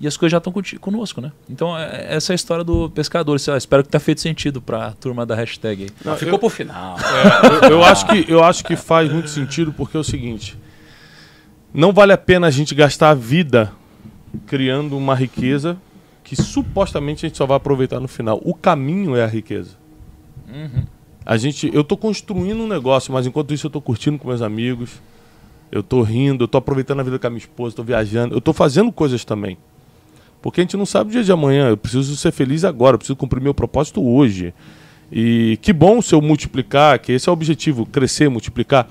E 0.00 0.08
as 0.08 0.16
coisas 0.16 0.32
já 0.32 0.38
estão 0.38 0.52
conosco, 0.80 1.20
né? 1.20 1.30
Então, 1.48 1.78
é- 1.78 2.16
essa 2.16 2.32
é 2.32 2.34
a 2.34 2.36
história 2.36 2.64
do 2.64 2.90
pescador. 2.90 3.38
Lá, 3.46 3.56
espero 3.56 3.84
que 3.84 3.88
tenha 3.88 4.00
feito 4.00 4.20
sentido 4.20 4.60
pra 4.60 4.90
turma 4.92 5.24
da 5.24 5.36
hashtag 5.36 5.84
aí. 5.84 5.90
Não, 6.04 6.16
Ficou 6.16 6.34
eu- 6.34 6.38
pro 6.40 6.48
final. 6.50 6.96
eu, 7.62 7.70
eu 7.70 7.84
acho 7.84 8.06
que, 8.06 8.24
eu 8.28 8.42
acho 8.42 8.64
que 8.64 8.74
faz 8.74 9.10
muito 9.10 9.30
sentido 9.30 9.72
porque 9.72 9.96
é 9.96 10.00
o 10.00 10.04
seguinte: 10.04 10.58
não 11.72 11.92
vale 11.92 12.12
a 12.12 12.18
pena 12.18 12.48
a 12.48 12.50
gente 12.50 12.74
gastar 12.74 13.10
a 13.10 13.14
vida 13.14 13.72
criando 14.46 14.96
uma 14.98 15.14
riqueza 15.14 15.76
que 16.24 16.34
supostamente 16.34 17.24
a 17.24 17.28
gente 17.28 17.38
só 17.38 17.46
vai 17.46 17.56
aproveitar 17.56 18.00
no 18.00 18.08
final. 18.08 18.40
O 18.44 18.52
caminho 18.52 19.14
é 19.14 19.22
a 19.22 19.28
riqueza. 19.28 19.76
A 21.26 21.36
gente, 21.36 21.70
eu 21.72 21.82
tô 21.82 21.96
construindo 21.96 22.62
um 22.62 22.68
negócio, 22.68 23.12
mas 23.12 23.26
enquanto 23.26 23.54
isso 23.54 23.66
eu 23.66 23.70
tô 23.70 23.80
curtindo 23.80 24.18
com 24.18 24.28
meus 24.28 24.42
amigos, 24.42 25.00
eu 25.72 25.82
tô 25.82 26.02
rindo, 26.02 26.44
eu 26.44 26.48
tô 26.48 26.58
aproveitando 26.58 27.00
a 27.00 27.02
vida 27.02 27.18
com 27.18 27.26
a 27.26 27.30
minha 27.30 27.38
esposa, 27.38 27.74
tô 27.74 27.82
viajando, 27.82 28.34
eu 28.34 28.40
tô 28.40 28.52
fazendo 28.52 28.92
coisas 28.92 29.24
também. 29.24 29.56
Porque 30.42 30.60
a 30.60 30.64
gente 30.64 30.76
não 30.76 30.84
sabe 30.84 31.08
o 31.08 31.12
dia 31.12 31.24
de 31.24 31.32
amanhã, 31.32 31.70
eu 31.70 31.76
preciso 31.76 32.14
ser 32.16 32.30
feliz 32.30 32.64
agora, 32.64 32.94
eu 32.94 32.98
preciso 32.98 33.16
cumprir 33.16 33.40
meu 33.40 33.54
propósito 33.54 34.06
hoje. 34.06 34.52
E 35.10 35.58
que 35.62 35.72
bom 35.72 36.02
se 36.02 36.14
eu 36.14 36.20
multiplicar, 36.20 36.98
que 36.98 37.12
esse 37.12 37.28
é 37.28 37.30
o 37.30 37.32
objetivo, 37.32 37.86
crescer, 37.86 38.28
multiplicar. 38.28 38.86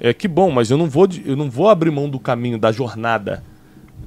É 0.00 0.12
que 0.12 0.26
bom, 0.26 0.50
mas 0.50 0.70
eu 0.70 0.76
não 0.76 0.90
vou, 0.90 1.08
eu 1.24 1.36
não 1.36 1.48
vou 1.48 1.68
abrir 1.68 1.90
mão 1.90 2.08
do 2.08 2.18
caminho, 2.18 2.58
da 2.58 2.72
jornada, 2.72 3.44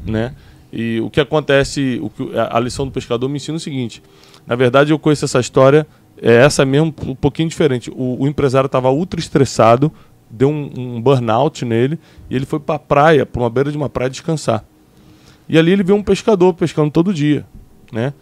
né? 0.06 0.36
E 0.72 1.00
o 1.00 1.10
que 1.10 1.20
acontece, 1.20 2.00
o 2.02 2.10
que 2.10 2.30
a 2.38 2.60
lição 2.60 2.86
do 2.86 2.92
pescador 2.92 3.28
me 3.28 3.38
ensina 3.38 3.58
o 3.58 3.60
seguinte: 3.60 4.04
na 4.46 4.56
verdade, 4.56 4.92
eu 4.92 5.00
conheço 5.00 5.26
essa 5.26 5.40
história, 5.40 5.88
é 6.22 6.36
essa 6.36 6.66
mesmo, 6.66 6.94
um 7.06 7.16
pouquinho 7.16 7.50
diferente. 7.50 7.90
O, 7.92 8.24
o 8.24 8.28
empresário 8.28 8.68
estava 8.68 8.90
ultra 8.92 9.20
estressado, 9.20 9.92
deu 10.30 10.50
um, 10.50 10.72
um 10.76 11.02
burnout 11.02 11.66
nele 11.66 12.00
e 12.30 12.36
ele 12.36 12.46
foi 12.46 12.60
para 12.60 12.76
a 12.76 12.80
praia, 12.80 13.26
para 13.26 13.42
uma 13.42 13.50
beira 13.50 13.72
de 13.72 13.78
uma 13.78 13.90
praia 13.90 14.10
descansar. 14.10 14.64
E 15.48 15.58
ali 15.58 15.72
ele 15.72 15.84
vê 15.84 15.94
um 15.94 16.04
pescador 16.04 16.54
pescando 16.54 16.92
todo 16.92 17.14
dia, 17.14 17.46
né? 17.92 18.14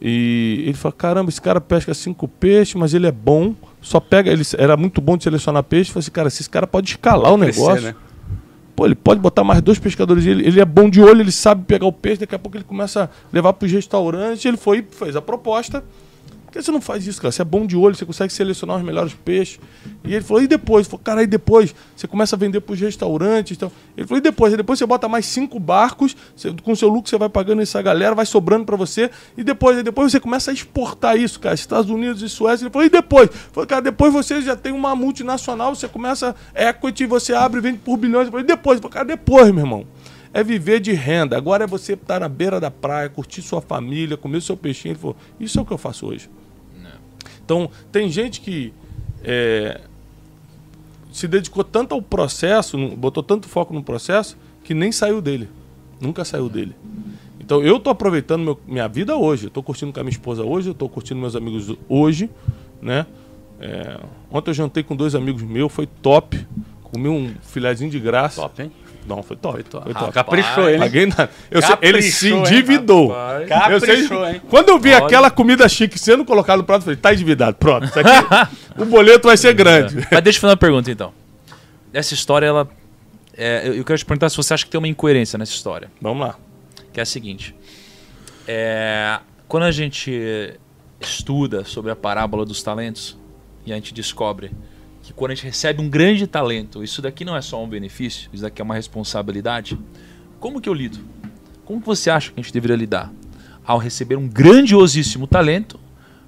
E 0.00 0.62
ele 0.64 0.74
fala: 0.74 0.92
caramba, 0.92 1.28
esse 1.28 1.40
cara 1.40 1.60
pesca 1.60 1.92
cinco 1.92 2.26
peixes, 2.26 2.74
mas 2.74 2.94
ele 2.94 3.06
é 3.06 3.12
bom. 3.12 3.54
Só 3.82 4.00
pega, 4.00 4.30
ele 4.30 4.42
era 4.56 4.76
muito 4.76 5.00
bom 5.00 5.16
de 5.16 5.24
selecionar 5.24 5.62
peixe. 5.62 5.90
Falei 5.90 6.00
assim, 6.00 6.10
cara, 6.10 6.28
esse 6.28 6.48
cara 6.48 6.66
pode 6.66 6.90
escalar 6.90 7.32
o 7.32 7.38
Crescer, 7.38 7.60
negócio. 7.60 7.82
né? 7.82 7.94
Pô, 8.74 8.86
ele 8.86 8.94
pode 8.94 9.20
botar 9.20 9.44
mais 9.44 9.60
dois 9.60 9.78
pescadores. 9.78 10.24
Ele, 10.24 10.46
ele 10.46 10.60
é 10.60 10.64
bom 10.64 10.88
de 10.88 11.02
olho, 11.02 11.20
ele 11.20 11.32
sabe 11.32 11.64
pegar 11.64 11.86
o 11.86 11.92
peixe. 11.92 12.20
Daqui 12.20 12.34
a 12.34 12.38
pouco 12.38 12.56
ele 12.56 12.64
começa 12.64 13.04
a 13.04 13.08
levar 13.32 13.52
para 13.52 13.66
os 13.66 13.72
restaurantes. 13.72 14.44
Ele 14.44 14.56
foi 14.56 14.78
e 14.78 14.82
fez 14.82 15.16
a 15.16 15.20
proposta. 15.20 15.84
Por 16.50 16.54
que 16.58 16.62
você 16.64 16.72
não 16.72 16.80
faz 16.80 17.06
isso, 17.06 17.22
cara? 17.22 17.30
Você 17.30 17.42
é 17.42 17.44
bom 17.44 17.64
de 17.64 17.76
olho, 17.76 17.94
você 17.94 18.04
consegue 18.04 18.32
selecionar 18.32 18.76
os 18.76 18.82
melhores 18.82 19.14
peixes. 19.14 19.60
E 20.02 20.12
ele 20.12 20.24
falou, 20.24 20.42
e 20.42 20.48
depois? 20.48 20.88
Falou, 20.88 20.98
cara, 20.98 21.20
aí 21.20 21.26
depois 21.28 21.72
você 21.94 22.08
começa 22.08 22.34
a 22.34 22.38
vender 22.38 22.60
para 22.60 22.72
os 22.72 22.80
restaurantes. 22.80 23.56
Então. 23.56 23.70
Ele 23.96 24.04
falou, 24.04 24.18
e 24.18 24.20
depois? 24.20 24.52
Aí 24.52 24.56
depois 24.56 24.76
você 24.76 24.84
bota 24.84 25.08
mais 25.08 25.26
cinco 25.26 25.60
barcos, 25.60 26.16
você- 26.34 26.52
com 26.52 26.74
seu 26.74 26.88
lucro 26.88 27.08
você 27.08 27.16
vai 27.16 27.28
pagando 27.28 27.62
essa 27.62 27.80
galera, 27.80 28.16
vai 28.16 28.26
sobrando 28.26 28.64
para 28.64 28.74
você. 28.74 29.12
E 29.38 29.44
depois, 29.44 29.76
aí 29.76 29.84
depois 29.84 30.10
você 30.10 30.18
começa 30.18 30.50
a 30.50 30.54
exportar 30.54 31.16
isso, 31.16 31.38
cara. 31.38 31.54
Estados 31.54 31.88
Unidos 31.88 32.20
e 32.20 32.28
Suécia. 32.28 32.64
Ele 32.64 32.72
falou, 32.72 32.84
e 32.86 32.90
depois? 32.90 33.30
Falou, 33.52 33.64
cara, 33.68 33.82
depois 33.82 34.12
você 34.12 34.42
já 34.42 34.56
tem 34.56 34.72
uma 34.72 34.96
multinacional, 34.96 35.72
você 35.72 35.86
começa 35.86 36.34
equity, 36.52 37.06
você 37.06 37.32
abre 37.32 37.60
e 37.60 37.62
vende 37.62 37.78
por 37.78 37.96
bilhões. 37.96 38.22
Ele 38.22 38.30
falou, 38.32 38.44
e 38.44 38.46
depois? 38.48 38.74
Ele 38.74 38.82
falou, 38.82 38.92
cara, 38.92 39.04
depois, 39.04 39.52
meu 39.52 39.64
irmão. 39.64 39.86
É 40.32 40.44
viver 40.44 40.78
de 40.78 40.92
renda. 40.92 41.36
Agora 41.36 41.64
é 41.64 41.66
você 41.66 41.94
estar 41.94 42.20
na 42.20 42.28
beira 42.28 42.60
da 42.60 42.70
praia, 42.70 43.08
curtir 43.08 43.42
sua 43.42 43.60
família, 43.60 44.16
comer 44.16 44.40
seu 44.40 44.56
peixinho. 44.56 44.92
Ele 44.92 44.98
falou, 44.98 45.16
isso 45.40 45.58
é 45.58 45.62
o 45.62 45.64
que 45.64 45.72
eu 45.72 45.78
faço 45.78 46.06
hoje. 46.06 46.28
Então, 47.50 47.68
tem 47.90 48.08
gente 48.08 48.40
que 48.40 48.72
é, 49.24 49.80
se 51.12 51.26
dedicou 51.26 51.64
tanto 51.64 51.92
ao 51.96 52.00
processo, 52.00 52.78
botou 52.96 53.24
tanto 53.24 53.48
foco 53.48 53.74
no 53.74 53.82
processo, 53.82 54.38
que 54.62 54.72
nem 54.72 54.92
saiu 54.92 55.20
dele. 55.20 55.48
Nunca 56.00 56.24
saiu 56.24 56.48
dele. 56.48 56.76
Então, 57.40 57.60
eu 57.60 57.80
tô 57.80 57.90
aproveitando 57.90 58.44
meu- 58.44 58.60
minha 58.68 58.86
vida 58.86 59.16
hoje. 59.16 59.50
Tô 59.50 59.64
curtindo 59.64 59.92
com 59.92 59.98
a 59.98 60.04
minha 60.04 60.12
esposa 60.12 60.44
hoje, 60.44 60.72
tô 60.72 60.88
curtindo 60.88 61.18
meus 61.20 61.34
amigos 61.34 61.76
hoje, 61.88 62.30
né? 62.80 63.04
É, 63.58 63.98
ontem 64.30 64.50
eu 64.50 64.54
jantei 64.54 64.84
com 64.84 64.94
dois 64.94 65.16
amigos 65.16 65.42
meus, 65.42 65.72
foi 65.72 65.88
top. 65.88 66.46
Comi 66.84 67.08
um 67.08 67.34
filézinho 67.42 67.90
de 67.90 67.98
graça. 67.98 68.42
Top, 68.42 68.62
hein? 68.62 68.70
Não, 69.06 69.22
foi 69.22 69.36
top. 69.36 69.54
Foi 69.54 69.62
top. 69.64 69.84
Foi 69.84 69.92
Ah, 69.94 69.98
top. 69.98 70.12
caprichou 70.12 70.64
ele, 70.68 70.74
hein? 70.74 70.78
Paguei 70.80 71.06
nada. 71.06 71.30
Eu 71.50 71.60
sei- 71.62 71.76
ele 71.82 72.02
se 72.02 72.30
Caprichou, 72.30 72.36
hein, 72.38 72.42
endividou. 72.60 73.08
rapaz? 73.08 73.72
Eu 73.72 73.80
sei- 73.80 73.88
Caprichou, 73.88 74.28
hein? 74.28 74.42
Quando 74.48 74.68
eu 74.68 74.78
vi 74.78 74.92
Olha. 74.92 75.04
aquela 75.04 75.30
comida 75.30 75.68
chique 75.68 75.98
sendo 75.98 76.24
colocada 76.24 76.58
no 76.58 76.64
prato, 76.64 76.80
eu 76.82 76.84
falei, 76.84 76.96
tá 76.96 77.12
endividado. 77.12 77.56
Pronto, 77.56 77.86
isso 77.86 77.98
aqui, 77.98 78.10
o 78.78 78.84
boleto 78.84 79.26
vai 79.28 79.36
ser 79.36 79.52
grande. 79.54 79.96
Mas 80.10 80.22
deixa 80.22 80.36
eu 80.38 80.40
fazer 80.42 80.50
uma 80.52 80.56
pergunta 80.56 80.90
então. 80.90 81.12
Essa 81.92 82.14
história, 82.14 82.46
ela. 82.46 82.68
é, 83.36 83.62
eu 83.66 83.74
eu 83.74 83.84
quero 83.84 83.98
te 83.98 84.04
perguntar 84.04 84.28
se 84.28 84.36
você 84.36 84.54
acha 84.54 84.64
que 84.64 84.70
tem 84.70 84.78
uma 84.78 84.88
incoerência 84.88 85.38
nessa 85.38 85.52
história. 85.52 85.90
Vamos 86.00 86.26
lá. 86.26 86.36
Que 86.92 87.00
é 87.00 87.02
a 87.02 87.06
seguinte. 87.06 87.54
É, 88.46 89.18
quando 89.48 89.64
a 89.64 89.70
gente 89.72 90.54
estuda 91.00 91.64
sobre 91.64 91.90
a 91.90 91.96
parábola 91.96 92.44
dos 92.44 92.62
talentos 92.62 93.16
e 93.64 93.72
a 93.72 93.74
gente 93.74 93.92
descobre 93.94 94.50
que 95.10 95.16
quando 95.16 95.32
a 95.32 95.34
gente 95.34 95.44
recebe 95.44 95.82
um 95.82 95.88
grande 95.88 96.26
talento, 96.26 96.82
isso 96.82 97.02
daqui 97.02 97.24
não 97.24 97.36
é 97.36 97.40
só 97.42 97.62
um 97.62 97.68
benefício, 97.68 98.30
isso 98.32 98.42
daqui 98.42 98.62
é 98.62 98.64
uma 98.64 98.74
responsabilidade. 98.74 99.78
Como 100.38 100.60
que 100.60 100.68
eu 100.68 100.74
lido? 100.74 100.98
Como 101.64 101.80
que 101.80 101.86
você 101.86 102.10
acha 102.10 102.32
que 102.32 102.40
a 102.40 102.42
gente 102.42 102.52
deveria 102.52 102.76
lidar 102.76 103.12
ao 103.64 103.78
receber 103.78 104.16
um 104.16 104.26
grandiosíssimo 104.28 105.26
talento 105.26 105.78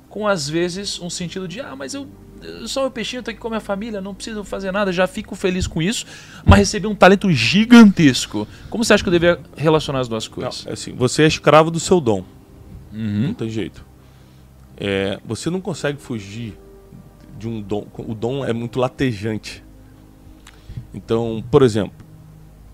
com 0.09 0.29
às 0.29 0.49
vezes 0.49 1.01
um 1.01 1.09
sentido 1.09 1.49
de 1.49 1.61
ah, 1.61 1.75
mas 1.75 1.95
eu 1.95 2.07
eu 2.43 2.67
sou 2.67 2.83
meu 2.83 2.91
peixinho, 2.91 3.21
eu 3.21 3.23
tô 3.23 3.31
aqui 3.31 3.39
com 3.39 3.47
a 3.47 3.51
minha 3.51 3.61
família, 3.61 4.01
não 4.01 4.13
preciso 4.13 4.43
fazer 4.43 4.73
nada, 4.73 4.93
já 4.93 5.07
fico 5.07 5.37
feliz 5.37 5.69
com 5.69 5.81
isso, 5.81 6.05
mas 6.45 6.59
receber 6.59 6.89
um 6.89 6.95
talento 6.95 7.31
gigantesco. 7.31 8.49
Como 8.69 8.85
você 8.85 8.95
acha 8.95 9.03
que 9.05 9.09
eu 9.09 9.13
deveria 9.13 9.39
relacionar 9.57 10.01
as 10.01 10.09
duas 10.09 10.27
Não, 10.27 10.35
coisas? 10.35 10.67
é 10.67 10.73
assim, 10.73 10.93
você 10.93 11.23
é 11.23 11.27
escravo 11.29 11.71
do 11.71 11.79
seu 11.79 12.01
dom. 12.01 12.25
Uhum. 12.93 13.29
Não 13.29 13.35
tem 13.35 13.49
jeito. 13.49 13.85
É, 14.77 15.21
você 15.25 15.51
não 15.51 15.61
consegue 15.61 16.01
fugir 16.01 16.59
de 17.43 17.49
um 17.49 17.61
dom. 17.61 17.87
O 17.99 18.15
dom 18.15 18.45
é 18.45 18.53
muito 18.53 18.79
latejante. 18.79 19.65
Então, 20.95 21.43
por 21.51 21.63
exemplo, 21.63 21.93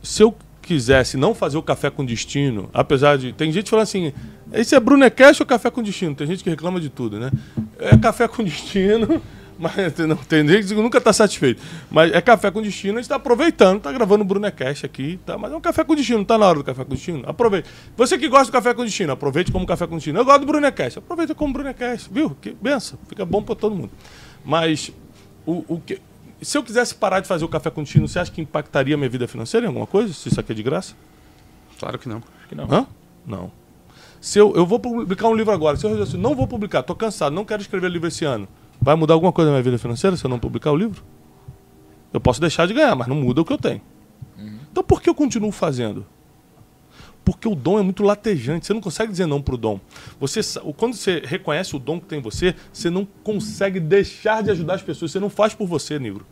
se 0.02 0.22
eu 0.22 0.34
quisesse 0.60 1.16
não 1.16 1.34
fazer 1.34 1.56
o 1.56 1.62
café 1.62 1.90
com 1.90 2.04
destino, 2.04 2.68
apesar 2.74 3.16
de. 3.16 3.32
Tem 3.32 3.50
gente 3.50 3.70
falando 3.70 3.84
assim, 3.84 4.12
esse 4.52 4.74
é 4.74 4.80
Brunecast 4.80 5.42
ou 5.42 5.46
café 5.46 5.70
com 5.70 5.82
destino? 5.82 6.14
Tem 6.14 6.26
gente 6.26 6.44
que 6.44 6.50
reclama 6.50 6.78
de 6.78 6.90
tudo, 6.90 7.18
né? 7.18 7.30
É 7.78 7.96
café 7.96 8.28
com 8.28 8.44
destino, 8.44 9.22
mas 9.58 9.96
não, 9.96 10.16
tem 10.16 10.46
gente 10.46 10.68
que 10.68 10.74
nunca 10.74 10.98
está 10.98 11.10
satisfeito. 11.10 11.62
Mas 11.90 12.12
é 12.12 12.20
café 12.20 12.50
com 12.50 12.60
destino, 12.60 12.94
a 12.94 12.96
gente 12.96 13.04
está 13.04 13.16
aproveitando, 13.16 13.78
está 13.78 13.90
gravando 13.90 14.24
o 14.24 14.26
Brunecast 14.26 14.84
aqui, 14.84 15.18
tá? 15.24 15.38
Mas 15.38 15.52
é 15.52 15.56
um 15.56 15.60
café 15.60 15.82
com 15.82 15.94
destino, 15.94 16.22
tá 16.22 16.36
na 16.36 16.46
hora 16.46 16.58
do 16.58 16.64
café 16.64 16.84
com 16.84 16.90
destino? 16.94 17.22
Aproveite. 17.26 17.70
Você 17.96 18.18
que 18.18 18.28
gosta 18.28 18.46
do 18.46 18.52
café 18.52 18.74
com 18.74 18.84
destino, 18.84 19.12
aproveite 19.12 19.50
como 19.50 19.64
café 19.66 19.86
com 19.86 19.94
destino. 19.94 20.18
Eu 20.18 20.24
gosto 20.26 20.40
do 20.40 20.46
Brunecast, 20.46 20.98
aproveita 20.98 21.34
como 21.34 21.50
Brunecast, 21.54 22.10
viu? 22.12 22.36
Que 22.42 22.54
benção, 22.60 22.98
fica 23.08 23.24
bom 23.24 23.42
para 23.42 23.54
todo 23.54 23.74
mundo. 23.74 23.90
Mas 24.48 24.90
o, 25.44 25.62
o 25.68 25.78
que. 25.78 26.00
Se 26.40 26.56
eu 26.56 26.62
quisesse 26.62 26.94
parar 26.94 27.20
de 27.20 27.28
fazer 27.28 27.44
o 27.44 27.48
café 27.48 27.68
destino, 27.68 28.08
você 28.08 28.18
acha 28.18 28.32
que 28.32 28.40
impactaria 28.40 28.94
a 28.94 28.96
minha 28.96 29.10
vida 29.10 29.28
financeira 29.28 29.66
em 29.66 29.68
alguma 29.68 29.86
coisa? 29.86 30.10
Se 30.14 30.30
isso 30.30 30.40
aqui 30.40 30.52
é 30.52 30.54
de 30.54 30.62
graça? 30.62 30.94
Claro 31.78 31.98
que 31.98 32.08
não. 32.08 32.16
Acho 32.16 32.48
que 32.48 32.54
não. 32.54 32.66
Hã? 32.72 32.86
Não. 33.26 33.52
Se 34.22 34.38
eu, 34.38 34.56
eu 34.56 34.64
vou 34.64 34.80
publicar 34.80 35.28
um 35.28 35.34
livro 35.34 35.52
agora, 35.52 35.76
se 35.76 35.84
eu 35.84 35.90
resolver 35.90 36.10
assim, 36.10 36.18
não 36.18 36.34
vou 36.34 36.46
publicar, 36.46 36.82
tô 36.82 36.94
cansado, 36.94 37.34
não 37.34 37.44
quero 37.44 37.60
escrever 37.60 37.90
livro 37.90 38.08
esse 38.08 38.24
ano, 38.24 38.48
vai 38.80 38.94
mudar 38.94 39.12
alguma 39.12 39.32
coisa 39.32 39.50
na 39.50 39.56
minha 39.56 39.62
vida 39.62 39.76
financeira 39.76 40.16
se 40.16 40.24
eu 40.24 40.30
não 40.30 40.38
publicar 40.38 40.72
o 40.72 40.76
livro? 40.76 41.04
Eu 42.10 42.20
posso 42.20 42.40
deixar 42.40 42.66
de 42.66 42.72
ganhar, 42.72 42.96
mas 42.96 43.06
não 43.06 43.16
muda 43.16 43.42
o 43.42 43.44
que 43.44 43.52
eu 43.52 43.58
tenho. 43.58 43.82
Então 44.72 44.82
por 44.82 45.02
que 45.02 45.10
eu 45.10 45.14
continuo 45.14 45.52
fazendo? 45.52 46.06
Porque 47.28 47.46
o 47.46 47.54
dom 47.54 47.78
é 47.78 47.82
muito 47.82 48.02
latejante, 48.02 48.66
você 48.66 48.72
não 48.72 48.80
consegue 48.80 49.12
dizer 49.12 49.26
não 49.26 49.42
pro 49.42 49.58
dom. 49.58 49.78
Você, 50.18 50.40
quando 50.78 50.94
você 50.94 51.20
reconhece 51.22 51.76
o 51.76 51.78
dom 51.78 52.00
que 52.00 52.06
tem 52.06 52.20
em 52.20 52.22
você, 52.22 52.54
você 52.72 52.88
não 52.88 53.06
consegue 53.22 53.78
deixar 53.78 54.42
de 54.42 54.50
ajudar 54.50 54.76
as 54.76 54.82
pessoas, 54.82 55.12
você 55.12 55.20
não 55.20 55.28
faz 55.28 55.52
por 55.52 55.66
você, 55.66 55.98
negro. 55.98 56.24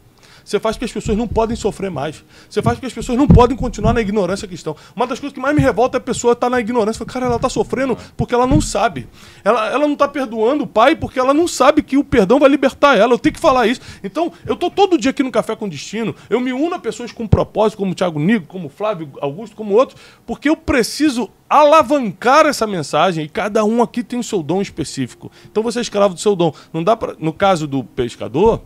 Você 0.47 0.61
faz 0.61 0.77
porque 0.77 0.85
as 0.85 0.93
pessoas 0.93 1.19
não 1.19 1.27
podem 1.27 1.57
sofrer 1.57 1.91
mais. 1.91 2.23
Você 2.49 2.63
faz 2.63 2.77
porque 2.77 2.87
as 2.87 2.93
pessoas 2.93 3.19
não 3.19 3.27
podem 3.27 3.57
continuar 3.57 3.93
na 3.93 4.01
ignorância 4.01 4.47
que 4.47 4.55
estão. 4.55 4.77
Uma 4.95 5.05
das 5.05 5.19
coisas 5.19 5.35
que 5.35 5.41
mais 5.41 5.57
me 5.57 5.61
revolta 5.61 5.97
é 5.97 5.99
a 5.99 6.01
pessoa 6.01 6.35
estar 6.35 6.49
na 6.49 6.61
ignorância. 6.61 7.05
Cara, 7.05 7.27
ela 7.27 7.35
está 7.35 7.49
sofrendo 7.49 7.99
porque 8.17 8.33
ela 8.33 8.47
não 8.47 8.61
sabe. 8.61 9.09
Ela, 9.43 9.67
ela 9.71 9.87
não 9.87 9.95
está 9.95 10.07
perdoando 10.07 10.63
o 10.63 10.67
pai 10.69 10.95
porque 10.95 11.19
ela 11.19 11.35
não 11.35 11.49
sabe 11.49 11.83
que 11.83 11.99
o 11.99 12.05
perdão 12.05 12.39
vai 12.39 12.49
libertar 12.49 12.97
ela. 12.97 13.15
Eu 13.15 13.19
tenho 13.19 13.35
que 13.35 13.41
falar 13.41 13.67
isso. 13.67 13.81
Então, 14.05 14.33
eu 14.47 14.55
tô 14.55 14.71
todo 14.71 14.97
dia 14.97 15.11
aqui 15.11 15.25
no 15.25 15.33
Café 15.33 15.57
com 15.57 15.69
Destino. 15.69 16.15
Eu 16.31 16.39
me 16.39 16.53
uno 16.53 16.77
a 16.77 16.79
pessoas 16.79 17.11
com 17.11 17.27
propósito, 17.27 17.79
como 17.79 17.91
o 17.91 17.95
Thiago 17.97 18.21
Nigo, 18.21 18.47
como 18.47 18.69
o 18.69 18.71
Flávio 18.71 19.11
Augusto, 19.21 19.57
como 19.57 19.75
outros, 19.75 20.01
porque 20.25 20.49
eu 20.49 20.57
preciso 20.57 21.29
alavancar 21.51 22.47
essa 22.47 22.69
mensagem 22.69 23.25
e 23.25 23.29
cada 23.29 23.65
um 23.65 23.83
aqui 23.83 24.05
tem 24.05 24.19
o 24.19 24.23
seu 24.23 24.45
dom 24.45 24.63
específico. 24.63 25.29
Então 25.51 25.61
você 25.61 25.81
é 25.81 25.83
escravo 25.83 26.15
do 26.15 26.21
seu 26.21 26.37
dom. 26.37 26.53
Não 26.73 26.85
dá 26.85 26.97
para, 26.97 27.17
no 27.19 27.33
caso 27.33 27.67
do 27.67 27.83
pescador, 27.83 28.63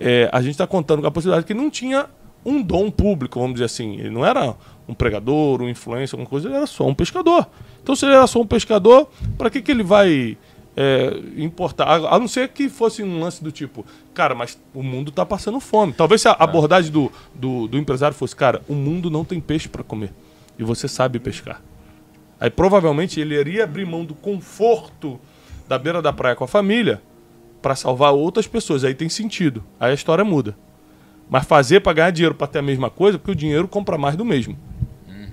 é, 0.00 0.30
a 0.32 0.40
gente 0.40 0.52
está 0.52 0.66
contando 0.66 1.02
com 1.02 1.06
a 1.06 1.10
possibilidade 1.10 1.46
que 1.46 1.52
ele 1.52 1.60
não 1.60 1.70
tinha 1.70 2.06
um 2.44 2.62
dom 2.62 2.90
público, 2.90 3.38
vamos 3.38 3.54
dizer 3.54 3.66
assim. 3.66 3.98
Ele 3.98 4.10
não 4.10 4.24
era 4.24 4.56
um 4.88 4.94
pregador, 4.94 5.60
um 5.60 5.68
influencer, 5.68 6.14
alguma 6.14 6.28
coisa, 6.28 6.48
ele 6.48 6.56
era 6.56 6.66
só 6.66 6.86
um 6.86 6.94
pescador. 6.94 7.46
Então 7.82 7.94
se 7.94 8.06
ele 8.06 8.14
era 8.14 8.26
só 8.26 8.40
um 8.40 8.46
pescador, 8.46 9.10
para 9.36 9.50
que, 9.50 9.60
que 9.60 9.70
ele 9.70 9.82
vai 9.82 10.38
é, 10.74 11.20
importar? 11.36 11.84
A, 11.84 12.16
a, 12.16 12.18
não 12.18 12.26
ser 12.26 12.48
que 12.48 12.68
fosse 12.70 13.02
um 13.02 13.20
lance 13.20 13.44
do 13.44 13.52
tipo, 13.52 13.84
cara, 14.14 14.34
mas 14.34 14.58
o 14.74 14.82
mundo 14.82 15.10
está 15.10 15.26
passando 15.26 15.60
fome. 15.60 15.92
Talvez 15.92 16.22
se 16.22 16.28
a 16.28 16.32
abordagem 16.32 16.90
do, 16.90 17.12
do, 17.34 17.68
do 17.68 17.78
empresário 17.78 18.16
fosse, 18.16 18.34
cara, 18.34 18.62
o 18.68 18.74
mundo 18.74 19.10
não 19.10 19.24
tem 19.24 19.38
peixe 19.38 19.68
para 19.68 19.84
comer. 19.84 20.12
E 20.58 20.64
você 20.64 20.88
sabe 20.88 21.18
pescar. 21.18 21.60
Aí 22.38 22.48
provavelmente 22.48 23.20
ele 23.20 23.38
iria 23.38 23.64
abrir 23.64 23.84
mão 23.84 24.04
do 24.04 24.14
conforto 24.14 25.20
da 25.68 25.78
beira 25.78 26.00
da 26.00 26.12
praia 26.12 26.34
com 26.34 26.44
a 26.44 26.48
família 26.48 27.02
para 27.60 27.74
salvar 27.74 28.12
outras 28.12 28.46
pessoas. 28.46 28.84
Aí 28.84 28.94
tem 28.94 29.08
sentido. 29.08 29.62
Aí 29.78 29.90
a 29.90 29.94
história 29.94 30.24
muda. 30.24 30.56
Mas 31.28 31.44
fazer 31.46 31.80
para 31.80 31.92
ganhar 31.92 32.10
dinheiro 32.10 32.34
para 32.34 32.46
ter 32.46 32.58
a 32.58 32.62
mesma 32.62 32.90
coisa, 32.90 33.18
porque 33.18 33.30
o 33.30 33.34
dinheiro 33.34 33.68
compra 33.68 33.96
mais 33.96 34.16
do 34.16 34.24
mesmo. 34.24 34.58
Uhum. 35.08 35.28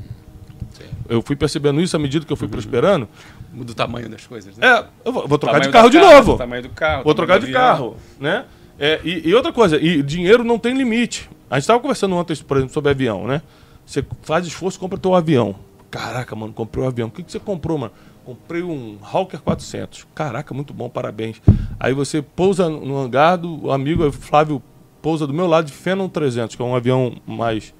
Eu 1.10 1.22
fui 1.22 1.36
percebendo 1.36 1.82
isso 1.82 1.96
à 1.96 2.00
medida 2.00 2.26
que 2.26 2.32
eu 2.32 2.38
fui 2.38 2.46
uhum. 2.46 2.52
prosperando. 2.52 3.08
Muda 3.52 3.72
o 3.72 3.76
tamanho 3.76 4.08
das 4.08 4.28
coisas, 4.28 4.56
né? 4.58 4.68
É, 4.68 4.86
eu 5.04 5.12
vou, 5.12 5.28
vou 5.28 5.38
trocar 5.38 5.60
de 5.60 5.70
carro, 5.70 5.90
de 5.90 5.98
novo. 5.98 6.38
tamanho 6.38 6.64
do 6.64 6.70
carro. 6.70 7.04
Vou 7.04 7.16
trocar 7.16 7.40
de 7.40 7.52
carro, 7.52 7.98
né? 8.20 8.46
É, 8.80 9.02
e, 9.04 9.30
e, 9.30 9.34
outra 9.34 9.52
coisa, 9.52 9.78
e 9.78 10.04
dinheiro 10.04 10.44
não 10.44 10.60
tem 10.60 10.78
limite. 10.78 11.28
A 11.50 11.56
gente 11.56 11.64
estava 11.64 11.80
conversando 11.80 12.16
ontem, 12.16 12.36
por 12.36 12.58
exemplo, 12.58 12.74
sobre 12.74 12.92
avião, 12.92 13.26
né? 13.26 13.42
Você 13.86 14.06
faz 14.22 14.46
esforço, 14.46 14.80
compra 14.80 15.00
teu 15.00 15.16
avião. 15.16 15.56
Caraca, 15.90 16.36
mano, 16.36 16.54
comprei 16.54 16.84
um 16.84 16.88
avião. 16.88 17.08
O 17.08 17.12
que, 17.12 17.24
que 17.24 17.32
você 17.32 17.40
comprou, 17.40 17.78
mano? 17.78 17.94
Comprei 18.28 18.62
um 18.62 18.98
Hawker 19.02 19.40
400. 19.40 20.06
Caraca, 20.14 20.54
muito 20.54 20.74
bom, 20.74 20.90
parabéns. 20.90 21.42
Aí 21.80 21.94
você 21.94 22.22
pousa 22.22 22.68
no 22.68 22.98
hangar 22.98 23.38
do 23.38 23.72
amigo 23.72 24.12
Flávio, 24.12 24.62
pousa 25.02 25.26
do 25.26 25.34
meu 25.34 25.48
lado 25.48 25.68
de 25.68 25.72
Phenom 25.72 26.10
300, 26.10 26.54
que 26.54 26.62
é 26.62 26.66
um 26.66 26.76
avião 26.76 27.16
mais, 27.26 27.74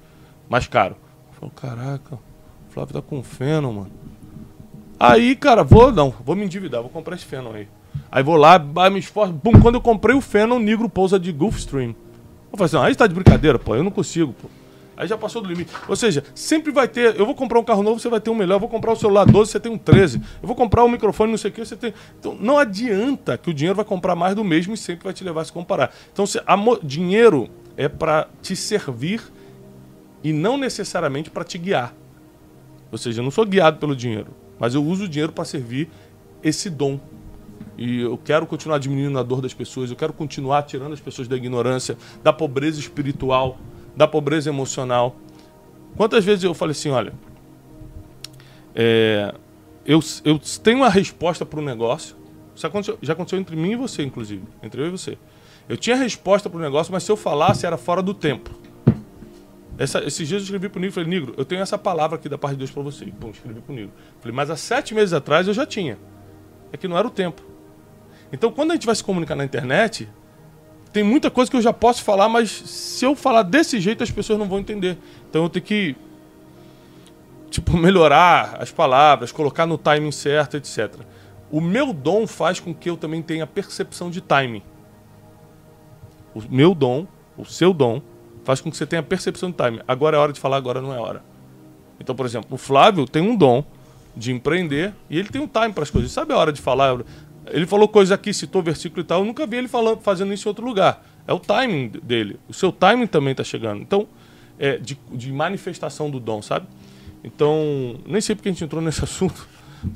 mais 0.48 0.66
caro. 0.66 0.96
Falei, 1.32 1.52
caraca, 1.54 2.14
o 2.14 2.72
Flávio 2.72 2.94
tá 2.94 3.02
com 3.02 3.22
Phenom, 3.22 3.72
mano. 3.72 3.90
Aí, 4.98 5.36
cara, 5.36 5.62
vou, 5.62 5.92
não, 5.92 6.14
vou 6.24 6.34
me 6.34 6.46
endividar, 6.46 6.80
vou 6.80 6.88
comprar 6.88 7.14
esse 7.14 7.26
Phenom 7.26 7.52
aí. 7.52 7.68
Aí 8.10 8.22
vou 8.22 8.36
lá, 8.36 8.58
me 8.90 9.00
esforço. 9.00 9.34
Bum, 9.34 9.60
quando 9.60 9.74
eu 9.74 9.82
comprei 9.82 10.16
o 10.16 10.20
Phenom, 10.22 10.56
o 10.56 10.60
Negro 10.60 10.88
pousa 10.88 11.20
de 11.20 11.30
Gulfstream. 11.30 11.94
Eu 12.50 12.56
falei 12.56 12.64
assim, 12.64 12.76
ah, 12.78 12.84
aí 12.84 12.94
tá 12.94 13.06
de 13.06 13.14
brincadeira, 13.14 13.58
pô, 13.58 13.76
eu 13.76 13.84
não 13.84 13.90
consigo, 13.90 14.32
pô. 14.32 14.48
Aí 14.98 15.06
já 15.06 15.16
passou 15.16 15.40
do 15.40 15.48
limite. 15.48 15.70
Ou 15.86 15.94
seja, 15.94 16.24
sempre 16.34 16.72
vai 16.72 16.88
ter. 16.88 17.14
Eu 17.16 17.24
vou 17.24 17.32
comprar 17.32 17.60
um 17.60 17.64
carro 17.64 17.84
novo, 17.84 18.00
você 18.00 18.08
vai 18.08 18.20
ter 18.20 18.30
um 18.30 18.34
melhor. 18.34 18.56
Eu 18.56 18.60
vou 18.60 18.68
comprar 18.68 18.92
o 18.92 18.96
celular 18.96 19.24
12, 19.24 19.52
você 19.52 19.60
tem 19.60 19.70
um 19.70 19.78
13. 19.78 20.20
Eu 20.42 20.46
vou 20.48 20.56
comprar 20.56 20.84
um 20.84 20.88
microfone, 20.88 21.30
não 21.30 21.38
sei 21.38 21.52
o 21.52 21.54
que, 21.54 21.64
você 21.64 21.76
tem. 21.76 21.94
Então 22.18 22.36
não 22.40 22.58
adianta 22.58 23.38
que 23.38 23.48
o 23.48 23.54
dinheiro 23.54 23.76
vai 23.76 23.84
comprar 23.84 24.16
mais 24.16 24.34
do 24.34 24.42
mesmo 24.42 24.74
e 24.74 24.76
sempre 24.76 25.04
vai 25.04 25.12
te 25.12 25.22
levar 25.22 25.42
a 25.42 25.44
se 25.44 25.52
comparar. 25.52 25.94
Então, 26.12 26.26
se, 26.26 26.40
dinheiro 26.82 27.48
é 27.76 27.88
para 27.88 28.26
te 28.42 28.56
servir 28.56 29.22
e 30.24 30.32
não 30.32 30.58
necessariamente 30.58 31.30
para 31.30 31.44
te 31.44 31.58
guiar. 31.58 31.94
Ou 32.90 32.98
seja, 32.98 33.20
eu 33.20 33.24
não 33.24 33.30
sou 33.30 33.46
guiado 33.46 33.78
pelo 33.78 33.94
dinheiro, 33.94 34.34
mas 34.58 34.74
eu 34.74 34.84
uso 34.84 35.04
o 35.04 35.08
dinheiro 35.08 35.32
para 35.32 35.44
servir 35.44 35.88
esse 36.42 36.68
dom. 36.68 36.98
E 37.76 38.00
eu 38.00 38.18
quero 38.18 38.48
continuar 38.48 38.78
diminuindo 38.78 39.16
a 39.16 39.22
dor 39.22 39.40
das 39.40 39.54
pessoas, 39.54 39.90
eu 39.90 39.96
quero 39.96 40.12
continuar 40.12 40.62
tirando 40.64 40.92
as 40.92 41.00
pessoas 41.00 41.28
da 41.28 41.36
ignorância, 41.36 41.96
da 42.20 42.32
pobreza 42.32 42.80
espiritual 42.80 43.56
da 43.98 44.06
pobreza 44.06 44.48
emocional. 44.48 45.16
Quantas 45.96 46.24
vezes 46.24 46.44
eu 46.44 46.54
falei 46.54 46.70
assim, 46.70 46.90
olha, 46.90 47.12
é, 48.72 49.34
eu, 49.84 49.98
eu 50.24 50.38
tenho 50.62 50.78
uma 50.78 50.88
resposta 50.88 51.44
para 51.44 51.58
o 51.58 51.62
negócio. 51.62 52.16
Isso 52.54 52.64
aconteceu, 52.64 52.96
já 53.02 53.12
aconteceu 53.12 53.40
entre 53.40 53.56
mim 53.56 53.72
e 53.72 53.76
você, 53.76 54.04
inclusive. 54.04 54.44
Entre 54.62 54.80
eu 54.80 54.86
e 54.86 54.90
você. 54.90 55.18
Eu 55.68 55.76
tinha 55.76 55.96
resposta 55.96 56.48
para 56.48 56.58
o 56.58 56.60
negócio, 56.60 56.92
mas 56.92 57.02
se 57.02 57.10
eu 57.10 57.16
falasse 57.16 57.66
era 57.66 57.76
fora 57.76 58.00
do 58.00 58.14
tempo. 58.14 58.50
Essa, 59.76 59.98
esses 60.04 60.28
dias 60.28 60.42
eu 60.42 60.44
escrevi 60.44 60.68
para 60.68 60.78
o 60.78 60.80
Nigro, 60.80 60.94
falei, 60.94 61.10
Nigro, 61.10 61.34
eu 61.36 61.44
tenho 61.44 61.60
essa 61.60 61.76
palavra 61.76 62.16
aqui 62.16 62.28
da 62.28 62.38
parte 62.38 62.52
de 62.52 62.58
Deus 62.58 62.70
para 62.70 62.82
você. 62.84 63.04
Bom, 63.06 63.30
escrevi 63.30 63.60
para 63.60 63.72
o 63.72 63.74
Nigro. 63.74 63.92
Falei, 64.20 64.34
mas 64.34 64.48
há 64.48 64.56
sete 64.56 64.94
meses 64.94 65.12
atrás 65.12 65.48
eu 65.48 65.54
já 65.54 65.66
tinha. 65.66 65.98
É 66.72 66.76
que 66.76 66.86
não 66.86 66.96
era 66.96 67.06
o 67.06 67.10
tempo. 67.10 67.42
Então, 68.32 68.52
quando 68.52 68.70
a 68.70 68.74
gente 68.74 68.86
vai 68.86 68.94
se 68.94 69.02
comunicar 69.02 69.34
na 69.34 69.44
internet, 69.44 70.08
tem 70.92 71.02
muita 71.02 71.30
coisa 71.30 71.50
que 71.50 71.56
eu 71.56 71.62
já 71.62 71.72
posso 71.72 72.02
falar, 72.02 72.28
mas 72.28 72.50
se 72.50 73.04
eu 73.04 73.14
falar 73.14 73.42
desse 73.42 73.80
jeito 73.80 74.02
as 74.02 74.10
pessoas 74.10 74.38
não 74.38 74.48
vão 74.48 74.58
entender. 74.58 74.98
Então 75.28 75.42
eu 75.44 75.48
tenho 75.48 75.64
que 75.64 75.96
tipo 77.50 77.76
melhorar 77.78 78.56
as 78.60 78.70
palavras, 78.70 79.32
colocar 79.32 79.66
no 79.66 79.78
timing 79.78 80.12
certo, 80.12 80.56
etc. 80.56 80.94
O 81.50 81.60
meu 81.60 81.92
dom 81.92 82.26
faz 82.26 82.60
com 82.60 82.74
que 82.74 82.90
eu 82.90 82.96
também 82.96 83.22
tenha 83.22 83.46
percepção 83.46 84.10
de 84.10 84.20
timing. 84.20 84.62
O 86.34 86.42
meu 86.48 86.74
dom, 86.74 87.06
o 87.36 87.44
seu 87.44 87.72
dom, 87.72 88.02
faz 88.44 88.60
com 88.60 88.70
que 88.70 88.76
você 88.76 88.86
tenha 88.86 89.02
percepção 89.02 89.50
de 89.50 89.56
timing. 89.56 89.80
Agora 89.88 90.16
é 90.16 90.20
hora 90.20 90.32
de 90.32 90.40
falar, 90.40 90.56
agora 90.56 90.80
não 90.80 90.94
é 90.94 90.98
hora. 90.98 91.22
Então, 91.98 92.14
por 92.14 92.26
exemplo, 92.26 92.48
o 92.50 92.58
Flávio 92.58 93.06
tem 93.06 93.22
um 93.22 93.34
dom 93.34 93.64
de 94.14 94.32
empreender 94.32 94.94
e 95.08 95.18
ele 95.18 95.28
tem 95.28 95.40
um 95.40 95.46
time 95.46 95.72
para 95.72 95.82
as 95.82 95.90
coisas. 95.90 96.10
Ele 96.10 96.14
sabe 96.14 96.32
a 96.32 96.36
hora 96.36 96.52
de 96.52 96.60
falar. 96.60 97.00
Ele 97.52 97.66
falou 97.66 97.88
coisas 97.88 98.12
aqui, 98.12 98.32
citou 98.32 98.62
versículo 98.62 99.02
e 99.02 99.04
tal. 99.04 99.20
Eu 99.20 99.24
nunca 99.24 99.46
vi 99.46 99.56
ele 99.56 99.68
falando, 99.68 100.00
fazendo 100.00 100.32
isso 100.32 100.48
em 100.48 100.50
outro 100.50 100.64
lugar. 100.64 101.04
É 101.26 101.32
o 101.32 101.38
timing 101.38 101.88
dele. 102.02 102.38
O 102.48 102.54
seu 102.54 102.72
timing 102.72 103.06
também 103.06 103.32
está 103.32 103.44
chegando. 103.44 103.82
Então, 103.82 104.08
é 104.58 104.76
de, 104.78 104.98
de, 105.12 105.32
manifestação 105.32 106.10
do 106.10 106.18
dom, 106.18 106.42
sabe? 106.42 106.66
Então, 107.22 107.96
nem 108.06 108.20
sei 108.20 108.34
porque 108.34 108.48
a 108.48 108.52
gente 108.52 108.64
entrou 108.64 108.82
nesse 108.82 109.02
assunto, 109.04 109.46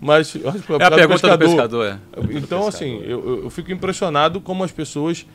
mas 0.00 0.36
é 0.36 0.84
a 0.84 0.90
pergunta 0.90 1.36
do 1.36 1.38
pescador. 1.38 1.86
É. 1.86 1.98
Então, 2.36 2.66
assim, 2.66 3.00
eu, 3.02 3.44
eu, 3.44 3.50
fico 3.50 3.72
impressionado 3.72 4.40
como 4.40 4.62
as 4.62 4.70
pessoas 4.70 5.26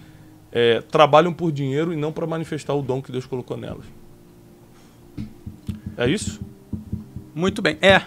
é, 0.52 0.82
trabalham 0.82 1.34
por 1.34 1.52
dinheiro 1.52 1.92
e 1.92 1.96
não 1.96 2.12
para 2.12 2.26
manifestar 2.26 2.74
o 2.74 2.82
dom 2.82 3.02
que 3.02 3.12
Deus 3.12 3.26
colocou 3.26 3.58
nelas. 3.58 3.86
É 5.98 6.08
isso? 6.08 6.40
Muito 7.34 7.62
bem. 7.62 7.78
É. 7.82 8.02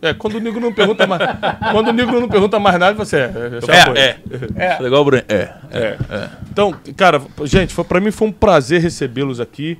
É, 0.00 0.12
quando 0.12 0.34
o 0.34 0.40
negro 0.40 0.60
não 0.60 0.72
pergunta 0.72 1.06
mais. 1.06 1.22
quando 1.70 1.88
o 1.88 1.92
negro 1.92 2.20
não 2.20 2.28
pergunta 2.28 2.58
mais 2.58 2.78
nada, 2.78 2.94
você 2.94 3.18
é. 3.18 3.32
É, 3.68 4.00
é. 4.00 4.18
é. 4.56 4.64
é. 4.66 4.78
Legal, 4.80 5.04
Bruno. 5.04 5.22
É, 5.28 5.54
é, 5.70 5.98
é. 6.10 6.28
Então, 6.50 6.74
cara, 6.96 7.22
gente, 7.44 7.72
foi, 7.72 7.84
pra 7.84 8.00
mim 8.00 8.10
foi 8.10 8.28
um 8.28 8.32
prazer 8.32 8.80
recebê-los 8.80 9.38
aqui. 9.38 9.78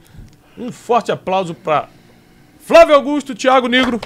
Um 0.56 0.70
forte 0.70 1.10
aplauso 1.10 1.54
para 1.54 1.88
Flávio 2.60 2.94
Augusto, 2.94 3.34
Thiago 3.34 3.66
Negro. 3.66 4.00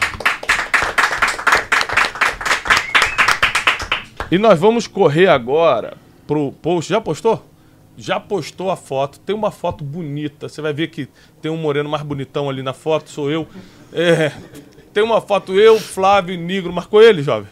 E 4.30 4.38
nós 4.38 4.58
vamos 4.58 4.86
correr 4.86 5.28
agora 5.28 5.98
pro 6.26 6.50
post. 6.50 6.90
Já 6.90 7.00
postou? 7.00 7.46
Já 7.96 8.18
postou 8.18 8.70
a 8.70 8.76
foto. 8.76 9.20
Tem 9.20 9.36
uma 9.36 9.50
foto 9.50 9.84
bonita. 9.84 10.48
Você 10.48 10.62
vai 10.62 10.72
ver 10.72 10.88
que 10.88 11.08
tem 11.42 11.50
um 11.50 11.56
moreno 11.56 11.88
mais 11.88 12.02
bonitão 12.02 12.48
ali 12.48 12.62
na 12.62 12.72
foto, 12.72 13.10
sou 13.10 13.30
eu. 13.30 13.46
É, 13.92 14.32
tem 14.96 15.04
uma 15.04 15.20
foto 15.20 15.52
eu, 15.52 15.78
Flávio 15.78 16.40
Negro. 16.40 16.72
Marcou 16.72 17.02
ele, 17.02 17.22
jovem? 17.22 17.46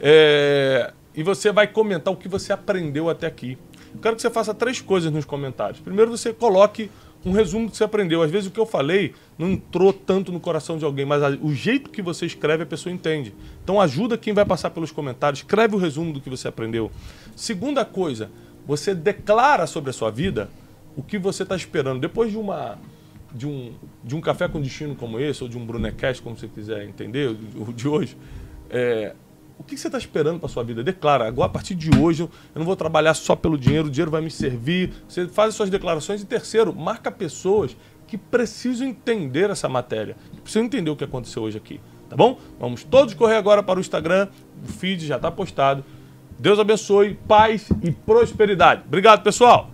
É, 0.00 0.92
e 1.14 1.22
você 1.22 1.52
vai 1.52 1.68
comentar 1.68 2.12
o 2.12 2.16
que 2.16 2.26
você 2.26 2.52
aprendeu 2.52 3.08
até 3.08 3.28
aqui. 3.28 3.56
Eu 3.94 4.00
quero 4.00 4.16
que 4.16 4.22
você 4.22 4.28
faça 4.28 4.52
três 4.52 4.80
coisas 4.80 5.12
nos 5.12 5.24
comentários. 5.24 5.78
Primeiro, 5.78 6.10
você 6.10 6.32
coloque 6.32 6.90
um 7.24 7.30
resumo 7.30 7.66
do 7.66 7.70
que 7.70 7.76
você 7.76 7.84
aprendeu. 7.84 8.22
Às 8.22 8.30
vezes 8.32 8.48
o 8.48 8.50
que 8.50 8.58
eu 8.58 8.66
falei 8.66 9.14
não 9.38 9.52
entrou 9.52 9.92
tanto 9.92 10.32
no 10.32 10.40
coração 10.40 10.76
de 10.76 10.84
alguém, 10.84 11.06
mas 11.06 11.22
o 11.40 11.54
jeito 11.54 11.90
que 11.90 12.02
você 12.02 12.26
escreve 12.26 12.64
a 12.64 12.66
pessoa 12.66 12.92
entende. 12.92 13.32
Então 13.62 13.80
ajuda 13.80 14.18
quem 14.18 14.34
vai 14.34 14.44
passar 14.44 14.70
pelos 14.70 14.90
comentários, 14.90 15.42
escreve 15.42 15.76
o 15.76 15.78
resumo 15.78 16.12
do 16.12 16.20
que 16.20 16.28
você 16.28 16.48
aprendeu. 16.48 16.90
Segunda 17.36 17.84
coisa, 17.84 18.32
você 18.66 18.96
declara 18.96 19.68
sobre 19.68 19.90
a 19.90 19.92
sua 19.92 20.10
vida 20.10 20.50
o 20.96 21.04
que 21.04 21.18
você 21.18 21.44
está 21.44 21.54
esperando. 21.54 22.00
Depois 22.00 22.32
de 22.32 22.36
uma 22.36 22.76
de 23.34 23.46
um, 23.46 23.74
de 24.02 24.14
um 24.14 24.20
café 24.20 24.48
com 24.48 24.60
destino 24.60 24.94
como 24.94 25.18
esse, 25.18 25.42
ou 25.42 25.48
de 25.48 25.58
um 25.58 25.66
Brunecast, 25.66 26.22
como 26.22 26.36
você 26.36 26.46
quiser 26.46 26.84
entender, 26.84 27.36
o 27.56 27.72
de 27.72 27.88
hoje, 27.88 28.16
é, 28.70 29.14
o 29.58 29.62
que 29.62 29.76
você 29.76 29.88
está 29.88 29.98
esperando 29.98 30.40
para 30.40 30.48
sua 30.48 30.64
vida? 30.64 30.82
Declara, 30.82 31.26
agora 31.26 31.46
a 31.46 31.52
partir 31.52 31.74
de 31.74 31.90
hoje 31.98 32.22
eu 32.22 32.30
não 32.54 32.64
vou 32.64 32.76
trabalhar 32.76 33.14
só 33.14 33.36
pelo 33.36 33.58
dinheiro, 33.58 33.88
o 33.88 33.90
dinheiro 33.90 34.10
vai 34.10 34.20
me 34.20 34.30
servir. 34.30 34.92
Você 35.08 35.28
faz 35.28 35.50
as 35.50 35.54
suas 35.54 35.70
declarações. 35.70 36.22
E 36.22 36.26
terceiro, 36.26 36.74
marca 36.74 37.10
pessoas 37.10 37.76
que 38.06 38.18
precisam 38.18 38.86
entender 38.86 39.50
essa 39.50 39.68
matéria, 39.68 40.16
que 40.32 40.40
precisam 40.40 40.64
entender 40.64 40.90
o 40.90 40.96
que 40.96 41.04
aconteceu 41.04 41.42
hoje 41.42 41.56
aqui. 41.56 41.80
Tá 42.08 42.16
bom? 42.16 42.38
Vamos 42.58 42.84
todos 42.84 43.14
correr 43.14 43.36
agora 43.36 43.62
para 43.62 43.78
o 43.78 43.80
Instagram, 43.80 44.28
o 44.62 44.72
feed 44.72 45.06
já 45.06 45.16
está 45.16 45.30
postado. 45.30 45.84
Deus 46.38 46.58
abençoe, 46.58 47.14
paz 47.26 47.68
e 47.82 47.92
prosperidade. 47.92 48.82
Obrigado, 48.86 49.22
pessoal! 49.22 49.73